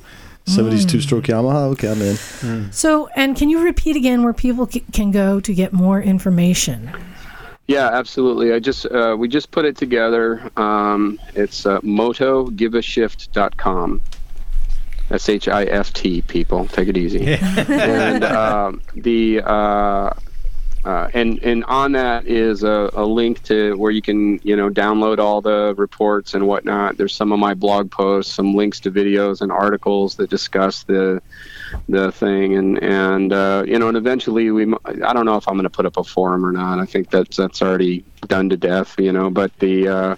70s 0.49 0.89
two 0.89 0.99
stroke 1.01 1.25
Yamaha. 1.25 1.67
Okay, 1.73 1.91
I'm 1.91 2.01
in. 2.01 2.71
So, 2.71 3.07
and 3.15 3.35
can 3.37 3.49
you 3.49 3.61
repeat 3.63 3.95
again 3.95 4.23
where 4.23 4.33
people 4.33 4.67
c- 4.67 4.83
can 4.91 5.11
go 5.11 5.39
to 5.39 5.53
get 5.53 5.71
more 5.73 6.01
information? 6.01 6.89
Yeah, 7.67 7.89
absolutely. 7.89 8.51
I 8.53 8.59
just 8.59 8.87
uh, 8.87 9.15
we 9.19 9.27
just 9.27 9.51
put 9.51 9.65
it 9.65 9.77
together. 9.77 10.49
Um, 10.57 11.19
it's 11.35 11.67
uh, 11.67 11.79
motogiveshift.com. 11.81 14.01
S 15.11 15.29
H 15.29 15.47
I 15.47 15.63
F 15.65 15.93
T. 15.93 16.21
People, 16.23 16.65
take 16.67 16.87
it 16.87 16.97
easy. 16.97 17.25
and 17.27 18.23
um, 18.23 18.81
the 18.95 19.41
uh, 19.43 20.09
uh, 20.85 21.09
and 21.13 21.39
and 21.43 21.63
on 21.65 21.91
that 21.91 22.25
is 22.25 22.63
a, 22.63 22.89
a 22.93 23.03
link 23.03 23.43
to 23.43 23.75
where 23.77 23.91
you 23.91 24.01
can 24.01 24.39
you 24.43 24.55
know 24.55 24.69
download 24.69 25.19
all 25.19 25.41
the 25.41 25.73
reports 25.77 26.33
and 26.33 26.47
whatnot. 26.47 26.97
There's 26.97 27.13
some 27.13 27.31
of 27.31 27.39
my 27.39 27.53
blog 27.53 27.91
posts, 27.91 28.33
some 28.33 28.55
links 28.55 28.79
to 28.81 28.91
videos 28.91 29.41
and 29.41 29.51
articles 29.51 30.15
that 30.15 30.29
discuss 30.29 30.83
the 30.83 31.21
the 31.87 32.11
thing 32.11 32.55
and 32.55 32.81
and 32.81 33.33
uh, 33.33 33.63
you 33.67 33.77
know 33.77 33.89
and 33.89 33.97
eventually 33.97 34.51
we 34.51 34.73
I 34.85 35.13
don't 35.13 35.25
know 35.25 35.35
if 35.35 35.47
I'm 35.47 35.55
going 35.55 35.63
to 35.63 35.69
put 35.69 35.85
up 35.85 35.97
a 35.97 36.03
forum 36.03 36.45
or 36.45 36.51
not. 36.51 36.79
I 36.79 36.85
think 36.85 37.09
that's 37.09 37.37
that's 37.37 37.61
already 37.61 38.05
done 38.27 38.49
to 38.49 38.57
death, 38.57 38.95
you 38.97 39.11
know. 39.11 39.29
But 39.29 39.57
the 39.59 39.87
uh, 39.87 40.15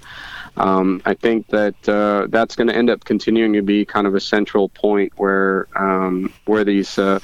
um, 0.58 1.02
I 1.06 1.14
think 1.14 1.48
that 1.48 1.90
uh, 1.90 2.28
that's 2.30 2.56
going 2.56 2.68
to 2.68 2.76
end 2.76 2.90
up 2.90 3.04
continuing 3.04 3.54
to 3.54 3.62
be 3.62 3.86
kind 3.86 4.06
of 4.06 4.16
a 4.16 4.20
central 4.20 4.70
point 4.70 5.14
where 5.16 5.68
um, 5.76 6.34
where 6.46 6.64
these 6.64 7.00
uh, 7.00 7.20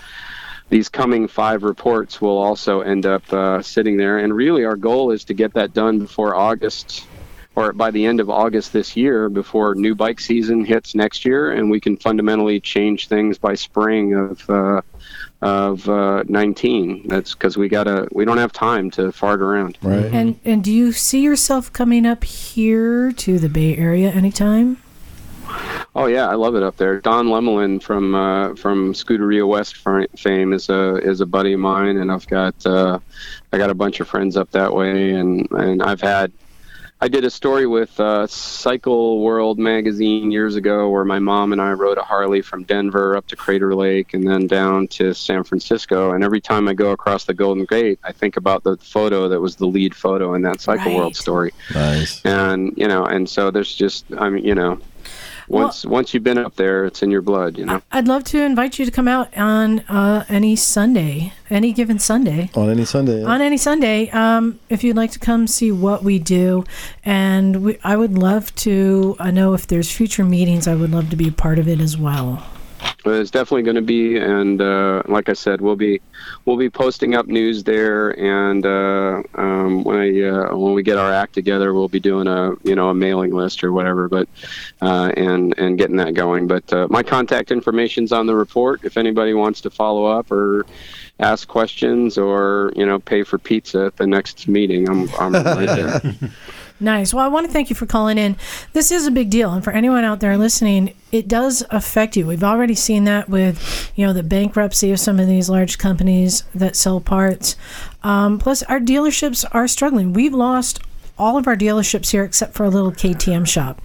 these 0.69 0.89
coming 0.89 1.27
five 1.27 1.63
reports 1.63 2.21
will 2.21 2.37
also 2.37 2.81
end 2.81 3.05
up 3.05 3.31
uh, 3.31 3.61
sitting 3.61 3.97
there. 3.97 4.19
And 4.19 4.33
really, 4.33 4.65
our 4.65 4.75
goal 4.75 5.11
is 5.11 5.23
to 5.25 5.33
get 5.33 5.53
that 5.53 5.73
done 5.73 5.99
before 5.99 6.35
August 6.35 7.05
or 7.55 7.73
by 7.73 7.89
the 7.89 8.05
end 8.05 8.19
of 8.19 8.29
August 8.29 8.71
this 8.71 8.95
year, 8.95 9.29
before 9.29 9.73
new 9.73 9.95
bike 9.95 10.19
season 10.19 10.63
hits 10.63 10.93
next 10.93 11.25
year, 11.25 11.53
and 11.53 11.71
we 11.71 11.79
can 11.79 11.97
fundamentally 11.97 12.59
change 12.59 13.07
things 13.07 13.37
by 13.37 13.55
spring 13.55 14.13
of. 14.13 14.49
Uh, 14.49 14.81
of 15.39 15.87
uh, 15.87 16.23
19 16.27 17.07
that's 17.07 17.33
because 17.35 17.57
we 17.57 17.69
gotta 17.69 18.07
we 18.11 18.25
don't 18.25 18.39
have 18.39 18.51
time 18.51 18.89
to 18.89 19.11
fart 19.11 19.39
around 19.39 19.77
Right. 19.83 20.05
And 20.05 20.39
and 20.43 20.63
do 20.63 20.71
you 20.71 20.91
see 20.91 21.21
yourself 21.21 21.71
coming 21.71 22.07
up 22.07 22.23
here 22.23 23.11
to 23.11 23.37
the 23.37 23.47
Bay 23.47 23.77
Area 23.77 24.09
anytime? 24.09 24.81
Oh 25.95 26.05
yeah, 26.05 26.27
I 26.27 26.35
love 26.35 26.55
it 26.55 26.63
up 26.63 26.77
there. 26.77 26.99
Don 26.99 27.27
Lemelin 27.27 27.81
from 27.81 28.13
uh, 28.13 28.55
from 28.55 28.93
Scuderia 28.93 29.47
West 29.47 29.77
fame 30.17 30.53
is 30.53 30.69
a 30.69 30.97
is 30.97 31.21
a 31.21 31.25
buddy 31.25 31.53
of 31.53 31.59
mine, 31.59 31.97
and 31.97 32.11
I've 32.11 32.27
got 32.27 32.65
uh, 32.65 32.99
I 33.51 33.57
got 33.57 33.69
a 33.69 33.75
bunch 33.75 33.99
of 33.99 34.07
friends 34.07 34.37
up 34.37 34.51
that 34.51 34.73
way, 34.73 35.11
and 35.13 35.49
and 35.51 35.81
I've 35.81 36.01
had 36.01 36.31
I 36.99 37.07
did 37.07 37.23
a 37.25 37.29
story 37.29 37.67
with 37.67 37.99
uh, 37.99 38.25
Cycle 38.25 39.21
World 39.21 39.59
magazine 39.59 40.31
years 40.31 40.55
ago 40.55 40.89
where 40.89 41.05
my 41.05 41.19
mom 41.19 41.51
and 41.51 41.61
I 41.61 41.71
rode 41.73 41.99
a 41.99 42.03
Harley 42.03 42.41
from 42.41 42.63
Denver 42.63 43.15
up 43.15 43.27
to 43.27 43.35
Crater 43.35 43.75
Lake 43.75 44.15
and 44.15 44.27
then 44.27 44.47
down 44.47 44.87
to 44.89 45.13
San 45.13 45.43
Francisco. 45.43 46.13
And 46.13 46.23
every 46.23 46.41
time 46.41 46.67
I 46.67 46.73
go 46.73 46.91
across 46.91 47.25
the 47.25 47.35
Golden 47.35 47.65
Gate, 47.65 47.99
I 48.03 48.11
think 48.11 48.35
about 48.35 48.63
the 48.63 48.77
photo 48.77 49.29
that 49.29 49.39
was 49.39 49.57
the 49.57 49.67
lead 49.67 49.93
photo 49.93 50.33
in 50.33 50.41
that 50.41 50.59
Cycle 50.59 50.95
World 50.95 51.15
story 51.15 51.53
Nice. 51.73 52.23
and 52.25 52.73
you 52.75 52.87
know 52.87 53.05
and 53.05 53.29
so 53.29 53.51
there's 53.51 53.73
just 53.73 54.05
i 54.17 54.29
mean 54.29 54.43
you 54.43 54.55
know 54.55 54.79
once 55.47 55.85
once 55.85 56.13
you've 56.13 56.23
been 56.23 56.37
up 56.37 56.55
there 56.55 56.85
it's 56.85 57.01
in 57.01 57.11
your 57.11 57.21
blood 57.21 57.57
you 57.57 57.65
know 57.65 57.81
I'd 57.91 58.07
love 58.07 58.23
to 58.25 58.41
invite 58.41 58.79
you 58.79 58.85
to 58.85 58.91
come 58.91 59.07
out 59.07 59.35
on 59.37 59.79
uh, 59.81 60.25
any 60.29 60.55
Sunday, 60.55 61.33
any 61.49 61.71
given 61.73 61.99
Sunday. 61.99 62.49
On 62.55 62.69
any 62.69 62.85
Sunday. 62.85 63.21
yeah. 63.21 63.27
On 63.27 63.41
any 63.41 63.57
Sunday, 63.57 64.09
um, 64.09 64.59
if 64.69 64.83
you'd 64.83 64.95
like 64.95 65.11
to 65.11 65.19
come 65.19 65.47
see 65.47 65.71
what 65.71 66.03
we 66.03 66.19
do, 66.19 66.65
and 67.05 67.63
we, 67.63 67.79
I 67.83 67.95
would 67.95 68.17
love 68.17 68.53
to. 68.55 69.15
I 69.19 69.31
know 69.31 69.53
if 69.53 69.67
there's 69.67 69.91
future 69.91 70.23
meetings, 70.25 70.67
I 70.67 70.75
would 70.75 70.91
love 70.91 71.09
to 71.11 71.15
be 71.15 71.29
a 71.29 71.31
part 71.31 71.59
of 71.59 71.67
it 71.67 71.79
as 71.79 71.97
well. 71.97 72.43
There's 73.03 73.31
definitely 73.31 73.63
going 73.63 73.75
to 73.75 73.81
be, 73.81 74.17
and 74.17 74.61
uh, 74.61 75.03
like 75.07 75.29
I 75.29 75.33
said, 75.33 75.61
we'll 75.61 75.75
be 75.75 76.01
we'll 76.45 76.57
be 76.57 76.69
posting 76.69 77.15
up 77.15 77.27
news 77.27 77.63
there, 77.63 78.09
and 78.19 78.65
uh, 78.65 79.23
um, 79.35 79.83
when 79.83 79.97
I 79.97 80.21
uh, 80.23 80.55
when 80.55 80.73
we 80.73 80.83
get 80.83 80.97
our 80.97 81.11
act 81.11 81.33
together, 81.33 81.73
we'll 81.73 81.87
be 81.87 81.99
doing 81.99 82.27
a 82.27 82.51
you 82.63 82.75
know 82.75 82.89
a 82.89 82.93
mailing 82.93 83.33
list 83.33 83.63
or 83.63 83.71
whatever, 83.71 84.09
but 84.09 84.27
uh, 84.81 85.11
and 85.15 85.57
and 85.57 85.77
getting 85.77 85.95
that 85.97 86.15
going. 86.15 86.47
But 86.47 86.71
uh, 86.73 86.87
my 86.89 87.03
contact 87.03 87.51
information's 87.51 88.11
on 88.11 88.25
the 88.25 88.35
report. 88.35 88.83
If 88.83 88.97
anybody 88.97 89.33
wants 89.33 89.61
to 89.61 89.69
follow 89.69 90.05
up 90.05 90.31
or 90.31 90.65
ask 91.19 91.47
questions 91.47 92.17
or 92.17 92.73
you 92.75 92.85
know 92.85 92.99
pay 92.99 93.23
for 93.23 93.37
pizza 93.37 93.85
at 93.85 93.95
the 93.95 94.07
next 94.07 94.47
meeting, 94.47 94.89
I'm 94.89 95.09
I'm 95.19 95.33
right 95.33 95.65
there. 95.65 96.01
Nice. 96.79 97.13
Well, 97.13 97.25
I 97.25 97.27
want 97.27 97.47
to 97.47 97.51
thank 97.51 97.69
you 97.69 97.75
for 97.75 97.87
calling 97.87 98.17
in. 98.19 98.35
This 98.73 98.91
is 98.91 99.07
a 99.07 99.11
big 99.11 99.31
deal, 99.31 99.51
and 99.51 99.63
for 99.63 99.71
anyone 99.71 100.03
out 100.03 100.19
there 100.19 100.37
listening, 100.37 100.93
it 101.11 101.27
does 101.27 101.63
affect 101.71 102.15
you. 102.15 102.27
We've 102.27 102.43
already 102.43 102.75
seen 102.75 103.05
that 103.05 103.27
with, 103.27 103.91
you 103.95 104.05
know, 104.05 104.13
the 104.13 104.21
bankruptcy 104.21 104.91
of 104.91 104.99
some 104.99 105.19
of 105.19 105.27
these 105.27 105.49
large 105.49 105.79
companies 105.79 106.43
that 106.53 106.75
sell 106.75 107.01
parts. 107.01 107.55
Um, 108.03 108.37
plus, 108.37 108.61
our 108.63 108.79
dealerships 108.79 109.43
are 109.51 109.67
struggling. 109.67 110.13
We've 110.13 110.33
lost 110.33 110.79
all 111.17 111.37
of 111.37 111.47
our 111.47 111.55
dealerships 111.55 112.11
here 112.11 112.23
except 112.23 112.53
for 112.53 112.63
a 112.63 112.69
little 112.69 112.91
KTM 112.91 113.47
shop, 113.47 113.81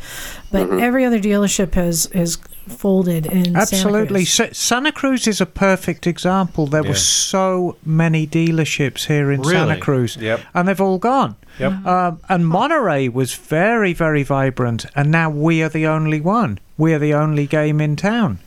but 0.51 0.69
every 0.71 1.05
other 1.05 1.19
dealership 1.19 1.75
has 1.75 2.11
has 2.13 2.37
folded 2.69 3.27
in. 3.27 3.45
Santa 3.45 3.59
Absolutely. 3.59 4.21
Cruz. 4.21 4.33
Sa- 4.33 4.47
Santa 4.53 4.93
Cruz 4.93 5.27
is 5.27 5.41
a 5.41 5.47
perfect 5.47 6.07
example. 6.07 6.67
There 6.67 6.83
Yeah. 6.83 6.91
were 6.91 6.95
so 6.95 7.77
many 7.85 8.27
dealerships 8.27 9.07
here 9.07 9.31
in 9.33 9.43
Santa 9.45 9.77
Cruz, 9.79 10.17
Yep. 10.21 10.41
and 10.55 10.69
they've 10.69 10.81
all 10.81 10.99
gone. 10.99 11.37
Yep. 11.59 11.87
Um, 11.87 12.21
and 12.29 12.47
Monterey 12.47 13.09
was 13.09 13.35
very, 13.35 13.93
very 13.93 14.23
vibrant, 14.23 14.87
and 14.97 15.11
now 15.11 15.29
we 15.31 15.63
are 15.63 15.69
the 15.69 15.87
only 15.87 16.21
one. 16.21 16.59
We 16.79 16.95
are 16.95 16.99
the 16.99 17.15
only 17.15 17.47
game 17.47 17.81
in 17.81 17.97
town. 17.97 18.39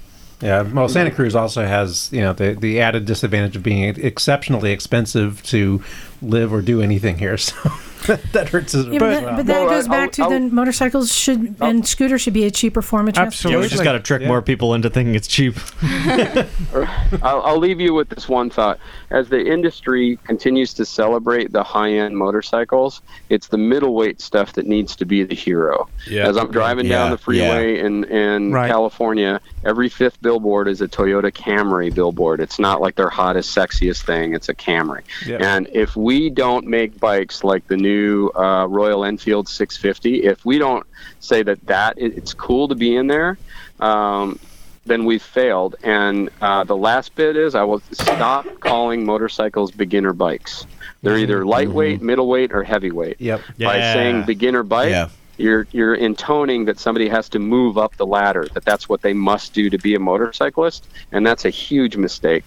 Yeah, 0.42 0.64
well, 0.64 0.90
Santa 0.90 1.12
Cruz 1.12 1.34
also 1.36 1.66
has 1.66 2.10
you 2.12 2.20
know 2.22 2.34
the 2.34 2.58
the 2.60 2.82
added 2.82 3.06
disadvantage 3.06 3.56
of 3.56 3.64
being 3.64 3.84
exceptionally 3.84 4.72
expensive 4.72 5.42
to 5.44 5.82
live 6.22 6.52
or 6.54 6.62
do 6.62 6.82
anything 6.82 7.18
here, 7.20 7.38
so 7.50 7.56
that 8.34 8.50
hurts 8.50 8.76
as 8.76 8.86
Yeah, 8.88 9.00
but, 9.00 9.02
well. 9.02 9.22
that, 9.22 9.36
but 9.38 9.46
that 9.48 9.70
goes 9.70 9.88
back 9.88 10.12
to 10.14 10.24
the 10.30 10.40
motorcycles 10.40 11.14
should 11.14 11.56
and 11.62 11.88
scooters 11.88 12.22
should 12.22 12.34
be 12.34 12.46
a 12.46 12.52
cheaper 12.52 12.82
form 12.82 13.08
of 13.08 13.16
Yeah, 13.16 13.24
transportation. 13.24 13.62
we 13.62 13.68
just 13.68 13.84
got 13.84 13.94
to 13.94 14.00
trick 14.00 14.22
more 14.24 14.42
people 14.42 14.74
into 14.74 14.90
thinking 14.90 15.16
it's 15.16 15.28
cheap. 15.28 15.56
I'll, 17.22 17.42
I'll 17.42 17.58
leave 17.60 17.80
you 17.80 17.94
with 17.94 18.10
this 18.10 18.28
one 18.28 18.50
thought. 18.50 18.80
As 19.10 19.30
the 19.30 19.46
industry 19.46 20.18
continues 20.26 20.74
to 20.76 20.86
celebrate 20.86 21.52
the 21.52 21.64
high 21.64 21.92
end 21.94 22.18
motorcycles, 22.18 23.02
it's 23.30 23.48
the 23.48 23.58
middleweight 23.58 24.22
stuff 24.22 24.54
that 24.54 24.66
needs 24.68 24.96
to 24.98 25.06
be 25.06 25.24
the 25.24 25.36
hero. 25.36 25.88
Yeah. 26.10 26.28
As 26.28 26.38
I'm 26.38 26.52
driving 26.52 26.88
down 26.88 27.12
the 27.12 27.18
freeway 27.18 27.80
in, 27.80 28.04
in 28.06 28.52
Right. 28.52 28.70
California, 28.70 29.42
every 29.64 29.90
fifth 29.90 30.22
billboard 30.22 30.68
is 30.68 30.82
a 30.82 30.88
Toyota 30.88 31.32
Camry 31.32 31.94
billboard. 31.94 32.40
It's 32.40 32.60
not 32.60 32.82
like 32.82 32.96
their 32.96 33.10
hottest, 33.10 33.56
sexiest 33.56 34.04
thing, 34.06 34.34
it's 34.34 34.50
a 34.50 34.54
Camry. 34.56 35.02
Yep. 35.26 35.42
And 35.42 35.68
if 35.74 35.96
we 35.96 36.30
don't 36.30 36.68
make 36.68 37.00
bikes 37.00 37.44
like 37.44 37.68
the 37.68 37.78
new 37.78 37.95
uh, 38.36 38.66
Royal 38.68 39.06
Enfield 39.06 39.48
650, 39.50 40.24
if 40.24 40.44
we 40.46 40.58
don't 40.58 40.86
say 41.20 41.44
that 41.44 41.66
that 41.68 41.94
it's 41.98 42.34
cool 42.34 42.68
to 42.68 42.76
be 42.76 42.96
in 42.96 43.08
there, 43.08 43.38
um, 43.80 44.40
then 44.86 45.06
we've 45.06 45.24
failed. 45.24 45.76
And 45.84 46.30
uh, 46.42 46.64
the 46.64 46.76
last 46.78 47.16
bit 47.16 47.36
is 47.36 47.56
I 47.56 47.64
will 47.64 47.82
stop 47.92 48.46
calling 48.60 49.06
motorcycles 49.06 49.72
beginner 49.72 50.14
bikes. 50.14 50.66
They're 51.02 51.18
either 51.18 51.46
lightweight, 51.46 52.02
middleweight, 52.02 52.52
or 52.52 52.64
heavyweight. 52.64 53.18
Yep. 53.20 53.42
By 53.60 53.80
saying 53.94 54.24
beginner 54.26 54.64
bike, 54.64 54.90
Yeah. 54.90 55.10
you're 55.38 55.68
you're 55.72 55.94
intoning 55.96 56.66
that 56.66 56.80
somebody 56.80 57.08
has 57.10 57.30
to 57.30 57.40
move 57.40 57.78
up 57.78 57.96
the 57.98 58.06
ladder. 58.08 58.48
That 58.54 58.66
that's 58.66 58.90
what 58.90 59.02
they 59.02 59.14
must 59.14 59.54
do 59.54 59.70
to 59.70 59.78
be 59.78 59.94
a 59.96 60.00
motorcyclist, 60.00 60.88
and 61.12 61.26
that's 61.26 61.46
a 61.46 61.50
huge 61.52 61.96
mistake. 61.98 62.44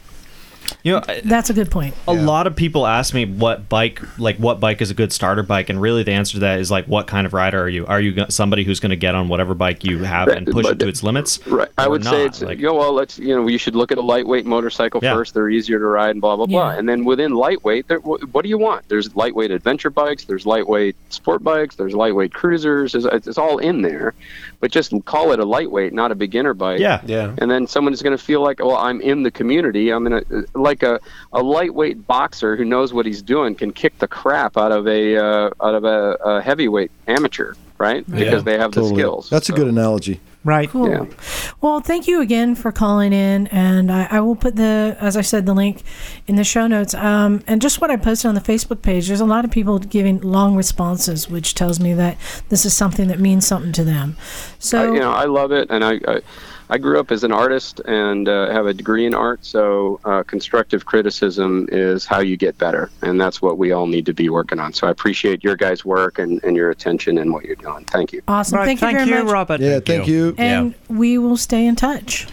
You 0.84 0.92
know, 0.92 1.00
That's 1.24 1.50
a 1.50 1.54
good 1.54 1.70
point. 1.70 1.94
a 2.06 2.12
lot 2.14 2.46
of 2.46 2.54
people 2.54 2.86
ask 2.86 3.12
me 3.12 3.24
what 3.26 3.68
bike, 3.68 4.00
like 4.18 4.36
what 4.36 4.60
bike 4.60 4.80
is 4.80 4.90
a 4.90 4.94
good 4.94 5.12
starter 5.12 5.42
bike, 5.42 5.68
and 5.70 5.80
really 5.80 6.04
the 6.04 6.12
answer 6.12 6.34
to 6.34 6.38
that 6.40 6.60
is 6.60 6.70
like, 6.70 6.86
what 6.86 7.06
kind 7.08 7.26
of 7.26 7.32
rider 7.34 7.60
are 7.60 7.68
you? 7.68 7.84
Are 7.86 8.00
you 8.00 8.24
somebody 8.28 8.62
who's 8.64 8.78
going 8.78 8.90
to 8.90 8.96
get 8.96 9.14
on 9.14 9.28
whatever 9.28 9.54
bike 9.54 9.84
you 9.84 10.04
have 10.04 10.28
and 10.28 10.46
push 10.46 10.66
it 10.66 10.78
to 10.78 10.88
its 10.88 11.02
limits? 11.02 11.44
Right. 11.46 11.68
I 11.76 11.86
or 11.86 11.90
would 11.90 12.04
say 12.04 12.24
it's 12.24 12.40
like, 12.42 12.58
you 12.58 12.66
know, 12.66 12.74
well, 12.74 12.92
let's 12.92 13.18
you 13.18 13.34
know, 13.34 13.46
you 13.48 13.58
should 13.58 13.74
look 13.74 13.90
at 13.90 13.98
a 13.98 14.02
lightweight 14.02 14.46
motorcycle 14.46 15.00
Yeah. 15.02 15.14
first. 15.14 15.34
They're 15.34 15.50
easier 15.50 15.78
to 15.80 15.84
ride 15.84 16.10
and 16.10 16.20
blah 16.20 16.36
blah 16.36 16.46
blah. 16.46 16.70
And 16.70 16.88
then 16.88 17.04
within 17.04 17.32
lightweight, 17.34 17.88
there, 17.88 17.98
what 17.98 18.42
do 18.42 18.48
you 18.48 18.58
want? 18.58 18.88
There's 18.88 19.14
lightweight 19.16 19.50
adventure 19.50 19.90
bikes. 19.90 20.24
There's 20.24 20.46
lightweight 20.46 20.94
sport 21.10 21.42
bikes. 21.42 21.74
There's 21.74 21.94
lightweight 21.94 22.32
cruisers. 22.32 22.94
It's, 22.94 23.04
it's 23.26 23.38
all 23.38 23.58
in 23.58 23.82
there, 23.82 24.14
but 24.60 24.70
just 24.70 24.92
call 25.06 25.32
it 25.32 25.40
a 25.40 25.44
lightweight, 25.44 25.92
not 25.92 26.12
a 26.12 26.14
beginner 26.14 26.54
bike. 26.54 26.78
yeah, 26.78 27.00
Yeah. 27.04 27.34
And 27.38 27.50
then 27.50 27.66
someone 27.66 27.92
is 27.92 28.00
going 28.00 28.16
to 28.16 28.22
feel 28.22 28.42
like, 28.42 28.60
well, 28.60 28.76
I'm 28.76 29.00
in 29.00 29.22
the 29.24 29.30
community. 29.30 29.90
I'm 29.90 30.06
in 30.06 30.12
a 30.14 30.22
like 30.68 30.82
a, 30.82 31.00
a 31.32 31.42
lightweight 31.42 32.06
boxer 32.06 32.56
who 32.56 32.64
knows 32.64 32.92
what 32.92 33.06
he's 33.06 33.22
doing 33.22 33.54
can 33.54 33.72
kick 33.72 33.98
the 33.98 34.08
crap 34.08 34.56
out 34.56 34.72
of 34.72 34.86
a 34.86 35.16
uh, 35.16 35.50
out 35.62 35.74
of 35.74 35.84
a, 35.84 36.16
a 36.24 36.42
heavyweight 36.42 36.90
amateur, 37.06 37.54
right? 37.78 38.08
Because 38.10 38.44
they 38.44 38.58
have 38.58 38.72
the 38.72 38.82
Totally. 38.82 39.00
skills. 39.00 39.30
That's 39.30 39.48
a 39.48 39.52
good 39.52 39.68
analogy. 39.68 40.20
Right. 40.44 40.68
Cool. 40.70 40.88
Yeah. 40.88 41.04
Well, 41.60 41.80
thank 41.80 42.06
you 42.06 42.20
again 42.20 42.54
for 42.54 42.70
calling 42.70 43.12
in, 43.12 43.48
and 43.48 43.90
I, 43.90 44.06
I 44.10 44.20
will 44.20 44.36
put 44.36 44.56
the, 44.56 44.96
as 45.00 45.16
I 45.16 45.20
said, 45.20 45.46
the 45.46 45.52
link 45.52 45.82
in 46.26 46.36
the 46.36 46.44
show 46.44 46.66
notes. 46.66 46.94
Um, 46.94 47.42
and 47.46 47.60
just 47.60 47.80
what 47.80 47.90
I 47.90 47.96
posted 47.96 48.28
on 48.28 48.34
the 48.34 48.40
Facebook 48.40 48.80
page. 48.80 49.08
There's 49.08 49.20
a 49.20 49.26
lot 49.26 49.44
of 49.44 49.50
people 49.50 49.78
giving 49.78 50.20
long 50.20 50.54
responses, 50.54 51.28
which 51.28 51.54
tells 51.54 51.80
me 51.80 51.92
that 51.94 52.16
this 52.48 52.64
is 52.64 52.74
something 52.74 53.08
that 53.08 53.18
means 53.18 53.46
something 53.46 53.72
to 53.72 53.84
them. 53.84 54.16
So 54.58 54.92
I, 54.92 54.94
you 54.94 55.00
know, 55.00 55.10
I 55.10 55.24
love 55.24 55.50
it, 55.52 55.68
and 55.70 55.84
I, 55.84 56.00
I, 56.06 56.20
I 56.70 56.78
grew 56.78 57.00
up 57.00 57.10
as 57.10 57.24
an 57.24 57.32
artist 57.32 57.80
and 57.86 58.28
uh, 58.28 58.50
have 58.50 58.66
a 58.66 58.74
degree 58.74 59.06
in 59.06 59.14
art. 59.14 59.44
So 59.44 60.00
uh, 60.04 60.22
constructive 60.22 60.84
criticism 60.84 61.68
is 61.72 62.04
how 62.04 62.20
you 62.20 62.36
get 62.36 62.58
better, 62.58 62.90
and 63.02 63.20
that's 63.20 63.40
what 63.40 63.56
we 63.58 63.72
all 63.72 63.86
need 63.86 64.04
to 64.06 64.12
be 64.12 64.28
working 64.28 64.58
on. 64.60 64.72
So 64.72 64.86
I 64.86 64.90
appreciate 64.90 65.42
your 65.42 65.56
guys' 65.56 65.84
work 65.84 66.18
and, 66.18 66.42
and 66.44 66.56
your 66.56 66.70
attention 66.70 67.18
and 67.18 67.32
what 67.32 67.44
you're 67.44 67.56
doing. 67.56 67.84
Thank 67.86 68.12
you. 68.12 68.22
awesome. 68.28 68.58
Right. 68.58 68.78
Thank 68.78 68.82
you 68.82 69.06
very 69.06 69.24
much. 69.24 69.32
Robert. 69.32 69.60
Yeah, 69.60 69.80
thank 69.80 70.06
you. 70.06 70.34
And 70.36 70.74
we 70.88 71.18
will 71.18 71.36
stay 71.36 71.66
in 71.66 71.76
touch. 71.76 72.26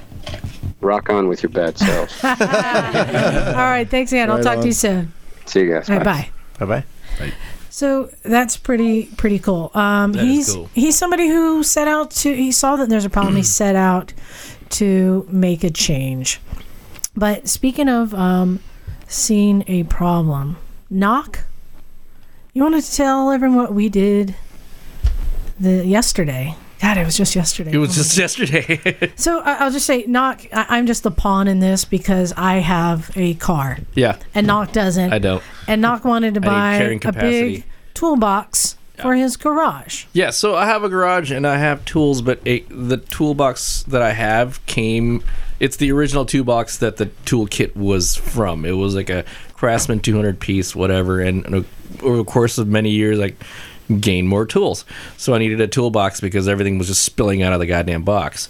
Rock 0.82 1.10
on 1.10 1.28
with 1.28 1.42
your 1.42 1.52
bad 1.52 1.78
selves. 1.78 2.14
All 2.24 2.32
right. 2.36 3.88
Thanks, 3.90 4.12
Ann. 4.14 4.30
I'll 4.30 4.38
Right 4.38 4.44
talk 4.44 4.60
to 4.60 4.66
you 4.68 4.74
soon. 4.74 5.14
See 5.46 5.62
you 5.62 5.74
guys. 5.74 5.90
All 5.90 5.98
right, 5.98 6.06
bye. 6.06 6.30
Bye 6.60 6.84
bye. 7.20 7.34
So 7.76 8.10
that's 8.24 8.56
pretty 8.56 9.08
pretty 9.18 9.38
cool. 9.38 9.70
Um, 9.74 10.14
That 10.14 10.24
he's 10.24 10.54
cool. 10.54 10.70
he's 10.74 10.96
somebody 10.96 11.28
who 11.28 11.62
set 11.62 11.90
out 11.90 12.10
to. 12.12 12.34
He 12.34 12.54
saw 12.54 12.78
that 12.78 12.88
there's 12.88 13.04
a 13.04 13.10
problem. 13.10 13.36
he 13.36 13.44
set 13.62 13.76
out 13.76 14.14
to 14.80 15.28
make 15.30 15.62
a 15.66 15.70
change. 15.70 16.40
But 17.18 17.50
speaking 17.50 17.90
of 17.90 18.14
um, 18.14 18.62
seeing 19.10 19.66
a 19.68 19.84
problem, 19.84 20.56
knock. 20.90 21.40
You 22.54 22.64
want 22.64 22.82
to 22.82 22.96
tell 22.96 23.30
everyone 23.30 23.58
what 23.58 23.74
we 23.74 23.90
did 23.90 24.36
the 25.60 25.86
yesterday? 25.86 26.56
God, 26.86 27.00
it 27.00 27.06
was 27.06 27.18
just 27.18 27.36
yesterday. 27.36 27.72
It 27.72 27.78
was 27.78 27.90
Oh 27.92 28.04
just 28.04 28.16
yesterday. 28.16 29.12
so 29.16 29.40
I, 29.40 29.56
I'll 29.56 29.72
just 29.72 29.88
say, 29.88 30.04
Knock. 30.08 30.46
I, 30.54 30.68
I'm 30.70 30.86
just 30.86 31.02
the 31.02 31.10
pawn 31.10 31.48
in 31.48 31.60
this 31.60 31.84
because 31.84 32.32
I 32.38 32.58
have 32.58 33.10
a 33.16 33.34
car 33.36 33.80
yeah, 33.96 34.20
and 34.36 34.46
Knock 34.46 34.72
doesn't. 34.72 35.12
I 35.12 35.18
don't. 35.18 35.42
And 35.68 35.82
Knock 35.82 36.06
wanted 36.06 36.36
to 36.36 36.42
buy 36.42 36.76
a 36.76 37.12
big 37.12 37.66
toolbox 37.96 38.78
for 39.02 39.16
his 39.16 39.36
garage. 39.36 40.06
Yeah, 40.14 40.30
so 40.30 40.56
I 40.56 40.68
have 40.68 40.84
a 40.84 40.90
garage 40.90 41.32
and 41.32 41.48
I 41.48 41.58
have 41.58 41.84
tools, 41.86 42.22
but 42.22 42.40
it, 42.46 42.68
the 42.70 42.98
toolbox 42.98 43.82
that 43.84 44.04
I 44.04 44.12
have 44.12 44.64
came. 44.68 45.24
It's 45.60 45.78
the 45.78 45.92
original 45.92 46.26
toolbox 46.26 46.78
that 46.80 46.98
the 46.98 47.08
toolkit 47.26 47.76
was 47.76 48.16
from. 48.16 48.64
It 48.64 48.74
was 48.74 48.94
like 48.94 49.10
a 49.10 49.26
Craftsman 49.54 50.02
200 50.02 50.40
piece, 50.40 50.76
whatever. 50.76 51.20
And 51.20 51.66
over 52.04 52.18
the 52.18 52.26
course 52.26 52.60
of 52.60 52.68
many 52.68 52.92
years, 52.92 53.20
I 53.20 53.34
gained 54.00 54.28
more 54.28 54.46
tools. 54.46 54.86
So 55.18 55.34
I 55.34 55.38
needed 55.38 55.62
a 55.62 55.68
toolbox 55.68 56.22
because 56.22 56.48
everything 56.48 56.78
was 56.78 56.88
just 56.88 57.04
spilling 57.04 57.44
out 57.44 57.54
of 57.54 57.60
the 57.60 57.66
goddamn 57.66 58.04
box. 58.04 58.48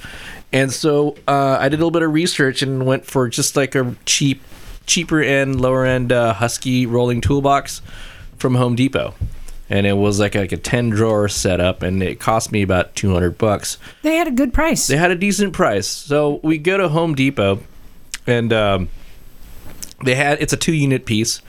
And 0.52 0.72
so 0.72 1.16
uh, 1.28 1.58
I 1.60 1.70
did 1.70 1.76
a 1.76 1.78
little 1.78 1.92
bit 1.92 2.04
of 2.04 2.14
research 2.14 2.62
and 2.62 2.86
went 2.86 3.06
for 3.06 3.28
just 3.28 3.56
like 3.56 3.76
a 3.76 3.96
cheap, 4.06 4.42
cheaper 4.86 5.22
end, 5.22 5.60
lower 5.60 5.86
end 5.86 6.12
uh, 6.12 6.34
Husky 6.34 6.86
rolling 6.86 7.22
toolbox 7.22 7.82
from 8.38 8.56
Home 8.56 8.76
Depot 8.76 9.16
and 9.70 9.88
it 9.88 9.94
was 9.94 10.20
like 10.20 10.36
like 10.36 10.52
a 10.52 10.58
10 10.58 10.92
drawer 10.92 11.28
setup 11.28 11.82
and 11.82 12.04
it 12.04 12.20
cost 12.20 12.52
me 12.52 12.62
about 12.62 12.96
200 12.96 13.38
bucks 13.38 13.78
They 14.04 14.16
had 14.18 14.28
a 14.28 14.32
good 14.32 14.54
price. 14.54 14.86
they 14.88 14.98
had 14.98 15.10
a 15.10 15.16
decent 15.16 15.54
price 15.54 15.88
so 15.88 16.40
we 16.44 16.58
go 16.58 16.78
to 16.78 16.90
home 16.90 17.16
depot 17.16 17.64
and 18.28 18.54
um, 18.54 18.90
they 20.04 20.16
had 20.16 20.40
it's 20.42 20.54
a 20.54 20.58
two 20.58 20.74
unit 20.74 21.06
piece 21.06 21.42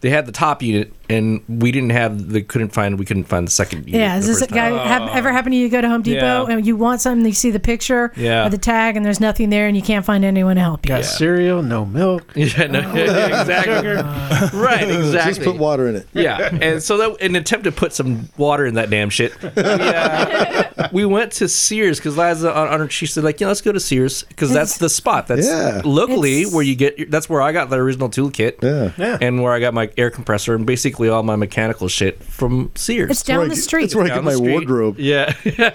they 0.00 0.10
had 0.10 0.26
the 0.26 0.32
top 0.32 0.62
unit, 0.62 0.92
and 1.08 1.42
we 1.48 1.72
didn't 1.72 1.90
have 1.90 2.30
the 2.30 2.42
couldn't 2.42 2.70
find 2.70 2.98
we 2.98 3.04
couldn't 3.04 3.24
find 3.24 3.46
the 3.46 3.50
second 3.50 3.86
unit. 3.86 4.00
Yeah, 4.00 4.14
the 4.14 4.18
is 4.20 4.26
this 4.26 4.38
first 4.40 4.50
guy 4.50 4.70
time. 4.70 5.08
ever 5.12 5.32
happen 5.32 5.52
to 5.52 5.58
you? 5.58 5.68
Go 5.68 5.80
to 5.80 5.88
Home 5.88 6.02
Depot 6.02 6.46
Yeah. 6.48 6.54
and 6.54 6.66
you 6.66 6.76
want 6.76 7.00
something, 7.00 7.24
you 7.26 7.32
see 7.32 7.50
the 7.50 7.60
picture 7.60 8.12
Yeah. 8.16 8.46
or 8.46 8.50
the 8.50 8.58
tag, 8.58 8.96
and 8.96 9.04
there's 9.06 9.20
nothing 9.20 9.50
there, 9.50 9.66
and 9.66 9.76
you 9.76 9.82
can't 9.82 10.04
find 10.04 10.24
anyone 10.24 10.56
to 10.56 10.62
help 10.62 10.84
you. 10.86 10.88
Got 10.88 11.04
cereal, 11.04 11.62
no 11.62 11.84
milk. 11.84 12.24
Yeah, 12.36 12.66
no, 12.66 12.80
exactly. 12.94 13.88
right, 14.60 14.88
exactly. 14.88 15.32
Just 15.34 15.42
put 15.42 15.56
water 15.56 15.88
in 15.88 15.96
it. 15.96 16.06
Yeah, 16.12 16.50
and 16.60 16.82
so 16.82 16.96
that 16.98 17.20
in 17.24 17.36
an 17.36 17.42
attempt 17.42 17.64
to 17.64 17.72
put 17.72 17.92
some 17.92 18.28
water 18.36 18.66
in 18.66 18.74
that 18.74 18.90
damn 18.90 19.10
shit, 19.10 19.32
we, 19.42 19.50
uh, 19.56 20.88
we 20.92 21.04
went 21.04 21.32
to 21.32 21.48
Sears 21.48 21.98
because 21.98 22.16
Liza 22.16 22.52
on, 22.54 22.68
on 22.68 22.80
her, 22.80 22.88
she 22.90 23.06
said 23.06 23.24
like, 23.24 23.40
yeah, 23.40 23.46
let's 23.48 23.60
go 23.60 23.72
to 23.72 23.80
Sears 23.80 24.22
because 24.24 24.52
that's 24.52 24.78
the 24.78 24.88
spot. 24.88 25.26
That's 25.26 25.46
Yeah. 25.46 25.82
locally 25.84 26.40
It's- 26.40 26.54
where 26.54 26.64
you 26.64 26.74
get. 26.74 27.10
That's 27.10 27.28
where 27.28 27.40
I 27.42 27.52
got 27.52 27.70
the 27.70 27.76
original 27.76 28.08
toolkit. 28.08 28.62
Yeah. 28.62 28.92
Yeah. 28.96 29.18
And 29.20 29.42
where 29.42 29.52
I 29.52 29.60
got 29.60 29.74
my 29.74 29.90
air 29.96 30.10
compressor 30.10 30.54
and 30.54 30.66
basically 30.66 30.97
all 31.06 31.22
my 31.22 31.36
mechanical 31.36 31.86
shit 31.86 32.20
from 32.24 32.72
Sears. 32.74 33.10
It's 33.12 33.22
down 33.22 33.48
the 33.48 33.54
street. 33.56 33.82
That's 33.82 33.94
where 33.94 34.06
I 34.06 34.08
Down 34.08 34.24
get 34.24 34.24
my 34.24 34.36
wardrobe. 34.36 34.96
Yeah. 34.98 35.32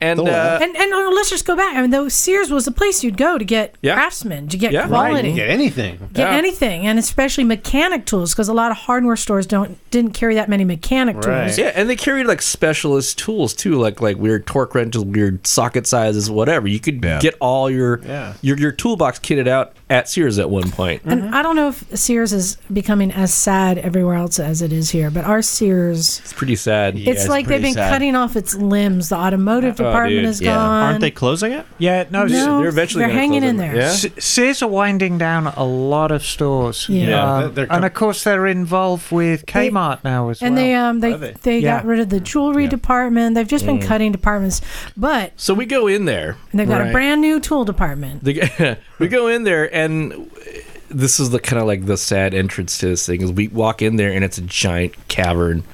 and 0.00 0.18
uh. 0.20 0.58
And, 0.60 0.76
and 0.76 0.92
uh, 0.92 1.10
let's 1.10 1.30
just 1.30 1.46
go 1.46 1.54
back. 1.54 1.76
I 1.76 1.82
mean, 1.82 1.90
though 1.90 2.08
Sears 2.08 2.50
was 2.50 2.64
the 2.64 2.72
place 2.72 3.04
you'd 3.04 3.16
go 3.16 3.38
to 3.38 3.44
get 3.44 3.76
Yeah. 3.82 3.94
craftsmen, 3.94 4.48
to 4.48 4.56
get 4.56 4.72
Yeah. 4.72 4.88
Quality, 4.88 5.28
Right, 5.28 5.36
get 5.36 5.48
anything. 5.50 5.98
get 6.12 6.30
Yeah. 6.30 6.36
anything, 6.36 6.86
and 6.86 6.98
especially 6.98 7.44
mechanic 7.44 8.06
tools, 8.06 8.32
because 8.32 8.48
a 8.48 8.52
lot 8.54 8.70
of 8.72 8.78
hardware 8.78 9.14
stores 9.16 9.46
don't 9.46 9.78
didn't 9.90 10.12
carry 10.12 10.34
that 10.36 10.48
many 10.48 10.64
mechanic 10.64 11.16
Right. 11.16 11.44
tools. 11.44 11.58
Yeah, 11.58 11.72
and 11.74 11.88
they 11.88 11.96
carried 11.96 12.26
like 12.26 12.42
specialist 12.42 13.18
tools 13.18 13.54
too, 13.54 13.74
like 13.74 14.00
like 14.00 14.16
weird 14.16 14.46
torque 14.46 14.74
wrenches, 14.74 15.04
weird 15.04 15.46
socket 15.46 15.86
sizes, 15.86 16.30
whatever. 16.30 16.66
You 16.66 16.80
could 16.80 17.04
Yeah. 17.04 17.18
get 17.20 17.34
all 17.40 17.70
your 17.70 18.00
Yeah. 18.04 18.32
your 18.42 18.56
your 18.58 18.72
toolbox 18.72 19.18
kitted 19.20 19.46
out 19.46 19.74
at 19.92 20.08
Sears 20.08 20.38
at 20.38 20.48
one 20.48 20.70
point. 20.70 21.02
And 21.04 21.34
I 21.34 21.42
don't 21.42 21.54
know 21.54 21.68
if 21.68 21.84
Sears 21.98 22.32
is 22.32 22.56
becoming 22.72 23.12
as 23.12 23.32
sad 23.34 23.76
everywhere 23.76 24.14
else 24.14 24.40
as 24.40 24.62
it 24.62 24.72
is 24.72 24.88
here, 24.90 25.10
but 25.10 25.24
our 25.26 25.42
Sears, 25.42 26.20
It's 26.20 26.32
pretty 26.32 26.56
sad. 26.56 26.96
it's 26.96 27.06
it's 27.22 27.28
like 27.28 27.46
they've 27.46 27.60
been 27.60 27.74
sad. 27.74 27.90
cutting 27.92 28.16
off 28.16 28.34
its 28.34 28.54
limbs. 28.54 29.10
The 29.10 29.16
automotive 29.16 29.74
Oh, 29.80 29.84
department 29.84 30.22
dude. 30.22 30.24
is 30.30 30.40
Yeah. 30.40 30.54
gone. 30.54 30.82
Aren't 30.84 31.00
they 31.02 31.10
closing 31.10 31.52
it? 31.52 31.66
Yeah, 31.78 32.04
no, 32.10 32.24
No, 32.24 32.60
They're 32.60 32.68
eventually 32.68 33.04
they're 33.04 33.12
hanging 33.12 33.40
close 33.42 33.50
in 33.50 33.56
them. 33.58 33.74
there. 33.74 33.82
Yeah. 33.82 34.10
Sears 34.18 34.62
are 34.62 34.68
winding 34.68 35.18
down 35.18 35.46
a 35.48 35.64
lot 35.64 36.10
of 36.10 36.24
stores. 36.24 36.86
Yeah. 36.88 37.08
Yeah, 37.08 37.22
Um, 37.22 37.40
they're- 37.42 37.50
they're 37.66 37.72
and 37.76 37.84
of 37.84 37.92
course 37.94 38.24
they're 38.24 38.46
involved 38.46 39.12
with 39.12 39.44
They- 39.46 39.68
Kmart 39.70 39.98
now 40.04 40.30
as 40.30 40.40
and 40.40 40.54
well. 40.54 40.64
they 40.64 40.74
um 40.74 41.00
they—they—they 41.00 41.58
Yeah. 41.58 41.76
got 41.76 41.84
rid 41.86 42.00
of 42.00 42.08
the 42.08 42.20
jewelry 42.20 42.66
department. 42.66 43.34
They've 43.34 43.46
just 43.56 43.66
been 43.66 43.80
cutting 43.80 44.10
departments, 44.12 44.60
but 44.96 45.32
So 45.36 45.52
we 45.54 45.66
go 45.66 45.86
in 45.86 46.04
there. 46.06 46.36
they've 46.54 46.68
got 46.68 46.80
a 46.86 46.90
brand 46.92 47.20
new 47.20 47.40
tool 47.40 47.64
department. 47.64 48.22
The, 48.24 48.78
we 48.98 49.08
go 49.08 49.26
in 49.26 49.42
there 49.44 49.64
and 49.74 49.81
this 50.88 51.18
is 51.18 51.30
the 51.30 51.40
kind 51.40 51.60
of 51.60 51.66
like 51.66 51.86
the 51.86 51.96
sad 51.96 52.34
entrance 52.34 52.78
to 52.78 52.86
this 52.88 53.06
thing 53.06 53.22
is 53.22 53.32
we 53.32 53.48
walk 53.48 53.80
in 53.82 53.96
there 53.96 54.12
and 54.12 54.24
it's 54.24 54.38
a 54.38 54.42
giant 54.42 54.94
cavern 55.08 55.64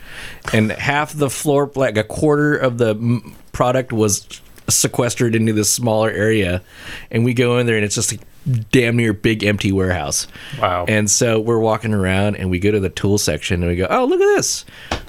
and 0.52 0.70
half 0.72 1.12
the 1.12 1.28
floor 1.30 1.70
like 1.74 1.96
a 1.96 2.04
quarter 2.04 2.56
of 2.56 2.78
the 2.78 2.94
product 3.52 3.92
was 3.92 4.26
sequestered 4.68 5.34
into 5.34 5.52
this 5.52 5.72
smaller 5.72 6.10
area 6.10 6.62
and 7.10 7.24
we 7.24 7.34
go 7.34 7.58
in 7.58 7.66
there 7.66 7.74
and 7.76 7.84
it's 7.84 7.94
just 7.96 8.12
a 8.12 8.18
damn 8.70 8.96
near 8.96 9.12
big 9.12 9.42
empty 9.42 9.72
warehouse 9.72 10.26
Wow. 10.60 10.84
and 10.88 11.10
so 11.10 11.40
we're 11.40 11.58
walking 11.58 11.92
around 11.92 12.36
and 12.36 12.48
we 12.50 12.58
go 12.58 12.70
to 12.70 12.78
the 12.80 12.88
tool 12.90 13.18
section 13.18 13.62
and 13.62 13.70
we 13.70 13.76
go 13.76 13.86
oh 13.90 14.04
look 14.04 14.20
at 14.20 14.36
this 14.36 14.64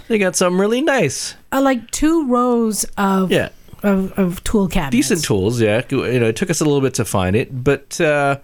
they 0.08 0.18
got 0.18 0.36
something 0.36 0.60
really 0.60 0.82
nice 0.82 1.36
Uh, 1.52 1.62
like 1.62 1.92
two 1.92 2.26
rows 2.28 2.84
of 2.98 3.32
yeah 3.32 3.50
of, 3.84 4.12
of 4.20 4.44
tool 4.44 4.68
cabinets. 4.68 4.92
decent 5.08 5.24
tools. 5.24 5.62
Yeah, 5.62 5.82
you 5.90 6.20
know, 6.20 6.28
it 6.28 6.36
took 6.36 6.50
us 6.50 6.60
a 6.60 6.66
little 6.66 6.82
bit 6.82 6.96
to 6.96 7.06
find 7.06 7.34
it, 7.34 7.64
but 7.64 8.02
uh, 8.02 8.38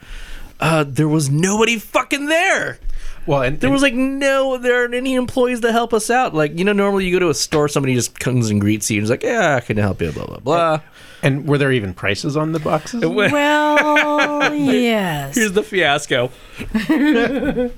uh, 0.59 0.83
there 0.87 1.07
was 1.07 1.29
nobody 1.29 1.77
fucking 1.77 2.27
there. 2.27 2.79
well, 3.25 3.41
and 3.41 3.59
There 3.59 3.69
was 3.71 3.81
like 3.81 3.93
no, 3.93 4.57
there 4.57 4.75
aren't 4.81 4.93
any 4.93 5.15
employees 5.15 5.61
to 5.61 5.71
help 5.71 5.93
us 5.93 6.09
out. 6.09 6.33
Like 6.33 6.57
you 6.57 6.63
know, 6.65 6.73
normally 6.73 7.05
you 7.05 7.13
go 7.13 7.19
to 7.19 7.29
a 7.29 7.33
store, 7.33 7.67
somebody 7.67 7.93
just 7.95 8.19
comes 8.19 8.49
and 8.49 8.61
greets 8.61 8.89
you 8.89 8.97
and 8.97 9.03
is 9.03 9.09
like, 9.09 9.23
"Yeah, 9.23 9.55
I 9.55 9.59
can 9.61 9.77
help 9.77 10.01
you." 10.01 10.11
Blah 10.11 10.25
blah 10.27 10.39
blah. 10.39 10.81
and 11.23 11.47
were 11.47 11.57
there 11.57 11.71
even 11.71 11.93
prices 11.93 12.37
on 12.37 12.51
the 12.51 12.59
boxes? 12.59 13.03
Well, 13.05 14.53
yes. 14.55 15.35
Here's 15.35 15.53
the 15.53 15.63
fiasco. 15.63 16.29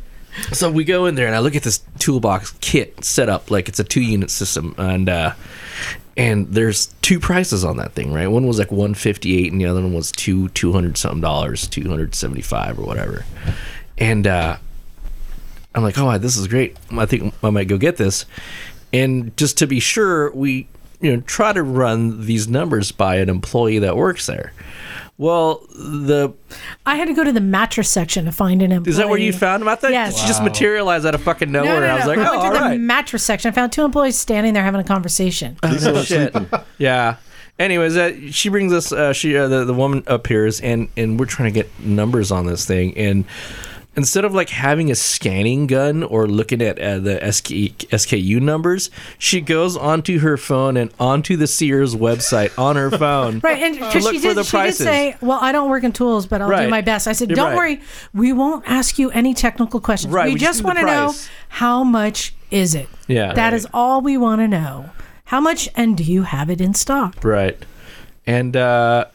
so 0.53 0.69
we 0.71 0.83
go 0.83 1.05
in 1.05 1.15
there 1.15 1.27
and 1.27 1.35
I 1.35 1.39
look 1.39 1.55
at 1.55 1.63
this 1.63 1.79
toolbox 1.99 2.53
kit 2.61 3.03
set 3.03 3.27
up 3.29 3.49
like 3.49 3.67
it's 3.69 3.79
a 3.79 3.83
two 3.83 4.01
unit 4.01 4.29
system 4.29 4.75
and 4.77 5.09
uh 5.09 5.33
and 6.17 6.47
there's 6.47 6.87
two 7.03 7.19
prices 7.19 7.63
on 7.63 7.77
that 7.77 7.93
thing, 7.93 8.11
right? 8.11 8.27
One 8.27 8.47
was 8.47 8.57
like 8.57 8.71
158 8.71 9.51
and 9.51 9.61
the 9.61 9.65
other 9.67 9.81
one 9.81 9.93
was 9.93 10.11
two 10.11 10.49
200 10.49 10.97
something 10.97 11.21
dollars, 11.21 11.67
275 11.67 12.79
or 12.79 12.81
whatever. 12.81 13.23
And 13.97 14.25
uh 14.27 14.57
I'm 15.75 15.83
like, 15.83 15.97
"Oh, 15.99 16.17
this 16.17 16.37
is 16.37 16.47
great. 16.47 16.75
I 16.91 17.05
think 17.05 17.35
I 17.43 17.51
might 17.51 17.67
go 17.67 17.77
get 17.77 17.97
this." 17.97 18.25
And 18.91 19.35
just 19.37 19.59
to 19.59 19.67
be 19.67 19.79
sure, 19.79 20.31
we 20.31 20.67
you 20.99 21.15
know 21.15 21.21
try 21.21 21.53
to 21.53 21.61
run 21.61 22.25
these 22.25 22.47
numbers 22.47 22.91
by 22.91 23.17
an 23.17 23.29
employee 23.29 23.79
that 23.79 23.95
works 23.95 24.25
there. 24.25 24.53
Well, 25.19 25.65
the 25.73 26.33
I 26.85 26.95
had 26.97 27.07
to 27.07 27.13
go 27.13 27.23
to 27.23 27.31
the 27.31 27.41
mattress 27.41 27.89
section 27.89 28.25
to 28.25 28.31
find 28.31 28.61
an 28.61 28.71
employee. 28.71 28.91
is 28.91 28.97
that 28.97 29.09
where 29.09 29.17
you 29.17 29.33
found 29.33 29.63
him? 29.63 29.67
I 29.67 29.75
thought 29.75 29.91
Yes. 29.91 30.19
she 30.19 30.27
just 30.27 30.43
materialized 30.43 31.05
out 31.07 31.15
of 31.15 31.21
fucking 31.23 31.51
nowhere. 31.51 31.81
no, 31.81 31.87
no. 31.87 31.93
I 31.93 31.95
was 31.95 32.05
like, 32.05 32.17
I 32.19 32.21
oh, 32.27 32.31
went 32.31 32.35
all 32.43 32.51
to 32.51 32.57
the 32.59 32.63
right. 32.65 32.79
mattress 32.79 33.23
section. 33.23 33.49
I 33.51 33.55
found 33.55 33.71
two 33.71 33.83
employees 33.83 34.15
standing 34.17 34.53
there 34.53 34.63
having 34.63 34.79
a 34.79 34.83
conversation. 34.83 35.57
Oh, 35.63 36.03
shit. 36.03 36.35
yeah. 36.77 37.15
Anyways, 37.57 37.97
uh, 37.97 38.13
she 38.29 38.49
brings 38.49 38.71
us. 38.71 38.91
Uh, 38.91 39.11
she 39.13 39.35
uh, 39.35 39.47
the 39.47 39.65
the 39.65 39.73
woman 39.73 40.03
appears, 40.05 40.61
and 40.61 40.89
and 40.95 41.19
we're 41.19 41.25
trying 41.25 41.51
to 41.51 41.59
get 41.63 41.79
numbers 41.79 42.31
on 42.31 42.45
this 42.45 42.65
thing, 42.65 42.95
and 42.95 43.25
instead 43.97 44.23
of 44.23 44.33
like 44.33 44.49
having 44.49 44.91
a 44.91 44.95
scanning 44.95 45.65
gun 45.67 46.03
or 46.03 46.27
looking 46.27 46.61
at 46.61 46.79
uh, 46.79 46.99
the 46.99 47.15
SK, 47.31 47.89
SKU 47.89 48.39
numbers, 48.39 48.89
she 49.17 49.41
goes 49.41 49.75
onto 49.75 50.19
her 50.19 50.37
phone 50.37 50.77
and 50.77 50.91
onto 50.99 51.35
the 51.35 51.47
Sears 51.47 51.95
website 51.95 52.57
on 52.57 52.75
her 52.75 52.91
phone, 52.97 53.39
Right, 53.39 53.61
and 53.61 53.75
to 53.75 53.99
look 53.99 54.13
she 54.13 54.19
for 54.19 54.29
did, 54.29 54.37
the 54.37 54.43
she 54.43 54.57
did 54.57 54.73
say, 54.75 55.17
"Well, 55.19 55.39
I 55.41 55.51
don't 55.51 55.69
work 55.69 55.83
in 55.83 55.91
tools, 55.91 56.27
but 56.27 56.41
I'll 56.41 56.63
do 56.63 56.69
my 56.69 56.81
best." 56.81 57.07
I 57.07 57.11
said, 57.11 57.29
"Don't 57.29 57.49
right. 57.49 57.57
worry, 57.57 57.81
we 58.13 58.31
won't 58.31 58.63
ask 58.67 58.97
you 58.99 59.09
any 59.11 59.33
technical 59.33 59.81
questions. 59.81 60.13
Right, 60.13 60.27
we, 60.27 60.33
we 60.35 60.39
just 60.39 60.59
just 60.59 60.63
want 60.63 60.77
to 60.77 60.85
know 60.85 61.13
how 61.49 61.83
much 61.83 62.33
is 62.51 62.75
it. 62.75 62.87
Yeah. 63.07 63.33
that 63.33 63.53
is 63.53 63.67
all 63.73 64.01
we 64.01 64.15
want 64.15 64.39
to 64.41 64.47
know. 64.47 64.91
How 65.25 65.41
much, 65.41 65.67
and 65.75 65.97
do 65.97 66.03
you 66.03 66.23
have 66.23 66.49
it 66.49 66.61
in 66.61 66.73
stock?" 66.73 67.23
right, 67.23 67.57
and 68.25 68.55
uh, 68.55 69.05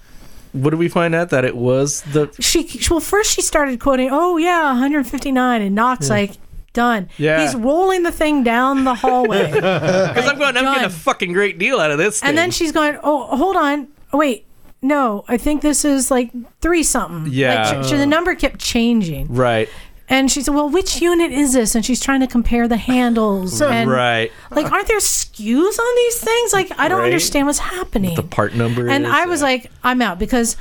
what 0.52 0.70
did 0.70 0.78
we 0.78 0.88
find 0.88 1.14
out 1.14 1.30
that 1.30 1.44
it 1.44 1.56
was 1.56 2.02
the 2.02 2.28
She 2.40 2.68
well, 2.90 3.00
first 3.00 3.32
she 3.34 3.42
started 3.42 3.80
quoting, 3.80 4.08
"Oh 4.12 4.36
yeah, 4.36 4.68
159," 4.68 5.62
and 5.62 5.74
Knox 5.74 6.08
like. 6.10 6.32
Done. 6.74 7.10
Yeah. 7.18 7.42
He's 7.44 7.54
rolling 7.54 8.02
the 8.02 8.10
thing 8.10 8.44
down 8.44 8.84
the 8.84 8.94
hallway. 8.94 9.50
because 9.52 10.26
I'm 10.26 10.38
going, 10.38 10.56
I'm 10.56 10.64
getting 10.64 10.84
a 10.84 10.88
fucking 10.88 11.34
great 11.34 11.58
deal 11.58 11.78
out 11.78 11.90
of 11.90 11.98
this 11.98 12.20
thing. 12.20 12.30
and 12.30 12.38
then 12.38 12.50
she's 12.50 12.72
going, 12.72 12.98
"Oh, 13.02 13.36
hold 13.36 13.56
on. 13.56 13.88
Oh, 14.10 14.16
wait. 14.16 14.46
No, 14.80 15.22
I 15.28 15.36
think 15.36 15.60
this 15.60 15.84
is 15.84 16.10
like 16.10 16.30
three 16.62 16.82
something." 16.82 17.30
Yeah. 17.30 17.68
Like, 17.72 17.84
she- 17.84 17.90
she- 17.90 17.96
the 17.98 18.06
number 18.06 18.34
kept 18.34 18.58
changing. 18.58 19.26
right, 19.34 19.68
And 20.12 20.30
she 20.30 20.43
said, 20.43 20.55
"Well, 20.55 20.68
which 20.68 21.01
unit 21.01 21.32
is 21.32 21.55
this?" 21.55 21.74
And 21.74 21.84
she's 21.84 21.98
trying 21.98 22.20
to 22.20 22.26
compare 22.26 22.68
the 22.68 22.76
handles. 22.76 23.62
and 23.62 23.90
right, 23.90 24.30
like, 24.51 24.70
aren't 24.70 24.86
there 24.86 24.98
SKUs 24.98 25.78
on 25.78 25.97
these 25.97 26.20
things? 26.20 26.52
Like, 26.52 26.70
I 26.78 26.89
don't 26.89 26.98
Right. 26.98 27.06
understand 27.06 27.47
what's 27.47 27.59
happening. 27.60 28.14
the 28.14 28.22
part 28.22 28.55
number. 28.55 28.89
and 28.89 29.06
is, 29.06 29.10
I 29.10 29.24
was 29.24 29.40
like, 29.40 29.70
I'm 29.82 30.02
out 30.02 30.18
because 30.18 30.56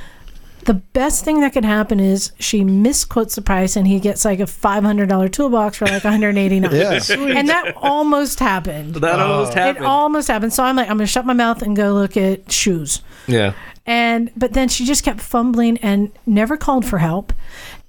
the 0.64 0.74
best 0.74 1.24
thing 1.24 1.40
that 1.40 1.52
could 1.52 1.64
happen 1.64 1.98
is 2.00 2.32
she 2.38 2.64
misquotes 2.64 3.34
the 3.34 3.42
price 3.42 3.76
and 3.76 3.86
he 3.86 3.98
gets 3.98 4.24
like 4.24 4.38
a 4.40 4.46
$500 4.46 5.28
toolbox 5.28 5.76
for 5.76 5.86
like 5.86 6.04
189. 6.04 6.70
Yeah. 6.72 7.00
And 7.36 7.48
that 7.48 7.74
almost 7.76 8.38
happened. 8.38 8.94
that 8.96 9.18
oh. 9.18 9.24
almost 9.24 9.54
happened 9.54 9.84
It 9.84 9.84
almost 9.84 10.28
happened. 10.28 10.52
So 10.52 10.62
I'm 10.62 10.76
like, 10.76 10.88
I'm 10.88 10.96
going 10.96 11.06
to 11.06 11.12
shut 11.12 11.26
my 11.26 11.32
mouth 11.32 11.62
and 11.62 11.76
go 11.76 11.92
look 11.94 12.16
at 12.16 12.50
shoes. 12.50 13.02
yeah. 13.26 13.52
And 13.84 14.30
but 14.36 14.52
then 14.52 14.68
she 14.68 14.84
just 14.84 15.02
kept 15.02 15.20
fumbling 15.20 15.76
and 15.78 16.12
never 16.24 16.56
called 16.56 16.86
for 16.86 16.98
help 16.98 17.32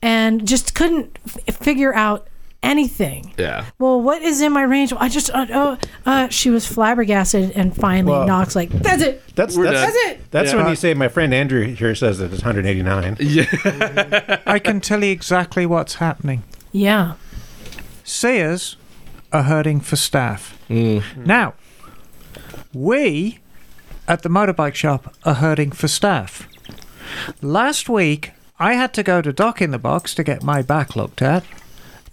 and 0.04 0.46
just 0.46 0.76
couldn't 0.76 1.18
f- 1.26 1.56
figure 1.56 1.94
out 1.94 2.28
anything. 2.62 3.34
Yeah. 3.38 3.66
Well, 3.80 4.02
what 4.02 4.22
is 4.22 4.42
in 4.42 4.52
my 4.52 4.64
range? 4.64 4.94
I 4.98 5.08
just 5.10 5.30
uh, 5.32 5.46
uh, 5.52 5.78
uh 6.06 6.28
she 6.28 6.50
was 6.50 6.68
flabbergasted 6.68 7.52
and 7.52 7.76
finally 7.76 8.12
Well- 8.12 8.28
Knox 8.28 8.56
like, 8.56 8.70
"That's 8.70 9.02
it. 9.02 9.24
That's 9.36 9.56
We're 9.58 9.66
that's, 9.72 9.82
done. 9.82 9.86
That's 9.94 9.96
it." 10.20 10.32
that's 10.32 10.52
Yeah. 10.52 10.58
when 10.58 10.68
you 10.70 10.76
say 10.76 10.94
my 10.94 11.08
friend 11.08 11.34
Andrew 11.34 11.64
here 11.74 11.96
says 11.96 12.20
that 12.20 12.34
it's 12.34 12.44
189. 12.44 13.18
Yeah. 13.20 14.42
I 14.46 14.60
can 14.60 14.82
tell 14.82 15.04
you 15.04 15.12
exactly 15.12 15.66
what's 15.66 15.96
happening. 15.96 16.44
Yeah. 16.72 17.14
Sears 18.04 18.76
are 19.32 19.44
hurting 19.44 19.80
for 19.80 19.96
staff. 19.96 20.58
Mm. 20.70 21.26
Now, 21.26 21.54
we 22.74 23.40
at 24.08 24.22
the 24.22 24.30
motorbike 24.30 24.76
shop 24.76 25.14
are 25.24 25.36
hurting 25.36 25.72
for 25.72 25.88
staff. 25.88 26.48
Last 27.42 27.88
week, 27.90 28.32
I 28.64 28.74
had 28.76 28.94
to 28.94 29.04
go 29.04 29.22
to 29.22 29.34
Doc 29.34 29.62
in 29.62 29.72
the 29.72 29.78
Box 29.78 30.16
to 30.16 30.24
get 30.24 30.42
my 30.42 30.62
back 30.62 30.96
looked 30.96 31.22
at. 31.22 31.44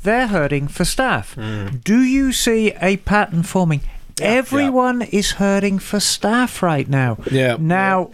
They're 0.03 0.27
hurting 0.27 0.67
for 0.69 0.85
staff. 0.85 1.37
Do 1.85 2.01
you 2.03 2.33
see 2.33 2.73
a 2.81 2.97
pattern 2.99 3.43
forming? 3.45 3.83
Everyone 4.21 5.03
is 5.03 5.33
hurting 5.33 5.79
for 5.79 6.01
staff 6.01 6.63
right 6.63 6.89
now. 6.89 7.19
Yeah. 7.31 7.57
Now, 7.61 8.11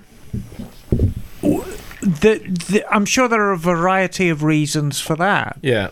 the, 1.40 2.38
the, 2.70 2.84
I'm 2.90 3.04
sure 3.06 3.26
there 3.28 3.40
are 3.40 3.52
a 3.52 3.58
variety 3.58 4.28
of 4.28 4.42
reasons 4.42 5.00
for 5.00 5.16
that. 5.16 5.58
Yeah. 5.62 5.90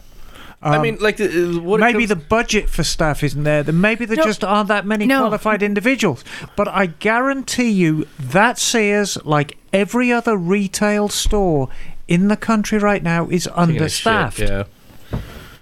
I 0.62 0.78
mean, 0.80 0.96
like, 0.98 1.18
the, 1.18 1.58
uh, 1.58 1.60
what 1.60 1.80
maybe 1.80 2.06
comes- 2.06 2.08
the 2.08 2.16
budget 2.16 2.70
for 2.70 2.82
staff 2.84 3.22
isn't 3.22 3.44
there. 3.44 3.64
Maybe 3.64 4.06
there 4.06 4.16
No. 4.16 4.24
just 4.24 4.42
aren't 4.42 4.68
that 4.68 4.86
many 4.86 5.06
No. 5.06 5.20
qualified 5.20 5.62
individuals. 5.62 6.24
But 6.56 6.68
I 6.68 6.86
guarantee 6.86 7.70
you 7.70 8.06
that 8.18 8.58
Sears, 8.58 9.18
like 9.24 9.58
every 9.74 10.10
other 10.10 10.36
retail 10.38 11.08
store 11.10 11.68
in 12.08 12.28
the 12.28 12.36
country 12.36 12.78
right 12.78 13.02
now, 13.02 13.28
is 13.28 13.44
Taking 13.44 13.76
a 13.82 13.88
shit, 13.88 14.06
understaffed. 14.06 14.38
Yeah. 14.40 14.64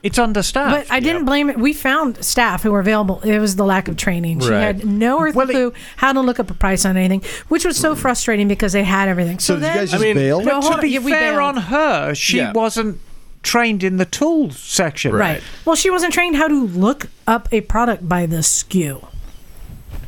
It's 0.03 0.19
understaffed. 0.19 0.89
But 0.89 0.93
I 0.93 0.99
didn't 0.99 1.25
blame 1.27 1.49
it. 1.49 1.57
We 1.59 1.73
found 1.73 2.25
staff 2.25 2.65
who 2.65 2.73
were 2.73 2.81
available. 2.81 3.21
It 3.21 3.39
was 3.39 3.55
the 3.55 3.65
lack 3.65 3.87
of 3.87 3.97
training. 3.97 4.41
She 4.41 4.49
Right. 4.51 4.61
had 4.61 4.85
no 4.85 5.21
earthly 5.21 5.47
clue 5.47 5.73
how 5.97 6.13
to 6.13 6.21
look 6.21 6.41
up 6.41 6.51
a 6.51 6.55
price 6.55 6.85
on 6.85 6.97
anything, 6.97 7.23
which 7.49 7.65
was 7.65 7.77
so 7.77 7.95
mm. 7.95 7.99
frustrating 7.99 8.49
because 8.49 8.73
they 8.73 8.83
had 8.83 9.09
everything. 9.09 9.39
So, 9.39 9.55
So 9.55 9.61
did 9.61 9.69
you 9.69 9.75
guys 9.75 9.91
just 9.93 10.03
I 10.03 10.07
mean- 10.07 10.17
bail? 10.17 10.41
No, 10.43 10.61
to 10.61 10.79
be 10.79 10.89
Yeah, 10.91 10.99
we 11.01 11.13
fair 11.13 11.35
bailed. 11.39 11.57
on 11.57 11.63
her, 11.65 12.15
she 12.17 12.39
Yeah. 12.39 12.51
wasn't 12.53 12.99
trained 13.45 13.85
in 13.85 13.97
the 13.99 14.05
tools 14.05 14.59
section. 14.59 15.13
right. 15.13 15.41
Well, 15.65 15.77
she 15.77 15.89
wasn't 15.91 16.13
trained 16.13 16.35
how 16.37 16.49
to 16.49 16.67
look 16.67 17.07
up 17.29 17.49
a 17.53 17.61
product 17.61 18.09
by 18.09 18.27
the 18.27 18.39
SKU. 18.43 19.07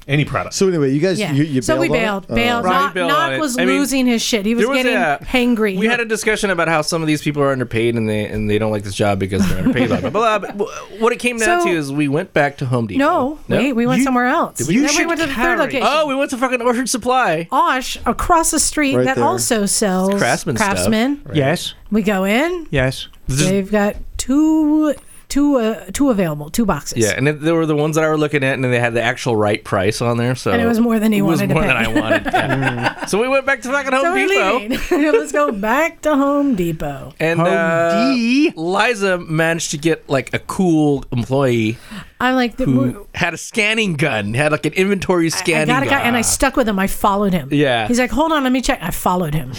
Any 0.07 0.25
product. 0.27 0.55
So 0.55 0.69
anyway, 0.69 0.93
you 0.93 1.01
guys, 1.01 1.19
Yeah. 1.19 1.33
you, 1.33 1.45
you 1.45 1.63
so 1.63 1.79
we 1.81 1.89
bailed 1.89 2.27
on 2.29 2.35
bailed. 2.37 2.65
Bailed. 2.65 2.67
Uh, 2.67 2.69
Knock, 2.69 2.95
bailed 2.95 3.09
Knock 3.09 3.41
was 3.41 3.59
I 3.59 3.65
mean, 3.65 3.79
losing 3.79 4.07
his 4.07 4.21
shit. 4.21 4.45
He 4.45 4.55
was, 4.55 4.67
was 4.67 4.77
getting 4.77 4.95
a- 4.95 5.19
hangry. 5.23 5.79
We 5.79 5.87
had 5.87 6.01
a 6.01 6.05
discussion 6.05 6.51
about 6.51 6.69
how 6.69 6.83
some 6.83 7.01
of 7.01 7.07
these 7.09 7.23
people 7.23 7.43
are 7.43 7.51
underpaid 7.53 7.95
and 7.97 8.07
they 8.09 8.27
and 8.27 8.51
they 8.51 8.59
don't 8.59 8.71
like 8.71 8.83
this 8.83 8.95
job 8.95 9.19
because 9.19 9.49
they're 9.49 9.59
underpaid. 9.59 9.89
blah, 9.89 10.01
blah, 10.01 10.11
blah, 10.11 10.39
blah. 10.39 10.53
But 10.53 10.69
what 11.01 11.13
it 11.15 11.19
came 11.21 11.39
down 11.39 11.63
So- 11.63 11.69
to 11.69 11.73
is 11.75 11.91
we 11.91 12.09
went 12.09 12.35
back 12.35 12.59
to 12.59 12.67
Home 12.67 12.87
Depot. 12.87 12.99
no, 12.99 13.39
wait, 13.49 13.73
we 13.73 13.87
went 13.87 13.99
You- 14.01 14.05
somewhere 14.05 14.27
else. 14.27 14.61
you 14.69 14.87
then 14.87 14.95
we 14.97 15.07
went 15.07 15.21
to 15.21 15.27
the 15.27 15.33
third 15.33 15.59
location. 15.59 15.89
Oh, 15.91 16.07
we 16.07 16.15
went 16.15 16.31
to 16.33 16.37
fucking 16.37 16.61
Orchard 16.61 16.89
Supply. 16.91 17.49
Osh 17.51 17.97
across 18.05 18.51
the 18.51 18.61
street 18.61 18.97
Right 18.97 19.05
that 19.07 19.17
there. 19.17 19.25
also 19.25 19.65
sells 19.65 20.15
Craftsman 20.21 20.57
stuff. 20.57 20.69
Craftsman. 20.73 21.23
Yes. 21.33 21.75
We 21.91 22.03
go 22.03 22.25
in. 22.25 22.67
Yes. 22.71 23.09
They've 23.27 23.71
got 23.71 23.97
two, 24.19 24.95
two, 25.35 25.56
uh, 25.56 25.85
two 25.93 26.11
available, 26.11 26.48
two 26.48 26.65
boxes. 26.65 26.98
Yeah, 26.98 27.15
and 27.16 27.27
it, 27.27 27.40
they 27.40 27.51
were 27.51 27.66
the 27.66 27.74
ones 27.74 27.97
that 27.97 28.05
I 28.05 28.09
were 28.09 28.16
looking 28.16 28.44
at, 28.44 28.55
and 28.55 28.62
they 28.62 28.78
had 28.78 28.94
the 28.94 29.02
actual 29.02 29.35
right 29.35 29.62
price 29.65 30.01
on 30.01 30.16
there. 30.16 30.36
So 30.36 30.52
And 30.52 30.62
it 30.62 30.66
was 30.66 30.78
more 30.78 31.01
than 31.01 31.11
he 31.11 31.19
it 31.19 31.23
was 31.23 31.40
wanted 31.40 31.48
to 31.48 31.55
more 31.55 31.62
pay. 31.65 31.69
than 31.69 31.77
I 31.77 31.89
wanted. 32.01 32.24
Yeah. 32.32 33.05
so 33.06 33.20
we 33.20 33.27
went 33.27 33.44
back 33.44 33.61
to 33.62 33.69
fucking 33.69 33.90
Home 33.93 34.02
So 34.02 34.12
we're 34.12 34.28
Depot. 34.28 34.59
leaving. 34.59 35.12
Let's 35.19 35.32
go 35.32 35.51
back 35.51 36.02
to 36.02 36.15
Home 36.15 36.55
Depot. 36.55 37.15
And 37.19 37.40
Home 37.40 37.48
uh, 37.51 38.12
D. 38.15 38.52
Liza 38.55 39.19
managed 39.19 39.73
to 39.73 39.78
get 39.78 40.09
like 40.09 40.32
a 40.32 40.39
cool 40.39 41.05
employee 41.11 41.78
I'm 42.20 42.36
like, 42.36 42.56
the, 42.56 42.66
who 42.66 43.09
had 43.16 43.35
a 43.35 43.36
scanning 43.36 43.94
gun, 43.94 44.35
had 44.35 44.52
like 44.52 44.66
an 44.66 44.74
inventory 44.74 45.31
scanning. 45.31 45.62
I 45.62 45.65
scanning 45.65 45.74
got 45.74 45.82
a 45.82 45.90
guy, 45.90 45.98
gun. 45.98 46.06
and 46.06 46.16
I 46.16 46.20
stuck 46.23 46.55
with 46.56 46.69
him. 46.69 46.78
I 46.78 46.86
followed 46.86 47.32
him. 47.32 47.48
Yeah. 47.51 47.89
He's 47.89 47.98
like, 47.98 48.12
hold 48.12 48.31
on, 48.31 48.44
let 48.44 48.52
me 48.52 48.61
check. 48.62 48.78
I 48.81 48.93
followed 48.93 49.35
him. 49.35 49.52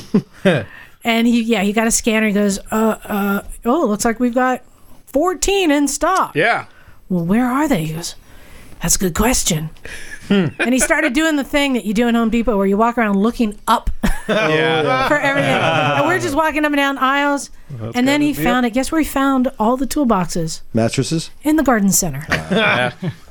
and 1.04 1.28
he, 1.28 1.42
yeah, 1.42 1.64
he 1.64 1.74
got 1.74 1.86
a 1.86 1.92
scanner. 1.92 2.28
He 2.28 2.34
goes, 2.34 2.60
uh, 2.72 2.98
uh, 3.04 3.42
oh, 3.66 3.86
looks 3.88 4.06
like 4.06 4.22
we've 4.22 4.34
got 4.34 4.64
14 5.16 5.72
in 5.72 5.88
stock. 5.88 6.36
yeah. 6.36 6.66
Well, 7.08 7.24
where 7.24 7.46
are 7.50 7.70
they? 7.70 7.86
He 7.86 7.94
goes, 7.94 8.16
that's 8.82 8.98
a 8.98 9.00
good 9.00 9.16
question. 9.16 9.70
and 10.30 10.74
he 10.74 10.80
started 10.80 11.14
doing 11.14 11.38
the 11.38 11.44
thing 11.46 11.72
that 11.72 11.86
you 11.86 11.94
do 11.94 12.10
in 12.10 12.16
Home 12.16 12.30
Depot 12.30 12.58
where 12.58 12.66
you 12.66 12.76
walk 12.76 12.98
around 12.98 13.16
looking 13.16 13.58
up 13.66 13.90
Yeah. 14.28 15.08
for 15.08 15.18
everything. 15.18 15.52
and 15.54 16.06
we're 16.06 16.20
just 16.20 16.36
walking 16.36 16.66
up 16.66 16.72
and 16.74 16.76
down 16.76 16.98
aisles. 16.98 17.50
and 17.94 18.06
then 18.06 18.22
he 18.22 18.34
found 18.34 18.66
it. 18.66 18.72
Guess 18.72 18.92
where 18.92 19.00
he 19.00 19.08
found 19.08 19.50
all 19.58 19.78
the 19.78 19.88
toolboxes? 19.88 20.60
mattresses. 20.74 21.30
In 21.44 21.56
the 21.56 21.64
garden 21.64 21.92
center. 21.92 22.20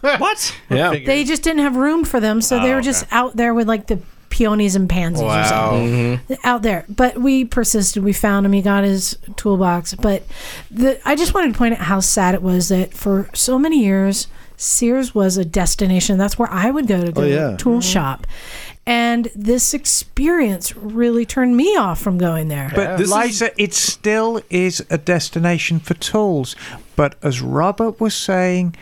What? 0.01 0.57
Yeah. 0.71 0.91
they 1.05 1.25
just 1.25 1.43
didn't 1.43 1.61
have 1.63 1.77
room 1.77 2.05
for 2.07 2.19
them, 2.19 2.41
so 2.41 2.63
they 2.63 2.73
were 2.73 2.81
just 2.81 3.05
out 3.11 3.37
there 3.37 3.53
with 3.53 3.69
like 3.69 3.89
the 3.89 3.99
peonies 4.35 4.75
and 4.75 4.91
pansies 4.91 5.23
or 5.23 5.45
something 5.45 6.19
Mm-hmm. 6.19 6.33
out 6.43 6.63
there. 6.63 6.85
But 6.89 7.19
we 7.21 7.45
persisted. 7.45 8.03
We 8.03 8.13
found 8.13 8.45
him. 8.45 8.53
He 8.53 8.63
got 8.63 8.83
his 8.83 9.17
toolbox. 9.37 9.95
But 9.95 10.25
the 10.73 11.01
I 11.09 11.15
just 11.15 11.35
wanted 11.35 11.53
to 11.53 11.59
point 11.59 11.75
out 11.75 11.81
how 11.81 12.01
sad 12.01 12.35
it 12.35 12.43
was 12.43 12.69
that 12.69 12.93
for 12.93 13.31
so 13.33 13.59
many 13.61 13.85
years 13.85 14.27
Sears 14.57 15.15
was 15.15 15.37
a 15.37 15.45
destination. 15.45 16.19
That's 16.19 16.37
where 16.39 16.51
I 16.51 16.71
would 16.71 16.87
go 16.89 17.05
to 17.05 17.13
go 17.13 17.23
Oh, 17.23 17.27
yeah. 17.27 17.57
tool 17.57 17.81
shop. 17.81 18.27
And 18.87 19.29
this 19.35 19.73
experience 19.75 20.77
really 20.77 21.25
turned 21.25 21.57
me 21.57 21.77
off 21.77 22.01
from 22.01 22.19
going 22.19 22.49
there. 22.49 22.71
But 22.75 22.99
This 22.99 23.09
is- 23.09 23.15
Liza, 23.15 23.63
it 23.63 23.73
still 23.75 24.43
is 24.51 24.85
a 24.91 24.99
destination 24.99 25.79
for 25.81 25.95
tools. 25.95 26.55
But 26.97 27.15
as 27.23 27.41
Robert 27.41 28.01
was 28.01 28.15
saying, 28.15 28.77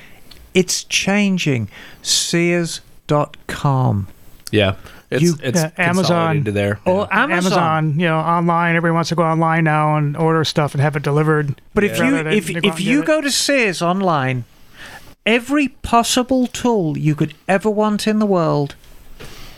it's 0.55 0.85
changing. 0.85 1.69
Sears.com. 2.03 4.09
Yeah. 4.51 4.75
It's, 5.15 5.23
You- 5.23 5.37
it's 5.43 5.61
Yeah, 5.61 5.71
Amazon. 5.79 6.05
consolidated 6.05 6.45
to 6.47 6.53
there. 6.53 6.81
Oh, 6.87 6.93
or 7.03 7.09
Amazon. 7.15 7.53
Amazon. 7.53 8.01
you 8.01 8.07
know, 8.07 8.19
online. 8.19 8.77
Everyone 8.77 8.97
wants 8.97 9.09
to 9.11 9.15
go 9.15 9.23
online 9.23 9.65
now 9.65 9.97
and 9.97 10.17
order 10.17 10.45
stuff 10.45 10.75
and 10.75 10.81
have 10.83 10.97
it 10.97 11.03
delivered. 11.03 11.61
But 11.75 11.85
if 11.85 11.99
you 11.99 12.05
Rather 12.17 12.31
if 12.31 12.47
to 12.47 12.53
go 12.55 12.59
out 12.59 12.65
if 12.75 12.81
you 12.81 13.01
it. 13.03 13.07
go 13.07 13.21
to 13.21 13.31
Sears 13.31 13.81
online, 13.83 14.45
every 15.25 15.69
possible 15.69 16.47
tool 16.47 16.97
you 16.99 17.15
could 17.15 17.35
ever 17.49 17.71
want 17.71 18.07
in 18.07 18.19
the 18.19 18.27
world, 18.27 18.75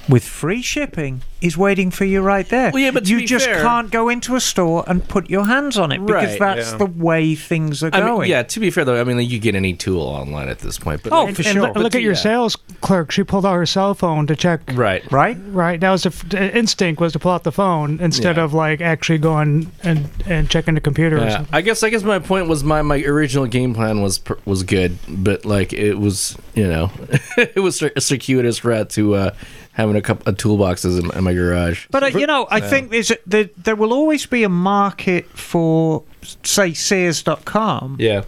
with 0.08 0.24
free 0.24 0.62
shipping, 0.62 1.22
is 1.40 1.56
waiting 1.58 1.90
for 1.90 2.04
you 2.04 2.20
right 2.22 2.48
there. 2.48 2.70
Well, 2.72 2.82
yeah, 2.82 2.90
but 2.90 3.04
to 3.04 3.10
you 3.10 3.18
be 3.18 3.26
just 3.26 3.44
fair- 3.46 3.60
can't 3.62 3.90
go 3.90 4.08
into 4.08 4.34
a 4.34 4.40
store 4.40 4.82
and 4.86 5.06
put 5.06 5.28
your 5.28 5.44
hands 5.44 5.76
on 5.78 5.92
it 5.92 6.04
because 6.04 6.30
Right, 6.30 6.38
that's 6.38 6.72
yeah. 6.72 6.78
the 6.78 6.86
way 6.86 7.34
things 7.34 7.82
are 7.82 7.90
I 7.92 8.00
going. 8.00 8.20
mean, 8.22 8.30
yeah, 8.30 8.42
to 8.42 8.60
be 8.60 8.70
fair 8.70 8.84
though, 8.84 8.98
I 9.00 9.04
mean, 9.04 9.18
like, 9.18 9.28
you 9.28 9.38
get 9.38 9.54
any 9.54 9.74
tool 9.74 10.00
online 10.02 10.48
at 10.48 10.60
this 10.60 10.78
point. 10.78 11.02
But 11.02 11.12
Oh, 11.12 11.24
like, 11.24 11.34
for 11.36 11.42
and 11.42 11.52
sure. 11.52 11.62
look, 11.62 11.76
look 11.76 11.94
at 11.94 12.02
your 12.02 12.12
yeah. 12.12 12.18
sales 12.18 12.56
clerk. 12.80 13.10
She 13.10 13.22
pulled 13.24 13.44
out 13.46 13.54
her 13.54 13.66
cell 13.66 13.94
phone 13.94 14.26
to 14.26 14.36
check. 14.36 14.60
right. 14.72 15.02
right? 15.12 15.36
Right. 15.48 15.78
That 15.80 15.90
was 15.90 16.02
the, 16.04 16.08
f- 16.10 16.28
the 16.28 16.56
instinct 16.56 17.00
was 17.00 17.12
to 17.12 17.18
pull 17.18 17.32
out 17.32 17.44
the 17.44 17.52
phone 17.52 17.98
instead 18.00 18.36
Yeah. 18.36 18.44
of 18.44 18.54
like 18.54 18.80
actually 18.80 19.18
going 19.18 19.70
and 19.82 20.08
and 20.26 20.48
checking 20.48 20.74
the 20.74 20.80
computer. 20.80 21.16
Or 21.18 21.20
Yeah, 21.24 21.30
something. 21.36 21.54
I 21.54 21.60
guess 21.60 21.82
I 21.82 21.90
guess 21.90 22.02
my 22.02 22.18
point 22.18 22.48
was 22.48 22.64
my, 22.64 22.80
my 22.82 23.02
original 23.02 23.46
game 23.46 23.74
plan 23.74 24.00
was 24.02 24.20
was 24.46 24.62
good, 24.62 24.98
but 25.08 25.44
like 25.44 25.72
it 25.74 25.94
was 25.98 26.36
you 26.54 26.66
know 26.68 26.90
it 27.36 27.60
was 27.62 27.82
a 27.82 28.00
circuitous 28.00 28.64
route 28.64 28.90
to 28.90 29.14
uh, 29.14 29.30
having 29.74 29.96
a 29.96 30.00
couple 30.00 30.28
of 30.28 30.36
toolboxes 30.36 30.98
in, 30.98 31.16
in 31.16 31.24
my 31.24 31.34
garage. 31.34 31.86
But 31.90 32.02
uh, 32.02 32.06
you 32.06 32.26
know, 32.26 32.46
I 32.50 32.60
think 32.60 32.90
there's 32.90 33.10
a, 33.10 33.18
there, 33.26 33.50
there 33.56 33.76
will 33.76 33.92
always 33.92 34.24
be 34.24 34.42
a 34.42 34.48
market 34.48 35.26
for, 35.26 36.04
say, 36.42 36.72
Sears.com 36.72 37.96
Yeah, 37.98 38.24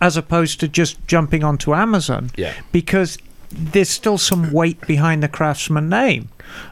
as 0.00 0.16
opposed 0.16 0.60
to 0.60 0.68
just 0.68 1.06
jumping 1.06 1.44
onto 1.44 1.74
Amazon. 1.74 2.30
Yeah. 2.36 2.54
Because 2.72 3.18
there's 3.50 3.90
still 3.90 4.18
some 4.18 4.52
weight 4.52 4.80
behind 4.86 5.22
the 5.22 5.28
Craftsman 5.28 5.88
name. 5.88 6.28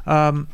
Um, 0.07 0.49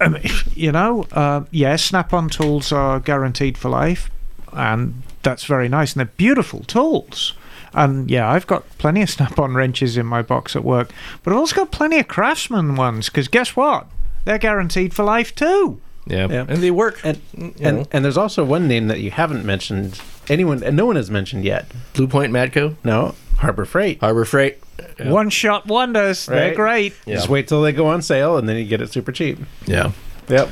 I 0.00 0.08
mean, 0.08 0.22
you 0.54 0.72
know, 0.72 1.06
uh, 1.12 1.44
yeah, 1.50 1.76
Snap-on 1.76 2.28
tools 2.28 2.72
are 2.72 3.00
guaranteed 3.00 3.56
for 3.56 3.68
life, 3.68 4.10
and 4.52 5.02
that's 5.22 5.44
very 5.44 5.68
nice, 5.68 5.92
and 5.92 6.00
they're 6.00 6.14
beautiful 6.16 6.60
tools. 6.64 7.34
And 7.74 8.10
yeah, 8.10 8.30
I've 8.30 8.46
got 8.46 8.68
plenty 8.78 9.02
of 9.02 9.10
Snap-on 9.10 9.54
wrenches 9.54 9.96
in 9.96 10.06
my 10.06 10.22
box 10.22 10.54
at 10.56 10.64
work, 10.64 10.90
but 11.22 11.32
I've 11.32 11.38
also 11.38 11.56
got 11.56 11.70
plenty 11.72 11.98
of 11.98 12.08
Craftsman 12.08 12.76
ones. 12.76 13.08
Because 13.08 13.28
guess 13.28 13.56
what? 13.56 13.86
They're 14.24 14.38
guaranteed 14.38 14.94
for 14.94 15.04
life 15.04 15.34
too. 15.34 15.80
yeah, 16.06 16.28
Yeah. 16.28 16.44
and 16.48 16.58
they 16.62 16.70
work. 16.70 17.00
And 17.04 17.20
you 17.36 17.52
and, 17.60 17.88
and 17.92 18.04
there's 18.04 18.16
also 18.18 18.44
one 18.44 18.68
name 18.68 18.88
that 18.88 19.00
you 19.00 19.10
haven't 19.10 19.44
mentioned. 19.44 20.00
Anyone 20.28 20.62
and 20.62 20.76
no 20.76 20.86
one 20.86 20.96
has 20.96 21.10
mentioned 21.10 21.44
yet. 21.44 21.66
Blue 21.94 22.06
Point 22.06 22.32
Matco, 22.32 22.76
No, 22.84 23.14
Harbor 23.38 23.64
Freight. 23.64 24.00
Harbor 24.00 24.24
Freight. 24.24 24.58
Yeah. 24.98 25.10
One 25.10 25.30
shot 25.30 25.66
wonders. 25.66 26.26
They're 26.26 26.48
Right. 26.48 26.56
great. 26.56 26.94
Yeah. 27.06 27.16
Just 27.16 27.28
wait 27.28 27.48
till 27.48 27.62
they 27.62 27.72
go 27.72 27.86
on 27.86 28.02
sale, 28.02 28.36
and 28.36 28.48
then 28.48 28.56
you 28.56 28.64
get 28.64 28.80
it 28.80 28.92
super 28.92 29.12
cheap. 29.12 29.38
Yeah, 29.66 29.92
Yep, 30.28 30.48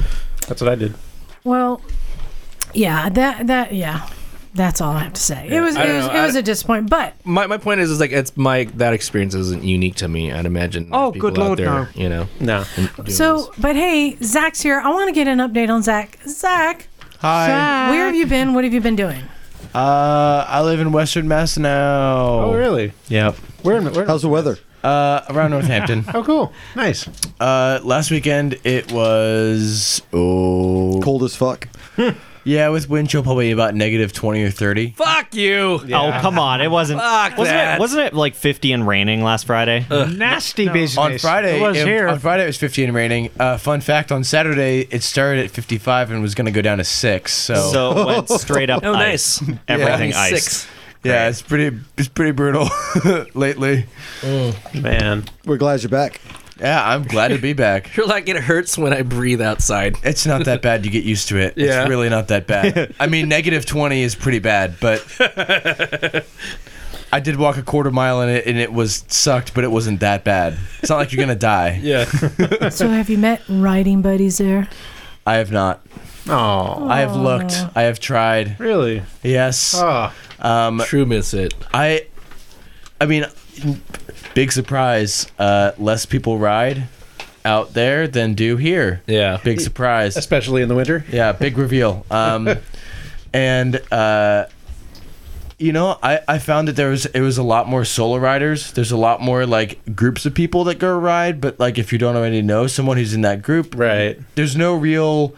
that's 0.48 0.60
what 0.60 0.70
I 0.70 0.74
did. 0.74 0.94
Well, 1.44 1.80
yeah, 2.74 3.09
that 3.10 3.47
that 3.47 3.72
yeah, 3.74 4.09
that's 4.55 4.81
all 4.81 4.93
I 4.94 5.01
have 5.05 5.12
to 5.14 5.20
say. 5.20 5.48
It 5.48 5.60
was 5.60 5.77
I 5.77 5.85
it 5.85 5.97
was, 5.97 6.06
know, 6.06 6.14
it 6.14 6.22
was 6.27 6.36
I- 6.36 6.39
a 6.40 6.43
disappointment, 6.43 6.90
but 6.90 7.14
my, 7.27 7.47
my 7.47 7.59
point 7.59 7.81
is 7.81 7.90
is 7.90 8.01
like 8.01 8.12
it's 8.12 8.36
my 8.36 8.64
that 8.77 8.93
experience 8.93 9.35
isn't 9.35 9.62
unique 9.64 9.94
to 9.97 10.09
me. 10.09 10.32
I'd 10.32 10.47
imagine. 10.47 10.89
Oh, 10.93 11.12
people 11.12 11.31
good 11.31 11.39
out 11.40 11.44
Lord, 11.47 11.59
there, 11.59 11.66
no. 11.66 11.89
You 11.94 12.09
know. 12.09 12.28
No, 12.40 12.62
so 13.09 13.36
this. 13.39 13.48
but 13.59 13.77
hey, 13.77 14.16
Zach's 14.22 14.60
here. 14.60 14.81
I 14.81 14.89
want 14.90 15.09
to 15.09 15.14
get 15.14 15.28
an 15.28 15.39
update 15.39 15.68
on 15.70 15.82
Zach. 15.82 16.18
Zach, 16.27 16.89
Hi. 17.18 17.90
where 17.90 18.06
have 18.06 18.14
you 18.14 18.27
been? 18.27 18.55
What 18.55 18.64
have 18.64 18.72
you 18.74 18.81
been 18.81 18.97
doing? 18.97 19.22
Uh, 19.74 20.44
I 20.48 20.62
live 20.62 20.81
in 20.81 20.90
Western 20.90 21.28
Mass 21.28 21.56
now. 21.56 22.16
Oh, 22.40 22.55
really? 22.55 22.93
Yep. 23.09 23.36
Where? 23.62 23.77
in- 23.77 23.93
where 23.93 24.05
How's 24.06 24.22
the 24.22 24.28
weather? 24.28 24.59
Uh, 24.82 25.20
around 25.28 25.51
Northampton. 25.51 26.05
oh, 26.14 26.24
cool. 26.24 26.52
Nice. 26.74 27.06
Uh, 27.39 27.78
last 27.85 28.10
weekend 28.10 28.59
it 28.64 28.90
was 28.90 30.01
oh 30.12 30.98
Cold 31.05 31.22
as 31.22 31.36
fuck. 31.36 31.68
Yeah, 32.45 32.69
with 32.69 32.89
wind 32.89 33.09
chill 33.11 33.23
probably 33.23 33.51
about 33.51 33.75
negative 33.75 34.12
twenty 34.12 34.43
or 34.43 34.51
thirty. 34.51 34.91
fuck 34.93 35.35
you. 35.35 35.81
Oh 35.93 36.19
come 36.21 36.39
on! 36.39 36.61
It 36.61 36.71
wasn't. 36.71 37.01
Fuck 37.01 37.37
wasn't 37.39 37.57
that. 37.57 37.77
it? 37.77 37.81
Wasn't 37.81 38.03
it 38.03 38.15
like 38.15 38.35
50 38.35 38.73
and 38.73 38.87
raining 38.87 39.23
last 39.23 39.47
Friday? 39.47 39.87
Nasty 39.91 40.69
business. 40.69 40.99
On 40.99 41.19
Friday, 41.19 41.59
it 41.59 41.62
was 41.62 41.77
it- 41.77 41.87
here. 41.87 42.09
on 42.09 42.19
Friday 42.19 42.45
it 42.45 42.47
was 42.47 42.57
fifty 42.57 42.85
and 42.85 42.95
raining. 42.95 43.31
Uh, 43.39 43.57
fun 43.59 43.81
fact: 43.81 44.11
on 44.12 44.25
Saturday 44.25 44.87
it 44.91 45.03
started 45.03 45.45
at 45.45 45.51
fifty 45.51 45.79
five 45.79 46.11
and 46.11 46.23
was 46.23 46.35
going 46.35 46.47
to 46.47 46.51
go 46.53 46.62
down 46.62 46.79
to 46.79 46.85
six. 46.85 47.33
So, 47.35 47.55
so 47.73 47.99
it 48.01 48.07
went 48.07 48.29
straight 48.41 48.71
up. 48.71 48.83
Oh, 48.85 48.95
ice. 48.95 49.41
nice. 49.43 49.59
Everything 49.69 50.11
Yeah. 50.11 50.21
ice. 50.21 50.31
Six. 50.45 50.69
yeah, 51.03 51.29
it's 51.29 51.43
pretty 51.43 51.79
it's 51.97 52.09
pretty 52.09 52.33
brutal 52.33 52.69
lately. 53.35 53.87
Man, 54.75 55.25
We're 55.47 55.57
glad 55.57 55.83
you're 55.83 55.91
back. 55.91 56.21
Yeah, 56.61 56.87
I'm 56.87 57.05
glad 57.05 57.28
to 57.28 57.39
be 57.39 57.53
back. 57.55 57.95
You're 57.97 58.07
like, 58.07 58.28
it 58.28 58.37
hurts 58.37 58.77
when 58.77 58.93
I 58.93 59.03
breathe 59.03 59.41
outside. 59.41 59.97
It's 60.05 60.27
not 60.27 60.45
that 60.45 60.61
bad. 60.62 60.85
You 60.85 60.91
get 60.91 61.05
used 61.05 61.28
to 61.28 61.39
it. 61.39 61.55
Yeah. 61.57 61.81
It's 61.82 61.89
really 61.89 62.09
not 62.11 62.28
that 62.28 62.47
bad. 62.47 62.95
I 63.01 63.07
mean, 63.07 63.28
negative 63.28 63.65
20 63.65 64.03
is 64.03 64.15
pretty 64.15 64.41
bad, 64.41 64.77
but 64.81 65.03
I 67.12 67.19
did 67.20 67.37
walk 67.37 67.57
a 67.57 67.62
quarter 67.62 67.91
mile 67.91 68.20
in 68.23 68.28
it 68.28 68.47
and 68.47 68.59
it 68.59 68.73
was 68.73 69.05
sucked, 69.09 69.55
but 69.55 69.65
it 69.65 69.70
wasn't 69.70 70.01
that 70.01 70.23
bad. 70.24 70.59
It's 70.81 70.91
not 70.91 70.97
like 70.99 71.12
you're 71.12 71.24
going 71.24 71.28
to 71.37 71.41
die. 71.41 71.81
Yeah. 71.82 72.05
So 72.69 72.89
have 72.89 73.09
you 73.11 73.19
met 73.19 73.43
riding 73.49 74.03
buddies 74.03 74.39
there? 74.39 74.69
I 75.27 75.35
have 75.37 75.51
not. 75.51 75.81
Oh, 76.28 76.87
I 76.89 77.01
have 77.01 77.16
looked. 77.16 77.55
I 77.74 77.82
have 77.82 77.99
tried. 77.99 78.61
really? 78.61 79.03
Yes. 79.23 79.74
Oh, 79.77 80.12
Um, 80.39 80.81
True 80.85 81.07
miss 81.07 81.35
it. 81.35 81.55
I, 81.74 82.07
I 83.01 83.07
mean, 83.07 83.27
big 84.34 84.52
surprise. 84.52 85.30
Uh, 85.38 85.72
less 85.78 86.06
people 86.06 86.38
ride 86.38 86.84
out 87.44 87.72
there 87.74 88.06
than 88.06 88.34
do 88.34 88.56
here. 88.56 89.02
Yeah. 89.06 89.38
Big 89.42 89.60
surprise. 89.60 90.16
especially 90.16 90.62
in 90.62 90.68
the 90.68 90.74
winter. 90.74 91.05
Yeah, 91.10 91.32
big 91.32 91.56
reveal. 91.59 92.05
Um, 92.10 92.48
and 93.32 93.80
uh, 93.92 94.47
you 95.59 95.72
know, 95.72 95.98
I, 96.02 96.20
I 96.26 96.38
found 96.38 96.68
that 96.68 96.76
there 96.76 96.88
was 96.88 97.06
it 97.06 97.20
was 97.20 97.38
a 97.38 97.42
lot 97.42 97.68
more 97.68 97.84
solo 97.84 98.16
riders. 98.16 98.72
There's 98.72 98.90
a 98.92 98.97
lot 98.97 99.20
more 99.20 99.47
like 99.47 99.78
groups 99.94 100.24
of 100.26 100.34
people 100.34 100.64
that 100.64 100.78
go 100.78 100.98
ride. 100.98 101.40
But 101.40 101.60
like, 101.60 101.78
if 101.78 101.92
you 101.92 101.98
don't 101.98 102.16
already 102.16 102.42
know 102.42 102.66
someone 102.66 102.97
who's 102.97 103.14
in 103.14 103.20
that 103.22 103.42
group, 103.42 103.74
Right. 103.76 104.18
There's 104.34 104.56
no 104.56 104.74
real 104.74 105.34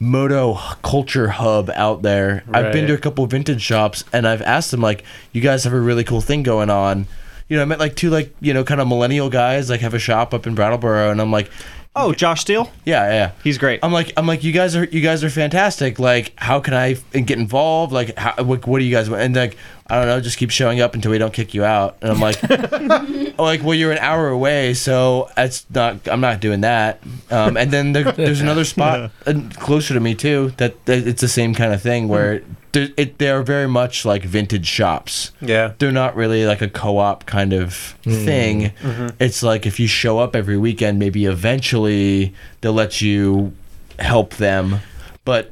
moto 0.00 0.54
culture 0.82 1.28
hub 1.28 1.70
out 1.74 2.02
there. 2.02 2.44
I've 2.52 2.72
been 2.72 2.86
to 2.86 2.94
a 2.94 2.98
couple 2.98 3.26
vintage 3.26 3.62
shops 3.62 4.04
and 4.12 4.26
I've 4.28 4.42
asked 4.42 4.70
them 4.70 4.80
like, 4.80 5.04
you 5.32 5.40
guys 5.40 5.64
have 5.64 5.72
a 5.72 5.80
really 5.80 6.04
cool 6.04 6.20
thing 6.20 6.42
going 6.42 6.70
on. 6.70 7.06
You 7.48 7.56
know, 7.56 7.62
I 7.62 7.66
met 7.66 7.78
like 7.78 7.94
two 7.96 8.10
like 8.10 8.34
you 8.40 8.54
know 8.54 8.64
kind 8.64 8.80
of 8.80 8.88
millennial 8.88 9.28
guys 9.30 9.68
like 9.70 9.80
have 9.80 9.94
a 9.94 9.98
shop 9.98 10.32
up 10.34 10.46
in 10.46 10.54
Brattleboro, 10.54 11.10
and 11.10 11.20
I'm 11.20 11.30
like, 11.30 11.50
Oh, 11.96 12.12
Josh 12.12 12.40
Steele? 12.40 12.72
yeah, 12.84 13.08
yeah. 13.10 13.30
He's 13.44 13.56
great. 13.56 13.78
I'm 13.84 13.92
like, 13.92 14.12
I'm 14.16 14.26
like, 14.26 14.42
you 14.42 14.50
guys 14.50 14.74
are, 14.74 14.82
you 14.82 15.00
guys 15.00 15.22
are 15.22 15.30
fantastic. 15.30 16.00
Like, 16.00 16.32
how 16.34 16.58
can 16.58 16.74
I 16.74 16.92
f- 16.94 17.10
get 17.12 17.38
involved? 17.38 17.92
Like, 17.92 18.18
how, 18.18 18.42
what, 18.42 18.66
what 18.66 18.80
do 18.80 18.84
you 18.84 18.90
guys 18.90 19.08
want? 19.08 19.22
And 19.22 19.36
like, 19.36 19.56
I 19.86 19.98
don't 19.98 20.06
know, 20.08 20.20
just 20.20 20.36
keep 20.36 20.50
showing 20.50 20.80
up 20.80 20.94
until 20.96 21.12
we 21.12 21.18
don't 21.18 21.32
kick 21.32 21.54
you 21.54 21.62
out. 21.62 21.96
And 22.02 22.10
I'm 22.10 22.18
like, 22.18 22.36
oh, 22.50 23.34
like, 23.44 23.62
well, 23.62 23.74
you're 23.74 23.92
an 23.92 23.98
hour 23.98 24.26
away, 24.26 24.74
so 24.74 25.30
that's 25.36 25.66
not, 25.70 26.08
I'm 26.08 26.20
not 26.20 26.40
doing 26.40 26.62
that. 26.62 27.00
Um, 27.30 27.56
and 27.56 27.70
then 27.70 27.92
there, 27.92 28.10
there's 28.10 28.40
another 28.40 28.64
spot 28.64 29.12
uh, 29.26 29.34
closer 29.60 29.94
to 29.94 30.00
me 30.00 30.16
too 30.16 30.52
that, 30.56 30.84
that 30.86 31.06
it's 31.06 31.20
the 31.20 31.28
same 31.28 31.54
kind 31.54 31.72
of 31.72 31.80
thing 31.80 32.08
where 32.08 32.42
there, 32.74 32.88
it, 32.98 33.16
they're 33.18 33.42
very 33.42 33.66
much 33.66 34.04
like 34.04 34.22
vintage 34.22 34.66
shops. 34.66 35.32
Yeah. 35.40 35.72
They're 35.78 35.90
not 35.92 36.14
really 36.14 36.44
like 36.46 36.60
a 36.60 36.68
co-op 36.68 37.24
kind 37.24 37.52
of 37.54 37.72
thing. 38.02 38.72
It's 39.18 39.42
like 39.42 39.64
if 39.66 39.80
you 39.80 39.86
show 39.86 40.18
up 40.18 40.36
every 40.36 40.58
weekend, 40.58 40.98
maybe 40.98 41.24
eventually 41.24 42.34
they'll 42.60 42.72
let 42.74 43.00
you 43.00 43.52
help 43.98 44.34
them, 44.34 44.80
but 45.24 45.50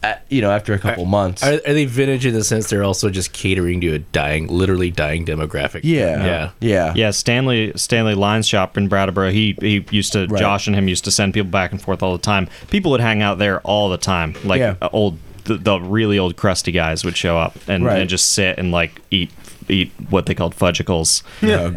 uh, 0.00 0.14
you 0.28 0.40
know, 0.40 0.52
after 0.52 0.72
a 0.74 0.78
couple 0.78 1.04
months. 1.06 1.42
Are, 1.42 1.54
are 1.54 1.72
they 1.74 1.84
vintage 1.84 2.24
in 2.24 2.32
the 2.32 2.44
sense 2.44 2.70
they're 2.70 2.84
also 2.84 3.10
just 3.10 3.32
catering 3.32 3.80
to 3.80 3.94
a 3.94 3.98
dying, 3.98 4.46
literally 4.46 4.92
dying 4.92 5.26
demographic? 5.26 5.80
yeah, 5.82 6.24
Yeah. 6.24 6.50
yeah, 6.60 6.92
Yeah, 6.94 7.10
Stanley 7.10 7.72
Stanley 7.74 8.14
Lyons 8.14 8.46
shop 8.46 8.76
in 8.78 8.86
Brattleboro. 8.86 9.30
He 9.32 9.56
he 9.60 9.84
used 9.90 10.12
to 10.12 10.26
Right. 10.28 10.38
Josh 10.38 10.68
and 10.68 10.76
him 10.76 10.86
used 10.86 11.02
to 11.04 11.10
send 11.10 11.34
people 11.34 11.50
back 11.50 11.72
and 11.72 11.82
forth 11.82 12.00
all 12.04 12.12
the 12.12 12.22
time. 12.22 12.46
People 12.70 12.92
would 12.92 13.00
hang 13.00 13.22
out 13.22 13.38
there 13.38 13.60
all 13.62 13.88
the 13.88 13.98
time. 13.98 14.36
Like 14.44 14.60
Yeah. 14.60 14.76
uh, 14.80 14.88
old 14.92 15.18
the, 15.48 15.56
the 15.56 15.80
really 15.80 16.18
old 16.18 16.36
crusty 16.36 16.70
guys 16.72 17.04
would 17.04 17.16
show 17.16 17.36
up 17.38 17.56
and, 17.66 17.84
Right. 17.84 17.98
and 18.00 18.08
just 18.08 18.32
sit 18.32 18.58
and 18.58 18.70
like 18.70 19.00
eat 19.10 19.30
eat 19.70 19.92
what 20.08 20.24
they 20.24 20.34
called 20.34 20.54
fudgicles. 20.56 21.22
Oh, 21.42 21.66
And, 21.66 21.76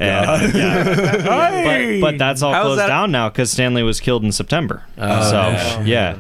yeah. 0.56 2.00
but, 2.00 2.02
but 2.02 2.18
that's 2.18 2.42
all 2.42 2.54
How's 2.54 2.64
closed 2.64 2.80
that- 2.80 2.88
down 2.88 3.12
now 3.12 3.28
because 3.30 3.52
Stanley 3.52 3.84
was 3.84 4.00
killed 4.00 4.24
in 4.24 4.32
September. 4.32 4.84
Oh, 4.98 5.30
so 5.30 5.82
yeah, 5.84 6.18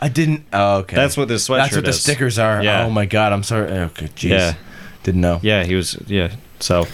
I 0.00 0.08
didn't. 0.08 0.44
Oh, 0.52 0.78
okay. 0.78 0.96
That's 0.96 1.16
what 1.16 1.28
this 1.28 1.48
sweatshirt 1.48 1.58
That's 1.62 1.76
what 1.76 1.84
the 1.84 1.90
is. 1.90 2.02
stickers 2.02 2.38
are. 2.38 2.62
Yeah. 2.62 2.84
Oh 2.84 2.90
my 2.90 3.06
god, 3.06 3.32
I'm 3.32 3.42
sorry. 3.42 3.70
Oh, 3.70 3.84
okay, 3.84 4.08
jeez. 4.08 4.30
Yeah. 4.30 4.54
Didn't 5.02 5.20
know. 5.22 5.40
yeah, 5.42 5.64
he 5.64 5.74
was 5.74 5.96
yeah. 6.06 6.32
So 6.60 6.86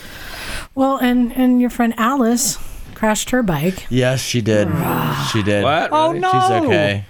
Well, 0.75 0.97
and 0.99 1.33
and 1.37 1.61
your 1.61 1.71
friend 1.71 1.95
Alice 1.97 2.59
crashed 2.95 3.31
her 3.31 3.43
bike. 3.43 3.87
Yes, 3.91 4.21
she 4.21 4.41
did. 4.41 4.69
Ah. 4.71 5.29
she 5.33 5.43
did. 5.43 5.65
What? 5.65 5.89
Oh 5.93 6.09
Really? 6.09 6.21
no! 6.21 6.31
She's 6.31 6.51
okay. 6.67 7.05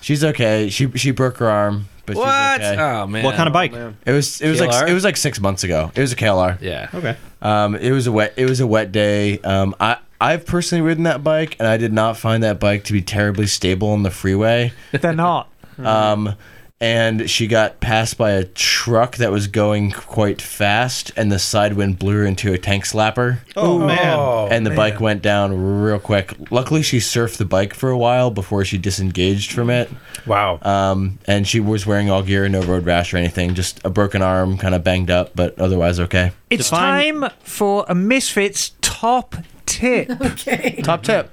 She's 0.00 0.24
okay. 0.24 0.68
She 0.70 0.90
she 0.96 1.10
broke 1.12 1.36
her 1.38 1.48
arm, 1.48 1.86
but 2.08 2.16
What? 2.16 2.60
she's 2.60 2.70
okay. 2.70 2.80
Oh 2.82 3.06
man. 3.06 3.24
what 3.24 3.36
kind 3.36 3.46
of 3.46 3.52
bike? 3.52 3.72
It 3.72 4.12
was 4.12 4.40
it 4.40 4.48
was 4.50 4.60
like 4.60 4.70
KLR? 4.70 4.88
it 4.88 4.94
was 4.94 5.04
like 5.04 5.16
six 5.16 5.40
months 5.40 5.62
ago. 5.64 5.92
It 5.94 6.00
was 6.00 6.12
a 6.12 6.16
KLR. 6.16 6.60
Yeah. 6.60 6.88
Okay. 6.92 7.16
Um, 7.40 7.74
it 7.76 7.92
was 7.92 8.06
a 8.06 8.12
wet 8.12 8.34
it 8.36 8.48
was 8.48 8.58
a 8.60 8.66
wet 8.66 8.90
day. 8.92 9.38
Um, 9.40 9.74
I 9.78 9.98
I've 10.20 10.44
personally 10.46 10.82
ridden 10.82 11.04
that 11.04 11.22
bike, 11.22 11.54
and 11.60 11.68
I 11.68 11.76
did 11.76 11.92
not 11.92 12.16
find 12.16 12.42
that 12.42 12.58
bike 12.58 12.82
to 12.84 12.92
be 12.92 13.00
terribly 13.02 13.46
stable 13.46 13.90
on 13.90 14.02
the 14.02 14.10
freeway. 14.10 14.72
They're 14.90 15.12
not. 15.12 15.48
Um, 15.78 16.34
and 16.80 17.28
she 17.28 17.48
got 17.48 17.80
passed 17.80 18.16
by 18.16 18.30
a 18.30 18.44
truck 18.44 19.16
that 19.16 19.32
was 19.32 19.48
going 19.48 19.90
quite 19.90 20.40
fast, 20.40 21.10
and 21.16 21.32
the 21.32 21.38
side 21.38 21.72
wind 21.72 21.98
blew 21.98 22.18
her 22.18 22.24
into 22.24 22.52
a 22.52 22.58
tank 22.58 22.84
slapper. 22.84 23.40
Oh, 23.56 23.80
man. 23.80 24.52
and 24.52 24.64
the 24.64 24.70
bike 24.70 25.00
went 25.00 25.20
down 25.20 25.82
real 25.82 25.98
quick. 25.98 26.34
Luckily, 26.52 26.82
she 26.82 26.98
surfed 26.98 27.38
the 27.38 27.44
bike 27.44 27.74
for 27.74 27.90
a 27.90 27.98
while 27.98 28.30
before 28.30 28.64
she 28.64 28.78
disengaged 28.78 29.50
from 29.50 29.70
it. 29.70 29.90
Wow. 30.24 30.60
Um, 30.62 31.18
and 31.26 31.48
she 31.48 31.58
was 31.58 31.84
wearing 31.84 32.10
all 32.10 32.22
gear, 32.22 32.48
no 32.48 32.62
road 32.62 32.86
rash 32.86 33.12
or 33.12 33.16
anything, 33.16 33.54
just 33.54 33.80
a 33.84 33.90
broken 33.90 34.22
arm, 34.22 34.56
kind 34.56 34.74
of 34.74 34.84
banged 34.84 35.10
up, 35.10 35.32
but 35.34 35.58
otherwise 35.58 35.98
okay. 35.98 36.30
It's 36.48 36.70
Define- 36.70 37.20
time 37.22 37.30
for 37.40 37.84
a 37.88 37.94
Misfits 37.94 38.72
top 38.82 39.34
tip. 39.66 40.10
okay. 40.20 40.80
Top 40.82 41.02
tip. 41.02 41.30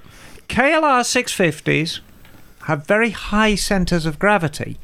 KLR 0.50 1.02
650s 1.02 2.00
have 2.64 2.88
very 2.88 3.12
high 3.12 3.54
centers 3.54 4.08
of 4.08 4.18
gravity 4.18 4.78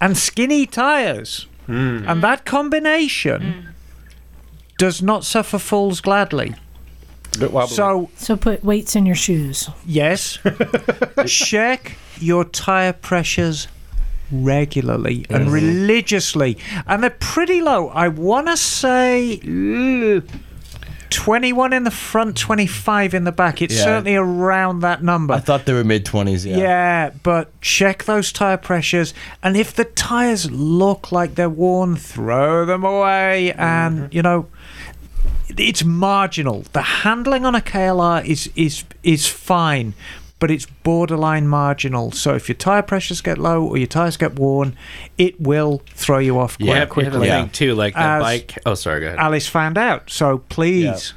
and 0.00 0.16
skinny 0.16 0.66
tires. 0.66 1.46
Hmm. 1.66 2.04
And 2.06 2.22
that 2.22 2.44
combination 2.44 3.42
hmm. 3.42 3.68
does 4.78 5.02
not 5.02 5.24
suffer 5.24 5.58
falls 5.58 6.00
gladly. 6.00 6.54
bit. 7.38 7.50
So, 7.68 8.10
So 8.16 8.36
put 8.36 8.64
weights 8.64 8.96
in 8.96 9.06
your 9.06 9.16
shoes. 9.16 9.68
yes, 9.86 10.38
check 11.26 11.96
your 12.18 12.44
tire 12.44 12.92
pressures 12.92 13.68
regularly 14.30 15.24
and 15.30 15.50
religiously. 15.50 16.58
And 16.86 17.02
they're 17.02 17.10
pretty 17.10 17.60
low. 17.60 17.88
I 17.88 18.08
want 18.08 18.48
to 18.48 18.56
say 18.56 19.40
ugh, 19.42 20.28
21 21.10 21.72
in 21.72 21.84
the 21.84 21.90
front, 21.90 22.36
25 22.36 23.14
in 23.14 23.24
the 23.24 23.32
back. 23.32 23.62
It's 23.62 23.76
Yeah. 23.76 23.84
certainly 23.84 24.16
around 24.16 24.80
that 24.80 25.02
number. 25.02 25.34
I 25.34 25.40
thought 25.40 25.64
they 25.66 25.72
were 25.72 25.84
mid 25.84 26.04
twenties. 26.04 26.44
Yeah. 26.46 26.56
Yeah. 26.58 27.10
but 27.22 27.58
check 27.60 28.04
those 28.04 28.32
tire 28.32 28.56
pressures, 28.56 29.14
and 29.42 29.56
if 29.56 29.74
the 29.74 29.84
tires 29.84 30.50
look 30.50 31.10
like 31.12 31.34
they're 31.34 31.48
worn, 31.48 31.96
throw 31.96 32.64
them 32.64 32.84
away. 32.84 33.52
And 33.52 33.98
mm-hmm. 33.98 34.06
you 34.10 34.22
know, 34.22 34.46
it's 35.56 35.84
marginal. 35.84 36.64
The 36.72 36.82
handling 36.82 37.44
on 37.44 37.54
a 37.54 37.60
KLR 37.60 38.24
is 38.24 38.50
is 38.54 38.84
is 39.02 39.26
fine, 39.26 39.94
but 40.40 40.50
it's 40.50 40.66
borderline 40.66 41.48
marginal. 41.48 42.12
So 42.12 42.34
if 42.34 42.48
your 42.48 42.56
tire 42.56 42.82
pressures 42.82 43.20
get 43.20 43.38
low 43.38 43.64
or 43.64 43.76
your 43.76 43.86
tires 43.86 44.16
get 44.16 44.38
worn, 44.38 44.76
it 45.16 45.40
will 45.40 45.82
throw 45.90 46.18
you 46.18 46.38
off 46.38 46.56
quite 46.58 46.66
Yeah, 46.68 46.84
quickly. 46.86 47.10
quickly. 47.10 47.26
Yeah. 47.28 47.48
too, 47.52 47.74
like 47.74 47.94
that 47.94 48.20
bike. 48.20 48.58
Oh, 48.64 48.74
sorry. 48.74 49.00
Go 49.00 49.06
ahead. 49.08 49.18
Alice 49.18 49.48
found 49.48 49.76
out. 49.78 50.10
So 50.10 50.38
please, 50.48 51.12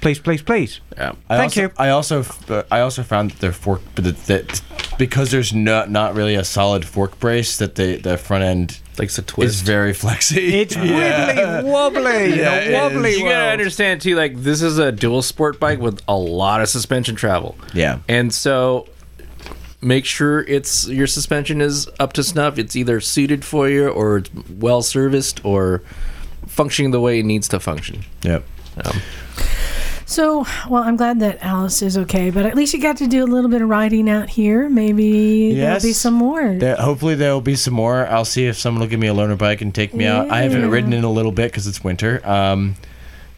please, 0.00 0.18
please, 0.18 0.42
please. 0.42 0.80
Yeah. 0.96 1.12
I 1.28 1.36
Thank 1.36 1.50
also, 1.52 1.60
you. 1.62 1.70
I 1.78 1.88
also 1.90 2.24
uh, 2.48 2.62
I 2.70 2.80
also 2.80 3.02
found 3.02 3.30
that 3.30 3.40
their 3.40 3.52
fork 3.52 3.80
that, 3.94 4.16
that 4.26 4.62
because 4.98 5.30
there's 5.30 5.54
not 5.54 5.90
not 5.90 6.14
really 6.14 6.34
a 6.34 6.44
solid 6.44 6.84
fork 6.84 7.18
brace 7.18 7.56
that 7.58 7.76
the 7.76 7.96
the 7.96 8.18
front 8.18 8.44
end 8.44 8.80
Likes 9.00 9.14
to 9.16 9.22
is 9.22 9.26
twist. 9.26 9.64
very 9.64 9.92
flexy. 9.92 10.60
It's 10.60 10.76
wibbly 10.76 11.64
wobbly, 11.64 12.34
Yeah, 12.38 12.60
in 12.60 12.72
it 12.72 12.74
wobbly 12.74 13.14
you 13.16 13.24
gotta 13.24 13.50
understand 13.50 14.00
too. 14.00 14.14
Like 14.14 14.36
this 14.36 14.62
is 14.62 14.78
a 14.78 14.92
dual 14.92 15.22
sport 15.22 15.58
bike 15.58 15.78
with 15.80 16.00
a 16.06 16.16
lot 16.16 16.60
of 16.60 16.68
suspension 16.68 17.16
travel. 17.16 17.56
yeah. 17.74 17.98
And 18.08 18.32
so 18.32 18.86
make 19.80 20.04
sure 20.04 20.42
it's 20.42 20.86
your 20.88 21.06
suspension 21.06 21.60
is 21.62 21.88
up 21.98 22.12
to 22.12 22.22
snuff. 22.22 22.58
It's 22.58 22.76
either 22.76 23.00
suited 23.00 23.44
for 23.44 23.68
you 23.68 23.88
or 23.88 24.18
it's 24.18 24.30
well 24.58 24.82
serviced 24.82 25.42
or 25.44 25.82
functioning 26.46 26.90
the 26.90 27.00
way 27.00 27.20
it 27.20 27.24
needs 27.24 27.48
to 27.48 27.58
function. 27.60 28.04
Yep. 28.22 28.44
Um, 28.84 29.00
So, 30.10 30.44
well, 30.68 30.82
I'm 30.82 30.96
glad 30.96 31.20
that 31.20 31.38
Alice 31.40 31.82
is 31.82 31.96
okay, 31.96 32.30
but 32.30 32.44
at 32.44 32.56
least 32.56 32.74
you 32.74 32.80
got 32.80 32.96
to 32.96 33.06
do 33.06 33.22
a 33.22 33.30
little 33.30 33.48
bit 33.48 33.62
of 33.62 33.68
riding 33.68 34.10
out 34.10 34.28
here. 34.28 34.68
Maybe 34.68 35.54
there'll 35.54 35.80
be 35.80 35.92
some 35.92 36.14
more. 36.14 36.56
There, 36.56 36.74
hopefully 36.74 37.14
there 37.14 37.32
will 37.32 37.40
be 37.40 37.54
some 37.54 37.74
more. 37.74 38.08
I'll 38.08 38.24
see 38.24 38.46
if 38.46 38.58
someone 38.58 38.80
will 38.80 38.88
give 38.88 38.98
me 38.98 39.06
a 39.06 39.14
loaner 39.14 39.38
bike 39.38 39.60
and 39.60 39.72
take 39.72 39.94
me 39.94 40.06
out. 40.06 40.28
I 40.28 40.42
haven't 40.42 40.68
ridden 40.68 40.92
in 40.92 41.04
a 41.04 41.10
little 41.12 41.30
bit 41.30 41.52
because 41.52 41.68
it's 41.68 41.84
winter. 41.84 42.20
Um, 42.28 42.74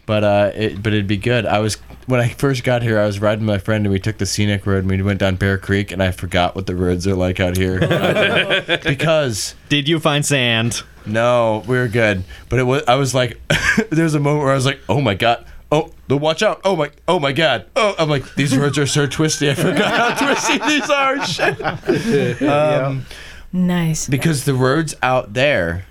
but 0.06 0.24
uh, 0.24 0.52
it, 0.54 0.82
but 0.82 0.94
it'd 0.94 1.06
be 1.06 1.18
good. 1.18 1.44
I 1.44 1.58
was 1.58 1.74
when 2.06 2.20
I 2.20 2.28
first 2.28 2.64
got 2.64 2.82
here, 2.82 2.98
I 2.98 3.04
was 3.04 3.20
riding 3.20 3.44
with 3.44 3.54
my 3.54 3.58
friend 3.58 3.84
and 3.84 3.92
we 3.92 4.00
took 4.00 4.16
the 4.16 4.24
scenic 4.24 4.64
road 4.64 4.78
and 4.78 4.90
we 4.90 5.02
went 5.02 5.20
down 5.20 5.36
Bear 5.36 5.58
Creek 5.58 5.92
and 5.92 6.02
I 6.02 6.10
forgot 6.10 6.54
what 6.56 6.66
the 6.66 6.74
roads 6.74 7.06
are 7.06 7.14
like 7.14 7.38
out 7.38 7.58
here 7.58 7.80
because 8.82 9.54
Did 9.68 9.88
you 9.88 10.00
find 10.00 10.24
sand? 10.24 10.84
no, 11.04 11.64
we 11.66 11.76
were 11.76 11.88
good. 11.88 12.24
But 12.48 12.60
it 12.60 12.62
was 12.62 12.82
I 12.88 12.94
was 12.94 13.14
like, 13.14 13.38
there 13.90 14.04
was 14.04 14.14
a 14.14 14.20
moment 14.20 14.44
where 14.44 14.52
I 14.52 14.56
was 14.56 14.64
like, 14.64 14.80
oh 14.88 15.02
my 15.02 15.12
god. 15.14 15.44
Oh, 15.72 15.90
the 16.06 16.16
watch 16.16 16.42
out! 16.44 16.60
Oh 16.64 16.76
my, 16.76 16.90
oh 17.08 17.18
my 17.18 17.32
God! 17.32 17.66
Oh, 17.74 17.96
I'm 17.98 18.08
like, 18.08 18.34
these 18.36 18.56
roads 18.56 18.78
are 18.78 18.86
so 18.86 19.06
twisty. 19.06 19.50
I 19.50 19.54
forgot 19.54 20.18
how 20.18 20.26
twisty 20.26 20.58
these 20.58 20.88
are. 20.88 21.26
Shit. 21.26 22.42
Um, 22.42 23.06
Nice. 23.52 24.08
because 24.08 24.44
the 24.44 24.54
roads 24.54 24.94
out 25.02 25.32
there 25.34 25.86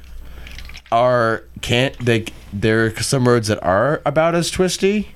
are 0.92 1.44
can't 1.62 1.98
they? 2.00 2.26
There 2.54 2.86
are 2.86 3.04
some 3.04 3.28
roads 3.28 3.48
that 3.50 3.62
are 3.64 4.02
about 4.06 4.36
as 4.36 4.50
twisty. 4.50 5.12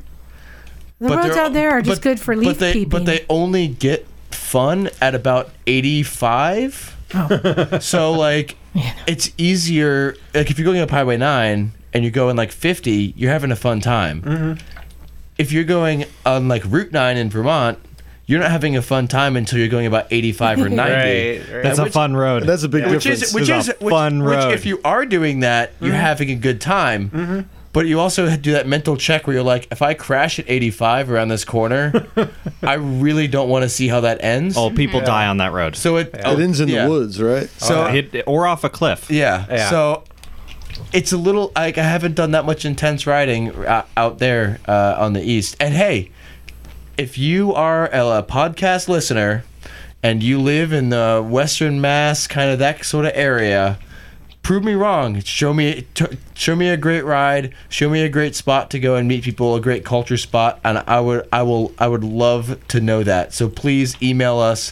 The 1.00 1.10
but 1.10 1.18
roads 1.18 1.38
out 1.38 1.54
there 1.54 1.72
are 1.72 1.82
just 1.82 2.02
but- 2.02 2.10
good 2.10 2.20
for 2.20 2.36
leaf 2.36 2.48
but 2.48 2.60
they, 2.60 2.74
peeping. 2.74 2.90
But 2.90 3.06
they 3.06 3.26
only 3.30 3.68
get 3.68 4.08
fun 4.32 4.90
at 5.02 5.14
about 5.16 5.50
85. 5.68 6.96
Oh. 7.14 7.80
so 7.80 8.12
like 8.14 8.56
it's 9.08 9.32
easier 9.38 10.16
like 10.34 10.50
if 10.50 10.58
you're 10.58 10.66
going 10.66 10.80
up 10.80 10.90
highway 10.90 11.18
9 11.18 11.72
and 11.96 12.04
you're 12.04 12.12
going 12.12 12.36
like 12.36 12.52
50 12.52 13.14
you're 13.18 13.32
having 13.32 13.52
a 13.52 13.56
fun 13.56 13.80
time 13.82 14.22
Mm-hmm. 14.22 14.66
if 15.40 15.52
you're 15.52 15.64
going 15.64 16.06
on 16.26 16.48
like 16.48 16.64
route 16.66 16.92
9 16.92 17.18
in 17.18 17.30
vermont 17.32 17.80
you're 18.28 18.40
not 18.40 18.50
having 18.52 18.76
a 18.76 18.82
fun 18.82 19.08
time 19.08 19.36
until 19.38 19.60
you're 19.60 19.68
going 19.68 19.86
about 19.86 20.08
85 20.12 20.60
or 20.62 20.70
90 20.70 20.80
Right, 20.80 20.94
right. 21.40 21.56
And 21.58 21.64
That's 21.66 21.78
a 21.80 21.90
fun 21.92 22.16
road. 22.16 22.44
That's 22.44 22.64
a 22.64 22.68
big 22.70 22.86
which 22.88 23.04
difference. 23.04 23.22
is 23.24 23.34
which 23.34 23.50
It's 23.50 23.68
is 23.70 23.74
a 23.80 23.84
which, 23.84 23.92
fun 23.92 24.24
which 24.24 24.36
road. 24.38 24.54
if 24.54 24.66
you 24.66 24.80
are 24.84 25.06
doing 25.06 25.40
that 25.42 25.74
you're 25.80 25.92
Mm-hmm. 25.92 26.00
having 26.02 26.32
a 26.32 26.36
good 26.36 26.60
time 26.62 27.50
but 27.74 27.88
you 27.88 28.00
also 28.00 28.38
do 28.38 28.54
that 28.54 28.66
mental 28.68 28.96
check 28.96 29.28
where 29.28 29.34
you're 29.36 29.44
like 29.44 29.68
if 29.70 29.82
i 29.82 29.94
crash 29.94 30.40
at 30.40 30.46
85 30.50 31.12
around 31.12 31.28
this 31.28 31.44
corner 31.44 32.08
i 32.64 32.74
really 32.76 33.28
don't 33.28 33.50
want 33.50 33.64
to 33.64 33.70
see 33.70 33.88
how 33.90 34.00
that 34.02 34.24
ends 34.24 34.56
Oh, 34.58 34.70
people 34.72 35.02
die 35.02 35.28
on 35.28 35.38
that 35.38 35.52
road. 35.52 35.76
so 35.76 35.98
it 35.98 36.10
it 36.14 36.26
ends 36.26 36.60
in 36.62 36.70
yeah. 36.70 36.86
the 36.86 36.90
woods, 36.90 37.22
right? 37.22 37.50
so 37.58 37.86
Hit, 37.88 38.24
or 38.26 38.48
off 38.48 38.64
a 38.64 38.70
cliff. 38.70 39.12
yeah. 39.12 39.46
Yeah. 39.50 39.70
So 39.70 40.04
it's 40.96 41.12
a 41.12 41.18
little 41.18 41.52
like 41.56 41.78
I 41.78 41.84
haven't 41.84 42.16
done 42.16 42.32
that 42.32 42.46
much 42.46 42.64
intense 42.64 43.06
riding 43.06 43.54
uh, 43.54 43.86
out 43.98 44.20
there 44.20 44.60
uh, 44.66 44.96
on 44.98 45.12
the 45.12 45.22
east. 45.22 45.58
And 45.60 45.74
hey, 45.74 46.10
if 46.98 47.18
you 47.18 47.54
are 47.54 47.88
a, 47.88 48.24
podcast 48.24 48.88
listener 48.88 49.44
and 50.02 50.24
you 50.24 50.40
live 50.40 50.72
in 50.72 50.90
the 50.90 51.22
Western 51.24 51.82
Mass, 51.82 52.28
kind 52.28 52.50
of 52.50 52.60
that 52.60 52.86
sort 52.86 53.06
of 53.06 53.12
area, 53.14 53.78
prove 54.42 54.64
me 54.64 54.74
wrong. 54.74 55.20
Show 55.20 55.54
me, 55.54 55.86
t- 55.96 56.18
show 56.34 56.56
me 56.56 56.70
a 56.70 56.78
great 56.78 57.04
ride. 57.04 57.54
Show 57.68 57.90
me 57.90 58.02
a 58.02 58.10
great 58.10 58.34
spot 58.34 58.72
to 58.72 58.80
go 58.80 58.96
and 58.96 59.06
meet 59.06 59.26
people. 59.26 59.54
A 59.56 59.62
great 59.62 59.84
culture 59.84 60.18
spot, 60.18 60.62
and 60.64 60.78
I 60.88 61.02
would, 61.02 61.28
I 61.34 61.44
will, 61.44 61.74
I 61.78 61.90
would 61.90 62.06
love 62.06 62.66
to 62.70 62.80
know 62.80 63.04
that. 63.04 63.34
So 63.34 63.50
please 63.50 64.02
email 64.02 64.40
us. 64.40 64.72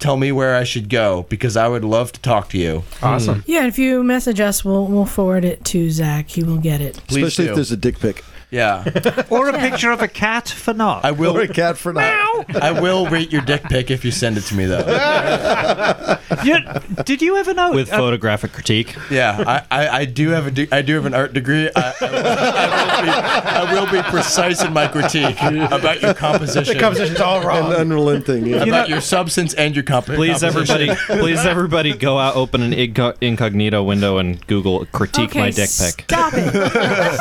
Tell 0.00 0.16
me 0.16 0.32
where 0.32 0.56
I 0.56 0.64
should 0.64 0.88
go 0.88 1.26
because 1.28 1.56
I 1.56 1.68
would 1.68 1.84
love 1.84 2.10
to 2.12 2.20
talk 2.20 2.48
to 2.50 2.58
you. 2.58 2.82
Awesome. 3.02 3.44
yeah, 3.46 3.66
if 3.66 3.78
you 3.78 4.02
message 4.02 4.40
us, 4.40 4.64
we'll 4.64 4.86
we'll 4.86 5.04
forward 5.06 5.44
it 5.44 5.64
to 5.66 5.90
Zach. 5.90 6.30
He 6.30 6.42
will 6.42 6.56
get 6.56 6.80
it. 6.80 6.94
Please 7.06 7.24
Especially 7.26 7.44
do. 7.44 7.50
if 7.50 7.54
there's 7.56 7.70
a 7.72 7.76
dick 7.76 7.98
pic 8.00 8.24
Yeah. 8.50 8.84
Or 9.30 9.48
a 9.48 9.52
picture 9.58 9.90
of 9.92 10.02
a 10.02 10.08
cat 10.08 10.48
for 10.48 10.74
not. 10.74 11.04
I 11.04 11.12
will. 11.12 11.36
or 11.36 11.42
a 11.42 11.48
cat 11.48 11.78
for 11.78 11.92
now. 11.92 12.44
I 12.60 12.72
will 12.72 13.06
rate 13.08 13.30
your 13.30 13.42
dick 13.42 13.62
pic 13.64 13.90
if 13.90 14.04
you 14.04 14.10
send 14.10 14.36
it 14.38 14.42
to 14.42 14.54
me, 14.54 14.66
though. 14.66 16.16
You- 16.44 16.58
did 17.04 17.20
you 17.22 17.36
ever 17.36 17.52
know? 17.52 17.72
With 17.72 17.92
uh, 17.92 17.96
photographic 17.98 18.52
critique. 18.52 18.94
Yeah, 19.10 19.44
I, 19.70 19.82
I, 19.82 19.88
I 20.00 20.04
do 20.04 20.30
have 20.30 20.46
a 20.46 20.50
de- 20.50 20.68
I 20.72 20.80
do 20.80 20.94
have 20.94 21.04
an 21.04 21.12
art 21.12 21.32
degree. 21.34 21.68
I, 21.74 21.92
I, 22.00 22.06
will, 22.10 22.22
I, 22.24 22.96
will 22.96 23.02
be, 23.02 23.10
I 23.10 23.74
will 23.74 23.92
be 23.92 24.08
precise 24.10 24.62
in 24.62 24.72
my 24.72 24.86
critique 24.88 25.36
about 25.42 26.00
your 26.00 26.14
composition, 26.14 26.74
The 26.74 26.80
composition's 26.80 27.20
all 27.20 27.42
wrong. 27.42 27.66
And 27.72 27.74
unrelenting. 27.74 28.46
Yeah. 28.46 28.62
about 28.64 28.88
your 28.88 29.00
substance 29.00 29.52
and 29.54 29.74
your 29.74 29.82
comp- 29.82 30.06
Please, 30.06 30.40
composition. 30.40 30.90
everybody, 30.90 31.20
please, 31.20 31.44
everybody, 31.44 31.92
go 31.94 32.18
out, 32.18 32.36
open 32.36 32.62
an 32.62 32.72
inco- 32.72 33.16
incognito 33.20 33.82
window, 33.82 34.16
and 34.18 34.44
Google 34.46 34.86
critique 34.86 35.30
okay, 35.30 35.40
my 35.40 35.50
dick 35.50 35.68
pic. 35.68 36.04
Stop 36.04 36.32
it. 36.34 36.50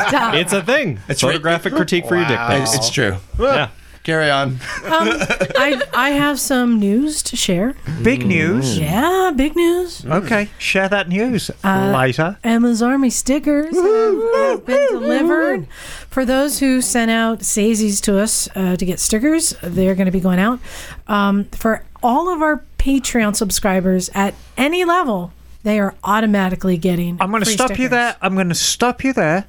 Stop. 0.08 0.36
It's 0.36 0.54
a 0.54 0.62
thing. 0.64 1.00
It's 1.10 1.19
photographic 1.22 1.74
critique 1.74 2.06
for 2.08 2.16
your 2.16 2.26
dick 2.28 2.40
It's, 2.40 2.72
pics. 2.72 2.76
it's 2.76 2.90
true. 2.90 3.18
Yeah. 3.40 3.70
Carry 4.04 4.32
on. 4.32 4.60
Um, 4.86 5.10
I 5.58 5.82
I 5.94 6.10
have 6.12 6.40
some 6.40 6.80
news 6.80 7.22
to 7.24 7.36
share. 7.36 7.76
big 8.02 8.26
news. 8.26 8.80
Yeah, 8.80 9.32
big 9.36 9.56
news. 9.56 10.04
Okay, 10.06 10.50
share 10.58 10.88
that 10.90 11.10
news 11.10 11.52
later. 11.64 12.38
Emma's 12.44 12.82
Army 12.82 13.10
stickers 13.12 13.76
have, 13.76 14.34
have 14.36 14.66
been 14.66 14.88
delivered. 14.94 15.68
For 16.10 16.26
those 16.26 16.60
who 16.60 16.82
sent 16.82 17.12
out 17.12 17.40
Sazies 17.40 18.02
to 18.04 18.18
us 18.18 18.48
uh, 18.56 18.78
to 18.78 18.86
get 18.86 19.00
stickers, 19.00 19.54
they're 19.62 19.96
going 19.96 20.08
to 20.08 20.12
be 20.12 20.22
going 20.22 20.40
out. 20.40 20.60
Um, 21.08 21.44
for 21.52 21.84
all 22.02 22.34
of 22.34 22.42
our 22.42 22.64
Patreon 22.80 23.36
subscribers 23.36 24.10
at 24.16 24.34
any 24.58 24.86
level, 24.86 25.34
they 25.64 25.78
are 25.80 25.94
automatically 26.04 26.78
getting. 26.78 27.18
I'm 27.22 27.30
going 27.30 27.42
to 27.42 27.46
free 27.46 27.54
stop 27.56 27.70
you 27.72 27.76
stickers. 27.76 27.90
there. 27.92 28.16
I'm 28.22 28.34
going 28.34 28.50
to 28.50 28.56
stop 28.56 29.04
you 29.04 29.14
there. 29.14 29.46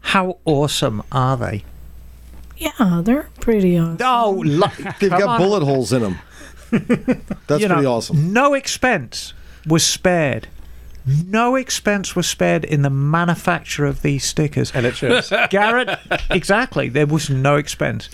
How 0.00 0.38
awesome 0.44 1.02
are 1.12 1.36
they? 1.36 1.64
Yeah, 2.56 3.00
they're 3.04 3.28
pretty 3.40 3.78
awesome. 3.78 3.98
Oh, 4.00 4.42
lo- 4.44 4.66
They've 4.98 5.10
got 5.10 5.22
on. 5.22 5.38
bullet 5.40 5.62
holes 5.64 5.92
in 5.92 6.02
them. 6.02 6.18
That's 7.46 7.62
You 7.62 7.68
know, 7.68 7.74
pretty 7.74 7.86
awesome. 7.86 8.32
No 8.32 8.54
expense 8.54 9.32
was 9.66 9.84
spared. 9.84 10.48
No 11.06 11.56
expense 11.56 12.14
was 12.14 12.26
spared 12.26 12.64
in 12.64 12.82
the 12.82 12.90
manufacture 12.90 13.86
of 13.86 14.02
these 14.02 14.24
stickers. 14.24 14.70
And 14.74 14.84
it 14.84 14.94
shows. 14.96 15.32
Garrett, 15.48 15.98
exactly. 16.28 16.88
There 16.90 17.06
was 17.06 17.30
no 17.30 17.56
expense. 17.56 18.08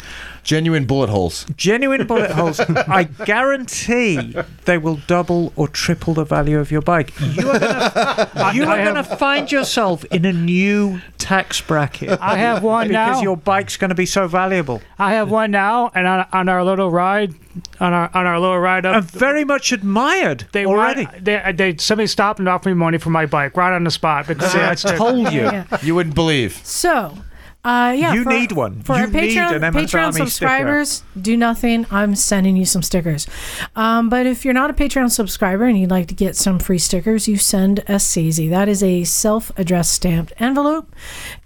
Genuine 0.47 0.85
bullet 0.85 1.11
holes. 1.11 1.45
Genuine 1.57 2.07
bullet 2.07 2.31
holes. 2.31 2.61
I 2.61 3.03
guarantee 3.03 4.33
they 4.65 4.79
will 4.79 5.01
double 5.09 5.53
or 5.57 5.67
triple 5.67 6.15
the 6.15 6.23
value 6.23 6.61
of 6.61 6.71
your 6.71 6.83
bike. 6.83 7.13
You 7.21 7.51
are 7.51 7.59
gonna, 7.59 8.65
going 8.65 8.95
to 8.95 9.03
find 9.03 9.51
yourself 9.51 10.05
in 10.05 10.25
a 10.25 10.33
new 10.33 11.01
tax 11.19 11.61
bracket. 11.61 12.21
I 12.21 12.37
have 12.39 12.63
one 12.63 12.87
because 12.87 13.17
now. 13.17 13.23
your 13.23 13.37
bike's 13.37 13.77
going 13.77 13.89
to 13.89 13.97
be 13.97 14.07
so 14.07 14.29
valuable. 14.29 14.83
I 15.01 15.15
have 15.15 15.33
one 15.33 15.51
now, 15.51 15.91
and 15.97 16.07
on, 16.07 16.27
on 16.33 16.49
our 16.49 16.63
little 16.63 16.93
ride, 16.93 17.35
on 17.81 17.93
our 17.93 18.09
on 18.15 18.25
our 18.27 18.39
little 18.39 18.61
ride 18.61 18.87
up, 18.87 18.95
And 18.95 19.11
very 19.11 19.45
much 19.45 19.73
admired 19.73 20.47
they 20.53 20.65
already. 20.65 21.07
Want, 21.07 21.25
they, 21.25 21.53
they 21.57 21.77
somebody 21.79 22.07
stopped 22.07 22.39
and 22.39 22.49
offered 22.49 22.69
me 22.71 22.75
money 22.75 22.99
for 22.99 23.11
my 23.11 23.27
bike 23.27 23.57
right 23.57 23.75
on 23.75 23.83
the 23.83 23.91
spot 23.91 24.29
because 24.29 24.53
See, 24.53 24.61
I 24.63 24.77
told 24.77 25.33
you. 25.33 25.41
Yeah. 25.43 25.67
You 25.83 25.97
wouldn't 25.97 26.15
believe. 26.15 26.61
So, 26.65 27.19
uh, 27.67 27.91
yeah, 27.93 28.15
You 28.15 28.23
for- 28.23 28.31
need 28.31 28.53
one. 28.53 28.83
for 28.83 28.95
You 28.97 29.03
our 29.03 29.07
need 29.09 29.37
Patreon 29.37 29.57
an 29.57 29.65
Emma's 29.65 29.91
Patreon 29.91 30.03
Army 30.05 30.13
subscribers. 30.19 31.03
Do 31.21 31.37
nothing. 31.37 31.85
I'm 31.91 32.15
sending 32.15 32.57
you 32.57 32.65
some 32.65 32.83
stickers. 32.83 33.27
Um, 33.75 34.09
but 34.09 34.25
if 34.25 34.45
you're 34.45 34.55
not 34.55 34.71
a 34.71 34.73
Patreon 34.73 35.11
subscriber 35.11 35.65
and 35.65 35.77
you'd 35.79 35.91
like 35.91 36.07
to 36.09 36.15
get 36.15 36.37
some 36.37 36.59
free 36.61 36.79
stickers, 36.79 37.27
you 37.27 37.37
send 37.37 37.81
a 37.81 37.99
SAZY. 37.99 38.49
That 38.49 38.69
is 38.69 38.83
a 38.83 39.03
self-addressed 39.05 39.93
stamped 39.93 40.33
envelope, 40.39 40.95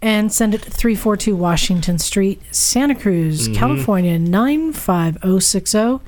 and 0.03 0.31
send 0.33 0.55
it 0.55 0.63
to 0.63 0.71
342 0.71 1.35
Washington 1.35 1.99
Street, 1.99 2.43
Santa 2.55 2.95
Cruz, 2.95 3.49
Mm-hmm. 3.49 3.55
California 3.55 4.19
95060, 4.19 6.01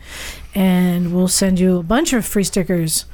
and 0.54 1.14
we'll 1.14 1.28
send 1.28 1.58
you 1.58 1.78
a 1.78 1.82
bunch 1.82 2.12
of 2.12 2.26
free 2.26 2.44
stickers. 2.44 3.06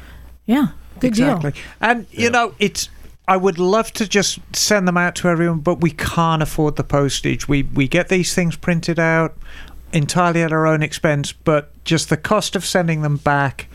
Yeah, 0.46 0.68
good 1.00 1.08
exactly. 1.08 1.52
deal. 1.52 1.60
And 1.80 2.06
you 2.10 2.30
know, 2.30 2.54
it's. 2.58 2.88
I 3.28 3.36
would 3.36 3.59
love 3.59 3.92
to 3.92 4.09
just 4.09 4.38
send 4.56 4.88
them 4.88 4.96
out 4.96 5.14
to 5.16 5.28
everyone, 5.28 5.60
but 5.60 5.80
we 5.82 5.90
can't 5.90 6.42
afford 6.42 6.76
the 6.76 6.82
postage. 6.84 7.46
We 7.46 7.62
we 7.62 7.86
get 7.86 8.09
these 8.09 8.34
things 8.34 8.56
printed 8.56 8.98
out 8.98 9.36
entirely 9.92 10.42
at 10.42 10.52
our 10.52 10.66
own 10.66 10.82
expense, 10.82 11.32
but 11.32 11.70
just 11.84 12.09
the 12.09 12.16
cost 12.16 12.56
of 12.56 12.64
sending 12.64 13.02
them 13.02 13.16
back, 13.18 13.68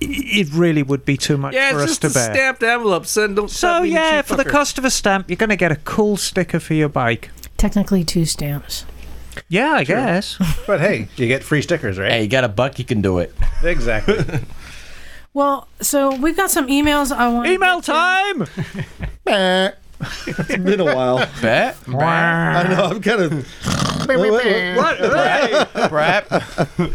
it 0.00 0.48
really 0.52 0.82
would 0.82 1.04
be 1.04 1.16
too 1.16 1.36
much 1.36 1.54
Yeah, 1.54 1.72
for 1.72 1.82
it's 1.82 1.92
us 1.92 1.98
just 1.98 2.04
a 2.04 2.08
to 2.08 2.14
bear. 2.14 2.34
stamped 2.34 2.62
envelope. 2.62 3.06
Send 3.06 3.36
don't 3.36 3.48
so 3.50 3.56
stop 3.56 3.86
yeah, 3.86 4.20
cheap 4.22 4.26
for 4.26 4.36
the 4.36 4.44
cost 4.44 4.76
of 4.78 4.84
a 4.84 4.90
stamp, 4.90 5.30
you're 5.30 5.36
going 5.36 5.50
to 5.50 5.56
get 5.56 5.72
a 5.72 5.76
cool 5.76 6.16
sticker 6.16 6.60
for 6.60 6.74
your 6.74 6.88
bike. 6.88 7.30
Technically, 7.56 8.04
two 8.04 8.24
stamps. 8.26 8.84
Yeah, 9.48 9.72
I 9.74 9.84
guess. 9.84 10.36
But 10.66 10.80
hey, 10.80 11.08
you 11.16 11.26
get 11.26 11.42
free 11.42 11.62
stickers, 11.62 11.98
right? 11.98 12.10
Hey, 12.10 12.22
you 12.22 12.28
got 12.28 12.44
a 12.44 12.48
buck, 12.48 12.78
you 12.78 12.84
can 12.84 13.00
do 13.02 13.18
it. 13.18 13.34
Exactly. 13.62 14.16
Well, 15.34 15.66
so 15.80 16.14
we've 16.14 16.36
got 16.36 16.52
some 16.52 16.68
emails 16.68 17.10
I 17.10 17.28
want. 17.28 17.48
Email 17.48 17.80
time. 17.80 18.42
it's 19.26 20.56
been 20.56 20.78
a 20.78 20.84
while. 20.84 21.28
Bet. 21.42 21.76
I 21.88 22.68
know. 22.68 22.84
I'm 22.84 23.02
kind 23.02 23.20
of. 23.20 23.32
what? 24.76 24.98
Brap. 25.90 26.94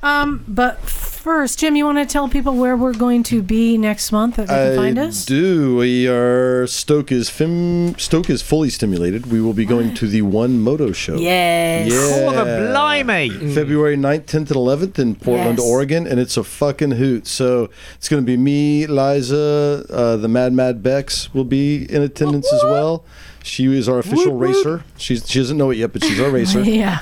Um, 0.00 0.44
but 0.46 0.78
first, 1.26 1.58
Jim, 1.58 1.74
you 1.74 1.84
want 1.84 1.98
to 1.98 2.06
tell 2.06 2.28
people 2.28 2.54
where 2.54 2.76
we're 2.76 2.94
going 2.94 3.24
to 3.24 3.42
be 3.42 3.76
next 3.76 4.12
month 4.12 4.36
that 4.36 4.46
they 4.46 4.54
can 4.54 4.72
I 4.74 4.76
find 4.76 4.96
us? 4.96 5.24
do. 5.24 5.74
We 5.74 6.06
are 6.06 6.68
Stoke 6.68 7.10
is 7.10 7.28
fim, 7.28 7.98
Stoke 7.98 8.30
is 8.30 8.42
fully 8.42 8.70
stimulated. 8.70 9.26
We 9.26 9.40
will 9.40 9.52
be 9.52 9.64
going 9.64 9.92
to 9.94 10.06
the 10.06 10.22
One 10.22 10.60
Moto 10.60 10.92
Show. 10.92 11.16
Yes. 11.16 11.90
Yeah. 11.90 12.28
Oh, 12.28 12.44
the 12.44 12.70
blimey. 12.70 13.28
February 13.52 13.96
9th, 13.96 14.26
10th, 14.26 14.36
and 14.36 14.48
11th 14.50 14.98
in 15.00 15.16
Portland, 15.16 15.58
Yes. 15.58 15.66
Oregon, 15.68 16.06
and 16.06 16.20
it's 16.20 16.36
a 16.36 16.44
fucking 16.44 16.92
hoot. 16.92 17.26
So 17.26 17.70
it's 17.96 18.08
going 18.08 18.22
to 18.22 18.26
be 18.26 18.36
me, 18.36 18.86
Liza, 18.86 19.84
uh, 19.90 20.16
the 20.18 20.28
Mad 20.28 20.52
Mad 20.52 20.80
Bex 20.80 21.34
will 21.34 21.42
be 21.44 21.92
in 21.92 22.02
attendance 22.02 22.52
as 22.52 22.62
well. 22.62 23.04
She 23.46 23.66
is 23.76 23.88
our 23.88 24.00
official 24.00 24.36
racer. 24.36 24.82
She's 24.98 25.28
she 25.30 25.38
doesn't 25.38 25.56
know 25.56 25.70
it 25.70 25.76
yet, 25.76 25.92
but 25.92 26.02
she's 26.02 26.20
our 26.20 26.30
racer. 26.30 26.60
yeah. 26.62 26.98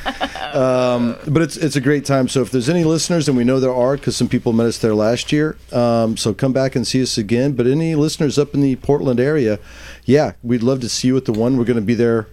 Um, 0.52 1.16
but 1.26 1.42
it's 1.42 1.56
it's 1.56 1.74
a 1.74 1.80
great 1.80 2.04
time. 2.04 2.28
So 2.28 2.42
if 2.42 2.50
there's 2.50 2.68
any 2.68 2.84
listeners, 2.84 3.28
and 3.28 3.36
we 3.36 3.44
know 3.44 3.58
there 3.60 3.74
are, 3.74 3.96
because 3.96 4.14
some 4.14 4.28
people 4.28 4.52
met 4.52 4.66
us 4.66 4.78
there 4.78 4.94
last 4.94 5.32
year, 5.32 5.56
um, 5.72 6.18
so 6.18 6.34
come 6.34 6.52
back 6.52 6.76
and 6.76 6.86
see 6.86 7.02
us 7.02 7.16
again. 7.16 7.52
But 7.52 7.66
any 7.66 7.94
listeners 7.94 8.38
up 8.38 8.52
in 8.52 8.60
the 8.60 8.76
Portland 8.76 9.20
area, 9.20 9.58
yeah, 10.04 10.32
we'd 10.42 10.62
love 10.62 10.80
to 10.80 10.88
see 10.88 11.08
you 11.08 11.16
at 11.16 11.24
the 11.24 11.32
one. 11.32 11.56
We're 11.56 11.64
going 11.64 11.76
to 11.76 11.82
be 11.82 11.94
there 11.94 12.26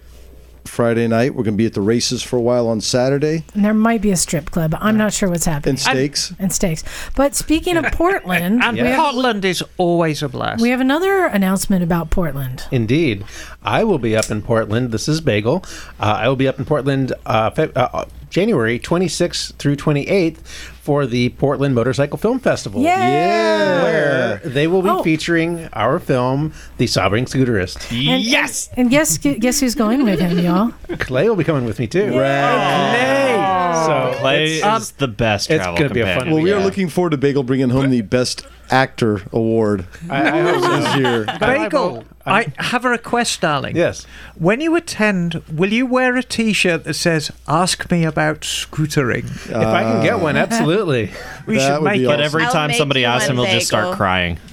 Friday 0.68 1.06
night. 1.08 1.34
We're 1.34 1.44
going 1.44 1.54
to 1.54 1.58
be 1.58 1.66
at 1.66 1.74
the 1.74 1.80
races 1.80 2.22
for 2.22 2.36
a 2.36 2.40
while 2.40 2.68
on 2.68 2.80
Saturday. 2.80 3.44
And 3.54 3.64
there 3.64 3.74
might 3.74 4.00
be 4.02 4.10
a 4.10 4.16
strip 4.16 4.50
club. 4.50 4.74
I'm 4.80 4.96
not 4.96 5.12
sure 5.12 5.28
what's 5.28 5.44
happening. 5.44 5.72
And 5.72 5.78
steaks. 5.80 6.32
And 6.38 6.52
steaks. 6.52 6.84
But 7.14 7.34
speaking 7.34 7.76
of 7.76 7.84
Portland, 7.92 8.62
And 8.62 8.76
we, 8.76 8.82
have, 8.84 8.98
Portland 8.98 9.44
is 9.44 9.62
always 9.76 10.22
a 10.22 10.28
blast. 10.28 10.62
we 10.62 10.70
have 10.70 10.80
another 10.80 11.26
announcement 11.26 11.82
about 11.82 12.10
Portland. 12.10 12.64
Indeed. 12.70 13.24
I 13.62 13.84
will 13.84 13.98
be 13.98 14.16
up 14.16 14.30
in 14.30 14.42
Portland. 14.42 14.92
This 14.92 15.08
is 15.08 15.20
Bagel. 15.20 15.64
Uh, 16.00 16.16
I 16.20 16.28
will 16.28 16.36
be 16.36 16.48
up 16.48 16.58
in 16.58 16.64
Portland 16.64 17.12
uh, 17.26 17.50
Fe- 17.50 17.72
uh, 17.76 18.04
January 18.30 18.78
26th 18.78 19.54
through 19.56 19.76
28th 19.76 20.38
for 20.82 21.06
the 21.06 21.28
Portland 21.30 21.74
Motorcycle 21.76 22.18
Film 22.18 22.40
Festival. 22.40 22.82
Yeah. 22.82 23.82
Where 23.84 24.40
they 24.44 24.66
will 24.66 24.82
be 24.82 24.88
Oh. 24.88 25.02
featuring 25.04 25.68
our 25.74 26.00
film, 26.00 26.52
The 26.78 26.88
Sovereign 26.88 27.24
Scooterist. 27.26 27.88
And, 27.92 28.68
And 28.76 28.90
guess 28.90 29.18
guess 29.18 29.60
who's 29.60 29.76
going 29.76 30.02
with 30.04 30.18
him, 30.18 30.38
y'all? 30.40 30.72
Clay 30.98 31.28
will 31.28 31.36
be 31.36 31.44
coming 31.44 31.64
with 31.66 31.78
me 31.78 31.86
too. 31.86 32.10
Oh. 32.12 33.86
So 33.86 34.18
Clay 34.20 34.56
it's- 34.58 34.82
is 34.82 34.90
the 34.92 35.08
best 35.08 35.50
it's 35.50 35.64
gonna 35.64 35.88
be 35.90 36.00
a 36.00 36.14
fun- 36.16 36.30
Well, 36.30 36.42
we 36.42 36.52
are 36.52 36.58
Yeah. 36.58 36.64
looking 36.64 36.88
forward 36.88 37.10
to 37.10 37.16
Bagel 37.16 37.42
bringing 37.42 37.70
home 37.70 37.90
the 37.90 38.02
Best 38.02 38.44
Actor 38.70 39.20
Award 39.32 39.84
I, 40.08 40.22
I 40.22 40.40
hope 40.42 40.62
so. 40.62 40.76
this 40.76 40.96
year. 40.96 41.26
Bagel, 41.40 42.04
I 42.24 42.46
have 42.56 42.84
a 42.84 42.88
request, 42.88 43.40
darling. 43.40 43.76
Yes. 43.76 44.06
When 44.36 44.60
you 44.60 44.74
attend, 44.76 45.42
will 45.52 45.72
you 45.72 45.84
wear 45.84 46.16
a 46.16 46.22
T-shirt 46.22 46.84
that 46.84 46.94
says 46.94 47.30
"Ask 47.48 47.90
me 47.90 48.04
about 48.04 48.42
scootering"? 48.42 49.24
If 49.50 49.54
I 49.56 49.82
can 49.82 50.02
get 50.02 50.20
one, 50.20 50.36
uh, 50.36 50.40
absolutely. 50.40 50.71
We 51.46 51.56
That 51.56 51.60
should 51.60 51.72
would 51.74 51.82
make 51.84 51.98
be 51.98 52.04
it. 52.04 52.06
But 52.08 52.20
every 52.20 52.44
I'll 52.44 52.52
time 52.52 52.68
make 52.68 52.76
somebody 52.78 53.00
you 53.00 53.06
asks 53.06 53.28
him, 53.28 53.36
he'll 53.36 53.46
just 53.46 53.66
start 53.66 53.84
bagel. 53.84 53.96
crying. 53.96 54.38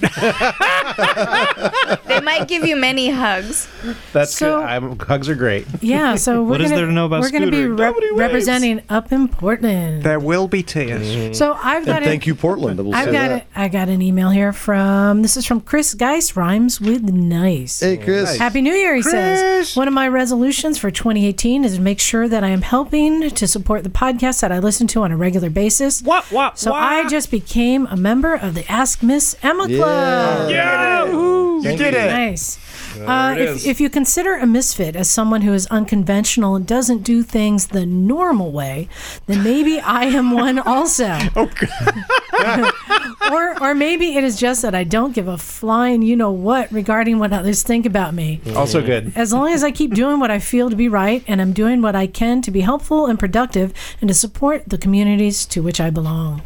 They 2.06 2.20
might 2.20 2.48
give 2.48 2.64
you 2.66 2.76
many 2.76 3.10
hugs. 3.10 3.68
That's 4.12 4.34
So- 4.36 4.58
good. 4.60 4.66
I'm, 4.68 4.98
hugs 4.98 5.28
are 5.28 5.34
great. 5.34 5.66
Yeah, 5.80 6.14
so 6.16 6.42
we're 6.42 6.50
What 6.50 6.60
is 6.60 6.70
gonna, 6.70 6.80
there 6.80 6.86
to 6.86 6.92
know 6.92 7.06
about 7.06 7.20
we're 7.22 7.30
gonna 7.30 7.50
be 7.50 7.58
scootering? 7.58 7.78
rep- 7.78 7.88
Nobody 7.94 8.06
waves. 8.10 8.18
representing 8.18 8.82
up 8.88 9.12
in 9.12 9.28
Portland. 9.28 10.02
There 10.02 10.18
will 10.18 10.48
be 10.48 10.62
tears. 10.62 11.06
Mm-hmm. 11.06 11.32
So 11.34 11.52
I've 11.62 11.86
got 11.86 11.96
And 11.96 12.04
a- 12.04 12.08
thank 12.08 12.26
you, 12.26 12.34
Portland. 12.34 12.80
I 12.80 12.82
will 12.82 12.94
I've 12.94 13.04
say 13.06 13.12
got 13.12 13.28
that. 13.28 13.46
a, 13.56 13.60
I 13.60 13.68
got 13.68 13.88
an 13.88 14.02
email 14.02 14.30
here 14.30 14.52
from 14.52 15.22
this 15.22 15.36
is 15.36 15.46
from 15.46 15.60
Chris 15.60 15.94
Geis 15.94 16.36
rhymes 16.36 16.80
with 16.80 17.02
nice. 17.02 17.80
Hey, 17.80 17.96
Chris. 17.96 18.36
Happy 18.36 18.60
New 18.60 18.74
Year, 18.74 18.96
he 18.96 19.02
says. 19.02 19.40
Chris! 19.40 19.76
One 19.76 19.86
of 19.88 19.94
my 19.94 20.08
resolutions 20.08 20.78
for 20.78 20.90
2018 20.90 21.64
is 21.64 21.76
to 21.76 21.80
make 21.80 22.00
sure 22.00 22.28
that 22.28 22.42
I 22.44 22.48
am 22.48 22.62
helping 22.62 23.30
to 23.30 23.46
support 23.46 23.84
the 23.84 23.90
podcast 23.90 24.40
that 24.40 24.50
I 24.52 24.58
listen 24.58 24.86
to 24.88 25.02
on 25.02 25.12
a 25.12 25.16
regular 25.16 25.48
basis. 25.50 26.02
What? 26.10 26.24
What? 26.32 26.58
So 26.58 26.72
what? 26.72 26.82
I 26.82 27.08
just 27.08 27.30
became 27.30 27.86
a 27.86 27.96
member 27.96 28.34
of 28.34 28.54
the 28.54 28.68
Ask 28.68 29.00
Miss 29.00 29.36
Emma 29.44 29.68
Club. 29.68 30.50
Yeah! 30.50 31.04
You 31.06 31.60
did 31.62 31.94
it. 31.94 32.10
Nice. 32.10 32.58
Uh, 32.98 33.34
if, 33.38 33.66
if 33.66 33.80
you 33.80 33.88
consider 33.90 34.34
a 34.34 34.46
misfit 34.46 34.96
as 34.96 35.08
someone 35.08 35.42
who 35.42 35.52
is 35.52 35.66
unconventional 35.66 36.54
and 36.54 36.66
doesn't 36.66 37.02
do 37.02 37.22
things 37.22 37.68
the 37.68 37.86
normal 37.86 38.52
way, 38.52 38.88
then 39.26 39.42
maybe 39.42 39.80
I 39.80 40.04
am 40.04 40.32
one 40.32 40.58
also. 40.66 41.16
or, 43.30 43.62
or 43.62 43.74
maybe 43.74 44.16
it 44.16 44.24
is 44.24 44.38
just 44.38 44.62
that 44.62 44.74
I 44.74 44.84
don't 44.84 45.14
give 45.14 45.28
a 45.28 45.38
flying 45.38 46.02
you 46.02 46.16
know 46.16 46.30
what 46.30 46.70
regarding 46.72 47.18
what 47.18 47.32
others 47.32 47.62
think 47.62 47.86
about 47.86 48.14
me. 48.14 48.40
Also 48.54 48.82
good. 48.84 49.12
As 49.14 49.32
long 49.32 49.52
as 49.52 49.62
I 49.62 49.70
keep 49.70 49.94
doing 49.94 50.20
what 50.20 50.30
I 50.30 50.38
feel 50.38 50.70
to 50.70 50.76
be 50.76 50.88
right 50.88 51.22
and 51.26 51.40
I'm 51.40 51.52
doing 51.52 51.82
what 51.82 51.94
I 51.94 52.06
can 52.06 52.42
to 52.42 52.50
be 52.50 52.60
helpful 52.60 53.06
and 53.06 53.18
productive 53.18 53.72
and 54.00 54.08
to 54.08 54.14
support 54.14 54.68
the 54.68 54.78
communities 54.78 55.46
to 55.46 55.62
which 55.62 55.80
I 55.80 55.90
belong. 55.90 56.42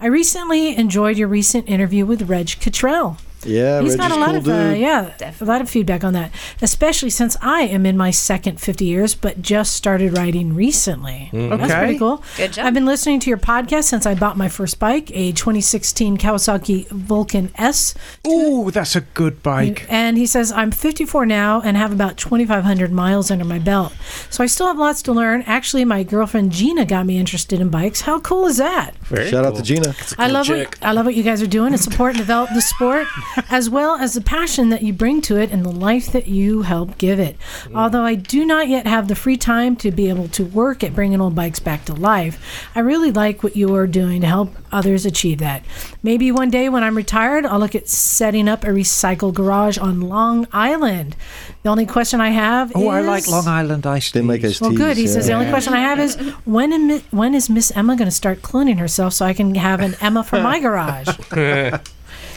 I 0.00 0.06
recently 0.06 0.76
enjoyed 0.76 1.16
your 1.16 1.28
recent 1.28 1.68
interview 1.68 2.04
with 2.04 2.28
Reg 2.28 2.60
Cottrell. 2.60 3.18
Yeah, 3.46 3.80
He's 3.80 3.96
Reggie's 3.96 3.96
got 3.96 4.10
a 4.16 4.20
lot 4.20 4.28
cool 4.30 4.36
of 4.36 4.48
uh, 4.48 4.70
dude. 4.70 4.78
yeah, 4.80 5.32
a 5.40 5.44
lot 5.44 5.60
of 5.60 5.68
feedback 5.70 6.04
on 6.04 6.12
that, 6.14 6.30
especially 6.62 7.10
since 7.10 7.36
I 7.42 7.62
am 7.62 7.86
in 7.86 7.96
my 7.96 8.10
second 8.10 8.60
50 8.60 8.84
years, 8.84 9.14
but 9.14 9.42
just 9.42 9.74
started 9.74 10.16
riding 10.16 10.54
recently. 10.54 11.30
That's 11.32 11.62
Okay. 11.64 11.74
pretty 11.78 11.98
cool. 11.98 12.22
Good 12.36 12.52
job. 12.54 12.66
I've 12.66 12.74
been 12.74 12.86
listening 12.86 13.20
to 13.20 13.28
your 13.30 13.38
podcast 13.38 13.84
since 13.84 14.06
I 14.06 14.14
bought 14.14 14.36
my 14.36 14.48
first 14.48 14.78
bike, 14.78 15.10
a 15.14 15.32
2016 15.32 16.16
Kawasaki 16.18 16.88
Vulcan 16.88 17.50
S. 17.56 17.94
Ooh, 18.26 18.70
that's 18.70 18.96
a 18.96 19.00
good 19.02 19.42
bike. 19.42 19.86
And 19.88 20.16
he 20.16 20.26
says, 20.26 20.52
I'm 20.52 20.70
54 20.70 21.26
now 21.26 21.60
and 21.62 21.76
have 21.76 21.92
about 21.92 22.16
2,500 22.16 22.90
miles 22.92 23.30
under 23.30 23.44
my 23.44 23.58
belt. 23.58 23.92
So 24.30 24.42
I 24.42 24.46
still 24.46 24.66
have 24.66 24.78
lots 24.78 25.02
to 25.02 25.12
learn. 25.12 25.42
Actually, 25.46 25.84
my 25.84 26.02
girlfriend 26.02 26.52
Gina 26.52 26.84
got 26.84 27.06
me 27.06 27.18
interested 27.18 27.60
in 27.60 27.68
bikes. 27.68 28.02
How 28.02 28.20
cool 28.20 28.46
is 28.46 28.56
that? 28.58 28.96
Very 29.04 29.30
Shout 29.30 29.44
out 29.44 29.56
to 29.56 29.62
Gina. 29.62 29.94
I 30.18 30.28
love 30.28 30.48
what 30.48 30.76
I 30.82 30.92
love 30.92 31.06
what 31.06 31.14
you 31.14 31.22
guys 31.22 31.42
are 31.42 31.46
doing 31.46 31.72
to 31.72 31.78
support 31.78 32.10
and 32.12 32.18
develop 32.18 32.50
the 32.54 32.60
sport, 32.60 33.06
as 33.50 33.68
well 33.70 33.96
as 33.96 34.14
the 34.14 34.20
passion 34.20 34.68
that 34.70 34.82
you 34.82 34.92
bring 34.92 35.20
to 35.22 35.36
it 35.36 35.50
and 35.50 35.64
the 35.64 35.70
life 35.70 36.12
that 36.12 36.28
you 36.28 36.62
help 36.62 36.98
give 36.98 37.18
it. 37.18 37.36
Mm. 37.64 37.76
Although 37.76 38.02
I 38.02 38.14
do 38.14 38.44
not 38.44 38.68
yet 38.68 38.86
have 38.86 39.08
the 39.08 39.14
free 39.14 39.36
time 39.36 39.76
to 39.76 39.90
be 39.90 40.08
able 40.08 40.28
to 40.28 40.44
work 40.44 40.82
at 40.82 40.94
bringing 40.94 41.20
old 41.20 41.34
bikes 41.34 41.58
back 41.58 41.84
to 41.86 41.94
life, 41.94 42.68
I 42.74 42.80
really 42.80 43.10
like 43.10 43.42
what 43.42 43.56
you 43.56 43.74
are 43.74 43.86
doing 43.86 44.20
to 44.22 44.26
help 44.26 44.54
others 44.72 45.06
achieve 45.06 45.38
that. 45.38 45.64
Maybe 46.02 46.30
one 46.30 46.50
day 46.50 46.68
when 46.68 46.82
I'm 46.82 46.96
retired, 46.96 47.46
I'll 47.46 47.58
look 47.58 47.74
at 47.74 47.88
setting 47.88 48.48
up 48.48 48.64
a 48.64 48.68
recycle 48.68 49.32
garage 49.32 49.78
on 49.78 50.00
Long 50.00 50.46
Island. 50.52 51.16
The 51.62 51.70
only 51.70 51.86
question 51.86 52.20
I 52.20 52.30
have 52.30 52.70
is 52.70 52.76
Oh, 52.76 52.88
I 52.88 53.00
like 53.00 53.26
Long 53.28 53.48
Island 53.48 53.86
iced 53.86 54.14
They 54.14 54.22
make 54.22 54.44
us 54.44 54.60
well, 54.60 54.70
teas, 54.70 54.78
good. 54.78 54.96
He 54.96 55.06
says 55.06 55.26
the 55.26 55.32
only 55.32 55.48
question 55.48 55.72
I 55.72 55.80
have 55.80 55.98
is 55.98 56.16
when 56.44 56.72
am 56.72 57.00
when 57.10 57.34
is 57.34 57.48
Miss 57.48 57.70
Emma 57.74 57.96
going 57.96 58.08
to 58.08 58.14
start 58.14 58.42
cloning 58.42 58.78
herself 58.78 59.14
so 59.14 59.24
I 59.24 59.32
can 59.32 59.54
have 59.54 59.80
an 59.80 59.96
Emma 60.00 60.22
for 60.24 60.40
my 60.40 60.60
garage? 60.66 61.08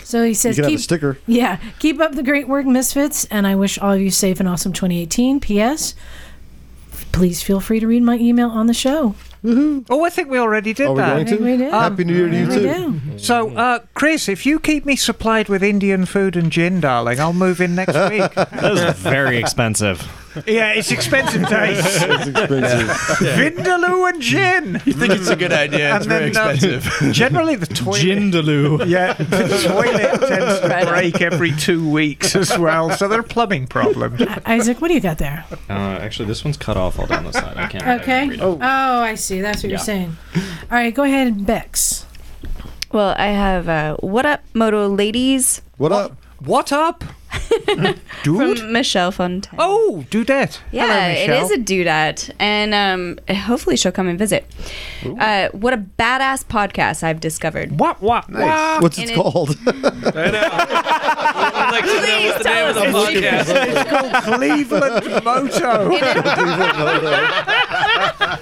so 0.08 0.24
he 0.24 0.30
You 0.30 0.34
says, 0.36 0.56
can 0.56 0.64
have 0.64 0.70
a 0.72 0.76
keep, 0.76 0.80
sticker. 0.84 1.18
yeah, 1.28 1.60
keep 1.80 2.00
up 2.00 2.14
the 2.14 2.24
great 2.24 2.48
work, 2.48 2.66
Misfits, 2.66 3.26
and 3.26 3.46
I 3.46 3.56
wish 3.56 3.78
all 3.78 3.92
of 3.94 4.02
you 4.02 4.10
safe 4.12 4.40
and 4.40 4.48
awesome 4.48 4.74
2018. 4.74 5.40
P.S. 5.40 5.96
Please 7.12 7.42
feel 7.42 7.60
free 7.60 7.80
to 7.80 7.88
read 7.88 8.04
my 8.04 8.16
email 8.18 8.50
on 8.50 8.68
the 8.68 8.74
show. 8.74 9.16
Oh, 9.44 10.04
I 10.04 10.10
think 10.10 10.30
we 10.30 10.40
already 10.40 10.74
did 10.74 10.88
Are 10.88 10.94
we 10.94 10.98
that. 11.00 11.14
going 11.14 11.26
think 11.26 11.42
we 11.42 11.52
to? 11.52 11.58
did. 11.58 11.72
Happy 11.72 12.04
New 12.04 12.14
Year 12.16 12.28
to 12.30 12.38
you 12.38 12.48
We 12.48 12.54
too. 12.56 13.00
do. 13.12 13.18
So, 13.20 13.50
uh, 13.56 13.80
Chris, 13.94 14.28
if 14.28 14.46
you 14.46 14.60
keep 14.60 14.86
me 14.86 14.96
supplied 14.96 15.48
with 15.48 15.64
Indian 15.64 16.06
food 16.06 16.36
and 16.36 16.52
gin, 16.52 16.82
darling, 16.82 17.20
I'll 17.20 17.34
move 17.34 17.62
in 17.62 17.74
next 17.76 17.94
week. 18.10 18.34
That 18.34 18.64
is 18.92 18.96
very 19.00 19.38
expensive. 19.38 20.02
Yeah, 20.46 20.74
it's 20.74 20.92
expensive 20.92 21.48
days. 21.48 21.80
It's 21.80 22.28
expensive. 22.28 22.88
Vindaloo 23.38 24.10
and 24.10 24.22
gin. 24.22 24.74
You 24.86 24.94
think 24.94 25.14
it's 25.14 25.30
a 25.30 25.36
good 25.36 25.52
idea? 25.54 25.96
It's 25.96 26.06
And 26.06 26.14
very 26.14 26.30
then, 26.32 26.48
uh, 26.48 26.50
expensive. 26.52 27.14
Generally, 27.14 27.56
the 27.56 27.66
toilet. 27.68 28.02
Jindaloo. 28.02 28.88
Yeah, 28.88 29.14
the 29.14 29.64
toilet 29.68 30.28
tends 30.28 30.60
to 30.60 30.86
break 30.90 31.22
every 31.22 31.52
two 31.54 31.90
weeks 31.90 32.36
as 32.36 32.58
well, 32.58 32.92
so 32.92 33.08
there 33.08 33.20
are 33.20 33.24
plumbing 33.24 33.68
problems. 33.68 34.22
Isaac, 34.46 34.82
what 34.82 34.90
do 34.90 34.94
you 34.94 35.02
got 35.02 35.18
there? 35.18 35.46
Uh, 35.70 35.74
actually, 35.74 36.28
this 36.28 36.44
one's 36.44 36.58
cut 36.58 36.78
off 36.78 37.00
all 37.00 37.08
down 37.08 37.24
the 37.24 37.34
side. 37.34 37.58
I 37.58 37.68
can't. 37.68 38.02
Okay. 38.02 38.40
Oh. 38.42 38.58
oh, 38.62 39.02
I 39.02 39.16
see. 39.16 39.42
That's 39.42 39.64
what 39.64 39.70
you're 39.70 39.80
saying. 39.80 40.16
All 40.36 40.42
right, 40.72 40.94
go 40.94 41.04
ahead, 41.04 41.46
Bex. 41.46 42.06
Well, 42.92 43.16
I 43.18 43.28
have 43.28 43.68
uh, 43.68 43.96
what 43.98 44.26
up, 44.26 44.42
Moto 44.54 44.88
ladies 44.88 45.62
What 45.78 45.92
up? 45.92 46.18
What 46.40 46.72
up? 46.72 47.04
Dude? 48.24 48.60
from 48.60 48.72
Michelle 48.72 49.12
Fontaine. 49.12 49.56
Oh, 49.60 50.06
dudette. 50.10 50.60
Yeah, 50.72 50.88
Hello, 50.88 51.10
it 51.10 51.28
Michelle. 51.28 51.46
is 51.46 51.52
a 51.52 51.58
dudette, 51.58 52.32
and 52.40 52.74
um, 52.74 53.20
hopefully 53.36 53.76
she'll 53.78 53.92
come 53.92 54.08
and 54.08 54.18
visit. 54.20 54.46
Uh, 55.06 55.50
what 55.50 55.74
a 55.74 55.78
badass 55.78 56.44
podcast 56.46 57.04
I've 57.04 57.20
discovered. 57.20 57.80
What, 57.80 58.02
what, 58.02 58.30
what? 58.32 58.82
What's 58.82 58.98
And 58.98 59.10
it 59.10 59.14
it- 59.14 59.16
called? 59.16 59.56
I'd 59.68 59.74
like 61.72 61.84
to 61.84 61.88
know 61.88 62.02
Please 62.02 62.32
what 62.32 62.38
the 62.40 62.44
tell 62.44 62.68
name 62.68 62.70
of 62.70 62.76
the 62.76 62.82
us 62.98 63.10
podcast. 63.10 63.48
It's 63.68 63.90
called 63.90 64.14
Cleveland 64.40 65.06
Moto. 65.24 65.74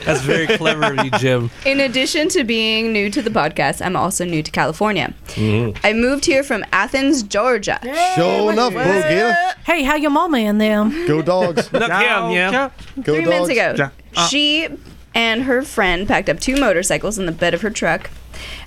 That's 0.05 0.21
very 0.21 0.47
clever 0.57 0.93
of 0.93 1.03
you, 1.05 1.11
Jim. 1.11 1.49
In 1.65 1.79
addition 1.79 2.27
to 2.29 2.43
being 2.43 2.91
new 2.93 3.09
to 3.09 3.21
the 3.21 3.29
podcast, 3.29 3.83
I'm 3.85 3.95
also 3.95 4.25
new 4.25 4.43
to 4.43 4.51
California. 4.51 5.13
I 5.37 5.93
moved 5.93 6.25
here 6.25 6.43
from 6.43 6.63
Athens, 6.71 7.23
Georgia. 7.23 7.79
Show 8.15 8.49
enough, 8.49 8.73
Bo 8.85 9.01
Gator. 9.01 9.35
Hey, 9.65 9.83
how 9.83 9.95
your 9.95 10.11
mama 10.11 10.37
and 10.37 10.59
them? 10.61 11.07
Go 11.07 11.21
dogs. 11.21 11.71
Look 11.73 11.83
him, 11.83 12.31
yeah. 12.31 12.69
Go 13.01 13.15
Three 13.15 13.25
dogs. 13.25 13.47
minutes 13.49 13.49
ago, 13.77 13.89
uh. 14.15 14.27
she 14.27 14.67
and 15.13 15.43
her 15.43 15.61
friend 15.61 16.07
packed 16.07 16.29
up 16.29 16.39
two 16.39 16.55
motorcycles 16.57 17.17
in 17.17 17.25
the 17.25 17.31
bed 17.31 17.53
of 17.53 17.61
her 17.61 17.69
truck, 17.69 18.09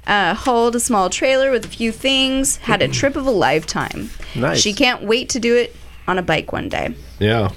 uh, 0.06 0.34
hauled 0.34 0.74
a 0.74 0.80
small 0.80 1.10
trailer 1.10 1.50
with 1.50 1.64
a 1.64 1.68
few 1.68 1.92
things, 1.92 2.56
had 2.56 2.80
a 2.82 2.88
trip 2.88 3.16
of 3.16 3.26
a 3.26 3.30
lifetime. 3.30 4.10
Nice. 4.34 4.58
She 4.60 4.72
can't 4.72 5.02
wait 5.02 5.28
to 5.30 5.38
do 5.38 5.54
it 5.56 5.76
on 6.06 6.18
a 6.18 6.22
bike 6.22 6.52
one 6.52 6.68
day. 6.68 6.94
Yeah. 7.18 7.50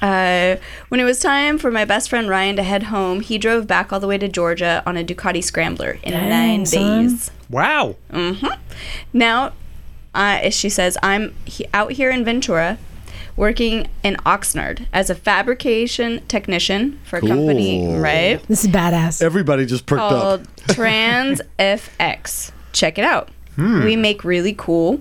Uh, 0.00 0.56
when 0.88 1.00
it 1.00 1.04
was 1.04 1.18
time 1.18 1.58
for 1.58 1.70
my 1.70 1.84
best 1.84 2.10
friend 2.10 2.28
Ryan 2.28 2.54
to 2.56 2.62
head 2.62 2.84
home, 2.84 3.20
he 3.20 3.38
drove 3.38 3.66
back 3.66 3.92
all 3.92 3.98
the 3.98 4.06
way 4.06 4.18
to 4.18 4.28
Georgia 4.28 4.82
on 4.86 4.96
a 4.96 5.02
Ducati 5.02 5.42
Scrambler 5.42 5.98
in 6.02 6.12
Dang, 6.12 6.28
nine 6.28 6.66
son. 6.66 7.02
days. 7.08 7.30
Wow. 7.50 7.96
Mhm. 8.12 8.58
Now, 9.12 9.52
uh, 10.16 10.50
she 10.50 10.68
says, 10.68 10.96
I'm 11.02 11.34
he- 11.44 11.66
out 11.74 11.92
here 11.92 12.10
in 12.10 12.24
Ventura 12.24 12.78
working 13.36 13.86
in 14.02 14.14
Oxnard 14.24 14.86
as 14.94 15.10
a 15.10 15.14
fabrication 15.14 16.24
technician 16.26 16.98
for 17.04 17.18
a 17.18 17.20
company, 17.20 17.80
Cool. 17.80 17.98
right? 18.00 18.42
This 18.48 18.64
is 18.64 18.70
badass. 18.70 19.20
Everybody 19.22 19.66
just 19.66 19.84
perked 19.86 20.00
up. 20.00 20.10
Called 20.10 20.48
Trans 20.68 21.40
FX. 21.58 22.50
Check 22.72 22.98
it 22.98 23.04
out. 23.04 23.28
Hmm. 23.56 23.84
We 23.84 23.94
make 23.96 24.24
really 24.24 24.54
cool 24.56 25.00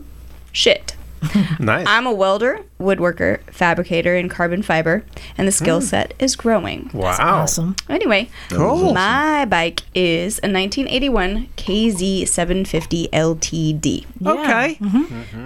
shit. 0.51 0.94
nice. 1.59 1.85
I'm 1.87 2.05
a 2.05 2.13
welder, 2.13 2.59
woodworker, 2.79 3.39
fabricator, 3.51 4.15
in 4.15 4.29
carbon 4.29 4.61
fiber, 4.61 5.03
and 5.37 5.47
the 5.47 5.51
skill 5.51 5.79
Hmm. 5.79 5.85
set 5.85 6.13
is 6.19 6.35
growing. 6.35 6.89
Wow. 6.93 7.15
Awesome. 7.19 7.75
Anyway, 7.89 8.29
Cool. 8.49 8.93
my 8.93 9.45
bike 9.45 9.81
is 9.93 10.39
a 10.39 10.47
1981 10.47 11.47
KZ750 11.57 13.09
LTD. 13.11 14.05
Okay. 14.25 14.77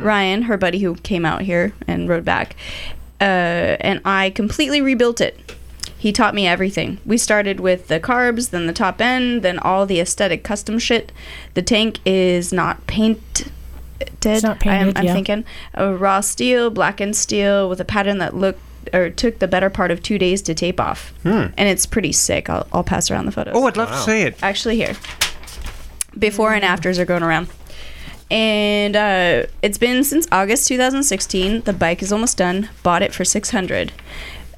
Ryan, 0.01 0.43
her 0.43 0.57
buddy 0.57 0.79
who 0.79 0.95
came 0.95 1.25
out 1.25 1.41
here 1.41 1.73
and 1.87 2.07
rode 2.09 2.25
back, 2.25 2.55
uh, 3.21 3.23
and 3.79 4.01
I 4.05 4.29
completely 4.31 4.81
rebuilt 4.81 5.21
it. 5.21 5.37
He 5.97 6.13
taught 6.13 6.33
me 6.33 6.47
everything. 6.47 6.99
We 7.05 7.17
started 7.17 7.59
with 7.59 7.89
the 7.89 7.99
carbs, 7.99 8.51
then 8.51 8.67
the 8.67 8.73
top 8.73 9.01
end, 9.01 9.41
then 9.41 9.59
all 9.59 9.85
the 9.85 9.99
aesthetic 9.99 10.43
custom 10.45 10.79
shit. 10.79 11.11
The 11.55 11.61
tank 11.61 11.99
is 12.05 12.53
not 12.53 12.87
painted. 12.87 13.51
It's 14.01 14.43
not 14.43 14.51
I'm, 14.53 14.57
painted, 14.57 14.97
I'm 14.97 15.05
yeah. 15.05 15.13
thinking 15.13 15.45
a 15.73 15.93
raw 15.93 16.21
steel, 16.21 16.69
blackened 16.69 17.15
steel 17.15 17.69
with 17.69 17.79
a 17.81 17.85
pattern 17.85 18.17
that 18.19 18.35
looked 18.35 18.61
or 18.93 19.09
took 19.09 19.39
the 19.39 19.47
better 19.47 19.69
part 19.69 19.91
of 19.91 20.01
two 20.01 20.17
days 20.17 20.41
to 20.43 20.53
tape 20.55 20.79
off, 20.79 21.13
Hmm. 21.23 21.47
and 21.57 21.69
it's 21.69 21.85
pretty 21.85 22.11
sick. 22.13 22.49
I'll, 22.49 22.65
I'll 22.73 22.83
pass 22.83 23.11
around 23.11 23.25
the 23.25 23.31
photos. 23.31 23.53
Oh, 23.55 23.67
I'd 23.67 23.77
love 23.77 23.89
to 23.89 23.97
see 23.97 24.21
it. 24.21 24.37
Actually, 24.41 24.77
here. 24.77 24.95
Before 26.17 26.53
and 26.53 26.63
afters 26.63 26.97
are 26.97 27.05
going 27.05 27.21
around. 27.23 27.49
And 28.31 28.95
uh, 28.95 29.43
it's 29.61 29.77
been 29.77 30.03
since 30.03 30.27
August 30.31 30.67
2016. 30.67 31.61
The 31.61 31.73
bike 31.73 32.01
is 32.01 32.11
almost 32.11 32.37
done. 32.37 32.69
Bought 32.83 33.01
it 33.01 33.13
for 33.13 33.25
600. 33.25 33.91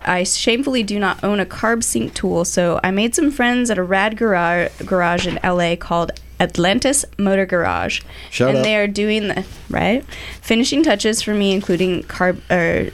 I 0.04 0.24
shamefully 0.24 0.84
do 0.84 1.00
not 1.00 1.24
own 1.24 1.40
a 1.40 1.46
carb 1.46 1.84
sync 1.84 2.14
tool, 2.14 2.44
so 2.44 2.80
I 2.84 2.92
made 2.92 3.16
some 3.16 3.32
friends 3.32 3.70
at 3.70 3.78
a 3.78 3.84
rad 3.84 4.18
garage, 4.18 4.72
garage 4.86 5.28
in 5.28 5.40
LA 5.44 5.76
called 5.76 6.12
Atlantis 6.42 7.06
Motor 7.20 7.46
Garage. 7.46 8.02
Shout 8.32 8.50
and 8.50 8.58
out. 8.58 8.64
they 8.64 8.76
are 8.76 8.88
doing 8.88 9.28
the 9.28 9.46
right 9.70 10.04
finishing 10.42 10.82
touches 10.82 11.22
for 11.22 11.34
me, 11.34 11.54
including 11.54 12.04
carb 12.04 12.38
or 12.50 12.92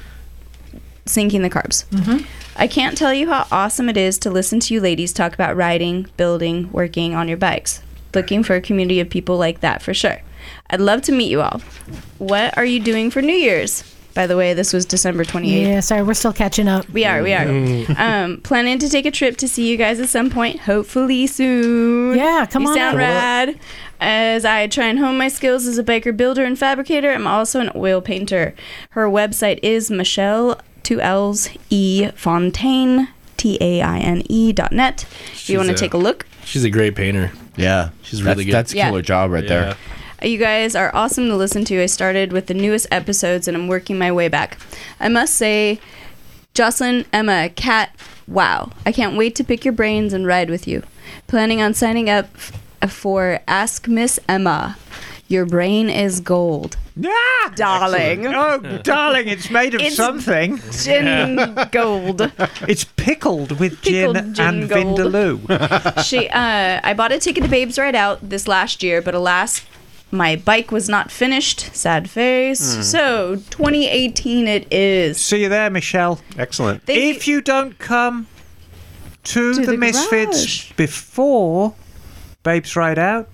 syncing 1.05 1.41
the 1.41 1.49
carbs. 1.49 1.85
Mm-hmm. 1.85 2.25
I 2.57 2.67
can't 2.67 2.97
tell 2.97 3.13
you 3.13 3.29
how 3.29 3.47
awesome 3.51 3.87
it 3.87 3.97
is 3.97 4.17
to 4.19 4.29
listen 4.29 4.59
to 4.61 4.73
you 4.73 4.81
ladies 4.81 5.13
talk 5.13 5.33
about 5.33 5.55
riding, 5.55 6.07
building, 6.17 6.69
working 6.71 7.15
on 7.15 7.27
your 7.27 7.37
bikes. 7.37 7.81
Looking 8.13 8.43
for 8.43 8.55
a 8.55 8.61
community 8.61 8.99
of 8.99 9.09
people 9.09 9.37
like 9.37 9.61
that 9.61 9.81
for 9.81 9.93
sure. 9.93 10.21
I'd 10.69 10.81
love 10.81 11.01
to 11.03 11.11
meet 11.11 11.31
you 11.31 11.41
all. 11.41 11.61
What 12.17 12.57
are 12.57 12.65
you 12.65 12.79
doing 12.79 13.11
for 13.11 13.21
New 13.21 13.33
Year's? 13.33 13.83
By 14.17 14.25
the 14.25 14.35
way, 14.35 14.55
this 14.55 14.73
was 14.73 14.83
December 14.87 15.23
28th. 15.23 15.61
Yeah, 15.61 15.79
sorry, 15.79 16.01
we're 16.01 16.15
still 16.15 16.33
catching 16.33 16.67
up. 16.67 16.89
We 16.89 17.05
are, 17.05 17.21
we 17.21 17.33
are. 17.33 17.47
um, 17.99 18.41
planning 18.41 18.79
to 18.79 18.89
take 18.89 19.05
a 19.05 19.11
trip 19.11 19.37
to 19.37 19.47
see 19.47 19.69
you 19.69 19.77
guys 19.77 19.99
at 19.99 20.09
some 20.09 20.31
point, 20.31 20.61
hopefully 20.61 21.27
soon. 21.27 22.17
Yeah, 22.17 22.47
come 22.49 22.63
you 22.63 22.69
on 22.69 22.75
sound 22.75 22.95
out. 22.95 22.97
rad. 22.97 23.59
As 24.01 24.43
I 24.43 24.65
try 24.65 24.85
and 24.87 24.97
hone 24.97 25.19
my 25.19 25.27
skills 25.27 25.67
as 25.67 25.77
a 25.77 25.83
biker 25.83 26.17
builder 26.17 26.43
and 26.43 26.57
fabricator, 26.57 27.11
I'm 27.11 27.27
also 27.27 27.59
an 27.59 27.69
oil 27.75 28.01
painter. 28.01 28.55
Her 28.89 29.05
website 29.07 29.59
is 29.61 29.91
Michelle 29.91 30.59
two 30.81 30.99
L's 30.99 31.49
E 31.69 32.09
Fontaine 32.15 33.09
T 33.37 33.59
A 33.61 33.83
I 33.83 33.99
N 33.99 34.23
E 34.29 34.51
dot 34.51 34.71
net. 34.71 35.03
If 35.31 35.47
you 35.47 35.59
want 35.59 35.69
to 35.69 35.75
take 35.75 35.93
a 35.93 35.97
look. 35.97 36.25
She's 36.43 36.63
a 36.63 36.71
great 36.71 36.95
painter. 36.95 37.31
Yeah, 37.55 37.89
she's 38.01 38.17
That's- 38.21 38.35
really 38.35 38.45
good. 38.45 38.53
that's 38.55 38.71
a 38.71 38.77
killer 38.77 38.97
Yeah. 38.97 39.01
job 39.03 39.29
right 39.29 39.47
there. 39.47 39.75
You 40.21 40.37
guys 40.39 40.75
are 40.75 40.93
awesome 40.95 41.27
to 41.27 41.35
listen 41.35 41.63
to. 41.65 41.81
I 41.81 41.85
started 41.85 42.31
with 42.33 42.47
the 42.47 42.53
newest 42.53 42.87
episodes 42.91 43.47
and 43.47 43.55
I'm 43.55 43.67
working 43.67 43.97
my 43.99 44.11
way 44.11 44.27
back. 44.27 44.57
I 44.99 45.09
must 45.09 45.35
say, 45.35 45.79
Jocelyn, 46.55 47.05
Emma, 47.13 47.49
Kat, 47.49 47.95
wow. 48.27 48.71
I 48.85 48.91
can't 48.91 49.15
wait 49.15 49.35
to 49.35 49.43
pick 49.43 49.63
your 49.63 49.73
brains 49.73 50.13
and 50.13 50.25
ride 50.25 50.49
with 50.49 50.67
you. 50.67 50.81
Planning 51.27 51.61
on 51.61 51.73
signing 51.75 52.09
up 52.09 52.35
for 52.89 53.39
Ask 53.47 53.87
Miss 53.87 54.19
Emma. 54.27 54.77
Your 55.27 55.45
brain 55.45 55.89
is 55.89 56.19
gold. 56.19 56.77
Yeah, 56.95 57.11
darling. 57.55 58.25
Oh, 58.25 58.79
darling, 58.81 59.27
it's 59.27 59.51
made 59.51 59.75
of 59.75 59.81
It's 59.81 59.97
something. 59.97 60.59
gin 60.71 61.35
gold. 61.71 62.31
It's 62.67 62.85
pickled 62.85 63.59
with 63.59 63.81
Pickled 63.83 64.15
gin, 64.15 64.33
gin 64.33 64.45
and 64.61 64.69
gold. 64.69 64.99
vindaloo. 64.99 66.03
she 66.05 66.27
uh, 66.29 66.79
I 66.83 66.93
bought 66.95 67.11
a 67.11 67.19
ticket 67.19 67.43
to 67.43 67.49
Babes 67.49 67.77
Ride 67.77 67.93
Out 67.93 68.27
this 68.27 68.47
last 68.47 68.81
year, 68.81 69.01
but 69.01 69.13
alas, 69.13 69.63
my 70.11 70.35
bike 70.35 70.71
was 70.71 70.87
not 70.87 71.11
finished. 71.11 71.75
Sad 71.75 72.09
face. 72.09 72.75
Hmm. 72.75 72.81
So 72.81 73.35
2018 73.49 74.47
it 74.47 74.71
is. 74.71 75.19
See 75.19 75.41
you 75.43 75.49
there, 75.49 75.69
Michelle. 75.69 76.19
Excellent. 76.37 76.83
if 76.87 77.27
you 77.27 77.41
don't 77.41 77.77
come 77.77 78.27
to, 79.25 79.53
To 79.53 79.61
the, 79.65 79.71
the 79.71 79.77
Misfits 79.77 80.71
before 80.73 81.75
Babes 82.43 82.75
Ride 82.75 82.99
Out, 82.99 83.27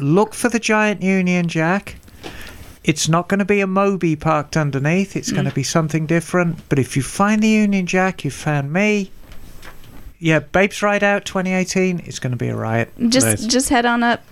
look 0.00 0.34
for 0.34 0.48
the 0.48 0.58
giant 0.58 1.02
Union 1.02 1.48
Jack. 1.48 1.96
It's 2.82 3.08
not 3.08 3.28
going 3.28 3.38
to 3.38 3.44
be 3.46 3.60
a 3.60 3.66
Moby 3.66 4.14
parked 4.14 4.56
underneath. 4.56 5.16
It's 5.16 5.32
going 5.32 5.46
to 5.46 5.54
be 5.54 5.62
something 5.62 6.04
different. 6.06 6.68
But 6.68 6.78
if 6.78 6.96
you 6.96 7.02
find 7.02 7.42
the 7.42 7.48
Union 7.48 7.86
Jack, 7.86 8.24
you 8.24 8.30
found 8.30 8.72
me. 8.72 9.10
Yeah, 10.18 10.38
Babes 10.40 10.82
Ride 10.82 11.02
Out 11.02 11.24
2018. 11.24 12.00
It's 12.04 12.18
going 12.18 12.32
to 12.32 12.36
be 12.36 12.48
a 12.48 12.56
riot. 12.56 12.92
Just 13.08 13.48
just 13.50 13.68
head 13.70 13.84
on 13.86 14.02
up 14.02 14.22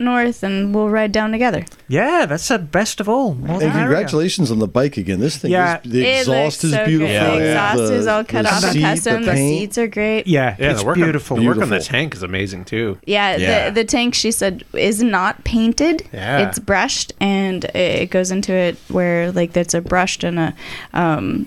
north 0.00 0.42
and 0.42 0.74
we'll 0.74 0.88
ride 0.88 1.12
down 1.12 1.32
together. 1.32 1.64
Yeah, 1.88 2.26
that's 2.26 2.46
the 2.48 2.58
best 2.58 3.00
of 3.00 3.08
all. 3.08 3.34
More 3.34 3.62
And 3.62 3.72
congratulations 3.72 4.50
on 4.50 4.58
the 4.58 4.68
bike 4.68 4.96
again. 4.96 5.20
This 5.20 5.36
thing, 5.38 5.50
Yeah. 5.50 5.80
is, 5.84 5.90
the 5.90 6.06
It 6.06 6.18
exhaust 6.20 6.64
is 6.64 6.72
so 6.72 6.84
beautiful. 6.84 7.08
Good. 7.14 7.40
The 7.40 7.48
exhaust 7.50 7.76
the- 7.78 7.94
is 7.94 8.06
all 8.06 8.24
cut 8.24 8.42
the 8.44 8.48
off 8.54 8.64
and 8.64 8.72
seat, 8.72 8.80
custom. 8.82 9.22
The, 9.24 9.32
paint. 9.32 9.58
seats 9.60 9.78
are 9.78 9.86
great. 9.86 10.26
Yeah, 10.26 10.56
Yeah, 10.58 10.70
it's 10.72 10.80
the 10.80 10.86
work 10.86 10.96
on- 10.98 11.02
beautiful. 11.02 11.36
the 11.36 11.46
work 11.46 11.58
on 11.58 11.70
the 11.70 11.80
tank 11.80 12.14
is 12.14 12.22
amazing 12.22 12.64
too. 12.64 12.98
Yeah, 13.06 13.36
Yeah. 13.36 13.70
The, 13.70 13.74
the 13.80 13.84
tank 13.84 14.14
she 14.14 14.30
said 14.30 14.64
is 14.74 15.02
not 15.02 15.44
painted. 15.44 16.04
Yeah. 16.12 16.48
It's 16.48 16.58
brushed 16.58 17.12
and 17.20 17.64
it 17.74 18.10
goes 18.10 18.30
into 18.30 18.52
it 18.52 18.76
where 18.88 19.32
like 19.32 19.52
that's 19.52 19.74
a 19.74 19.80
brushed 19.80 20.24
and 20.24 20.38
a 20.38 20.54
um 20.94 21.46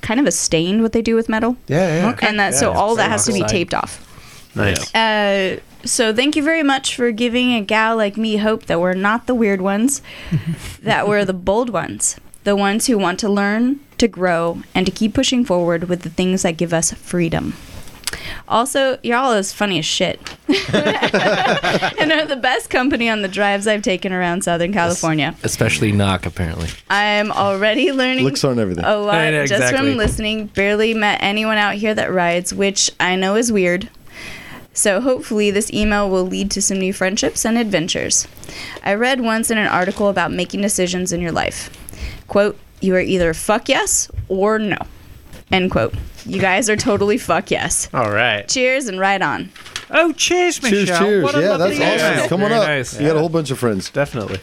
kind 0.00 0.20
of 0.20 0.26
a 0.26 0.30
stained 0.32 0.82
what 0.82 0.92
they 0.92 1.02
do 1.02 1.14
with 1.14 1.28
metal. 1.28 1.56
Yeah, 1.66 1.96
yeah. 2.10 2.16
And 2.28 2.38
that 2.38 2.54
so 2.54 2.72
all 2.72 2.94
that 2.96 3.10
has 3.10 3.24
to 3.26 3.32
be 3.32 3.42
oxide. 3.42 3.50
taped 3.56 3.74
off. 3.74 4.00
Nice. 4.54 4.94
Uh, 4.94 5.58
so 5.84 6.14
thank 6.14 6.36
you 6.36 6.42
very 6.42 6.62
much 6.62 6.96
for 6.96 7.10
giving 7.10 7.52
a 7.54 7.60
gal 7.60 7.96
like 7.96 8.16
me 8.16 8.36
hope 8.36 8.66
that 8.66 8.80
we're 8.80 8.94
not 8.94 9.26
the 9.26 9.34
weird 9.34 9.60
ones, 9.60 10.02
that 10.82 11.08
we're 11.08 11.24
the 11.24 11.32
bold 11.32 11.70
ones, 11.70 12.16
the 12.44 12.56
ones 12.56 12.86
who 12.86 12.98
want 12.98 13.18
to 13.20 13.28
learn, 13.28 13.80
to 13.98 14.08
grow, 14.08 14.62
and 14.74 14.86
to 14.86 14.92
keep 14.92 15.14
pushing 15.14 15.44
forward 15.44 15.84
with 15.84 16.02
the 16.02 16.10
things 16.10 16.42
that 16.42 16.56
give 16.56 16.72
us 16.72 16.92
freedom. 16.92 17.54
Also, 18.46 18.98
y'all 19.02 19.32
is 19.32 19.52
funny 19.52 19.78
as 19.78 19.86
shit, 19.86 20.20
and 20.48 22.12
are 22.12 22.26
the 22.26 22.38
best 22.40 22.70
company 22.70 23.08
on 23.08 23.22
the 23.22 23.28
drives 23.28 23.66
I've 23.66 23.82
taken 23.82 24.12
around 24.12 24.44
Southern 24.44 24.72
California. 24.72 25.34
Especially 25.42 25.92
knock, 25.92 26.26
apparently. 26.26 26.68
I'm 26.90 27.32
already 27.32 27.90
learning 27.90 28.24
Looks 28.24 28.44
on 28.44 28.58
everything. 28.58 28.84
a 28.84 28.96
lot 28.96 29.16
I 29.16 29.30
know, 29.30 29.46
just 29.46 29.62
exactly. 29.62 29.90
from 29.90 29.98
listening. 29.98 30.46
Barely 30.48 30.94
met 30.94 31.22
anyone 31.22 31.56
out 31.56 31.74
here 31.74 31.94
that 31.94 32.12
rides, 32.12 32.52
which 32.54 32.90
I 33.00 33.16
know 33.16 33.36
is 33.36 33.50
weird. 33.50 33.88
So 34.74 35.00
hopefully 35.00 35.50
this 35.50 35.72
email 35.72 36.10
will 36.10 36.24
lead 36.24 36.50
to 36.52 36.60
some 36.62 36.78
new 36.78 36.92
friendships 36.92 37.46
and 37.46 37.56
adventures. 37.56 38.26
I 38.82 38.94
read 38.94 39.20
once 39.20 39.50
in 39.50 39.56
an 39.56 39.68
article 39.68 40.08
about 40.08 40.32
making 40.32 40.60
decisions 40.62 41.12
in 41.12 41.20
your 41.20 41.32
life. 41.32 41.70
Quote, 42.28 42.58
you 42.80 42.94
are 42.96 43.00
either 43.00 43.32
fuck 43.34 43.68
yes 43.68 44.10
or 44.28 44.58
no. 44.58 44.76
End 45.52 45.70
quote. 45.70 45.94
You 46.26 46.40
guys 46.40 46.68
are 46.68 46.76
totally 46.76 47.18
fuck 47.18 47.50
yes. 47.50 47.88
All 47.94 48.10
right. 48.10 48.48
Cheers 48.48 48.88
and 48.88 48.98
ride 48.98 49.22
on. 49.22 49.50
Oh, 49.90 50.12
cheers, 50.12 50.60
Michelle. 50.62 50.86
Cheers, 50.86 50.98
cheers. 50.98 51.24
What 51.24 51.34
a 51.36 51.40
Yeah, 51.40 51.50
lovely 51.56 51.78
that's 51.78 52.02
awesome. 52.02 52.12
email. 52.14 52.28
Come 52.28 52.42
on 52.42 52.48
Very 52.48 52.60
up. 52.60 52.66
nice. 52.68 52.98
You 53.00 53.06
got 53.06 53.16
a 53.16 53.20
whole 53.20 53.28
bunch 53.28 53.50
of 53.50 53.58
friends. 53.58 53.90
Definitely. 53.90 54.40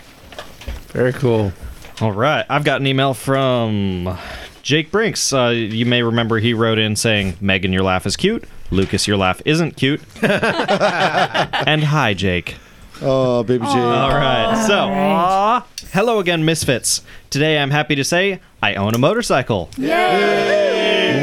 Very 0.90 1.12
cool. 1.14 1.52
All 2.00 2.12
right. 2.14 2.46
I've 2.50 2.64
got 2.64 2.80
an 2.80 2.88
email 2.88 3.14
from 3.14 4.18
Jake 4.62 4.92
Brinks. 4.92 5.34
Uh, 5.34 5.48
you 5.50 5.86
may 5.86 6.04
remember 6.04 6.38
he 6.40 6.54
wrote 6.54 6.78
in 6.80 6.96
saying, 6.96 7.36
Megan, 7.42 7.74
your 7.74 7.84
laugh 7.84 8.06
is 8.06 8.16
cute. 8.16 8.44
Lucas, 8.72 9.08
your 9.08 9.18
laugh 9.18 9.42
isn't 9.46 9.76
cute. 9.76 10.02
and 10.24 11.84
hi, 11.84 12.14
Jake. 12.14 12.56
Oh, 13.02 13.44
baby 13.44 13.66
J. 13.66 13.72
All 13.72 14.10
right. 14.10 14.66
So, 14.66 15.88
hello 15.92 16.20
again, 16.20 16.46
Misfits. 16.46 17.02
Today 17.30 17.60
I'm 17.60 17.72
happy 17.72 17.96
to 17.96 18.04
say 18.04 18.40
I 18.62 18.76
own 18.76 18.94
a 18.96 18.98
motorcycle. 18.98 19.70
Yay! 19.78 20.61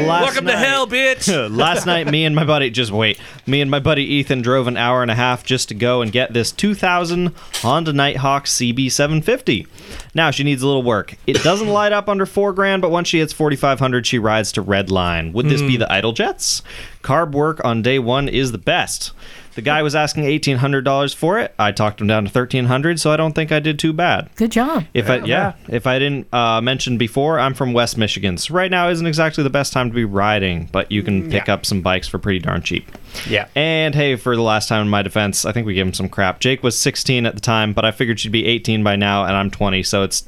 Welcome 0.09 0.47
to 0.47 0.57
hell, 0.57 0.87
bitch. 0.87 1.55
Last 1.55 1.85
night, 1.85 2.07
me 2.07 2.25
and 2.25 2.35
my 2.35 2.43
buddy 2.43 2.71
just 2.71 2.91
wait. 2.91 3.19
Me 3.45 3.61
and 3.61 3.69
my 3.69 3.79
buddy 3.79 4.03
Ethan 4.03 4.41
drove 4.41 4.65
an 4.65 4.75
hour 4.75 5.03
and 5.03 5.11
a 5.11 5.15
half 5.15 5.45
just 5.45 5.69
to 5.69 5.75
go 5.75 6.01
and 6.01 6.11
get 6.11 6.33
this 6.33 6.51
2000 6.51 7.31
Honda 7.57 7.93
Nighthawk 7.93 8.45
CB750. 8.45 9.67
Now 10.15 10.31
she 10.31 10.43
needs 10.43 10.63
a 10.63 10.67
little 10.67 10.81
work. 10.81 11.15
It 11.27 11.43
doesn't 11.43 11.67
light 11.67 11.91
up 11.91 12.09
under 12.09 12.25
four 12.25 12.53
grand, 12.53 12.81
but 12.81 12.89
once 12.89 13.07
she 13.07 13.19
hits 13.19 13.33
4500, 13.33 14.07
she 14.07 14.17
rides 14.17 14.51
to 14.53 14.63
red 14.63 14.89
line. 14.89 15.31
Would 15.33 15.47
this 15.47 15.61
be 15.61 15.75
hmm. 15.75 15.81
the 15.81 15.93
Idle 15.93 16.13
Jets? 16.13 16.63
Carb 17.03 17.31
work 17.31 17.63
on 17.63 17.83
day 17.83 17.99
one 17.99 18.27
is 18.27 18.51
the 18.51 18.57
best. 18.57 19.11
The 19.59 19.63
guy 19.65 19.81
was 19.81 19.93
asking 19.93 20.23
$1,800 20.23 21.13
for 21.13 21.37
it. 21.37 21.53
I 21.59 21.73
talked 21.73 21.99
him 21.99 22.07
down 22.07 22.23
to 22.23 22.29
1300 22.29 22.97
so 22.97 23.11
I 23.11 23.17
don't 23.17 23.33
think 23.33 23.51
I 23.51 23.59
did 23.59 23.77
too 23.77 23.91
bad. 23.91 24.29
Good 24.37 24.53
job. 24.53 24.85
If 24.93 25.09
I 25.09 25.17
yeah, 25.17 25.55
if 25.67 25.85
I 25.85 25.99
didn't 25.99 26.33
uh, 26.33 26.61
mention 26.61 26.97
before, 26.97 27.39
I'm 27.39 27.53
from 27.53 27.73
West 27.73 27.97
Michigan. 27.97 28.37
So 28.37 28.53
right 28.53 28.71
now 28.71 28.87
isn't 28.87 29.05
exactly 29.05 29.43
the 29.43 29.49
best 29.49 29.73
time 29.73 29.89
to 29.89 29.93
be 29.93 30.05
riding, 30.05 30.69
but 30.71 30.89
you 30.93 31.03
can 31.03 31.29
pick 31.29 31.49
up 31.49 31.65
some 31.65 31.81
bikes 31.81 32.07
for 32.07 32.19
pretty 32.19 32.39
darn 32.39 32.61
cheap. 32.61 32.89
Yeah. 33.27 33.49
And 33.53 33.93
hey, 33.93 34.15
for 34.15 34.33
the 34.37 34.41
last 34.41 34.69
time 34.69 34.83
in 34.83 34.87
my 34.89 35.01
defense, 35.01 35.43
I 35.43 35.51
think 35.51 35.67
we 35.67 35.73
gave 35.73 35.87
him 35.87 35.93
some 35.93 36.07
crap. 36.07 36.39
Jake 36.39 36.63
was 36.63 36.79
16 36.79 37.25
at 37.25 37.35
the 37.35 37.41
time, 37.41 37.73
but 37.73 37.83
I 37.83 37.91
figured 37.91 38.21
she'd 38.21 38.31
be 38.31 38.45
18 38.45 38.81
by 38.81 38.95
now, 38.95 39.25
and 39.25 39.35
I'm 39.35 39.51
20, 39.51 39.83
so 39.83 40.03
it's 40.03 40.23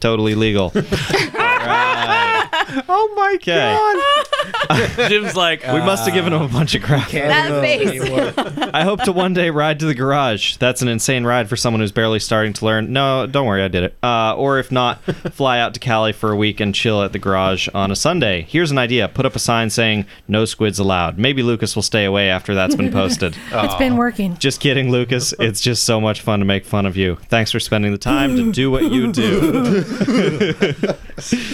Totally 0.00 0.34
legal. 0.34 0.72
Oh 2.88 3.12
my 3.16 3.34
Okay. 3.34 3.76
Jim's 5.08 5.36
like, 5.36 5.62
we 5.62 5.80
must 5.80 6.04
have 6.04 6.14
given 6.14 6.32
him 6.32 6.42
a 6.42 6.48
bunch 6.48 6.74
of 6.74 6.82
crap. 6.82 7.10
That 7.10 7.60
face. 7.60 8.00
I 8.74 8.84
hope 8.84 9.02
to 9.04 9.12
one 9.12 9.34
day 9.34 9.50
ride 9.50 9.80
to 9.80 9.86
the 9.86 9.94
garage. 9.94 10.56
That's 10.56 10.82
an 10.82 10.88
insane 10.88 11.24
ride 11.24 11.48
for 11.48 11.56
someone 11.56 11.80
who's 11.80 11.92
barely 11.92 12.18
starting 12.20 12.52
to 12.54 12.64
learn. 12.64 12.92
No, 12.92 13.26
don't 13.26 13.46
worry, 13.46 13.62
I 13.62 13.68
did 13.68 13.84
it. 13.84 13.96
Uh, 14.02 14.34
or 14.36 14.58
if 14.58 14.70
not, 14.70 15.02
fly 15.32 15.58
out 15.60 15.74
to 15.74 15.80
Cali 15.80 16.12
for 16.12 16.30
a 16.30 16.36
week 16.36 16.60
and 16.60 16.74
chill 16.74 17.02
at 17.02 17.12
the 17.12 17.18
garage 17.18 17.68
on 17.74 17.90
a 17.90 17.96
Sunday. 17.96 18.42
Here's 18.42 18.70
an 18.70 18.78
idea: 18.78 19.08
put 19.08 19.26
up 19.26 19.34
a 19.34 19.38
sign 19.38 19.70
saying 19.70 20.06
"No 20.28 20.44
squids 20.44 20.78
allowed." 20.78 21.18
Maybe 21.18 21.42
Lucas 21.42 21.74
will 21.74 21.82
stay 21.82 22.04
away 22.04 22.30
after 22.30 22.54
that's 22.54 22.74
been 22.74 22.92
posted. 22.92 23.36
It's 23.52 23.74
been 23.74 23.96
working. 23.96 24.36
Just 24.38 24.60
kidding, 24.60 24.90
Lucas. 24.90 25.34
It's 25.38 25.60
just 25.60 25.84
so 25.84 26.00
much 26.00 26.20
fun 26.20 26.38
to 26.40 26.44
make 26.44 26.64
fun 26.64 26.86
of 26.86 26.96
you. 26.96 27.16
Thanks 27.28 27.50
for 27.52 27.60
spending 27.60 27.92
the 27.92 27.98
time 27.98 28.36
to 28.36 28.52
do 28.52 28.70
what 28.70 28.90
you 28.90 29.12
do. 29.12 29.40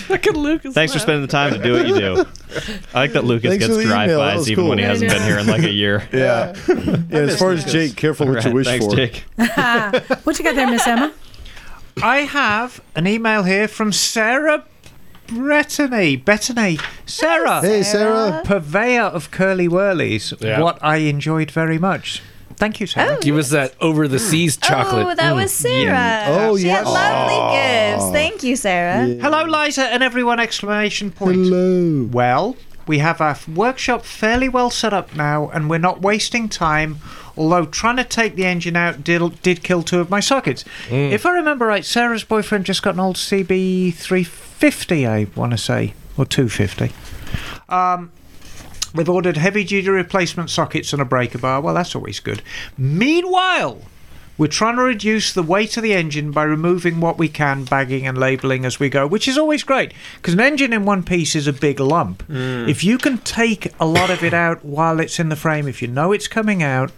look 0.08 0.26
at 0.26 0.36
Lucas. 0.36 0.74
Thanks 0.74 0.92
for 0.92 0.98
spending 0.98 1.22
the 1.22 1.28
time 1.28 1.52
to 1.52 1.62
do 1.62 1.72
what 1.72 1.86
you 1.86 1.98
do. 1.98 2.24
I 2.94 3.01
like 3.01 3.12
that 3.12 3.24
Lucas 3.24 3.51
Thanks 3.51 3.65
for 3.65 3.73
gets 3.73 3.77
the 3.77 3.82
email. 3.82 4.07
That 4.07 4.07
drive-bys 4.07 4.39
was 4.39 4.51
even 4.51 4.62
cool. 4.62 4.69
when 4.70 4.78
he 4.78 4.85
hasn't 4.85 5.11
been 5.11 5.23
here 5.23 5.39
in 5.39 5.47
like 5.47 5.62
a 5.62 5.73
year. 5.73 6.09
Yeah. 6.12 6.55
yeah 6.69 7.19
as 7.19 7.39
far 7.39 7.53
as 7.53 7.65
Jake, 7.65 7.97
careful 7.97 8.27
what 8.27 8.44
you 8.44 8.53
wish 8.53 8.66
thanks, 8.66 8.86
for. 8.86 8.94
Jake. 8.97 9.24
what 10.24 10.39
you 10.39 10.44
got 10.44 10.55
there, 10.55 10.70
Miss 10.70 10.86
Emma? 10.86 11.12
I 12.03 12.19
have 12.19 12.81
an 12.94 13.07
email 13.07 13.43
here 13.43 13.69
from 13.69 13.93
Sarah 13.93 14.65
Brettany. 15.27 16.24
Bettany. 16.24 16.78
Sarah. 17.05 17.61
Hey, 17.61 17.82
Sarah. 17.82 18.43
Purveyor 18.44 19.03
of 19.03 19.31
Curly 19.31 19.69
Whirlies. 19.69 20.32
Yeah. 20.40 20.61
What 20.61 20.78
I 20.82 20.98
enjoyed 20.98 21.51
very 21.51 21.78
much. 21.78 22.23
Thank 22.55 22.81
you, 22.81 22.86
Sarah. 22.86 23.18
Give 23.20 23.36
us 23.36 23.51
that 23.51 23.74
over 23.81 24.09
the 24.09 24.18
seas 24.18 24.56
chocolate. 24.56 25.06
Oh, 25.06 25.14
that 25.14 25.32
Mm. 25.35 25.36
was 25.36 25.52
Sarah. 25.52 26.24
Oh, 26.28 26.56
she 26.56 26.68
had 26.68 26.86
yes. 26.86 26.86
lovely 26.86 27.56
gifts. 28.06 28.12
Thank 28.12 28.43
you, 28.43 28.56
Sarah. 28.56 29.06
Hello, 29.20 29.44
Liza, 29.44 29.85
and 29.93 30.02
everyone! 30.02 30.40
Exclamation 30.40 31.10
point. 31.10 31.36
Hello. 31.36 32.09
Well, 32.10 32.56
we 32.86 32.98
have 32.98 33.20
our 33.20 33.36
workshop 33.55 34.05
fairly 34.06 34.48
well 34.48 34.70
set 34.70 34.94
up 34.94 35.14
now, 35.14 35.51
and 35.52 35.68
we're 35.68 35.78
not 35.78 36.01
wasting 36.01 36.48
time. 36.48 36.98
Although 37.36 37.66
trying 37.66 37.97
to 37.98 38.05
take 38.05 38.36
the 38.36 38.47
engine 38.47 38.77
out 38.77 39.05
did, 39.05 39.43
did 39.43 39.62
kill 39.62 39.82
two 39.82 40.01
of 40.01 40.09
my 40.09 40.20
sockets. 40.20 40.64
If 40.90 41.27
I 41.27 41.32
remember 41.32 41.66
right, 41.66 41.85
Sarah's 41.85 42.24
boyfriend 42.24 42.64
just 42.64 42.82
got 42.82 42.94
an 42.94 43.01
old 43.01 43.16
CB350, 43.16 45.06
I 45.06 45.27
want 45.39 45.52
to 45.52 45.59
say, 45.59 45.93
or 46.16 46.24
250. 46.24 46.93
Um, 47.68 48.10
we've 48.97 49.09
ordered 49.09 49.36
heavy 49.36 49.64
duty 49.64 49.89
replacement 49.89 50.51
sockets 50.51 50.93
and 50.93 51.02
a 51.02 51.05
breaker 51.05 51.39
bar. 51.39 51.60
Well, 51.60 51.74
that's 51.74 51.94
always 51.94 52.20
good. 52.20 52.43
Meanwhile, 52.77 53.82
we're 54.39 54.48
trying 54.48 54.77
to 54.77 54.82
reduce 54.82 55.32
the 55.32 55.43
weight 55.43 55.77
of 55.77 55.82
the 55.82 55.94
engine 55.94 56.31
by 56.31 56.43
removing 56.44 57.01
what 57.01 57.16
we 57.16 57.28
can, 57.28 57.64
bagging 57.64 58.06
and 58.06 58.18
labelling 58.18 58.64
as 58.64 58.78
we 58.78 58.90
go, 58.90 59.06
which 59.06 59.27
is 59.27 59.39
always 59.39 59.62
great 59.62 59.93
because 60.16 60.35
an 60.35 60.40
engine 60.40 60.73
in 60.73 60.85
one 60.85 61.02
piece 61.02 61.35
is 61.35 61.47
a 61.47 61.52
big 61.52 61.81
lump. 61.81 62.27
Mm. 62.28 62.68
If 62.68 62.85
you 62.85 62.98
can 62.98 63.18
take 63.18 63.73
a 63.81 63.86
lot 63.86 64.10
of 64.10 64.23
it 64.23 64.35
out 64.35 64.64
while 64.64 65.01
it's 65.01 65.18
in 65.18 65.31
the 65.31 65.36
frame, 65.36 65.66
if 65.66 65.81
you 65.81 65.89
know 65.89 66.12
it's 66.12 66.28
coming 66.28 66.62
out, 66.62 66.93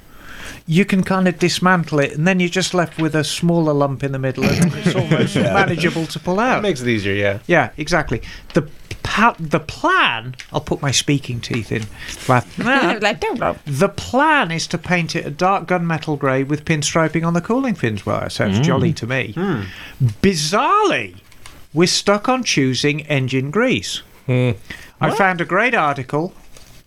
you 0.66 0.85
can 0.85 1.03
kind 1.03 1.29
of 1.29 1.39
dismantle 1.39 2.01
it, 2.01 2.12
and 2.12 2.27
then 2.27 2.41
you're 2.41 2.49
just 2.49 2.75
left 2.75 3.01
with 3.01 3.15
a 3.15 3.25
smaller 3.25 3.73
lump 3.73 4.03
in 4.03 4.12
the 4.12 4.19
middle, 4.19 4.45
and 4.45 4.73
it's 4.75 4.95
almost 4.97 5.37
manageable 5.37 6.07
to 6.07 6.19
pull 6.19 6.41
out. 6.41 6.57
That 6.57 6.62
makes 6.62 6.81
it 6.81 6.89
easier, 6.89 7.15
yeah. 7.15 7.39
Yeah, 7.47 7.70
exactly. 7.77 8.23
The 8.55 8.69
pa- 9.09 9.36
the 9.39 9.60
plan. 9.60 10.36
I'll 10.52 10.60
put 10.60 10.82
my 10.82 10.90
speaking 10.90 11.40
teeth 11.40 11.72
in. 11.72 11.86
But 12.26 12.47
like, 13.02 13.20
don't 13.20 13.40
know. 13.40 13.56
the 13.64 13.89
plan 13.89 14.51
is 14.51 14.66
to 14.68 14.78
paint 14.78 15.16
it 15.16 15.26
a 15.26 15.30
dark 15.30 15.66
gunmetal 15.66 16.18
grey 16.18 16.44
with 16.44 16.64
pinstriping 16.64 17.26
on 17.26 17.35
the 17.35 17.40
cooling 17.40 17.74
fins. 17.74 18.05
Well, 18.05 18.20
that 18.20 18.32
sounds 18.32 18.60
mm. 18.60 18.64
jolly 18.64 18.93
to 18.94 19.06
me. 19.06 19.32
Hmm. 19.32 19.62
Bizarrely, 20.22 21.16
we're 21.72 21.86
stuck 21.86 22.28
on 22.28 22.44
choosing 22.44 23.01
engine 23.02 23.51
grease. 23.51 24.02
Hmm. 24.26 24.52
I 25.01 25.14
found 25.14 25.40
a 25.40 25.44
great 25.44 25.74
article, 25.74 26.35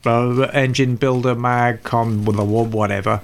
uh, 0.06 0.50
Engine 0.54 0.96
Builder 0.96 1.36
Mag, 1.36 1.84
com, 1.84 2.26
whatever, 2.26 3.22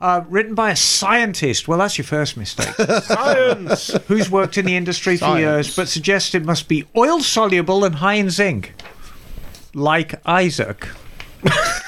uh, 0.00 0.22
written 0.28 0.54
by 0.54 0.70
a 0.70 0.76
scientist. 0.76 1.68
Well, 1.68 1.78
that's 1.78 1.98
your 1.98 2.04
first 2.04 2.36
mistake. 2.36 2.74
Science! 3.02 3.88
Who's 4.08 4.30
worked 4.30 4.58
in 4.58 4.64
the 4.64 4.76
industry 4.76 5.16
for 5.16 5.38
years, 5.38 5.74
but 5.74 5.88
suggests 5.88 6.34
it 6.34 6.44
must 6.44 6.68
be 6.68 6.86
oil 6.96 7.20
soluble 7.20 7.84
and 7.84 7.96
high 7.96 8.14
in 8.14 8.30
zinc. 8.30 8.74
Like 9.74 10.14
Isaac. 10.26 10.88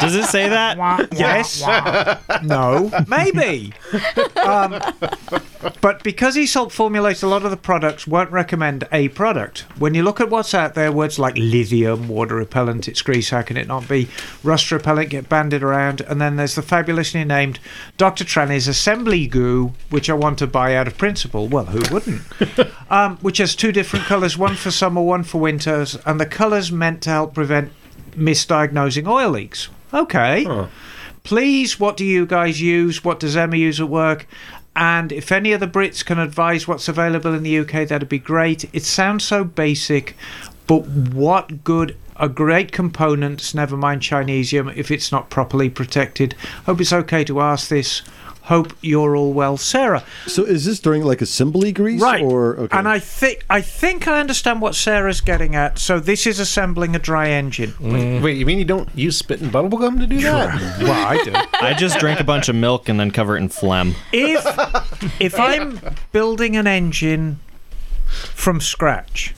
Does 0.00 0.14
it 0.14 0.24
say 0.24 0.48
that? 0.48 0.76
Yes. 1.12 1.62
no. 2.42 2.90
Maybe. 3.06 3.72
Um, 4.36 4.80
but 5.80 6.02
because 6.02 6.34
he 6.34 6.46
salt 6.46 6.72
formulates 6.72 7.22
a 7.22 7.26
lot 7.26 7.44
of 7.44 7.50
the 7.50 7.56
products, 7.56 8.06
won't 8.06 8.30
recommend 8.30 8.86
a 8.92 9.08
product. 9.08 9.60
When 9.78 9.94
you 9.94 10.02
look 10.02 10.20
at 10.20 10.30
what's 10.30 10.54
out 10.54 10.74
there, 10.74 10.92
words 10.92 11.18
like 11.18 11.36
lithium, 11.36 12.08
water 12.08 12.36
repellent, 12.36 12.88
it's 12.88 13.02
grease, 13.02 13.30
how 13.30 13.42
can 13.42 13.56
it 13.56 13.66
not 13.66 13.88
be? 13.88 14.08
Rust 14.42 14.70
repellent 14.70 15.10
get 15.10 15.28
banded 15.28 15.62
around. 15.62 16.00
And 16.02 16.20
then 16.20 16.36
there's 16.36 16.54
the 16.54 16.62
fabulously 16.62 17.24
named 17.24 17.58
Dr. 17.96 18.24
Tranny's 18.24 18.68
Assembly 18.68 19.26
Goo, 19.26 19.72
which 19.90 20.10
I 20.10 20.14
want 20.14 20.38
to 20.38 20.46
buy 20.46 20.74
out 20.74 20.86
of 20.86 20.98
principle. 20.98 21.48
Well, 21.48 21.66
who 21.66 21.82
wouldn't? 21.92 22.22
um, 22.90 23.16
which 23.18 23.38
has 23.38 23.56
two 23.56 23.72
different 23.72 24.06
colours, 24.06 24.36
one 24.38 24.54
for 24.54 24.70
summer, 24.70 25.02
one 25.02 25.24
for 25.24 25.40
winters. 25.40 25.96
And 26.06 26.20
the 26.20 26.26
colours 26.26 26.70
meant 26.70 27.02
to 27.02 27.10
help 27.10 27.34
prevent 27.34 27.72
misdiagnosing 28.16 29.06
oil 29.06 29.30
leaks. 29.30 29.68
Okay. 29.92 30.46
Please, 31.22 31.80
what 31.80 31.96
do 31.96 32.04
you 32.04 32.26
guys 32.26 32.60
use? 32.60 33.04
What 33.04 33.20
does 33.20 33.36
Emma 33.36 33.56
use 33.56 33.80
at 33.80 33.88
work? 33.88 34.26
And 34.76 35.10
if 35.10 35.32
any 35.32 35.52
of 35.52 35.60
the 35.60 35.66
Brits 35.66 36.04
can 36.04 36.18
advise 36.18 36.68
what's 36.68 36.86
available 36.86 37.34
in 37.34 37.42
the 37.42 37.58
UK, 37.58 37.88
that'd 37.88 38.08
be 38.08 38.18
great. 38.18 38.68
It 38.74 38.84
sounds 38.84 39.24
so 39.24 39.42
basic, 39.42 40.14
but 40.66 40.86
what 40.86 41.64
good 41.64 41.96
are 42.16 42.28
great 42.28 42.72
components, 42.72 43.54
never 43.54 43.76
mind 43.76 44.02
Chinesium, 44.02 44.74
if 44.76 44.90
it's 44.90 45.10
not 45.10 45.30
properly 45.30 45.70
protected? 45.70 46.34
Hope 46.66 46.80
it's 46.80 46.92
okay 46.92 47.24
to 47.24 47.40
ask 47.40 47.68
this. 47.68 48.02
Hope 48.46 48.72
you're 48.80 49.16
all 49.16 49.32
well, 49.32 49.56
Sarah. 49.56 50.04
So 50.28 50.44
is 50.44 50.64
this 50.64 50.78
during 50.78 51.02
like 51.02 51.20
assembly 51.20 51.72
grease? 51.72 52.00
Right. 52.00 52.22
Or 52.22 52.56
okay. 52.56 52.78
And 52.78 52.86
I 52.86 53.00
think 53.00 53.44
I 53.50 53.60
think 53.60 54.06
I 54.06 54.20
understand 54.20 54.60
what 54.60 54.76
Sarah's 54.76 55.20
getting 55.20 55.56
at. 55.56 55.80
So 55.80 55.98
this 55.98 56.28
is 56.28 56.38
assembling 56.38 56.94
a 56.94 57.00
dry 57.00 57.28
engine. 57.28 57.74
Wait, 57.80 58.22
mm. 58.22 58.38
you 58.38 58.46
mean 58.46 58.58
you 58.58 58.64
don't 58.64 58.88
use 58.96 59.16
spit 59.16 59.40
and 59.40 59.50
bubble 59.50 59.76
gum 59.78 59.98
to 59.98 60.06
do 60.06 60.20
that? 60.20 60.76
Well, 60.86 60.92
I 60.92 61.24
do. 61.24 61.32
I 61.54 61.74
just 61.74 61.98
drink 61.98 62.20
a 62.20 62.24
bunch 62.24 62.48
of 62.48 62.54
milk 62.54 62.88
and 62.88 63.00
then 63.00 63.10
cover 63.10 63.36
it 63.36 63.40
in 63.40 63.48
phlegm. 63.48 63.96
if 64.12 64.44
if 65.20 65.40
I'm 65.40 65.80
building 66.12 66.54
an 66.54 66.68
engine 66.68 67.40
from 68.06 68.60
scratch, 68.60 69.34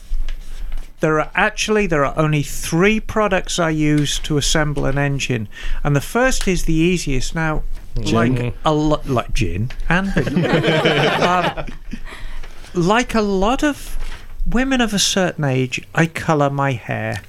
there 0.99 1.19
are 1.19 1.31
actually 1.33 1.87
there 1.87 2.05
are 2.05 2.13
only 2.15 2.43
three 2.43 2.99
products 2.99 3.57
I 3.57 3.71
use 3.71 4.19
to 4.19 4.37
assemble 4.37 4.85
an 4.85 4.99
engine, 4.99 5.47
and 5.83 5.95
the 5.95 6.01
first 6.01 6.47
is 6.47 6.65
the 6.65 6.73
easiest. 6.73 7.33
Now, 7.33 7.63
like 7.95 8.55
a 8.65 8.73
lot 8.73 9.07
like 9.07 9.33
gin 9.33 9.71
and 9.89 10.07
um, 11.21 11.65
like 12.73 13.15
a 13.15 13.21
lot 13.21 13.63
of 13.63 13.97
women 14.45 14.81
of 14.81 14.93
a 14.93 14.99
certain 14.99 15.43
age, 15.43 15.81
I 15.93 16.05
colour 16.07 16.49
my 16.49 16.73
hair. 16.73 17.21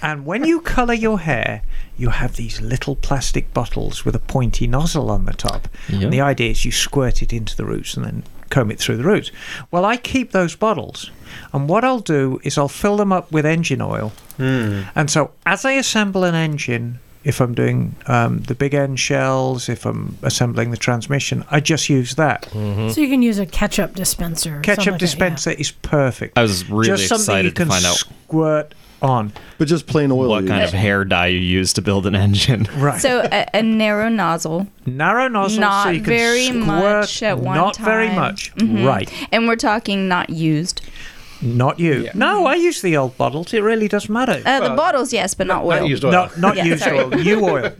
And 0.00 0.24
when 0.24 0.44
you 0.44 0.60
colour 0.60 0.94
your 0.94 1.18
hair, 1.18 1.62
you 1.96 2.10
have 2.10 2.36
these 2.36 2.60
little 2.60 2.94
plastic 2.94 3.52
bottles 3.52 4.04
with 4.04 4.14
a 4.14 4.20
pointy 4.20 4.66
nozzle 4.68 5.10
on 5.10 5.24
the 5.24 5.32
top. 5.32 5.66
And 5.88 6.12
the 6.12 6.20
idea 6.20 6.50
is 6.50 6.64
you 6.64 6.70
squirt 6.70 7.20
it 7.22 7.32
into 7.32 7.56
the 7.56 7.64
roots 7.64 7.96
and 7.96 8.04
then 8.06 8.22
comb 8.50 8.70
it 8.70 8.78
through 8.78 8.98
the 8.98 9.04
roots. 9.04 9.32
Well, 9.72 9.84
I 9.84 9.96
keep 9.96 10.30
those 10.30 10.54
bottles. 10.54 11.10
And 11.52 11.68
what 11.68 11.84
I'll 11.84 11.98
do 11.98 12.40
is 12.44 12.56
I'll 12.56 12.68
fill 12.68 12.96
them 12.96 13.12
up 13.12 13.32
with 13.32 13.44
engine 13.44 13.82
oil. 13.82 14.12
And 14.38 15.10
so 15.10 15.32
as 15.44 15.64
I 15.64 15.72
assemble 15.72 16.22
an 16.22 16.36
engine, 16.36 17.00
if 17.24 17.40
I'm 17.40 17.54
doing 17.54 17.94
um, 18.06 18.40
the 18.42 18.54
big 18.54 18.74
end 18.74 18.98
shells, 19.00 19.68
if 19.68 19.84
I'm 19.84 20.16
assembling 20.22 20.70
the 20.70 20.76
transmission, 20.76 21.44
I 21.50 21.60
just 21.60 21.88
use 21.88 22.14
that. 22.14 22.46
So 22.52 23.00
you 23.00 23.08
can 23.08 23.22
use 23.22 23.38
a 23.38 23.46
ketchup 23.46 23.94
dispenser. 23.94 24.60
Ketchup 24.60 24.78
like 24.78 24.84
that, 24.86 24.92
yeah. 24.92 24.98
dispenser 24.98 25.50
is 25.52 25.70
perfect. 25.72 26.38
I 26.38 26.42
was 26.42 26.68
really 26.70 26.86
just 26.88 27.10
excited 27.12 27.44
you 27.46 27.52
can 27.52 27.66
to 27.66 27.72
find 27.72 27.84
out 27.84 27.96
squirt 27.96 28.74
on. 29.00 29.32
but 29.58 29.68
just 29.68 29.86
plain 29.86 30.10
oil. 30.10 30.28
what 30.28 30.46
kind 30.46 30.62
use. 30.62 30.72
of 30.72 30.78
hair 30.78 31.04
dye 31.04 31.26
you 31.28 31.38
use 31.38 31.72
to 31.74 31.82
build 31.82 32.06
an 32.06 32.14
engine. 32.16 32.66
Right. 32.78 33.00
So 33.00 33.28
a, 33.30 33.46
a 33.54 33.62
narrow 33.62 34.08
nozzle, 34.08 34.66
Narrow 34.86 35.28
nozzle, 35.28 35.60
Not 35.60 35.84
so 35.84 35.90
you 35.90 36.00
can 36.00 36.06
very 36.08 36.44
squirt, 36.46 36.56
much 36.66 37.22
at 37.22 37.38
one 37.38 37.56
Not 37.56 37.76
very 37.76 38.06
time. 38.08 38.16
much. 38.16 38.54
Mhm. 38.56 38.86
Right. 38.86 39.12
and 39.32 39.46
we're 39.46 39.56
talking 39.56 40.08
not 40.08 40.30
used. 40.30 40.80
Not 41.40 41.78
you. 41.78 42.10
No, 42.14 42.46
I 42.46 42.54
use 42.56 42.82
the 42.82 42.96
old 42.96 43.16
bottles. 43.16 43.54
It 43.54 43.60
really 43.62 43.86
doesn't 43.88 44.12
matter. 44.12 44.42
Uh, 44.44 44.68
the 44.68 44.74
bottles, 44.74 45.12
yes, 45.12 45.34
but 45.34 45.46
not, 45.46 45.62
oil. 45.64 45.80
Not 45.80 45.88
used 45.88 46.04
oil. 46.04 46.10
No, 46.12 46.30
not 46.36 46.56
Yeah, 46.56 46.64
used 46.64 46.82
sorry. 46.82 46.98
oil. 46.98 47.16
You 47.20 47.44
oil. 47.48 47.72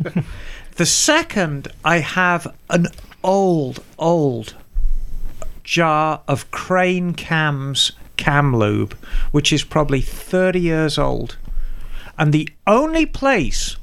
the 0.77 0.87
second, 0.87 1.69
I 1.85 1.99
have 1.99 2.47
an 2.71 2.87
old, 3.25 3.83
old 3.99 4.55
jar 5.65 6.23
of 6.29 6.51
Crane 6.51 7.15
Cams 7.15 7.93
cam 8.17 8.55
lube, 8.57 8.95
which 9.33 9.53
is 9.53 9.65
probably 9.65 10.01
30 10.01 10.61
years 10.61 10.99
old. 10.99 11.37
And 12.17 12.33
the 12.33 12.49
only 12.67 13.07
place 13.07 13.77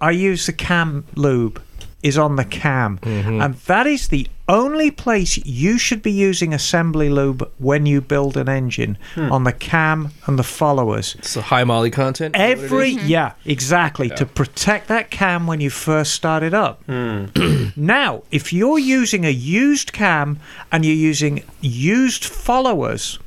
I 0.00 0.10
use 0.12 0.46
the 0.46 0.52
cam 0.52 1.04
lube 1.14 1.60
is 2.02 2.18
on 2.18 2.36
the 2.36 2.44
cam. 2.44 2.98
Mm-hmm. 2.98 3.40
And 3.40 3.54
that 3.54 3.86
is 3.86 4.08
the 4.08 4.26
only 4.50 4.90
place 4.90 5.36
you 5.46 5.78
should 5.78 6.02
be 6.02 6.10
using 6.10 6.52
assembly 6.52 7.08
lube 7.08 7.48
when 7.58 7.86
you 7.86 8.00
build 8.00 8.36
an 8.36 8.48
engine 8.48 8.98
hmm. 9.14 9.30
on 9.30 9.44
the 9.44 9.52
cam 9.52 10.10
and 10.26 10.38
the 10.38 10.42
followers. 10.42 11.16
So 11.22 11.40
high 11.40 11.62
moly 11.62 11.90
content. 11.90 12.34
is 12.34 12.40
what 12.40 12.50
it 12.50 12.64
Every 12.64 12.88
yeah, 12.90 13.34
exactly 13.44 14.08
to 14.10 14.26
protect 14.26 14.88
that 14.88 15.10
cam 15.10 15.46
when 15.46 15.60
you 15.60 15.70
first 15.70 16.14
start 16.14 16.42
it 16.42 16.52
up. 16.52 16.82
Hmm. 16.84 17.26
now, 17.76 18.24
if 18.32 18.52
you're 18.52 18.80
using 18.80 19.24
a 19.24 19.30
used 19.30 19.92
cam 19.92 20.40
and 20.72 20.84
you're 20.84 20.94
using 20.94 21.44
used 21.60 22.24
followers 22.24 23.20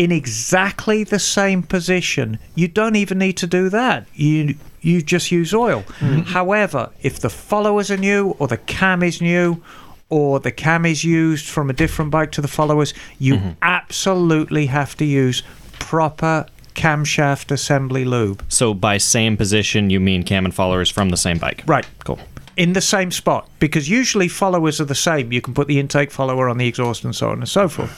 in 0.00 0.10
exactly 0.10 1.04
the 1.04 1.18
same 1.18 1.62
position, 1.62 2.38
you 2.54 2.66
don't 2.66 2.96
even 2.96 3.18
need 3.18 3.36
to 3.36 3.46
do 3.46 3.68
that. 3.68 4.06
You 4.14 4.54
you 4.80 5.02
just 5.02 5.30
use 5.30 5.52
oil. 5.52 5.82
Mm. 5.98 6.24
However, 6.24 6.88
if 7.02 7.20
the 7.20 7.28
followers 7.28 7.90
are 7.90 7.98
new 7.98 8.30
or 8.38 8.48
the 8.48 8.56
cam 8.56 9.02
is 9.02 9.20
new 9.20 9.62
or 10.08 10.40
the 10.40 10.52
cam 10.52 10.86
is 10.86 11.04
used 11.04 11.46
from 11.46 11.68
a 11.68 11.74
different 11.74 12.10
bike 12.10 12.32
to 12.32 12.40
the 12.40 12.48
followers, 12.48 12.94
you 13.18 13.34
mm-hmm. 13.34 13.50
absolutely 13.60 14.66
have 14.66 14.96
to 14.96 15.04
use 15.04 15.42
proper 15.78 16.46
camshaft 16.74 17.50
assembly 17.50 18.06
lube. 18.06 18.42
So 18.48 18.72
by 18.72 18.96
same 18.96 19.36
position, 19.36 19.90
you 19.90 20.00
mean 20.00 20.22
cam 20.22 20.46
and 20.46 20.54
followers 20.54 20.88
from 20.88 21.10
the 21.10 21.18
same 21.18 21.36
bike? 21.36 21.62
Right. 21.66 21.86
Cool. 22.04 22.18
In 22.60 22.74
the 22.74 22.82
same 22.82 23.10
spot, 23.10 23.48
because 23.58 23.88
usually 23.88 24.28
followers 24.28 24.82
are 24.82 24.84
the 24.84 24.94
same. 24.94 25.32
You 25.32 25.40
can 25.40 25.54
put 25.54 25.66
the 25.66 25.78
intake 25.80 26.10
follower 26.10 26.46
on 26.46 26.58
the 26.58 26.68
exhaust 26.68 27.04
and 27.04 27.16
so 27.16 27.30
on 27.30 27.38
and 27.38 27.48
so 27.48 27.68
forth. 27.70 27.90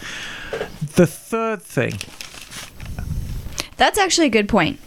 The 0.94 1.05
third 1.05 1.60
thing, 1.62 1.94
That's 3.76 3.98
actually 3.98 4.28
a 4.28 4.30
good 4.30 4.48
point. 4.48 4.78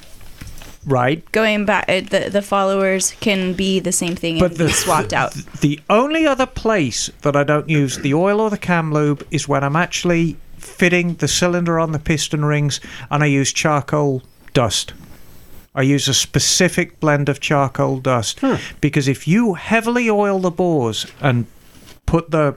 right? 0.86 1.30
Going 1.34 1.66
back, 1.66 1.90
uh, 1.90 2.00
the 2.10 2.30
the 2.32 2.42
followers 2.42 3.12
can 3.20 3.54
be 3.54 3.82
the 3.82 3.92
same 3.92 4.16
thing 4.16 4.42
and 4.42 4.58
be 4.58 4.70
swapped 4.70 5.12
out. 5.12 5.34
The 5.60 5.82
only 5.90 6.26
other 6.26 6.46
place 6.46 7.10
that 7.24 7.36
I 7.36 7.44
don't 7.44 7.68
use 7.68 7.98
the 7.98 8.14
oil 8.14 8.40
or 8.40 8.50
the 8.50 8.58
cam 8.58 8.94
lube 8.94 9.28
is 9.30 9.46
when 9.46 9.62
I'm 9.62 9.76
actually 9.76 10.38
fitting 10.58 11.16
the 11.16 11.28
cylinder 11.28 11.80
on 11.80 11.92
the 11.92 12.00
piston 12.00 12.46
rings 12.46 12.80
and 13.12 13.24
I 13.24 13.26
use 13.26 13.52
charcoal 13.52 14.22
dust. 14.54 14.94
I 15.76 15.82
use 15.82 16.08
a 16.08 16.14
specific 16.14 17.00
blend 17.00 17.28
of 17.30 17.40
charcoal 17.40 18.00
dust 18.00 18.40
because 18.82 19.08
if 19.08 19.28
you 19.28 19.56
heavily 19.56 20.10
oil 20.10 20.40
the 20.40 20.52
bores 20.52 21.06
and 21.22 21.46
put 22.06 22.32
the 22.32 22.56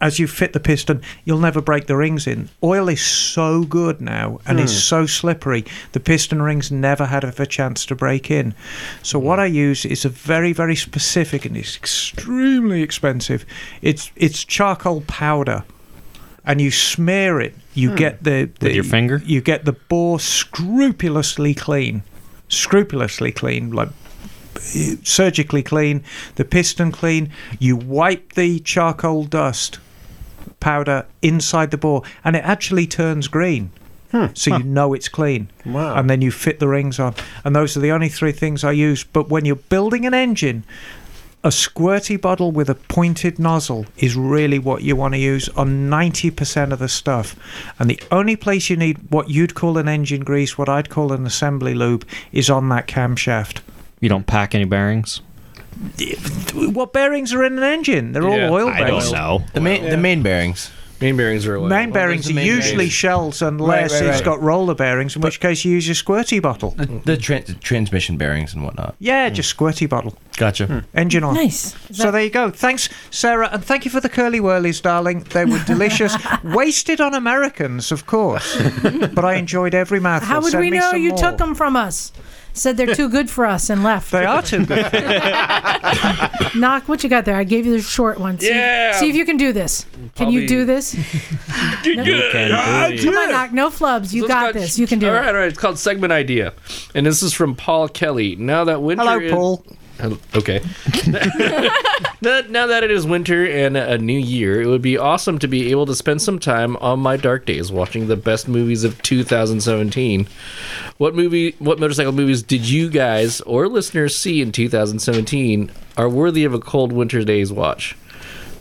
as 0.00 0.18
you 0.18 0.26
fit 0.26 0.52
the 0.52 0.58
piston, 0.58 1.00
you'll 1.24 1.38
never 1.38 1.60
break 1.60 1.86
the 1.86 1.96
rings 1.96 2.26
in. 2.26 2.48
Oil 2.60 2.88
is 2.88 3.00
so 3.00 3.62
good 3.62 4.00
now 4.00 4.40
and 4.44 4.58
Hmm. 4.58 4.64
is 4.64 4.82
so 4.84 5.06
slippery, 5.06 5.64
the 5.92 6.00
piston 6.00 6.42
rings 6.42 6.72
never 6.72 7.06
had 7.06 7.22
a 7.22 7.46
chance 7.46 7.86
to 7.86 7.94
break 7.94 8.28
in. 8.28 8.52
So 9.02 9.20
what 9.20 9.38
I 9.38 9.46
use 9.46 9.84
is 9.84 10.04
a 10.04 10.08
very, 10.08 10.52
very 10.52 10.74
specific 10.74 11.44
and 11.44 11.56
it's 11.56 11.76
extremely 11.76 12.82
expensive. 12.82 13.46
It's 13.80 14.10
it's 14.16 14.44
charcoal 14.44 15.02
powder. 15.02 15.62
And 16.44 16.60
you 16.60 16.70
smear 16.70 17.40
it. 17.40 17.54
You 17.74 17.90
Hmm. 17.90 17.96
get 17.96 18.24
the, 18.24 18.50
the 18.58 18.66
With 18.66 18.74
your 18.74 18.84
finger? 18.84 19.22
You 19.24 19.40
get 19.40 19.64
the 19.64 19.72
bore 19.72 20.18
scrupulously 20.20 21.54
clean, 21.54 22.02
scrupulously 22.48 23.30
clean, 23.32 23.70
like 23.70 23.90
surgically 25.02 25.62
clean, 25.62 26.02
the 26.36 26.44
piston 26.44 26.92
clean. 26.92 27.30
You 27.58 27.76
wipe 27.76 28.32
the 28.34 28.58
charcoal 28.60 29.24
dust 29.24 29.78
powder 30.60 31.06
inside 31.22 31.70
the 31.70 31.78
bore, 31.78 32.02
and 32.24 32.36
it 32.36 32.44
actually 32.44 32.86
turns 32.86 33.28
green. 33.28 33.70
So 34.34 34.58
you 34.58 34.64
know 34.64 34.92
it's 34.92 35.08
clean. 35.08 35.48
Wow. 35.64 35.94
And 35.94 36.10
then 36.10 36.20
you 36.20 36.30
fit 36.30 36.60
the 36.60 36.68
rings 36.68 37.00
on. 37.00 37.14
And 37.44 37.56
those 37.56 37.78
are 37.78 37.80
the 37.80 37.92
only 37.92 38.10
three 38.10 38.32
things 38.32 38.62
I 38.62 38.72
use. 38.72 39.04
But 39.04 39.30
when 39.30 39.46
you're 39.46 39.56
building 39.56 40.04
an 40.04 40.12
engine, 40.12 40.64
a 41.44 41.48
squirty 41.48 42.20
bottle 42.20 42.52
with 42.52 42.70
a 42.70 42.74
pointed 42.74 43.38
nozzle 43.38 43.86
is 43.96 44.16
really 44.16 44.58
what 44.58 44.82
you 44.82 44.94
want 44.94 45.14
to 45.14 45.18
use 45.18 45.48
on 45.50 45.90
90% 45.90 46.72
of 46.72 46.78
the 46.78 46.88
stuff. 46.88 47.34
And 47.78 47.90
the 47.90 48.00
only 48.12 48.36
place 48.36 48.70
you 48.70 48.76
need 48.76 49.10
what 49.10 49.28
you'd 49.28 49.54
call 49.54 49.76
an 49.76 49.88
engine 49.88 50.22
grease, 50.22 50.56
what 50.56 50.68
I'd 50.68 50.88
call 50.88 51.12
an 51.12 51.26
assembly 51.26 51.74
lube, 51.74 52.06
is 52.30 52.48
on 52.48 52.68
that 52.68 52.86
camshaft. 52.86 53.60
You 54.00 54.08
don't 54.08 54.26
pack 54.26 54.54
any 54.54 54.64
bearings? 54.64 55.20
What 56.54 56.92
bearings 56.92 57.32
are 57.32 57.42
in 57.44 57.58
an 57.58 57.64
engine? 57.64 58.12
They're 58.12 58.28
Yeah, 58.28 58.48
all 58.48 58.54
oil 58.54 58.68
I 58.68 58.84
don't 58.84 59.10
know. 59.10 59.42
The 59.54 59.60
main 59.60 59.88
the 59.88 59.96
main 59.96 60.22
bearings. 60.22 60.70
Main 61.02 61.16
bearings 61.16 61.46
are 61.46 61.56
oil. 61.56 61.66
Main 61.66 61.90
bearings 61.90 62.30
are 62.30 62.34
main 62.34 62.46
usually 62.46 62.76
bearings? 62.76 62.92
shells 62.92 63.42
unless 63.42 63.92
Right, 63.92 64.00
right, 64.00 64.08
it's 64.10 64.18
right. 64.18 64.24
got 64.24 64.40
roller 64.40 64.74
bearings, 64.74 65.16
in 65.16 65.22
which 65.22 65.40
case 65.40 65.64
you 65.64 65.72
use 65.72 65.86
your 65.86 65.94
squirty 65.96 66.40
bottle. 66.40 66.70
The, 66.70 66.86
the, 66.86 67.16
tran- 67.16 67.44
the 67.44 67.54
transmission 67.54 68.16
bearings 68.16 68.54
and 68.54 68.62
whatnot. 68.64 68.94
Yeah, 69.00 69.28
hmm. 69.28 69.34
just 69.34 69.54
squirty 69.56 69.88
bottle. 69.88 70.16
Gotcha. 70.36 70.66
Hmm. 70.66 70.78
Engine 70.94 71.24
on. 71.24 71.34
Nice. 71.34 71.74
So 71.90 72.10
there 72.10 72.22
you 72.22 72.30
go. 72.30 72.50
Thanks, 72.50 72.88
Sarah, 73.10 73.48
and 73.52 73.64
thank 73.64 73.84
you 73.84 73.90
for 73.90 74.00
the 74.00 74.08
curly 74.08 74.38
whirlies, 74.38 74.80
darling. 74.80 75.24
They 75.24 75.44
were 75.44 75.62
delicious. 75.66 76.16
Wasted 76.44 77.00
on 77.00 77.14
Americans, 77.14 77.92
of 77.92 78.06
course, 78.06 78.56
but 78.82 79.24
I 79.24 79.34
enjoyed 79.34 79.74
every 79.74 80.00
mouthful. 80.00 80.28
How 80.28 80.40
would 80.40 80.52
Send 80.52 80.60
we 80.62 80.70
know 80.70 80.92
you 80.92 81.10
more. 81.10 81.18
took 81.18 81.38
them 81.38 81.54
from 81.54 81.76
us? 81.76 82.12
Said 82.54 82.76
they're 82.76 82.94
too 82.94 83.08
good 83.08 83.30
for 83.30 83.46
us 83.46 83.70
and 83.70 83.82
left. 83.82 84.10
They 84.12 84.24
are 84.26 84.42
too 84.42 84.66
good. 84.66 84.92
Knock, 86.54 86.86
what 86.88 87.02
you 87.02 87.08
got 87.08 87.24
there? 87.24 87.36
I 87.36 87.44
gave 87.44 87.64
you 87.64 87.72
the 87.72 87.82
short 87.82 88.20
one. 88.20 88.38
See, 88.38 88.48
Yeah. 88.50 88.92
See 88.92 89.08
if 89.08 89.16
you 89.16 89.24
can 89.24 89.36
do 89.38 89.52
this. 89.54 89.86
Can 90.14 90.30
you 90.30 90.40
Probably- 90.40 90.46
do 90.46 90.64
this? 90.66 90.94
Come 91.84 93.16
on, 93.16 93.30
Knock. 93.30 93.52
No 93.52 93.70
flubs. 93.70 94.12
You 94.12 94.22
So 94.22 94.28
got 94.28 94.40
called- 94.42 94.54
this. 94.54 94.78
You 94.78 94.86
can 94.86 94.98
do 94.98 95.08
all 95.08 95.14
it. 95.14 95.18
right, 95.18 95.28
all 95.28 95.34
right. 95.34 95.48
It's 95.48 95.58
called 95.58 95.78
segment 95.78 96.12
idea, 96.12 96.52
and 96.94 97.06
this 97.06 97.22
is 97.22 97.32
from 97.32 97.54
Paul 97.54 97.88
Kelly. 97.88 98.36
Now 98.36 98.64
that 98.64 98.82
winter. 98.82 99.02
Hello, 99.04 99.18
is- 99.18 99.32
Paul. 99.32 99.64
Hello- 100.02 100.18
Okay. 100.34 100.60
now, 102.22 102.40
now 102.48 102.66
that 102.66 102.80
it 102.82 102.90
is 102.90 103.06
winter 103.06 103.46
and 103.46 103.76
a 103.76 103.96
new 103.98 104.18
year, 104.18 104.60
it 104.60 104.66
would 104.66 104.82
be 104.82 104.98
awesome 104.98 105.38
to 105.38 105.46
be 105.46 105.70
able 105.70 105.86
to 105.86 105.94
spend 105.94 106.20
some 106.20 106.40
time 106.40 106.76
on 106.78 106.98
my 106.98 107.16
dark 107.16 107.46
days 107.46 107.70
watching 107.70 108.08
the 108.08 108.16
best 108.16 108.48
movies 108.48 108.82
of 108.82 109.00
2017. 109.02 110.26
What 110.98 111.14
movie, 111.14 111.54
what 111.60 111.78
motorcycle 111.78 112.10
movies 112.10 112.42
did 112.42 112.68
you 112.68 112.90
guys 112.90 113.40
or 113.42 113.68
listeners 113.68 114.16
see 114.16 114.42
in 114.42 114.50
2017 114.50 115.70
are 115.96 116.08
worthy 116.08 116.44
of 116.44 116.52
a 116.52 116.58
cold 116.58 116.92
winter 116.92 117.22
day's 117.22 117.52
watch? 117.52 117.96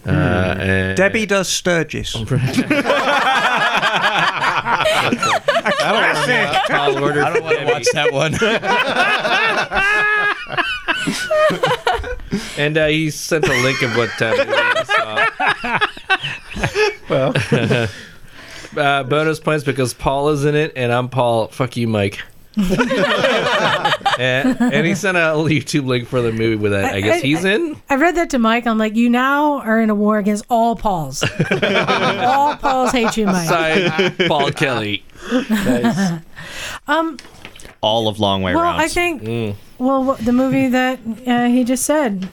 Uh, 0.05 0.11
and- 0.11 0.95
Debbie 0.97 1.25
does 1.25 1.49
Sturgis. 1.49 2.15
I'll 6.73 7.03
order 7.03 7.23
I 7.23 7.33
don't 7.33 7.43
want 7.43 7.59
to 7.59 7.65
watch 7.65 7.87
that 7.93 8.11
one. 8.13 8.33
And 12.57 12.77
uh, 12.77 12.87
he 12.87 13.09
sent 13.09 13.45
a 13.45 13.53
link 13.61 13.81
of 13.81 13.95
what 13.97 14.09
uh, 14.21 14.29
movie 14.29 14.79
he 14.79 14.85
saw. 14.85 15.27
Well, 17.09 17.33
uh, 18.77 19.03
bonus 19.03 19.39
points 19.39 19.63
because 19.65 19.93
Paul 19.93 20.29
is 20.29 20.45
in 20.45 20.55
it, 20.55 20.71
and 20.75 20.93
I'm 20.93 21.09
Paul. 21.09 21.47
Fuck 21.47 21.75
you, 21.75 21.87
Mike. 21.87 22.21
and, 22.57 22.71
and 24.59 24.85
he 24.85 24.93
sent 24.95 25.17
a 25.17 25.21
YouTube 25.21 25.85
link 25.85 26.07
for 26.07 26.21
the 26.21 26.31
movie 26.31 26.55
with 26.55 26.71
that. 26.71 26.93
I 26.93 27.01
guess 27.01 27.21
he's 27.21 27.43
in. 27.43 27.81
I 27.89 27.95
read 27.95 28.15
that 28.15 28.29
to 28.31 28.39
Mike. 28.39 28.67
I'm 28.67 28.77
like, 28.77 28.95
you 28.95 29.09
now 29.09 29.59
are 29.59 29.81
in 29.81 29.89
a 29.89 29.95
war 29.95 30.17
against 30.17 30.45
all 30.49 30.75
Pauls. 30.75 31.23
all 31.51 32.55
Pauls 32.57 32.91
hate 32.91 33.15
you, 33.17 33.25
Mike. 33.25 33.47
Side 33.47 34.27
Paul 34.27 34.51
Kelly. 34.51 35.03
Um, 36.87 37.17
All 37.81 38.07
of 38.07 38.19
Long 38.19 38.41
Way 38.41 38.53
well, 38.55 38.63
Round. 38.63 38.81
I 38.81 38.87
think, 38.87 39.23
Mm. 39.23 39.55
well, 39.79 40.03
what- 40.03 40.19
the 40.23 40.31
movie 40.33 40.67
that 40.67 40.99
uh, 41.27 41.47
he 41.47 41.63
just 41.63 41.83
said. 41.85 42.29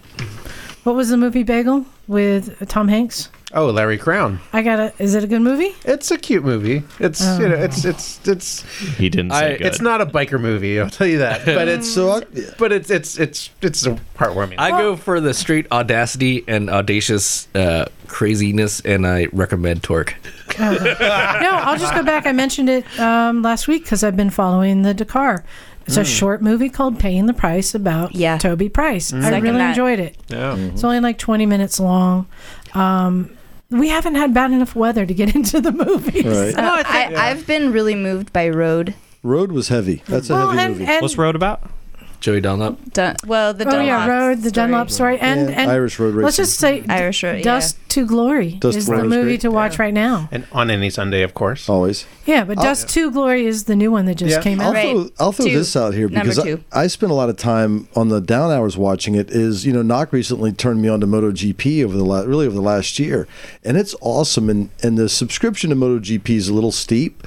What 0.84 0.94
was 0.94 1.10
the 1.10 1.16
movie 1.18 1.42
Bagel 1.42 1.84
with 2.06 2.66
Tom 2.68 2.88
Hanks? 2.88 3.28
oh, 3.54 3.66
Larry 3.70 3.98
Crowne. 3.98 4.38
I 4.52 4.62
gotta. 4.62 4.92
Is 4.98 5.14
it 5.14 5.24
a 5.24 5.26
good 5.26 5.40
movie? 5.42 5.74
It's 5.84 6.10
a 6.10 6.16
cute 6.18 6.44
movie. 6.44 6.82
It's 6.98 7.20
you 7.38 7.48
know, 7.48 7.56
it's 7.56 7.84
it's 7.84 8.20
it's 8.26 8.62
he 8.96 9.08
didn't 9.10 9.32
say 9.32 9.54
I, 9.54 9.56
good. 9.58 9.66
it's 9.66 9.80
not 9.82 10.00
a 10.00 10.06
biker 10.06 10.40
movie. 10.40 10.80
I'll 10.80 10.88
tell 10.90 11.06
you 11.06 11.18
that. 11.18 11.44
But 11.44 11.68
it's 11.68 11.90
So 11.94 12.10
I, 12.10 12.22
but 12.58 12.72
it's 12.72 12.90
it's 12.90 13.18
it's 13.18 13.50
it's 13.60 13.84
a 13.86 13.98
heartwarming. 14.18 14.54
I 14.58 14.70
go 14.70 14.96
for 14.96 15.20
the 15.20 15.34
straight 15.34 15.66
audacity 15.72 16.44
and 16.48 16.70
audacious 16.70 17.48
uh, 17.54 17.86
craziness, 18.06 18.80
and 18.80 19.06
I 19.06 19.28
recommend 19.32 19.82
Torque. 19.82 20.14
no, 20.60 21.50
I'll 21.52 21.78
just 21.78 21.94
go 21.94 22.02
back. 22.02 22.26
I 22.26 22.32
mentioned 22.32 22.68
it 22.68 22.98
um, 23.00 23.42
last 23.42 23.68
week 23.68 23.82
because 23.84 24.02
I've 24.04 24.16
been 24.16 24.30
following 24.30 24.82
the 24.82 24.94
Dakar. 24.94 25.44
It's 25.86 25.96
a 25.96 26.04
short 26.04 26.42
movie 26.42 26.68
called 26.68 26.98
"Paying 26.98 27.24
the 27.26 27.32
Price" 27.32 27.74
about 27.74 28.14
Yeah. 28.14 28.36
Toby 28.36 28.68
Price. 28.68 29.10
I 29.12 29.20
Second 29.22 29.42
really 29.42 29.56
that. 29.58 29.70
enjoyed 29.70 29.98
it. 29.98 30.18
yeah. 30.28 30.54
It's 30.56 30.84
only 30.84 31.00
like 31.00 31.16
20 31.18 31.46
minutes 31.46 31.80
long. 31.80 32.26
Um, 32.74 33.30
we 33.70 33.88
haven't 33.88 34.16
had 34.16 34.34
bad 34.34 34.50
enough 34.52 34.74
weather 34.76 35.06
to 35.06 35.14
get 35.14 35.34
into 35.34 35.60
the 35.62 35.72
movies. 35.72 36.24
right. 36.26 36.54
Uh, 36.54 36.82
I, 36.86 37.14
I've 37.30 37.46
been 37.46 37.72
really 37.72 37.94
moved 37.94 38.32
by 38.34 38.48
Road. 38.50 38.94
Road 39.22 39.50
was 39.50 39.68
heavy. 39.68 40.02
That's 40.06 40.28
a 40.28 40.34
Well, 40.34 40.50
heavy 40.50 40.60
and, 40.62 40.72
movie. 40.78 40.84
and 40.92 41.00
What's 41.02 41.16
Road 41.16 41.34
about? 41.36 41.62
Joey 42.20 42.40
Dunlop. 42.40 42.92
Dun- 42.92 43.16
well, 43.26 43.54
the 43.54 43.64
oh, 43.66 43.70
Dunlop 43.70 43.84
oh 43.84 43.86
Dunlop 43.86 44.06
yeah, 44.08 44.18
Road, 44.18 44.34
the 44.38 44.48
story. 44.48 44.52
Dunlop 44.52 44.90
story, 44.90 45.18
and 45.20 45.48
Yeah, 45.50 45.60
and 45.60 45.70
Irish 45.70 45.98
Road 46.00 46.14
Let's 46.16 46.36
just 46.36 46.58
say 46.58 46.84
Irish 46.88 47.22
Road, 47.22 47.38
yeah. 47.38 47.42
Dust 47.44 47.78
to 47.90 48.04
Glory 48.06 48.52
Dust 48.60 48.76
is 48.78 48.84
to 48.86 48.90
Glory 48.90 49.02
the 49.02 49.08
was 49.08 49.16
movie 49.16 49.30
great. 49.30 49.40
to 49.42 49.50
watch 49.50 49.78
right 49.78 49.94
now. 49.94 50.28
And 50.32 50.44
on 50.52 50.70
any 50.70 50.90
Sunday, 50.90 51.22
of 51.22 51.34
course. 51.34 51.68
Always. 51.68 52.06
Yeah, 52.26 52.44
but 52.44 52.58
I'll- 52.58 52.64
Dust 52.64 52.88
to 52.90 53.10
Glory 53.12 53.46
is 53.46 53.64
the 53.64 53.76
new 53.76 53.92
one 53.92 54.06
that 54.06 54.16
just 54.16 54.32
Yeah. 54.36 54.42
came 54.42 54.60
I'll 54.60 54.68
out. 54.70 54.74
Right. 54.74 54.92
throw, 54.92 55.08
I'll 55.20 55.32
throw 55.32 55.46
Two. 55.46 55.58
this 55.58 55.76
out 55.76 55.94
here 55.94 56.08
because 56.08 56.38
I. 56.40 56.58
I 56.72 56.86
spent 56.88 57.12
a 57.12 57.14
lot 57.14 57.28
of 57.28 57.36
time 57.36 57.86
on 57.94 58.08
the 58.08 58.20
down 58.20 58.50
hours 58.50 58.76
watching 58.76 59.14
it. 59.14 59.30
Is 59.30 59.64
you 59.64 59.72
know, 59.72 59.82
Knock 59.82 60.12
recently 60.12 60.50
turned 60.52 60.82
me 60.82 60.88
on 60.88 61.00
to 61.00 61.06
MotoGP 61.06 61.84
over 61.84 61.96
the 61.96 62.04
la- 62.04 62.22
really 62.22 62.46
over 62.46 62.54
the 62.56 62.60
last 62.62 62.98
year, 62.98 63.28
and 63.64 63.76
it's 63.76 63.94
awesome. 64.00 64.50
And 64.50 64.70
and 64.82 64.98
the 64.98 65.08
subscription 65.08 65.70
to 65.70 65.76
MotoGP 65.76 66.30
is 66.30 66.48
a 66.48 66.54
little 66.54 66.72
steep, 66.72 67.26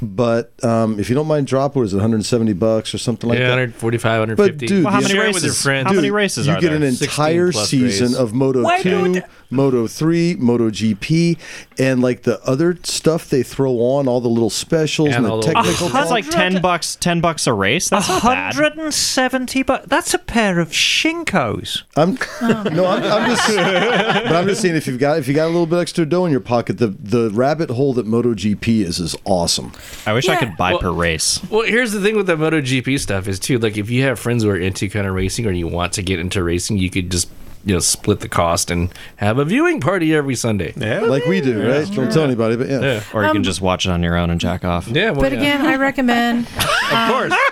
but 0.00 0.52
um, 0.64 0.98
if 1.00 1.08
you 1.08 1.14
don't 1.14 1.26
mind, 1.26 1.46
drop 1.46 1.74
what 1.76 1.82
is 1.82 1.92
it, 1.92 1.96
170 1.96 2.52
bucks 2.54 2.94
or 2.94 2.98
something 2.98 3.28
like 3.28 3.38
that? 3.38 3.42
yeah, 3.42 3.48
that. 3.48 3.80
145, 3.80 4.36
But 4.36 4.56
dude, 4.58 4.84
Well, 4.84 4.92
how 4.92 5.00
many 5.00 5.12
Share 5.14 5.24
it 5.26 5.34
with 5.34 5.42
your 5.42 5.50
races? 5.50 5.62
friends. 5.62 5.86
How 5.88 5.92
many 5.94 6.10
races 6.10 6.46
you 6.46 6.52
are 6.52 6.60
get 6.60 6.68
there? 6.68 6.76
an 6.76 6.82
entire 6.82 7.52
season 7.52 8.08
race. 8.08 8.16
of 8.16 8.32
Moto 8.32 8.62
Why 8.62 8.82
2, 8.82 8.90
don't- 8.90 9.24
Moto 9.50 9.86
3, 9.86 10.36
Moto 10.38 10.70
GP, 10.70 11.38
and 11.78 12.02
like 12.02 12.22
the 12.22 12.40
other 12.44 12.78
stuff 12.82 13.28
they 13.30 13.42
throw 13.42 13.72
on, 13.80 14.06
all 14.06 14.20
the 14.20 14.28
little 14.28 14.50
specials 14.50 15.08
and, 15.08 15.16
And 15.16 15.24
the 15.26 15.30
all 15.30 15.40
the- 15.40 15.52
technical. 15.52 15.88
That's 15.88 16.10
like 16.10 16.28
ten 16.28 16.60
bucks. 16.60 16.96
Ten 16.96 17.20
bucks 17.20 17.46
a 17.46 17.52
race. 17.52 17.88
That's 17.88 18.08
not 18.08 18.22
bad. 18.22 18.54
170 18.54 19.62
but 19.62 19.88
that's 19.88 20.12
a 20.14 20.18
pair 20.18 20.60
of 20.60 20.70
shinkos. 20.70 21.82
I'm 21.96 22.18
oh. 22.42 22.62
no, 22.72 22.86
I'm, 22.86 23.02
I'm 23.02 23.30
just, 23.30 23.46
but 23.48 24.32
I'm 24.32 24.46
just 24.46 24.60
saying 24.60 24.76
if 24.76 24.86
you've 24.86 24.98
got 24.98 25.18
if 25.18 25.26
you 25.28 25.34
got 25.34 25.46
a 25.46 25.52
little 25.52 25.66
bit 25.66 25.78
extra 25.78 26.04
dough 26.04 26.24
in 26.26 26.30
your 26.30 26.40
pocket, 26.40 26.78
the 26.78 26.88
the 26.88 27.30
rabbit 27.30 27.70
hole 27.70 27.94
that 27.94 28.06
Moto 28.06 28.34
GP 28.34 28.82
is 28.82 28.98
is 28.98 29.16
awesome. 29.24 29.72
I 30.06 30.12
wish 30.12 30.28
I 30.28 30.36
could 30.36 30.56
buy 30.56 30.72
Well- 30.72 30.80
per 30.80 30.90
race. 30.92 31.40
Well, 31.50 31.62
here's 31.62 31.92
the 31.92 32.00
thing 32.00 32.16
with 32.16 32.26
the 32.26 32.36
MotoGP 32.36 32.98
stuff 33.00 33.28
is 33.28 33.38
too 33.38 33.58
like 33.58 33.76
if 33.78 33.88
you 33.90 34.02
have 34.04 34.18
friends 34.18 34.42
who 34.42 34.50
are 34.50 34.56
into 34.56 34.88
kind 34.88 35.06
of 35.06 35.14
racing 35.14 35.46
or 35.46 35.50
you 35.52 35.66
want 35.68 35.94
to 35.94 36.02
get 36.02 36.18
into 36.18 36.42
racing, 36.42 36.78
you 36.78 36.90
could 36.90 37.10
just 37.10 37.28
you 37.64 37.74
know 37.74 37.80
split 37.80 38.20
the 38.20 38.28
cost 38.28 38.70
and 38.70 38.90
have 39.16 39.38
a 39.38 39.44
viewing 39.44 39.80
party 39.80 40.14
every 40.14 40.34
Sunday. 40.34 40.72
Yeah. 40.76 41.00
Like 41.00 41.24
we 41.26 41.40
do, 41.40 41.68
right? 41.68 41.90
Don't 41.92 42.12
tell 42.12 42.24
anybody, 42.24 42.56
but 42.56 42.68
yeah. 42.68 42.80
Yeah, 42.80 43.02
Or 43.12 43.22
you 43.22 43.28
Um, 43.28 43.34
can 43.36 43.44
just 43.44 43.60
watch 43.60 43.86
it 43.86 43.90
on 43.90 44.02
your 44.02 44.16
own 44.16 44.30
and 44.30 44.40
jack 44.40 44.64
off. 44.64 44.88
yeah. 44.88 45.10
Well, 45.10 45.22
But 45.22 45.32
yeah. 45.32 45.38
again, 45.38 45.66
I 45.66 45.76
recommend. 45.76 46.46
of 46.56 47.08
course. 47.10 47.32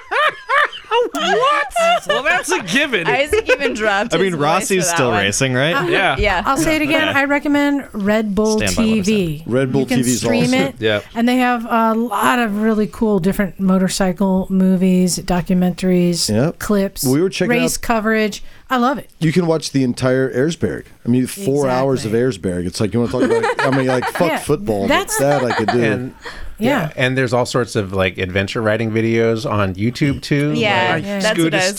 what? 1.13 1.73
Well, 2.09 2.23
that's 2.23 2.51
a 2.51 2.63
given. 2.63 3.07
Isaac 3.07 3.49
even 3.51 3.75
dropped. 3.75 4.15
I 4.15 4.19
his 4.19 4.25
mean, 4.33 4.33
voice 4.37 4.41
Rossi's 4.41 4.85
for 4.85 4.89
that 4.91 4.95
still 4.97 5.09
one. 5.11 5.19
racing, 5.25 5.55
right? 5.55 5.91
yeah. 5.91 6.17
Yeah. 6.19 6.43
I'll 6.47 6.57
say 6.57 6.77
it 6.77 6.83
again. 6.83 7.09
I 7.09 7.25
recommend 7.25 7.89
Red 7.93 8.35
Bull 8.35 8.59
Stand 8.59 8.77
by 8.77 8.83
what 8.83 8.91
I 8.91 9.01
TV. 9.01 9.43
Red 9.47 9.73
Bull 9.73 9.81
you 9.83 9.87
can 9.87 10.01
TV 10.01 10.07
is 10.07 10.21
stream 10.21 10.45
awesome. 10.45 10.61
it. 10.61 10.75
Yeah. 10.79 11.01
And 11.15 11.29
they 11.29 11.37
have 11.37 11.67
a 11.69 11.95
lot 11.95 12.39
of 12.39 12.61
really 12.63 12.87
cool 12.87 13.19
different 13.19 13.59
motorcycle 13.61 14.47
movies, 14.51 15.19
documentaries, 15.19 16.29
Yep. 16.33 16.59
clips, 16.59 17.05
We 17.05 17.21
were 17.21 17.29
checking 17.31 17.51
race 17.51 17.77
out- 17.77 17.83
coverage. 17.83 18.43
I 18.69 18.79
love 18.79 18.99
it. 18.99 19.09
You 19.21 19.31
can 19.33 19.47
watch 19.47 19.71
the 19.71 19.85
entire 19.85 20.29
Erzberg. 20.35 20.87
I 21.05 21.09
mean, 21.09 21.29
four 21.29 21.69
hours 21.69 22.05
of 22.05 22.13
Erzberg. 22.13 22.67
It's 22.67 22.81
like 22.81 22.93
you 22.93 22.99
want 23.01 23.13
to 23.13 23.21
talk 23.21 23.31
about. 23.31 23.61
I 23.61 23.77
mean, 23.77 23.87
like 23.87 24.05
fuck 24.07 24.21
Yeah, 24.29 24.39
football. 24.39 24.89
that's- 24.89 25.17
That's 25.19 25.43
that 25.43 25.53
I 25.53 25.55
could 25.55 25.69
do. 25.69 25.83
And 25.85 26.15
Yeah. 26.59 26.91
and 26.97 27.17
there's 27.17 27.33
all 27.33 27.47
sorts 27.47 27.77
of 27.77 27.93
like 27.93 28.19
adventure 28.19 28.61
riding 28.61 28.91
videos 28.91 29.49
on 29.49 29.77
YouTube 29.77 30.21
too. 30.21 30.53
Yeah, 30.55 30.95
like 30.95 31.05
that's 31.05 31.39
what 31.39 31.55
I 31.55 31.59
Scootistan, 31.59 31.75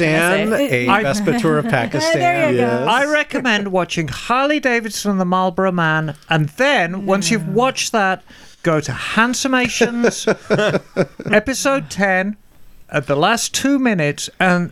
say. 0.49 0.85
a 0.85 0.89
I- 0.91 1.03
Vespa 1.03 1.39
tour 1.39 1.57
of 1.57 1.65
Pakistan. 1.69 2.13
There 2.19 2.51
you 2.51 2.57
go. 2.59 2.85
I 2.87 3.03
recommend 3.05 3.67
watching 3.73 4.07
Harley 4.07 4.61
Davidson 4.61 5.11
and 5.11 5.19
the 5.19 5.25
Marlboro 5.25 5.73
Man, 5.73 6.15
and 6.29 6.47
then 6.51 7.05
once 7.05 7.29
you've 7.31 7.41
mm. 7.41 7.51
watched 7.53 7.91
that, 7.91 8.23
go 8.63 8.79
to 8.79 8.93
Handsomations, 8.93 10.25
episode 11.31 11.89
10, 11.89 12.37
at 12.89 13.07
the 13.07 13.15
last 13.15 13.53
two 13.53 13.77
minutes, 13.79 14.29
and 14.39 14.71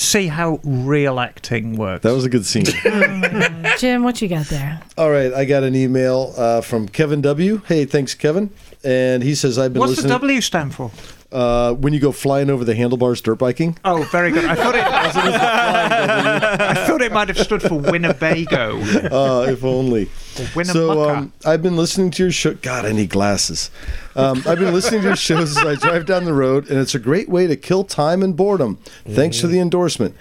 see 0.00 0.26
how 0.28 0.60
real 0.64 1.20
acting 1.20 1.76
works. 1.76 2.02
that 2.02 2.12
was 2.12 2.24
a 2.24 2.28
good 2.28 2.46
scene. 2.46 2.64
Jim, 3.78 4.02
what 4.02 4.20
you 4.22 4.28
got 4.28 4.46
there? 4.46 4.80
All 4.96 5.10
right, 5.10 5.32
I 5.32 5.44
got 5.44 5.62
an 5.62 5.74
email 5.74 6.32
uh, 6.36 6.60
from 6.60 6.88
Kevin 6.88 7.20
W. 7.20 7.60
Hey, 7.66 7.84
thanks, 7.84 8.14
Kevin. 8.14 8.50
And 8.82 9.22
he 9.22 9.34
says 9.34 9.58
I've 9.58 9.74
been 9.74 9.80
What's 9.80 10.02
the. 10.02 10.08
W 10.08 10.40
stand 10.40 10.74
for? 10.74 10.90
Uh, 11.32 11.72
when 11.74 11.92
you 11.92 12.00
go 12.00 12.12
flying 12.12 12.50
over 12.50 12.64
the 12.64 12.74
handlebars 12.74 13.20
dirt 13.20 13.36
biking. 13.36 13.76
Oh, 13.84 14.02
very 14.10 14.30
good. 14.32 14.44
I 14.44 14.54
thought 14.54 14.74
it. 14.74 14.82
I 15.90 16.86
thought 16.86 17.02
it 17.02 17.12
might 17.12 17.28
have 17.28 17.38
stood 17.38 17.62
for 17.62 17.74
Winnebago. 17.76 18.80
Uh, 19.10 19.46
if 19.48 19.64
only. 19.64 20.08
Winnemucca. 20.54 20.64
So 20.72 21.10
um, 21.10 21.32
I've 21.44 21.62
been 21.62 21.76
listening 21.76 22.10
to 22.12 22.22
your 22.24 22.32
show. 22.32 22.54
God, 22.54 22.84
I 22.84 22.92
need 22.92 23.10
glasses. 23.10 23.70
Um, 24.14 24.42
I've 24.46 24.58
been 24.58 24.72
listening 24.72 25.00
to 25.02 25.08
your 25.08 25.16
shows 25.16 25.56
as 25.56 25.64
I 25.64 25.74
drive 25.74 26.06
down 26.06 26.24
the 26.24 26.32
road, 26.32 26.68
and 26.68 26.78
it's 26.78 26.94
a 26.94 26.98
great 26.98 27.28
way 27.28 27.46
to 27.46 27.56
kill 27.56 27.84
time 27.84 28.22
and 28.22 28.36
boredom. 28.36 28.76
Thanks 29.08 29.40
to 29.40 29.46
the 29.46 29.58
endorsement. 29.58 30.14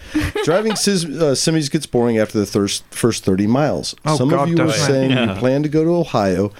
Driving 0.43 0.75
sis, 0.75 1.05
uh, 1.05 1.33
semis 1.35 1.69
gets 1.69 1.85
boring 1.85 2.17
after 2.17 2.39
the 2.39 2.45
thirst, 2.45 2.83
first 2.91 3.23
30 3.23 3.47
miles. 3.47 3.95
Oh, 4.05 4.17
Some 4.17 4.29
God, 4.29 4.43
of 4.43 4.49
you 4.49 4.55
were 4.57 4.65
doesn't 4.65 4.81
it? 4.81 4.85
saying 4.85 5.11
Yeah. 5.11 5.33
you 5.33 5.39
plan 5.39 5.63
to 5.63 5.69
go 5.69 5.83
to 5.83 5.91
Ohio 5.95 6.51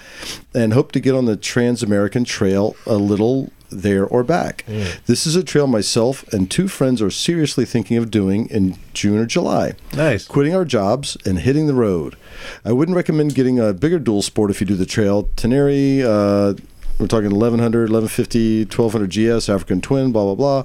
and 0.54 0.72
hope 0.72 0.92
to 0.92 1.00
get 1.00 1.14
on 1.14 1.24
the 1.26 1.36
Trans 1.36 1.82
American 1.82 2.24
Trail 2.24 2.76
a 2.86 2.94
little 2.96 3.50
there 3.70 4.06
or 4.06 4.22
back. 4.24 4.64
This 5.06 5.26
is 5.26 5.36
a 5.36 5.42
trail 5.44 5.66
myself 5.66 6.26
and 6.32 6.50
two 6.50 6.68
friends 6.68 7.00
are 7.02 7.10
seriously 7.10 7.64
thinking 7.64 7.96
of 7.96 8.10
doing 8.10 8.48
in 8.48 8.76
June 8.94 9.18
or 9.18 9.26
July. 9.26 9.74
Nice. 9.94 10.26
Quitting 10.26 10.54
our 10.54 10.64
jobs 10.64 11.16
and 11.24 11.38
hitting 11.40 11.66
the 11.66 11.74
road. 11.74 12.16
I 12.64 12.72
wouldn't 12.72 12.96
recommend 12.96 13.34
getting 13.34 13.58
a 13.58 13.72
bigger 13.72 13.98
dual 13.98 14.22
sport 14.22 14.50
if 14.50 14.60
you 14.60 14.66
do 14.66 14.76
the 14.76 14.86
trail. 14.86 15.24
Ténéré, 15.36 16.02
uh, 16.02 16.54
we're 17.00 17.06
talking 17.06 17.30
1100, 17.30 17.90
1150, 17.90 18.64
1200 18.64 19.10
GS, 19.38 19.48
African 19.48 19.80
Twin, 19.80 20.12
blah, 20.12 20.24
blah, 20.24 20.34
blah. 20.34 20.64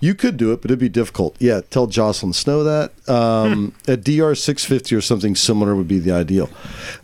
You 0.00 0.14
could 0.14 0.36
do 0.36 0.52
it, 0.52 0.62
but 0.62 0.70
it'd 0.70 0.78
be 0.78 0.88
difficult. 0.88 1.34
Yeah, 1.40 1.62
tell 1.68 1.88
Jocelyn 1.88 2.32
Snow 2.32 2.62
that. 2.62 2.92
Um, 3.06 3.74
a 3.86 3.96
DR 3.96 4.34
650 4.34 4.94
or 4.96 5.00
something 5.00 5.34
similar 5.36 5.74
would 5.76 5.88
be 5.88 5.98
the 5.98 6.12
ideal. 6.12 6.48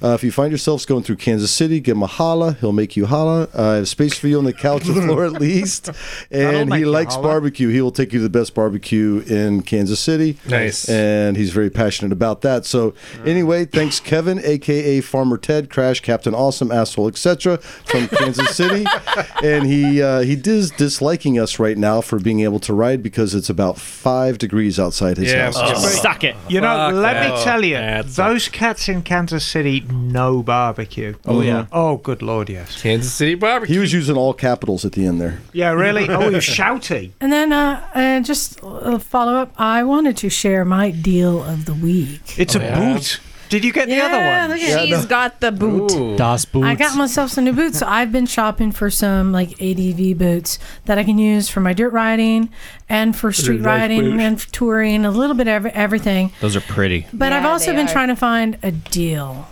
Uh, 0.03 0.09
if 0.15 0.25
you 0.25 0.33
find 0.33 0.51
yourselves 0.51 0.87
going 0.87 1.03
through 1.03 1.17
Kansas 1.17 1.51
City, 1.51 1.79
give 1.81 1.97
him 1.97 2.03
a 2.03 2.07
holla. 2.07 2.55
He'll 2.55 2.73
make 2.73 2.97
you 2.97 3.07
holla. 3.07 3.49
Uh, 3.55 3.63
I 3.73 3.75
have 3.77 3.89
space 3.89 4.15
for 4.19 4.29
you 4.29 4.39
on 4.39 4.45
the 4.45 4.53
couch 4.53 4.89
or 4.89 4.95
floor 4.95 5.25
at 5.25 5.33
least. 5.33 5.91
And 6.31 6.73
he 6.75 6.85
likes 6.85 7.15
holla. 7.15 7.27
barbecue. 7.29 7.69
He 7.69 7.81
will 7.81 7.91
take 7.93 8.13
you 8.13 8.19
to 8.21 8.23
the 8.23 8.31
best 8.31 8.55
barbecue 8.55 9.23
in 9.27 9.63
Kansas 9.63 10.01
City. 10.01 10.39
Nice. 10.49 10.89
And 10.89 11.37
he's 11.37 11.51
very 11.51 11.71
passionate 11.71 12.13
about 12.13 12.41
that. 12.43 12.65
So, 12.65 12.95
anyway, 13.25 13.65
thanks, 13.67 14.01
Kevin, 14.01 14.41
aka 14.45 15.01
Farmer 15.01 15.37
Ted, 15.37 15.71
Crash, 15.71 16.01
Captain 16.01 16.35
Awesome, 16.35 16.71
Asshole, 16.73 17.09
etc., 17.09 17.59
from 17.59 18.09
Kansas 18.09 18.57
City. 18.57 18.85
And 19.43 19.67
he 19.67 20.03
uh, 20.03 20.21
he 20.21 20.35
is 20.45 20.71
disliking 20.73 21.39
us 21.39 21.59
right 21.59 21.77
now 21.79 22.01
for 22.03 22.19
being 22.19 22.41
able 22.41 22.61
to 22.61 22.75
ride 22.75 23.03
because 23.03 23.35
it's 23.35 23.49
about 23.49 23.79
five 23.79 24.37
degrees 24.39 24.79
outside 24.79 25.17
his 25.17 25.33
Yeah, 25.33 25.47
house. 25.53 25.90
Oh. 25.91 26.03
Suck 26.03 26.25
it. 26.25 26.37
You 26.49 26.61
know, 26.61 26.69
Fuck 26.69 26.95
let 26.95 27.13
that. 27.15 27.35
me 27.39 27.45
tell 27.45 27.65
you, 27.65 27.75
That's 27.75 28.17
those 28.17 28.49
cats 28.49 28.89
in 28.89 29.03
Kansas 29.03 29.45
City 29.45 29.81
know 29.81 30.43
barbecue. 30.43 31.15
Oh, 31.27 31.41
yeah. 31.41 31.67
Oh, 31.73 31.97
good 31.97 32.23
lord, 32.23 32.49
yes. 32.49 32.81
Kansas 32.81 33.13
City 33.13 33.35
barbecue. 33.35 33.75
He 33.75 33.79
was 33.81 33.93
using 33.93 34.17
all 34.17 34.35
capitals 34.35 34.85
at 34.85 34.93
the 34.93 35.07
end 35.07 35.21
there. 35.21 35.41
Yeah, 35.53 35.71
really? 35.73 36.09
Oh, 36.09 36.29
you're 36.29 36.41
shouty. 36.41 37.13
And 37.21 37.33
then, 37.33 37.53
uh, 37.53 37.87
uh, 37.95 38.21
just 38.21 38.59
a 38.63 38.99
follow 38.99 39.35
up. 39.35 39.53
I 39.59 39.85
wanted 39.85 40.17
to 40.19 40.31
share 40.31 40.65
my 40.65 40.91
deal 40.91 41.43
of 41.45 41.65
the 41.67 41.75
week. 41.75 42.39
It's 42.39 42.55
a 42.55 42.59
yeah. 42.59 42.95
boot. 42.95 43.21
Did 43.51 43.65
you 43.65 43.73
get 43.73 43.89
the 43.89 44.01
other 44.01 44.17
one? 44.17 44.51
look 44.51 44.61
at 44.61 44.87
She's 44.87 45.07
got 45.07 45.41
the 45.41 45.51
boot. 45.51 45.93
Ooh. 45.93 46.17
Das 46.17 46.45
Boots. 46.45 46.65
I 46.65 46.77
got 46.77 46.97
myself 46.97 47.31
some 47.33 47.45
new 47.45 47.53
boots. 47.53 47.81
So 47.81 47.87
I've 47.87 48.13
been 48.13 48.27
shopping 48.27 48.71
for 48.71 48.91
some 48.91 49.33
like 49.33 49.61
ADV 49.61 50.17
boots 50.17 50.61
that 50.85 50.99
I 50.99 51.05
can 51.05 51.19
use 51.19 51.49
for 51.49 51.59
my 51.59 51.73
dirt 51.73 51.93
riding 51.93 52.51
and 52.89 53.15
for 53.15 53.33
street 53.33 53.61
nice 53.61 53.67
riding 53.67 54.03
boots. 54.03 54.23
and 54.23 54.41
for 54.41 54.51
touring, 54.51 55.05
a 55.05 55.11
little 55.11 55.35
bit 55.35 55.49
of 55.49 55.67
everything. 55.67 56.33
Those 56.41 56.55
are 56.55 56.61
pretty. 56.61 57.09
But 57.13 57.33
Yeah, 57.33 57.39
I've 57.39 57.45
also 57.45 57.73
been 57.73 57.89
are. 57.89 57.93
trying 57.93 58.09
to 58.09 58.17
find 58.17 58.57
a 58.63 58.71
deal. 58.71 59.49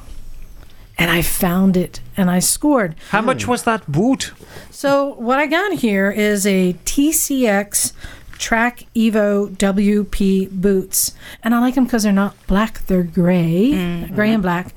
And 0.97 1.11
I 1.11 1.23
found 1.23 1.77
it 1.77 2.01
and 2.17 2.31
I 2.31 2.39
scored. 2.39 2.95
How 3.11 3.21
much 3.21 3.45
hmm. 3.45 3.51
was 3.51 3.65
that 3.65 3.91
boot? 3.91 4.33
So 4.71 5.15
what 5.15 5.41
I 5.41 5.47
got 5.47 5.73
here 5.75 6.09
is 6.11 6.47
a 6.47 6.75
TCX 6.85 7.93
Track 8.39 8.87
Evo 8.95 9.49
WP 9.57 10.51
boots, 10.51 11.13
and 11.43 11.55
I 11.55 11.59
like 11.61 11.75
them 11.75 11.85
because 11.85 12.05
they're 12.05 12.13
not 12.13 12.35
black; 12.47 12.87
they're 12.87 13.03
gray, 13.03 13.71
gray 14.15 14.33
and 14.33 14.43
black. 14.43 14.73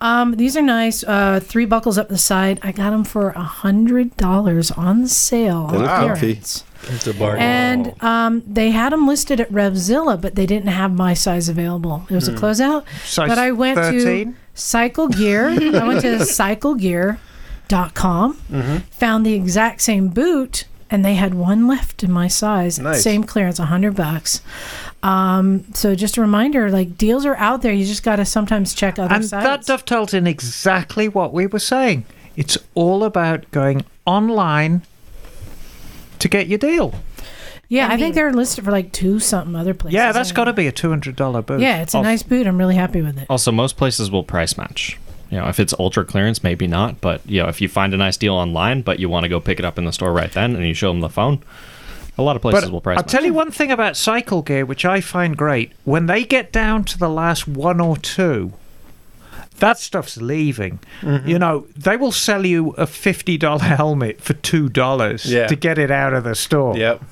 Um, 0.00 0.36
these 0.36 0.56
are 0.56 0.62
nice. 0.62 1.04
Uh, 1.04 1.40
three 1.42 1.64
buckles 1.66 1.96
up 1.98 2.08
the 2.08 2.18
side. 2.18 2.58
I 2.62 2.72
got 2.72 2.90
them 2.90 3.04
for 3.04 3.30
a 3.30 3.42
hundred 3.42 4.16
dollars 4.16 4.70
on 4.72 5.06
sale 5.06 5.68
They 5.68 5.76
on 5.76 5.82
look 5.82 5.90
comfy. 5.90 6.20
clearance. 6.34 6.64
A 7.06 7.12
bargain. 7.14 7.42
And 7.42 8.02
um, 8.02 8.42
they 8.46 8.70
had 8.70 8.92
them 8.92 9.08
listed 9.08 9.40
at 9.40 9.50
Revzilla, 9.50 10.20
but 10.20 10.34
they 10.36 10.46
didn't 10.46 10.68
have 10.68 10.92
my 10.92 11.14
size 11.14 11.48
available. 11.48 12.06
It 12.10 12.14
was 12.14 12.28
a 12.28 12.32
closeout. 12.32 12.84
Size 13.04 13.28
but 13.28 13.38
I 13.38 13.50
went 13.50 13.76
13? 13.76 14.32
to 14.34 14.38
Cycle 14.54 15.08
Gear. 15.08 15.48
I 15.50 15.84
went 15.84 16.02
to 16.02 16.18
cyclegear.com, 17.68 18.34
found 18.90 19.26
the 19.26 19.34
exact 19.34 19.80
same 19.80 20.08
boot, 20.08 20.64
and 20.90 21.04
they 21.04 21.14
had 21.14 21.34
one 21.34 21.66
left 21.66 22.02
in 22.04 22.12
my 22.12 22.28
size. 22.28 22.78
Nice. 22.78 23.02
Same 23.02 23.24
clearance, 23.24 23.58
100 23.58 23.96
bucks. 23.96 24.40
Um, 25.02 25.64
so 25.74 25.94
just 25.94 26.16
a 26.16 26.20
reminder, 26.20 26.70
like 26.70 26.96
deals 26.96 27.26
are 27.26 27.36
out 27.36 27.62
there. 27.62 27.72
You 27.72 27.84
just 27.84 28.02
got 28.02 28.16
to 28.16 28.24
sometimes 28.24 28.74
check 28.74 28.98
other 28.98 29.14
And 29.14 29.24
sites. 29.24 29.44
that 29.44 29.64
dovetails 29.66 30.14
in 30.14 30.26
exactly 30.26 31.08
what 31.08 31.32
we 31.32 31.46
were 31.46 31.58
saying. 31.58 32.04
It's 32.36 32.58
all 32.74 33.04
about 33.04 33.50
going 33.50 33.84
online 34.04 34.82
to 36.18 36.28
get 36.28 36.46
your 36.46 36.58
deal. 36.58 36.94
Yeah, 37.68 37.88
I, 37.90 37.96
think 37.96 38.14
they're 38.14 38.32
listed 38.32 38.64
for 38.64 38.70
like 38.70 38.92
two 38.92 39.18
something 39.18 39.56
other 39.56 39.74
places. 39.74 39.94
Yeah, 39.94 40.12
that's 40.12 40.30
got 40.30 40.44
to 40.44 40.52
be 40.52 40.68
a 40.68 40.72
two 40.72 40.88
hundred 40.88 41.16
dollar 41.16 41.42
boot. 41.42 41.60
Yeah, 41.60 41.82
it's 41.82 41.94
a 41.94 42.02
nice 42.02 42.22
boot. 42.22 42.46
I'm 42.46 42.58
really 42.58 42.76
happy 42.76 43.02
with 43.02 43.18
it. 43.18 43.26
Also, 43.28 43.50
most 43.50 43.76
places 43.76 44.08
will 44.08 44.22
price 44.22 44.56
match. 44.56 44.98
You 45.30 45.38
know, 45.38 45.48
if 45.48 45.58
it's 45.58 45.74
ultra 45.78 46.04
clearance, 46.04 46.42
maybe 46.44 46.66
not. 46.66 47.00
But 47.00 47.20
you 47.28 47.42
know, 47.42 47.48
if 47.48 47.60
you 47.60 47.68
find 47.68 47.92
a 47.92 47.96
nice 47.96 48.16
deal 48.16 48.34
online, 48.34 48.82
but 48.82 48.98
you 49.00 49.08
want 49.08 49.24
to 49.24 49.28
go 49.28 49.40
pick 49.40 49.58
it 49.58 49.64
up 49.64 49.78
in 49.78 49.84
the 49.84 49.92
store 49.92 50.12
right 50.12 50.30
then, 50.30 50.54
and 50.54 50.64
you 50.66 50.74
show 50.74 50.90
them 50.92 51.00
the 51.00 51.08
phone, 51.08 51.42
a 52.18 52.22
lot 52.22 52.36
of 52.36 52.42
places 52.42 52.64
But 52.64 52.72
will 52.72 52.80
price 52.80 52.96
I'll 52.96 53.02
match. 53.02 53.10
tell 53.10 53.24
you 53.24 53.34
one 53.34 53.50
thing 53.50 53.70
about 53.70 53.96
cycle 53.96 54.42
gear, 54.42 54.64
which 54.64 54.84
I 54.84 55.00
find 55.00 55.36
great. 55.36 55.72
When 55.84 56.06
they 56.06 56.24
get 56.24 56.52
down 56.52 56.84
to 56.84 56.98
the 56.98 57.08
last 57.10 57.46
one 57.48 57.80
or 57.80 57.96
two, 57.96 58.52
that 59.58 59.78
stuff's 59.78 60.16
leaving. 60.18 60.78
Mm-hmm. 61.00 61.28
You 61.28 61.38
know, 61.38 61.66
they 61.76 61.96
will 61.96 62.12
sell 62.12 62.44
you 62.46 62.70
a 62.72 62.86
fifty 62.86 63.36
dollar 63.36 63.64
helmet 63.64 64.20
for 64.20 64.34
two 64.34 64.68
dollars 64.68 65.26
Yeah. 65.26 65.46
to 65.48 65.56
get 65.56 65.78
it 65.78 65.90
out 65.90 66.12
of 66.14 66.24
the 66.24 66.34
store. 66.34 66.76
Yep. 66.76 67.02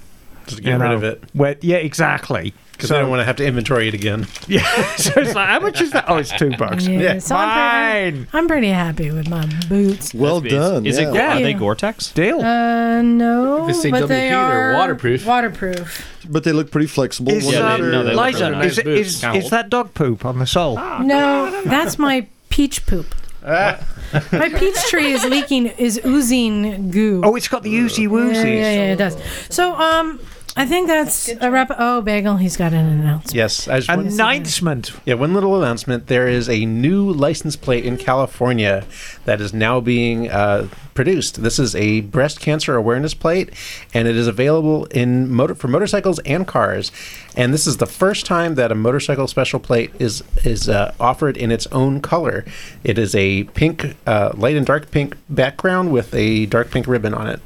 Just 0.46 0.62
get 0.62 0.72
You 0.74 0.78
rid 0.78 0.88
know, 0.90 0.94
of 0.96 1.04
it. 1.04 1.24
Where, 1.32 1.56
yeah, 1.62 1.76
exactly. 1.78 2.52
Because 2.76 2.90
I 2.90 2.98
don't 3.00 3.08
want 3.08 3.20
to 3.20 3.24
have 3.24 3.36
to 3.36 3.46
inventory 3.46 3.88
it 3.88 3.94
again. 3.94 4.26
Yeah. 4.48 4.62
so 4.96 5.12
it's 5.16 5.34
like, 5.34 5.48
how 5.48 5.60
much 5.60 5.80
is 5.80 5.92
that? 5.92 6.04
Oh, 6.08 6.16
it's 6.18 6.30
two 6.36 6.50
bucks. 6.58 6.86
Yeah, 6.86 7.18
so 7.18 7.34
I'm 7.36 8.10
pretty, 8.10 8.26
Fine. 8.26 8.28
I'm 8.38 8.46
pretty 8.48 8.68
happy 8.68 9.10
with 9.10 9.28
my 9.28 9.46
boots. 9.68 10.12
Well 10.12 10.40
done. 10.40 10.84
Is 10.86 10.98
yeah. 10.98 11.08
it? 11.10 11.14
Go- 11.14 11.20
Are 11.20 11.40
they 11.40 11.54
Gore-Tex? 11.54 12.12
Deal. 12.12 12.40
Uh, 12.40 13.00
no, 13.02 13.68
If 13.68 13.76
they 13.76 13.80
say 13.82 13.90
but 13.90 14.00
they 14.08 14.28
they're 14.28 14.74
waterproof. 14.74 15.24
Waterproof. 15.26 16.06
But 16.28 16.44
they 16.44 16.52
look 16.52 16.70
pretty 16.70 16.86
flexible. 16.88 17.32
Is, 17.32 17.50
Yeah, 17.50 17.74
um, 17.74 17.80
they- 17.80 17.90
no, 17.90 18.02
they 18.04 18.14
look 18.14 18.26
Liza, 18.26 18.50
nice 18.50 18.78
is, 18.78 18.86
is, 18.86 19.24
is 19.24 19.50
that 19.50 19.70
dog 19.70 19.94
poop 19.94 20.24
on 20.24 20.38
the 20.38 20.46
sole? 20.46 20.76
No, 21.00 21.62
that's 21.64 21.98
my 21.98 22.26
peach 22.50 22.84
poop. 22.86 23.06
my 23.44 24.48
peach 24.56 24.76
tree 24.88 25.12
is 25.12 25.22
leaking, 25.24 25.66
is 25.66 26.00
oozing 26.06 26.90
goo. 26.90 27.20
Oh, 27.24 27.34
it's 27.36 27.48
got 27.48 27.62
the 27.62 27.74
oozy 27.74 28.06
woozies. 28.06 28.34
Yeah, 28.36 28.42
yeah, 28.44 28.72
yeah, 28.72 28.92
it 28.92 28.96
does. 28.96 29.16
So, 29.50 29.74
um, 29.74 30.18
I 30.56 30.66
think 30.66 30.86
that's 30.86 31.28
a 31.40 31.50
wrap. 31.50 31.70
Oh, 31.76 32.00
Bagel, 32.00 32.36
he's 32.36 32.56
got 32.56 32.72
an 32.72 32.86
announcement. 32.86 33.34
Yes. 33.34 33.66
I 33.66 33.78
just 33.78 33.88
want- 33.88 34.06
Announcement. 34.12 34.92
Yeah, 35.04 35.14
one 35.14 35.34
little 35.34 35.60
announcement. 35.60 36.06
There 36.06 36.28
is 36.28 36.48
a 36.48 36.64
new 36.64 37.10
license 37.10 37.56
plate 37.56 37.84
in 37.84 37.96
California 37.96 38.84
that 39.24 39.40
is 39.40 39.52
now 39.52 39.80
being 39.80 40.30
uh, 40.30 40.68
produced. 40.94 41.42
This 41.42 41.58
is 41.58 41.74
a 41.74 42.02
breast 42.02 42.38
cancer 42.40 42.76
awareness 42.76 43.14
plate, 43.14 43.50
and 43.92 44.06
it 44.06 44.14
is 44.16 44.28
available 44.28 44.84
in 44.86 45.28
motor 45.28 45.56
for 45.56 45.66
motorcycles 45.66 46.20
and 46.20 46.46
cars. 46.46 46.92
And 47.36 47.52
this 47.52 47.66
is 47.66 47.78
the 47.78 47.86
first 47.86 48.24
time 48.24 48.54
that 48.54 48.70
a 48.70 48.76
motorcycle 48.76 49.26
special 49.26 49.58
plate 49.58 49.90
is 49.98 50.22
is 50.44 50.68
uh, 50.68 50.94
offered 51.00 51.36
in 51.36 51.50
its 51.50 51.66
own 51.72 52.00
color. 52.00 52.44
It 52.84 52.96
is 52.96 53.12
a 53.16 53.42
pink, 53.44 53.96
uh, 54.06 54.30
light 54.36 54.56
and 54.56 54.64
dark 54.64 54.92
pink 54.92 55.16
background 55.28 55.90
with 55.92 56.14
a 56.14 56.46
dark 56.46 56.70
pink 56.70 56.86
ribbon 56.86 57.12
on 57.12 57.26
it, 57.26 57.40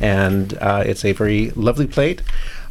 and 0.00 0.56
uh, 0.58 0.82
it's 0.86 1.04
a 1.04 1.12
very 1.12 1.50
lovely 1.50 1.86
plate. 1.86 2.22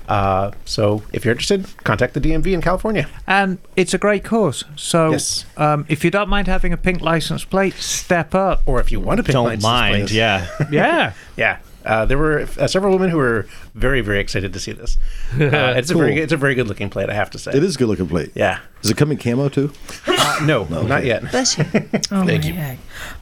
Uh, 0.08 0.50
so, 0.66 1.04
if 1.14 1.24
you're 1.24 1.32
interested, 1.32 1.68
contact 1.84 2.16
the 2.16 2.20
DMV 2.20 2.48
in 2.54 2.62
California. 2.62 3.08
And 3.28 3.60
it's 3.76 3.94
a 3.94 4.00
great 4.00 4.24
cause. 4.24 4.64
So, 4.76 5.12
Yes. 5.12 5.46
um, 5.56 5.86
if 5.88 6.04
you 6.04 6.10
don't 6.10 6.30
mind 6.30 6.48
having 6.48 6.74
a 6.74 6.78
pink 6.78 7.02
license 7.02 7.44
plate, 7.46 7.76
step 7.76 8.34
up. 8.34 8.64
or 8.66 8.80
if 8.80 8.92
you 8.92 9.00
want 9.00 9.18
to 9.18 9.24
pick 9.24 9.34
Don't 9.34 9.46
license 9.46 9.64
mind. 9.64 9.94
plates. 9.96 10.12
Yeah. 10.14 10.48
Yeah. 10.72 11.14
yeah. 11.38 11.58
Uh, 11.86 12.06
there 12.06 12.18
were 12.18 12.48
uh, 12.58 12.68
several 12.68 12.92
women 12.94 13.10
who 13.12 13.18
were 13.18 13.46
very, 13.76 14.02
very 14.02 14.20
excited 14.20 14.52
to 14.54 14.60
see 14.60 14.72
this. 14.72 14.98
Uh, 15.40 15.74
it's 15.78 15.92
a 15.92 15.96
very, 15.96 16.18
it's 16.20 16.34
a 16.34 16.38
very 16.38 16.56
good 16.56 16.68
looking 16.68 16.90
plate, 16.90 17.10
I 17.10 17.14
have 17.14 17.30
to 17.32 17.38
say. 17.40 17.52
It 17.54 17.64
is 17.64 17.76
a 17.76 17.78
good 17.80 17.88
looking 17.88 18.08
plate. 18.08 18.32
Yeah. 18.34 18.60
Does 18.82 18.90
it 18.92 18.98
come 18.98 19.12
in 19.12 19.18
camo 19.18 19.48
too? 19.50 19.72
Uh, 20.08 20.40
no, 20.44 20.64
not 20.88 21.06
yet. 21.06 21.30
Bless 21.30 21.56
you. 21.58 21.66
Oh 22.12 22.26
Thank 22.26 22.44
my 22.44 22.48
you. 22.50 22.54
heck. 22.54 22.80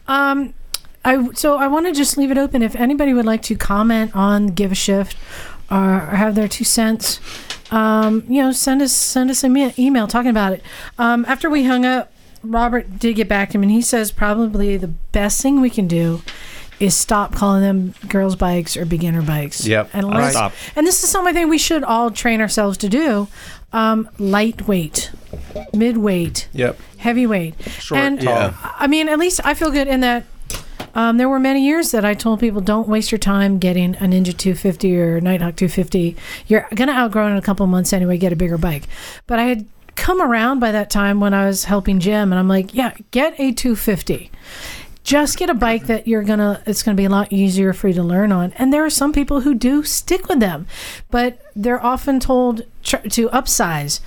Um, 0.07 0.53
I 1.07 1.31
so 1.33 1.55
I 1.57 1.67
want 1.67 1.85
to 1.85 1.93
just 1.93 2.17
leave 2.17 2.31
it 2.31 2.37
open. 2.37 2.61
If 2.61 2.75
anybody 2.75 3.13
would 3.13 3.25
like 3.25 3.41
to 3.43 3.55
comment 3.55 4.13
on 4.15 4.47
Give 4.47 4.71
a 4.71 4.75
Shift 4.75 5.15
or, 5.71 5.77
or 5.77 6.15
have 6.15 6.35
their 6.35 6.49
two 6.49 6.65
cents, 6.65 7.19
um, 7.71 8.23
you 8.27 8.41
know, 8.41 8.51
send 8.51 8.81
us 8.81 8.91
send 8.91 9.29
us 9.29 9.43
an 9.43 9.55
email 9.79 10.07
talking 10.07 10.29
about 10.31 10.51
it. 10.53 10.61
Um, 10.97 11.23
after 11.25 11.49
we 11.49 11.63
hung 11.63 11.85
up, 11.85 12.11
Robert 12.43 12.99
did 12.99 13.15
get 13.15 13.29
back 13.29 13.51
to 13.51 13.57
him, 13.57 13.63
and 13.63 13.71
he 13.71 13.81
says 13.81 14.11
probably 14.11 14.75
the 14.75 14.89
best 14.89 15.41
thing 15.41 15.61
we 15.61 15.69
can 15.69 15.87
do 15.87 16.21
is 16.79 16.93
stop 16.93 17.33
calling 17.33 17.61
them 17.61 17.93
girls' 18.07 18.35
bikes 18.35 18.75
or 18.77 18.85
beginner 18.85 19.21
bikes. 19.21 19.65
Yep. 19.65 19.89
And 19.93 20.05
I 20.07 20.19
let's, 20.19 20.35
stop. 20.35 20.53
and 20.75 20.85
this 20.85 21.03
is 21.03 21.09
something 21.09 21.31
I 21.31 21.33
think 21.33 21.49
we 21.49 21.57
should 21.57 21.83
all 21.83 22.11
train 22.11 22.41
ourselves 22.41 22.77
to 22.79 22.89
do. 22.89 23.27
Um, 23.73 24.09
lightweight, 24.19 25.11
midweight, 25.73 26.49
Yep. 26.53 26.77
heavyweight. 26.97 27.55
Short, 27.79 27.99
and 27.99 28.21
tall. 28.21 28.53
I 28.63 28.87
mean, 28.87 29.09
at 29.09 29.17
least 29.19 29.41
I 29.43 29.53
feel 29.53 29.71
good 29.71 29.87
in 29.87 30.01
that 30.01 30.25
um, 30.97 31.17
there 31.17 31.29
were 31.29 31.39
many 31.39 31.63
years 31.63 31.91
that 31.91 32.03
I 32.03 32.15
told 32.15 32.39
people 32.39 32.59
don't 32.59 32.87
waste 32.87 33.11
your 33.11 33.19
time 33.19 33.59
getting 33.59 33.95
a 33.97 33.99
Ninja 33.99 34.35
250 34.35 34.99
or 34.99 35.21
Nighthawk 35.21 35.55
250. 35.55 36.15
You're 36.47 36.67
going 36.73 36.87
to 36.87 36.93
outgrow 36.95 37.27
it 37.27 37.31
in 37.31 37.37
a 37.37 37.41
couple 37.41 37.67
months 37.67 37.93
anyway, 37.93 38.17
get 38.17 38.33
a 38.33 38.35
bigger 38.35 38.57
bike. 38.57 38.83
But 39.27 39.37
I 39.37 39.43
had 39.43 39.67
come 39.95 40.21
around 40.21 40.59
by 40.59 40.71
that 40.71 40.89
time 40.89 41.19
when 41.19 41.35
I 41.35 41.45
was 41.45 41.65
helping 41.65 41.99
Jim, 41.99 42.31
and 42.31 42.39
I'm 42.39 42.47
like, 42.47 42.73
yeah, 42.73 42.95
get 43.11 43.33
a 43.39 43.51
250 43.51 44.31
just 45.03 45.37
get 45.37 45.49
a 45.49 45.53
bike 45.53 45.87
that 45.87 46.05
you're 46.05 46.21
gonna 46.21 46.61
it's 46.65 46.83
gonna 46.83 46.93
be 46.93 47.05
a 47.05 47.09
lot 47.09 47.31
easier 47.31 47.71
for 47.71 47.87
you 47.87 47.93
to 47.93 48.03
learn 48.03 48.29
on 48.29 48.51
and 48.57 48.73
there 48.73 48.83
are 48.83 48.89
some 48.89 49.13
people 49.13 49.39
who 49.39 49.53
do 49.53 49.81
stick 49.81 50.27
with 50.27 50.41
them 50.41 50.67
but 51.09 51.39
they're 51.55 51.81
often 51.81 52.19
told 52.19 52.63
tr- 52.83 52.97
to 52.97 53.29
upsize 53.29 54.01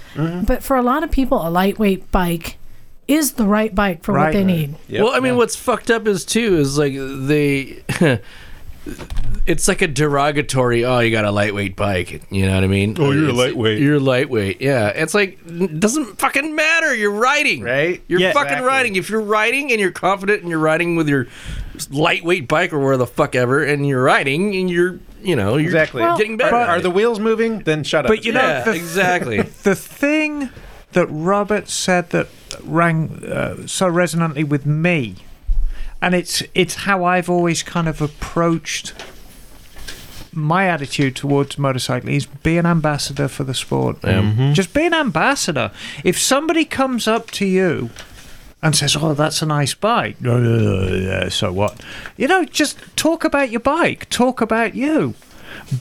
but 0.44 0.62
for 0.62 0.76
a 0.76 0.82
lot 0.82 1.02
of 1.02 1.10
people 1.10 1.46
a 1.46 1.48
lightweight 1.48 2.12
bike 2.12 2.58
is 3.10 3.32
the 3.32 3.44
right 3.46 3.74
bike 3.74 4.02
for 4.04 4.12
what 4.12 4.18
Right. 4.18 4.32
they 4.32 4.44
need 4.44 4.76
Yep. 4.88 5.02
well, 5.04 5.12
I 5.14 5.20
mean, 5.20 5.36
what's 5.36 5.56
fucked 5.56 5.90
up 5.90 6.06
is 6.06 6.24
too 6.24 6.56
is 6.58 6.78
like 6.78 6.94
they. 6.96 7.82
it's 9.46 9.68
like 9.68 9.82
a 9.82 9.86
derogatory. 9.86 10.84
Oh, 10.84 11.00
you 11.00 11.10
got 11.10 11.24
a 11.24 11.30
lightweight 11.30 11.76
bike. 11.76 12.22
You 12.30 12.46
know 12.46 12.54
what 12.54 12.64
I 12.64 12.66
mean? 12.66 12.96
Oh, 12.98 13.10
you're 13.10 13.24
a 13.24 13.28
It's- 13.28 13.36
lightweight. 13.36 13.78
You're 13.80 14.00
lightweight. 14.00 14.60
Yeah, 14.60 14.88
it's 14.88 15.12
like 15.14 15.38
it 15.46 15.80
doesn't 15.80 16.18
fucking 16.18 16.54
matter. 16.54 16.94
You're 16.94 17.10
riding, 17.10 17.62
Right? 17.62 18.02
You're 18.08 18.20
Yeah, 18.20 18.32
fucking 18.32 18.48
exactly. 18.48 18.68
riding. 18.68 18.96
If 18.96 19.10
you're 19.10 19.20
riding 19.20 19.70
and 19.70 19.80
you're 19.80 19.90
confident 19.90 20.40
and 20.42 20.50
you're 20.50 20.58
riding 20.58 20.96
with 20.96 21.08
your 21.08 21.26
lightweight 21.90 22.48
bike 22.48 22.72
or 22.72 22.78
where 22.78 22.96
the 22.96 23.06
fuck 23.06 23.34
ever, 23.34 23.62
and 23.62 23.86
you're 23.86 24.02
riding 24.02 24.54
and 24.56 24.70
you're, 24.70 24.98
you 25.22 25.36
know, 25.36 25.56
you're 25.56 25.66
Exactly. 25.66 26.02
getting 26.16 26.36
better. 26.36 26.56
Are, 26.56 26.66
are 26.76 26.80
the 26.80 26.90
wheels 26.90 27.18
moving? 27.20 27.60
Then 27.60 27.84
shut 27.84 28.06
up. 28.06 28.08
But 28.08 28.24
you 28.24 28.32
know, 28.32 28.40
yeah, 28.40 28.62
the, 28.64 28.72
exactly. 28.74 29.42
the 29.42 29.74
thing 29.74 30.48
that 30.92 31.06
Robert 31.10 31.68
said 31.68 32.10
that 32.10 32.28
rang 32.64 33.24
uh, 33.24 33.66
so 33.66 33.86
resonantly 33.88 34.44
with 34.44 34.66
me, 34.66 35.16
and 36.00 36.14
it's 36.14 36.42
it's 36.54 36.74
how 36.86 37.04
I've 37.04 37.28
always 37.30 37.62
kind 37.62 37.88
of 37.88 38.00
approached 38.00 38.94
my 40.32 40.66
attitude 40.68 41.16
towards 41.16 41.56
motorcycling 41.56 42.14
is 42.14 42.26
be 42.26 42.56
an 42.56 42.66
ambassador 42.66 43.26
for 43.28 43.42
the 43.44 43.54
sport. 43.54 43.96
Just 44.52 44.72
be 44.72 44.86
an 44.86 44.94
ambassador. 44.94 45.72
If 46.04 46.18
somebody 46.18 46.64
comes 46.64 47.08
up 47.08 47.30
to 47.32 47.44
you 47.46 47.90
and 48.62 48.76
says, 48.76 48.96
"Oh, 48.96 49.14
that's 49.14 49.42
a 49.42 49.46
nice 49.46 49.74
bike," 49.74 50.16
"Uh, 51.26 51.28
so 51.30 51.52
what? 51.52 51.80
You 52.16 52.28
know, 52.28 52.44
just 52.44 52.78
talk 52.96 53.24
about 53.24 53.50
your 53.50 53.60
bike. 53.60 54.08
Talk 54.10 54.40
about 54.40 54.74
you. 54.74 55.14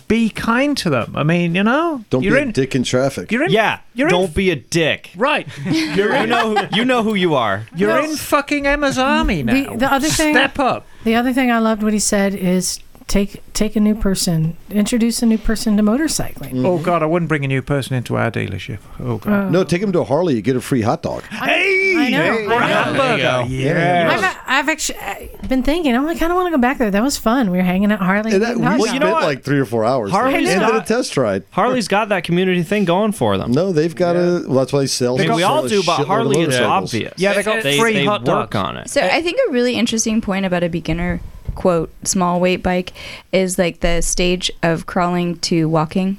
Be 0.07 0.29
kind 0.29 0.77
to 0.77 0.89
them. 0.89 1.15
I 1.15 1.23
mean, 1.23 1.55
you 1.55 1.63
know, 1.63 2.03
Don't 2.09 2.23
you're 2.23 2.35
be 2.35 2.41
in. 2.41 2.49
a 2.49 2.51
dick 2.51 2.75
in 2.75 2.83
traffic. 2.83 3.31
You're 3.31 3.43
in. 3.43 3.51
Yeah. 3.51 3.79
You're 3.93 4.09
Don't 4.09 4.33
be 4.33 4.49
a 4.51 4.55
dick. 4.55 5.11
Right. 5.15 5.47
You're, 5.65 6.15
you 6.17 6.27
know. 6.27 6.55
Who, 6.55 6.75
you 6.75 6.85
know 6.85 7.03
who 7.03 7.15
you 7.15 7.35
are. 7.35 7.65
You're 7.75 7.89
No. 8.01 8.03
in 8.09 8.15
fucking 8.15 8.65
Emma's 8.67 8.97
army 8.97 9.43
now. 9.43 9.53
The- 9.53 9.77
the 9.77 9.91
other 9.93 10.07
thing- 10.07 10.33
Step 10.33 10.57
up. 10.59 10.85
the 11.03 11.15
other 11.15 11.31
thing 11.33 11.49
i 11.51 11.57
loved 11.59 11.81
what 11.83 11.93
he 11.93 11.99
said 11.99 12.33
is 12.35 12.79
take 13.09 13.41
take 13.53 13.75
a 13.75 13.79
new 13.79 13.95
person 13.95 14.55
introduce 14.69 15.21
a 15.23 15.25
new 15.25 15.37
person 15.37 15.75
to 15.75 15.83
motorcycling 15.83 16.51
mm-hmm. 16.51 16.65
Oh 16.65 16.77
God, 16.77 17.01
I 17.01 17.07
wouldn't 17.07 17.27
bring 17.27 17.43
a 17.43 17.47
new 17.47 17.61
person 17.61 17.95
into 17.95 18.15
our 18.15 18.29
dealership. 18.29 18.79
Oh 18.99 19.17
God. 19.17 19.47
Oh. 19.47 19.49
No, 19.49 19.63
take 19.63 19.81
him 19.81 19.91
to 19.93 20.01
a 20.01 20.03
Harley. 20.03 20.35
You 20.35 20.41
get 20.41 20.55
a 20.55 20.61
free 20.61 20.81
hot 20.81 21.01
dog. 21.01 21.23
hey, 21.23 21.95
I 21.97 22.09
know, 22.09 22.21
hey, 22.21 22.45
I 22.45 22.47
know. 22.47 22.59
hamburger. 22.59 23.53
Yeah. 23.53 24.09
I've, 24.47 24.59
I've 24.59 24.69
actually 24.69 24.99
I've 24.99 25.43
uh, 25.43 25.47
been 25.47 25.63
thinking 25.63 25.95
oh 25.95 26.07
i 26.07 26.15
kind 26.15 26.31
of 26.31 26.35
want 26.35 26.47
to 26.47 26.51
go 26.51 26.61
back 26.61 26.77
there 26.77 26.91
that 26.91 27.01
was 27.01 27.17
fun 27.17 27.49
we 27.49 27.57
were 27.57 27.63
hanging 27.63 27.91
out 27.91 27.99
harley 27.99 28.33
And 28.33 28.43
that, 28.43 28.57
we 28.57 28.61
Well, 28.61 28.93
you 28.93 28.99
know 28.99 29.11
what? 29.11 29.23
like 29.23 29.43
three 29.43 29.59
or 29.59 29.65
four 29.65 29.83
hours. 29.83 30.11
there. 30.11 30.21
Harley's 30.21 30.49
and 30.49 30.61
did 30.61 30.75
a 30.75 30.81
test 30.81 31.17
ride. 31.17 31.43
Harley's 31.51 31.87
got 31.87 32.09
that 32.09 32.23
community 32.23 32.61
thing 32.61 32.85
going 32.85 33.11
for 33.11 33.37
them. 33.37 33.51
No, 33.51 33.71
they've 33.71 33.95
got 33.95 34.15
a. 34.15 34.43
Well, 34.47 34.59
that's 34.59 34.71
why 34.71 34.81
they 34.81 34.87
sell. 34.87 35.19
I 35.19 35.25
mean, 35.25 35.35
we 35.35 35.43
all 35.43 35.67
do, 35.67 35.81
but 35.83 36.05
Harley 36.05 36.41
is 36.41 36.59
obvious. 36.59 37.13
Yeah, 37.17 37.33
they 37.33 37.43
got 37.43 37.63
they, 37.63 37.79
free 37.79 37.93
they 37.93 38.05
hot 38.05 38.23
dog 38.23 38.55
on 38.55 38.77
it. 38.77 38.89
So 38.89 39.01
I 39.01 39.21
think 39.21 39.39
a 39.47 39.51
really 39.51 39.75
interesting 39.75 40.21
point 40.21 40.45
about 40.45 40.63
a 40.63 40.69
beginner 40.69 41.21
quote 41.59 41.91
small 42.07 42.39
weight 42.39 42.63
bike 42.63 42.93
is 43.33 43.59
like 43.59 43.81
the 43.81 44.01
stage 44.01 44.49
of 44.63 44.85
crawling 44.85 45.37
to 45.39 45.67
walking. 45.67 46.17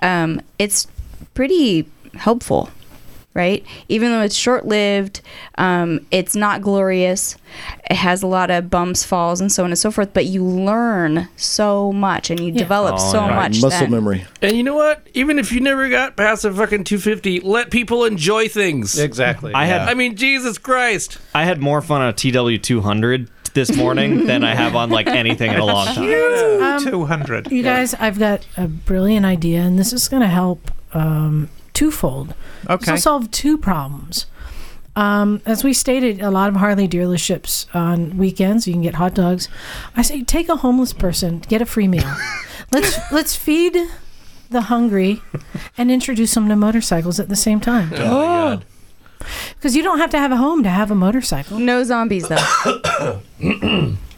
Um, 0.00 0.42
it's 0.58 0.86
pretty 1.32 1.88
helpful, 2.14 2.68
right? 3.32 3.64
Even 3.88 4.10
though 4.10 4.20
it's 4.20 4.34
short 4.34 4.66
lived, 4.66 5.22
um, 5.56 6.04
it's 6.10 6.36
not 6.36 6.60
glorious. 6.60 7.36
It 7.88 7.94
has 7.96 8.22
a 8.22 8.26
lot 8.26 8.50
of 8.50 8.68
bumps, 8.68 9.02
falls, 9.02 9.40
and 9.40 9.50
so 9.50 9.64
on 9.64 9.70
and 9.70 9.78
so 9.78 9.90
forth. 9.90 10.12
But 10.12 10.26
you 10.26 10.44
learn 10.44 11.26
so 11.36 11.90
much, 11.92 12.28
and 12.28 12.38
you 12.38 12.52
develop 12.52 12.96
Oh, 12.98 13.12
so 13.12 13.24
yeah. 13.24 13.34
much. 13.34 13.62
Muscle 13.62 13.80
then. 13.80 13.90
memory. 13.90 14.26
And 14.42 14.54
you 14.58 14.62
know 14.62 14.74
what? 14.74 15.06
Even 15.14 15.38
if 15.38 15.52
you 15.52 15.60
never 15.60 15.88
got 15.88 16.16
past 16.18 16.44
a 16.44 16.52
fucking 16.52 16.84
250, 16.84 17.40
let 17.40 17.70
people 17.70 18.04
enjoy 18.04 18.48
things. 18.48 18.98
Exactly. 18.98 19.54
I 19.54 19.64
had- 19.64 19.88
I 19.88 19.94
mean, 19.94 20.16
Jesus 20.16 20.58
Christ. 20.58 21.16
I 21.34 21.44
had 21.44 21.62
more 21.62 21.80
fun 21.80 22.02
on 22.02 22.08
a 22.08 22.12
TW200 22.12 23.28
this 23.56 23.74
morning 23.74 24.26
than 24.26 24.44
I 24.44 24.54
have 24.54 24.76
on 24.76 24.90
like 24.90 25.08
anything 25.08 25.50
in 25.50 25.58
a 25.58 25.64
long 25.64 25.86
time. 25.86 26.62
Um, 26.62 26.84
200. 26.84 27.50
You 27.50 27.62
guys, 27.62 27.94
I've 27.94 28.18
got 28.18 28.46
a 28.56 28.68
brilliant 28.68 29.24
idea, 29.26 29.60
and 29.62 29.78
this 29.78 29.92
is 29.92 30.06
going 30.08 30.20
to 30.20 30.28
help 30.28 30.70
um, 30.92 31.48
twofold. 31.72 32.28
This 32.28 32.70
Okay. 32.70 32.90
will 32.92 32.98
solve 32.98 33.30
two 33.30 33.56
problems. 33.58 34.26
Um, 34.94 35.40
as 35.46 35.64
we 35.64 35.72
stated, 35.72 36.20
a 36.20 36.30
lot 36.30 36.48
of 36.50 36.56
Harley 36.56 36.86
dealerships 36.86 37.66
on 37.74 38.16
weekends 38.18 38.66
you 38.66 38.74
can 38.74 38.82
get 38.82 38.94
hot 38.94 39.14
dogs. 39.14 39.48
I 39.96 40.02
say 40.02 40.22
take 40.22 40.48
a 40.48 40.56
homeless 40.56 40.92
person, 40.92 41.40
get 41.40 41.60
a 41.60 41.66
free 41.66 41.88
meal. 41.88 42.14
let's 42.72 42.98
let's 43.10 43.34
feed 43.34 43.76
the 44.50 44.62
hungry 44.62 45.22
and 45.76 45.90
introduce 45.90 46.32
them 46.34 46.48
to 46.48 46.56
motorcycles 46.56 47.18
at 47.18 47.28
the 47.28 47.36
same 47.36 47.58
time. 47.60 47.90
Oh, 49.26 49.52
Because 49.54 49.76
you 49.76 49.82
don't 49.82 49.98
have 49.98 50.10
to 50.10 50.18
have 50.18 50.32
a 50.32 50.36
home 50.36 50.62
to 50.62 50.68
have 50.68 50.90
a 50.90 50.94
motorcycle. 50.94 51.58
No 51.58 51.82
zombies 51.84 52.28
though. 52.28 53.20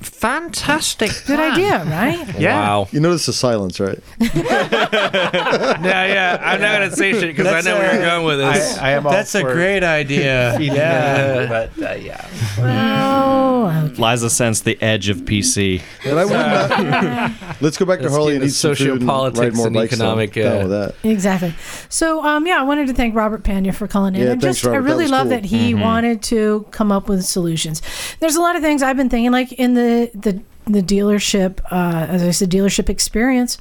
Fantastic. 0.01 1.11
Good 1.27 1.37
plan. 1.37 1.53
idea, 1.53 1.85
right? 1.85 2.29
Yeah. 2.39 2.61
Wow. 2.61 2.89
You 2.93 3.01
notice 3.01 3.27
the 3.27 3.33
silence, 3.33 3.81
right? 3.81 3.99
Yeah, 4.20 6.07
yeah. 6.07 6.39
I'm 6.43 6.61
not 6.61 6.73
gonna 6.73 6.91
say 6.95 7.12
shit 7.12 7.37
because 7.37 7.47
I 7.47 7.53
That's 7.62 7.66
know 7.66 7.77
where 7.79 7.91
a- 7.91 7.95
you're 7.95 8.03
going 8.05 8.27
with 8.27 8.39
this. 8.39 8.79
I, 8.79 8.89
I 8.89 8.91
am 8.93 9.07
all 9.07 9.12
That's 9.12 9.35
a 9.35 9.41
for 9.41 9.53
great 9.53 9.83
idea. 9.83 10.55
feeding 10.57 10.77
yeah. 10.77 11.47
them, 11.47 11.49
but 11.49 11.91
uh, 11.91 11.95
yeah. 11.95 12.29
Oh, 12.59 13.91
Liza 13.99 14.31
sensed 14.31 14.65
the 14.65 14.81
edge 14.83 15.09
of 15.09 15.19
PC. 15.19 15.81
And 16.05 16.19
I 16.19 16.25
would 16.25 16.33
not. 16.33 17.33
Let's 17.61 17.77
go 17.77 17.85
back 17.85 17.99
to 17.99 18.05
Let's 18.05 18.15
Harley 18.15 18.33
get 18.33 18.43
and 18.43 18.45
into 18.45 18.47
eat 18.47 18.51
some 18.55 18.75
food 18.75 18.91
and 18.91 19.01
sociopolitics 19.03 19.39
ride 19.39 19.55
more 19.57 19.66
and 19.66 19.75
bikes. 19.75 19.93
economic, 19.93 20.33
Down, 20.33 20.45
down 20.45 20.57
uh, 20.57 20.62
with 20.62 20.70
that. 21.03 21.09
Exactly. 21.11 21.55
So, 21.89 22.25
um, 22.25 22.47
yeah, 22.47 22.61
I 22.61 22.62
wanted 22.62 22.87
to 22.89 22.95
thank 22.95 23.15
Robert 23.15 23.43
Pandya 23.43 23.75
for 23.75 23.89
calling 23.89 24.15
in. 24.15 24.23
Yeah, 24.23 24.33
and 24.33 24.41
thanks, 24.43 24.59
just, 24.59 24.66
I 24.66 24.70
Robert. 24.70 24.83
That 24.83 24.91
really 24.93 25.05
was 25.05 25.11
love 25.12 25.23
cool. 25.25 25.31
that 25.31 25.45
he 25.45 25.75
wanted 25.75 26.23
to 26.25 26.66
come 26.70 26.93
up 26.93 27.09
with 27.09 27.25
solutions. 27.25 27.83
There's 28.20 28.37
a 28.37 28.41
lot 28.41 28.57
of 28.57 28.62
things 28.62 28.83
I've 28.83 28.97
been 28.97 29.09
thinking, 29.09 29.33
like 29.33 29.53
in 29.53 29.75
the 29.75 29.88
the 30.15 30.40
the 30.66 30.82
dealership, 30.82 31.60
uh, 31.70 32.06
as 32.09 32.23
I 32.23 32.31
said, 32.31 32.51
dealership 32.51 32.89
experience. 32.90 33.56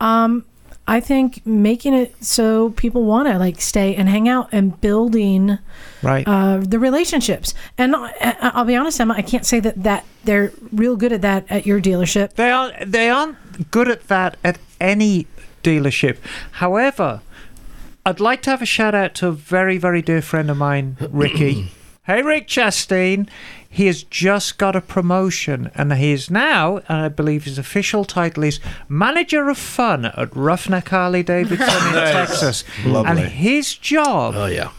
Um, 0.00 0.44
I 0.86 0.98
think 1.00 1.46
making 1.46 1.94
it 1.94 2.14
so 2.24 2.70
people 2.70 3.04
want 3.04 3.28
to 3.28 3.38
like 3.38 3.60
stay 3.60 3.94
and 3.94 4.08
hang 4.08 4.28
out 4.28 4.48
and 4.52 4.78
building 4.80 5.58
Right. 6.02 6.26
uh, 6.26 6.58
the 6.58 6.78
relationships. 6.78 7.54
And 7.78 7.94
I- 7.96 8.36
I'll 8.54 8.64
be 8.64 8.74
honest, 8.76 9.00
Emma, 9.00 9.14
I 9.16 9.22
can't 9.22 9.46
say 9.46 9.60
that 9.60 9.82
that 9.84 10.04
they're 10.24 10.52
real 10.72 10.96
good 10.96 11.12
at 11.12 11.22
that 11.22 11.44
at 11.48 11.64
your 11.66 11.80
dealership. 11.80 12.34
They 12.34 12.50
aren't. 12.50 12.92
They 12.92 13.08
aren't 13.08 13.36
good 13.70 13.88
at 13.88 14.08
that 14.08 14.36
at 14.44 14.58
any 14.80 15.26
dealership. 15.62 16.16
However, 16.52 17.20
I'd 18.04 18.18
like 18.20 18.42
to 18.42 18.50
have 18.50 18.62
a 18.62 18.66
shout 18.66 18.94
out 18.94 19.14
to 19.16 19.28
a 19.28 19.32
very, 19.32 19.78
very 19.78 20.02
dear 20.02 20.22
friend 20.22 20.50
of 20.50 20.56
mine, 20.56 20.96
Ricky. 21.10 21.70
hey, 22.04 22.22
Rick 22.22 22.48
Chastain. 22.48 23.28
He 23.72 23.86
has 23.86 24.02
just 24.02 24.58
got 24.58 24.74
a 24.74 24.80
promotion, 24.80 25.70
and 25.76 25.92
he 25.92 26.10
is 26.10 26.28
now, 26.28 26.78
and 26.88 27.02
I 27.02 27.08
believe 27.08 27.44
his 27.44 27.56
official 27.56 28.04
title 28.04 28.42
is 28.42 28.58
manager 28.88 29.48
of 29.48 29.58
fun 29.58 30.06
at 30.06 30.34
Roughneck 30.34 30.88
Harley 30.88 31.22
Davidson 31.22 31.68
in 31.68 31.92
Texas. 31.94 32.64
Lovely. 32.84 33.10
And 33.22 33.30
his 33.30 33.76
job 33.76 34.34
Oh 34.36 34.46
yeah. 34.46 34.72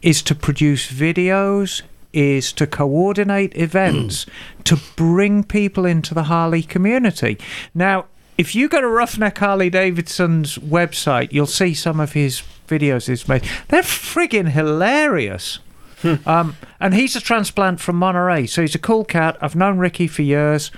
is 0.00 0.22
to 0.22 0.34
produce 0.34 0.90
videos, 0.90 1.82
is 2.14 2.50
to 2.54 2.66
coordinate 2.66 3.54
events, 3.58 4.24
mm. 4.24 4.64
to 4.64 4.78
bring 4.96 5.44
people 5.44 5.84
into 5.84 6.14
the 6.14 6.24
Harley 6.24 6.62
community. 6.62 7.38
Now, 7.74 8.06
if 8.38 8.54
you 8.54 8.70
go 8.70 8.80
to 8.80 8.88
Roughneck 8.88 9.36
Harley 9.36 9.68
Davidson's 9.68 10.56
website, 10.56 11.30
you'll 11.30 11.44
see 11.46 11.74
some 11.74 12.00
of 12.00 12.12
his 12.14 12.42
videos 12.66 13.06
he's 13.08 13.28
made. 13.28 13.42
They're 13.68 13.82
friggin' 13.82 14.52
hilarious. 14.52 15.58
um, 16.26 16.56
and 16.78 16.94
he's 16.94 17.16
a 17.16 17.20
transplant 17.20 17.80
from 17.80 17.96
Monterey, 17.96 18.46
so 18.46 18.62
he's 18.62 18.74
a 18.74 18.78
cool 18.78 19.04
cat. 19.04 19.36
I've 19.40 19.56
known 19.56 19.78
Ricky 19.78 20.06
for 20.06 20.22
years. 20.22 20.70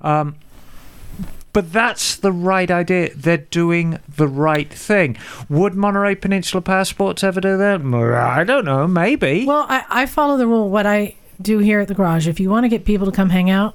Um, 0.00 0.36
but 1.52 1.72
that's 1.72 2.16
the 2.16 2.32
right 2.32 2.70
idea. 2.70 3.10
They're 3.14 3.38
doing 3.38 3.98
the 4.08 4.28
right 4.28 4.72
thing. 4.72 5.16
Would 5.48 5.74
Monterey 5.74 6.14
Peninsula 6.14 6.60
Passports 6.60 7.24
ever 7.24 7.40
do 7.40 7.56
that? 7.56 7.80
I 7.82 8.44
don't 8.44 8.64
know. 8.64 8.86
Maybe. 8.86 9.44
Well, 9.46 9.66
I, 9.68 9.84
I 9.90 10.06
follow 10.06 10.36
the 10.36 10.46
rule. 10.46 10.70
What 10.70 10.86
I 10.86 11.16
do 11.42 11.58
here 11.58 11.80
at 11.80 11.88
the 11.88 11.94
garage, 11.94 12.28
if 12.28 12.38
you 12.38 12.50
want 12.50 12.64
to 12.64 12.68
get 12.68 12.84
people 12.84 13.06
to 13.06 13.12
come 13.12 13.30
hang 13.30 13.50
out, 13.50 13.74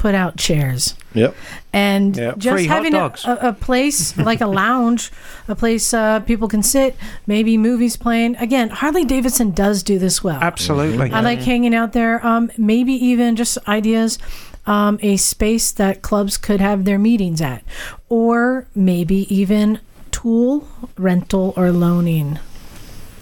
put 0.00 0.14
out 0.14 0.38
chairs. 0.38 0.94
Yep. 1.12 1.36
And 1.74 2.16
Yep. 2.16 2.38
just 2.38 2.54
Free 2.54 2.66
having 2.66 2.94
a, 2.94 3.12
a, 3.26 3.48
a 3.48 3.52
place 3.52 4.16
like 4.30 4.40
a 4.40 4.46
lounge, 4.46 5.12
a 5.46 5.54
place 5.54 5.92
uh, 5.92 6.20
people 6.20 6.48
can 6.48 6.62
sit, 6.62 6.96
maybe 7.26 7.58
movies 7.58 7.98
playing. 7.98 8.34
Again, 8.36 8.70
Harley 8.70 9.04
Davidson 9.04 9.50
does 9.50 9.82
do 9.82 9.98
this 9.98 10.24
well. 10.24 10.40
Absolutely. 10.40 11.12
I 11.12 11.20
like 11.20 11.40
hanging 11.40 11.74
out 11.74 11.92
there. 11.92 12.26
Um, 12.26 12.50
maybe 12.56 12.94
even 12.94 13.36
just 13.36 13.58
ideas, 13.68 14.18
um, 14.64 14.98
a 15.02 15.18
space 15.18 15.70
that 15.72 16.00
clubs 16.00 16.38
could 16.38 16.60
have 16.62 16.86
their 16.86 16.98
meetings 16.98 17.42
at, 17.42 17.62
or 18.08 18.66
maybe 18.74 19.26
even 19.34 19.80
tool 20.10 20.66
rental 20.96 21.52
or 21.58 21.70
loaning. 21.70 22.38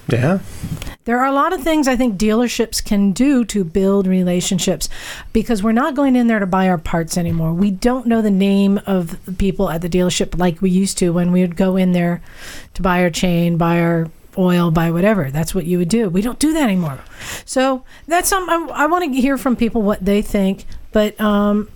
Yeah. 0.08 0.38
There 1.04 1.18
are 1.18 1.26
a 1.26 1.32
lot 1.32 1.52
of 1.52 1.62
things 1.62 1.86
I 1.86 1.96
think 1.96 2.18
dealerships 2.18 2.84
can 2.84 3.12
do 3.12 3.44
to 3.46 3.64
build 3.64 4.06
relationships 4.06 4.88
because 5.32 5.62
we're 5.62 5.72
not 5.72 5.94
going 5.94 6.16
in 6.16 6.26
there 6.26 6.38
to 6.38 6.46
buy 6.46 6.68
our 6.68 6.78
parts 6.78 7.16
anymore. 7.16 7.52
We 7.52 7.70
don't 7.70 8.06
know 8.06 8.22
the 8.22 8.30
name 8.30 8.80
of 8.86 9.24
the 9.24 9.32
people 9.32 9.70
at 9.70 9.82
the 9.82 9.88
dealership 9.88 10.38
like 10.38 10.60
we 10.62 10.70
used 10.70 10.98
to 10.98 11.12
when 11.12 11.32
we 11.32 11.42
would 11.42 11.56
go 11.56 11.76
in 11.76 11.92
there 11.92 12.22
to 12.74 12.82
buy 12.82 13.02
our 13.02 13.10
chain, 13.10 13.56
buy 13.56 13.80
our 13.80 14.10
oil, 14.38 14.70
buy 14.70 14.90
whatever. 14.90 15.30
That's 15.30 15.54
what 15.54 15.66
you 15.66 15.78
would 15.78 15.88
do. 15.88 16.08
We 16.08 16.22
don't 16.22 16.38
do 16.38 16.52
that 16.54 16.62
anymore. 16.62 17.00
So 17.44 17.84
that's 18.06 18.28
something 18.28 18.54
I, 18.54 18.84
I 18.84 18.86
want 18.86 19.12
to 19.12 19.20
hear 19.20 19.36
from 19.36 19.56
people 19.56 19.82
what 19.82 20.04
they 20.04 20.22
think. 20.22 20.64
But 20.92 21.20
um, 21.20 21.68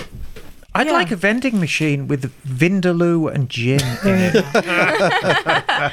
I'd 0.75 0.87
yeah. 0.87 0.93
like 0.95 1.11
a 1.11 1.17
vending 1.17 1.61
machine 1.61 2.09
with 2.09 2.33
Vindaloo 2.47 3.31
and 3.33 3.49
gin. 3.51 3.81
there 4.03 4.27
you 4.27 4.33
go. 4.33 4.41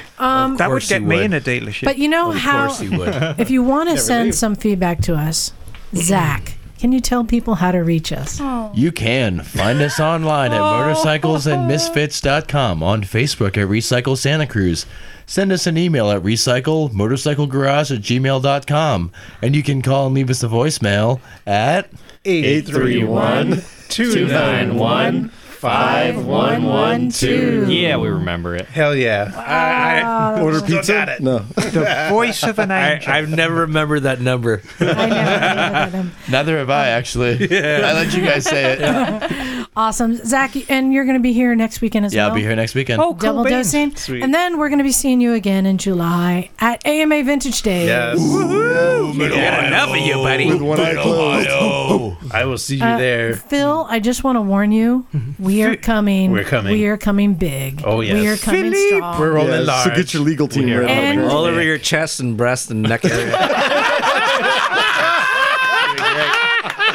Um, 0.19 0.57
that 0.57 0.69
would 0.69 0.83
get 0.83 1.01
me 1.01 1.15
would. 1.15 1.25
in 1.25 1.33
a 1.33 1.41
dealership. 1.41 1.85
but 1.85 1.97
you 1.97 2.07
know 2.07 2.29
Of 2.31 2.37
how 2.37 2.67
course 2.67 2.79
he 2.79 2.89
would. 2.89 3.09
if 3.39 3.49
you 3.49 3.63
want 3.63 3.89
to 3.89 3.97
send 3.97 4.35
some 4.35 4.55
feedback 4.55 5.01
to 5.03 5.15
us, 5.15 5.53
Zach, 5.95 6.53
can 6.77 6.91
you 6.91 6.99
tell 6.99 7.23
people 7.23 7.55
how 7.55 7.71
to 7.71 7.79
reach 7.79 8.11
us? 8.11 8.39
You 8.73 8.91
can 8.91 9.41
find 9.41 9.81
us 9.81 9.99
online 9.99 10.51
at 10.51 10.59
motorcyclesandmisfits.com, 10.61 12.83
on 12.83 13.01
Facebook 13.03 13.57
at 13.57 13.67
Recycle 13.67 14.15
Santa 14.17 14.45
Cruz. 14.45 14.85
Send 15.25 15.51
us 15.51 15.65
an 15.67 15.77
email 15.77 16.11
at 16.11 16.21
recyclemotorcyclegarage 16.21 17.95
at 17.95 18.01
gmail.com. 18.01 19.11
And 19.41 19.55
you 19.55 19.63
can 19.63 19.81
call 19.81 20.05
and 20.07 20.15
leave 20.15 20.29
us 20.29 20.43
a 20.43 20.47
voicemail 20.47 21.19
at 21.47 21.89
831 22.25 23.61
291 23.89 25.29
5112. 25.59 27.69
Yeah, 27.69 27.97
we 27.97 28.07
remember 28.07 28.55
it. 28.55 28.65
Hell 28.67 28.95
yeah. 28.95 29.29
I 29.35 30.39
order 30.41 30.61
pizza? 30.61 31.17
No. 31.19 31.39
the 31.55 32.07
voice 32.09 32.43
of 32.43 32.59
an 32.59 32.71
I, 32.71 32.93
angel. 32.93 33.11
I've 33.11 33.29
never 33.29 33.55
remembered 33.55 34.03
that 34.03 34.21
number. 34.21 34.61
I 34.79 34.85
never 34.85 35.09
knew 35.09 35.69
about 35.69 35.91
them. 35.91 36.11
Neither 36.29 36.57
have 36.59 36.69
I, 36.69 36.87
actually. 36.89 37.33
I 37.51 37.91
let 37.93 38.13
you 38.15 38.23
guys 38.23 38.45
say 38.45 38.77
it. 38.79 39.49
Awesome, 39.75 40.15
Zach, 40.25 40.55
and 40.69 40.91
you're 40.91 41.05
going 41.05 41.15
to 41.15 41.21
be 41.21 41.31
here 41.31 41.55
next 41.55 41.79
weekend 41.79 42.05
as 42.05 42.13
Yeah, 42.13 42.23
well. 42.23 42.27
Yeah, 42.27 42.31
I'll 42.31 42.35
be 42.35 42.41
here 42.41 42.55
next 42.55 42.75
weekend. 42.75 43.01
oh, 43.01 43.13
cool 43.13 43.15
Double 43.15 43.43
beans. 43.45 43.67
dosing, 43.71 43.95
Sweet. 43.95 44.23
and 44.23 44.33
then 44.33 44.57
we're 44.57 44.67
going 44.67 44.79
to 44.79 44.83
be 44.83 44.91
seeing 44.91 45.21
you 45.21 45.33
again 45.33 45.65
in 45.65 45.77
July 45.77 46.49
at 46.59 46.85
AMA 46.85 47.23
Vintage 47.23 47.61
Day. 47.61 47.85
Yes. 47.85 48.17
Got 48.19 49.63
enough 49.65 49.89
of 49.91 49.97
you, 49.97 50.15
buddy. 50.15 50.47
With 50.51 50.61
one 50.61 50.81
eye 50.81 51.01
closed. 51.01 52.08
I 52.31 52.45
will 52.45 52.57
see 52.57 52.77
you 52.77 52.83
Uh, 52.83 52.97
there. 52.97 53.33
Phil, 53.35 53.85
I 53.89 53.99
just 53.99 54.23
want 54.23 54.35
to 54.37 54.41
warn 54.41 54.71
you, 54.71 55.05
we 55.39 55.63
are 55.63 55.75
coming. 55.75 56.31
We're 56.31 56.43
coming. 56.43 56.71
We 56.73 56.85
are 56.87 56.97
coming 56.97 57.33
big. 57.33 57.81
Oh, 57.85 58.01
yes. 58.01 58.13
We 58.13 58.27
are 58.27 58.37
coming 58.37 58.71
Philippe, 58.71 58.95
strong. 58.97 59.19
We're 59.19 59.31
rolling 59.33 59.51
Yeah, 59.51 59.59
large. 59.59 59.89
so 59.89 59.95
get 59.95 60.13
your 60.13 60.23
legal 60.23 60.47
team 60.47 60.69
We're 60.69 60.81
ready. 60.81 60.93
And- 60.93 61.21
All 61.23 61.45
over 61.45 61.61
your 61.61 61.77
chest 61.77 62.19
and 62.19 62.35
breast 62.37 62.69
and 62.71 62.81
neck 62.83 63.03
area. 63.05 63.35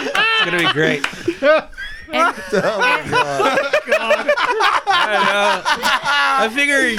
it's 0.05 0.45
gonna 0.45 0.59
be 0.59 0.73
great. 0.73 1.05
And- 2.13 2.35
oh, 2.53 2.81
uh, 4.87 5.63
I 5.67 6.49
figure 6.55 6.89
you- 6.89 6.99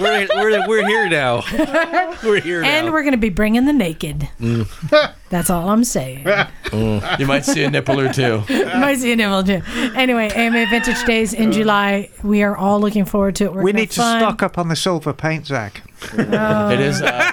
we're, 0.00 0.26
we're, 0.36 0.68
we're 0.68 0.86
here 0.86 1.08
now. 1.08 1.42
We're 2.22 2.40
here 2.40 2.62
now. 2.62 2.68
and 2.68 2.86
now. 2.86 2.92
we're 2.92 3.02
going 3.02 3.12
to 3.12 3.18
be 3.18 3.28
bringing 3.30 3.64
the 3.66 3.72
naked. 3.72 4.28
Mm. 4.40 5.12
That's 5.30 5.50
all 5.50 5.68
I'm 5.68 5.82
saying. 5.84 6.24
Mm. 6.24 7.18
You 7.18 7.26
might 7.26 7.44
see 7.44 7.64
a 7.64 7.70
nipple 7.70 7.98
or 7.98 8.12
two. 8.12 8.42
Might 8.48 8.98
see 8.98 9.12
an 9.12 9.18
nipple 9.18 9.42
too. 9.42 9.60
Anyway, 9.96 10.28
AMA 10.28 10.66
Vintage 10.70 11.04
Days 11.04 11.32
in 11.34 11.50
July. 11.52 12.10
We 12.22 12.42
are 12.42 12.56
all 12.56 12.80
looking 12.80 13.04
forward 13.04 13.34
to 13.36 13.44
it. 13.46 13.52
We're 13.54 13.62
We 13.62 13.72
need 13.72 13.90
to 13.90 14.00
fun. 14.00 14.20
stock 14.20 14.42
up 14.42 14.56
on 14.58 14.68
the 14.68 14.76
silver 14.76 15.12
paint, 15.12 15.46
Zach. 15.46 15.82
It 16.12 16.80
is. 16.80 17.02
Uh, 17.02 17.32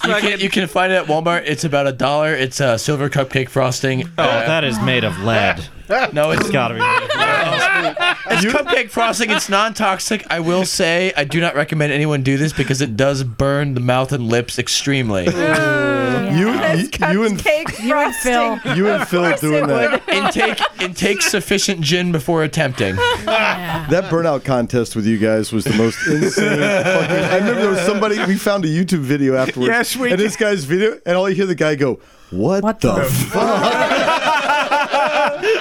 you, 0.04 0.14
can, 0.14 0.40
you 0.40 0.50
can 0.50 0.66
find 0.68 0.92
it 0.92 0.96
at 0.96 1.06
Walmart. 1.06 1.44
It's 1.46 1.64
about 1.64 1.86
a 1.86 1.92
dollar. 1.92 2.34
It's 2.34 2.60
a 2.60 2.78
silver 2.78 3.08
cupcake 3.08 3.48
frosting. 3.48 4.04
Oh, 4.18 4.24
that 4.24 4.64
is 4.64 4.80
made 4.80 5.04
of 5.04 5.18
lead. 5.20 5.66
No, 6.12 6.30
it's 6.30 6.42
It's 6.42 6.50
gotta 6.50 6.74
be. 6.74 6.80
It's 8.32 8.44
cupcake 8.46 8.90
frosting. 8.90 9.30
It's 9.30 9.48
non-toxic. 9.48 10.24
I 10.30 10.40
will 10.40 10.64
say 10.64 11.12
I 11.16 11.24
do 11.24 11.40
not 11.40 11.54
recommend 11.54 11.92
anyone 11.92 12.22
do 12.22 12.38
this 12.38 12.52
because 12.52 12.80
it 12.80 12.96
does 12.96 13.24
burn 13.24 13.74
the 13.74 13.80
mouth 13.80 14.12
and 14.12 14.26
lips 14.26 14.58
extremely. 14.58 15.24
You, 15.26 16.48
you, 16.48 16.88
you 17.10 17.24
and 17.24 17.44
You 17.82 17.98
and 17.98 18.14
Phil. 18.14 18.58
you 18.74 18.88
and 18.88 19.06
Phil 19.08 19.36
doing 19.36 19.66
that. 19.66 20.08
intake 20.08 20.60
intake 20.80 21.20
sufficient 21.22 21.80
gin 21.82 22.10
before 22.12 22.42
attempting. 22.42 22.96
That 22.96 24.04
burnout 24.04 24.44
contest 24.44 24.96
with 24.96 25.04
you 25.06 25.18
guys 25.18 25.52
was 25.52 25.64
the 25.64 25.74
most 25.74 25.98
insane. 26.06 26.58
fucking, 26.58 27.16
I 27.16 27.36
remember 27.38 27.60
there 27.60 27.70
was 27.70 27.80
somebody 27.80 28.18
we 28.24 28.36
found 28.36 28.64
a 28.64 28.68
YouTube 28.68 29.00
video 29.00 29.34
afterwards. 29.36 29.68
Yes, 29.68 29.96
we 29.96 30.10
and 30.10 30.18
this 30.20 30.36
guy's 30.36 30.64
video, 30.64 30.98
and 31.04 31.16
all 31.16 31.28
you 31.28 31.34
hear 31.36 31.46
the 31.46 31.54
guy 31.54 31.74
go, 31.74 32.00
"What, 32.30 32.62
What 32.62 32.80
the, 32.80 32.92
the 32.94 33.04
fuck?" 33.04 34.01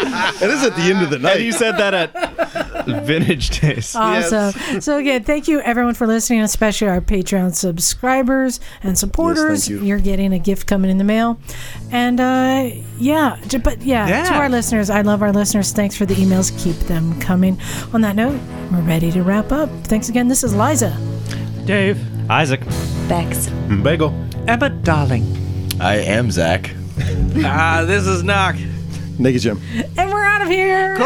And 0.06 0.50
this 0.52 0.62
is 0.62 0.68
at 0.68 0.76
the 0.76 0.82
end 0.84 1.02
of 1.04 1.10
the 1.10 1.20
night. 1.20 1.38
And 1.38 1.46
you 1.46 1.52
said 1.52 1.78
that 1.78 1.94
at 1.94 2.86
Vintage 3.06 3.60
Days. 3.60 3.96
Awesome. 3.96 4.82
So 4.82 4.98
again, 4.98 5.24
thank 5.24 5.48
you 5.48 5.60
everyone 5.62 5.94
for 5.94 6.08
listening, 6.08 6.42
especially 6.42 6.88
our 6.88 7.02
Patreon 7.02 7.54
subscribers 7.56 8.60
and 8.84 8.98
supporters. 8.98 9.70
Yes, 9.70 9.78
thank 9.80 9.88
you. 9.88 9.96
are 9.96 10.00
getting 10.00 10.34
a 10.34 10.40
gift 10.40 10.68
coming 10.68 10.90
in 10.92 10.98
the 10.98 11.04
mail, 11.04 11.40
and 11.92 12.20
uh, 12.20 12.70
yeah, 12.98 13.38
j- 13.48 13.58
but 13.58 13.82
yeah, 13.82 14.26
to 14.26 14.34
our 14.34 14.50
listeners, 14.50 14.90
I 14.90 15.02
love 15.02 15.22
our 15.22 15.32
listeners. 15.32 15.72
Thanks 15.72 15.96
for 15.96 16.06
the 16.06 16.16
emails. 16.16 16.52
Keep 16.64 16.76
them 16.88 17.20
coming. 17.22 17.60
On 17.94 18.02
that 18.02 18.16
note, 18.16 18.40
we're 18.72 18.82
ready 18.82 19.12
to 19.12 19.22
wrap 19.24 19.52
up. 19.52 19.70
Thanks 19.84 20.10
again. 20.10 20.28
This 20.28 20.44
is 20.44 20.56
Liza. 20.56 20.96
Dave. 21.66 22.00
Isaac. 22.30 22.62
Bex. 23.10 23.48
Bagel. 23.84 24.14
Emma, 24.48 24.70
darling. 24.70 25.26
I 25.82 25.96
am 25.98 26.32
Zach. 26.32 26.72
ah, 27.44 27.84
this 27.86 28.08
is 28.08 28.24
Knock. 28.24 28.56
Naked 29.20 29.42
Jim. 29.42 29.62
And 29.98 30.10
we're 30.10 30.24
out 30.24 30.42
of 30.42 30.48
here. 30.48 30.98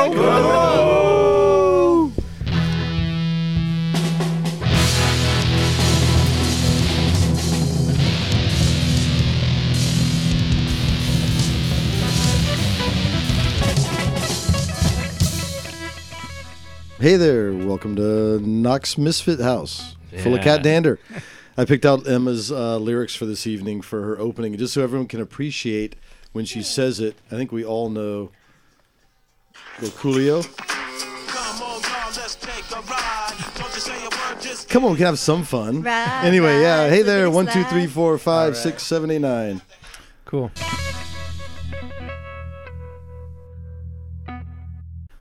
Hey 16.98 17.18
there, 17.18 17.54
welcome 17.54 17.96
to 17.98 18.40
Knox 18.40 18.98
Misfit 18.98 19.40
House, 19.40 19.96
full 20.24 20.34
of 20.34 20.42
cat 20.42 20.64
dander. 20.64 20.98
I 21.56 21.66
picked 21.66 21.86
out 21.86 22.08
Emma's 22.08 22.52
uh, 22.52 22.78
lyrics 22.78 23.14
for 23.14 23.26
this 23.26 23.46
evening 23.46 23.82
for 23.82 24.02
her 24.02 24.18
opening, 24.18 24.58
just 24.58 24.74
so 24.74 24.82
everyone 24.82 25.08
can 25.08 25.22
appreciate 25.22 25.96
when 26.36 26.44
she 26.44 26.62
says 26.62 27.00
it. 27.00 27.16
I 27.32 27.36
think 27.36 27.54
we 27.54 27.64
all 27.64 27.90
know. 27.90 28.30
Go 29.80 29.88
Coolio. 29.88 30.44
Come 34.68 34.84
on, 34.84 34.92
we 34.92 34.98
can 34.98 35.06
have 35.06 35.18
some 35.18 35.44
fun. 35.44 35.82
Ride, 35.82 36.26
anyway, 36.26 36.60
yeah. 36.60 36.90
Hey 36.90 37.04
there, 37.04 37.28
slip 37.28 37.34
one, 37.34 37.46
two, 37.46 37.62
slide. 37.62 37.70
three, 37.70 37.88
four, 37.88 38.18
five, 38.18 38.58
six, 38.58 38.84
seven, 38.84 39.12
eight, 39.12 39.20
nine. 39.20 39.62
Cool. 40.26 40.52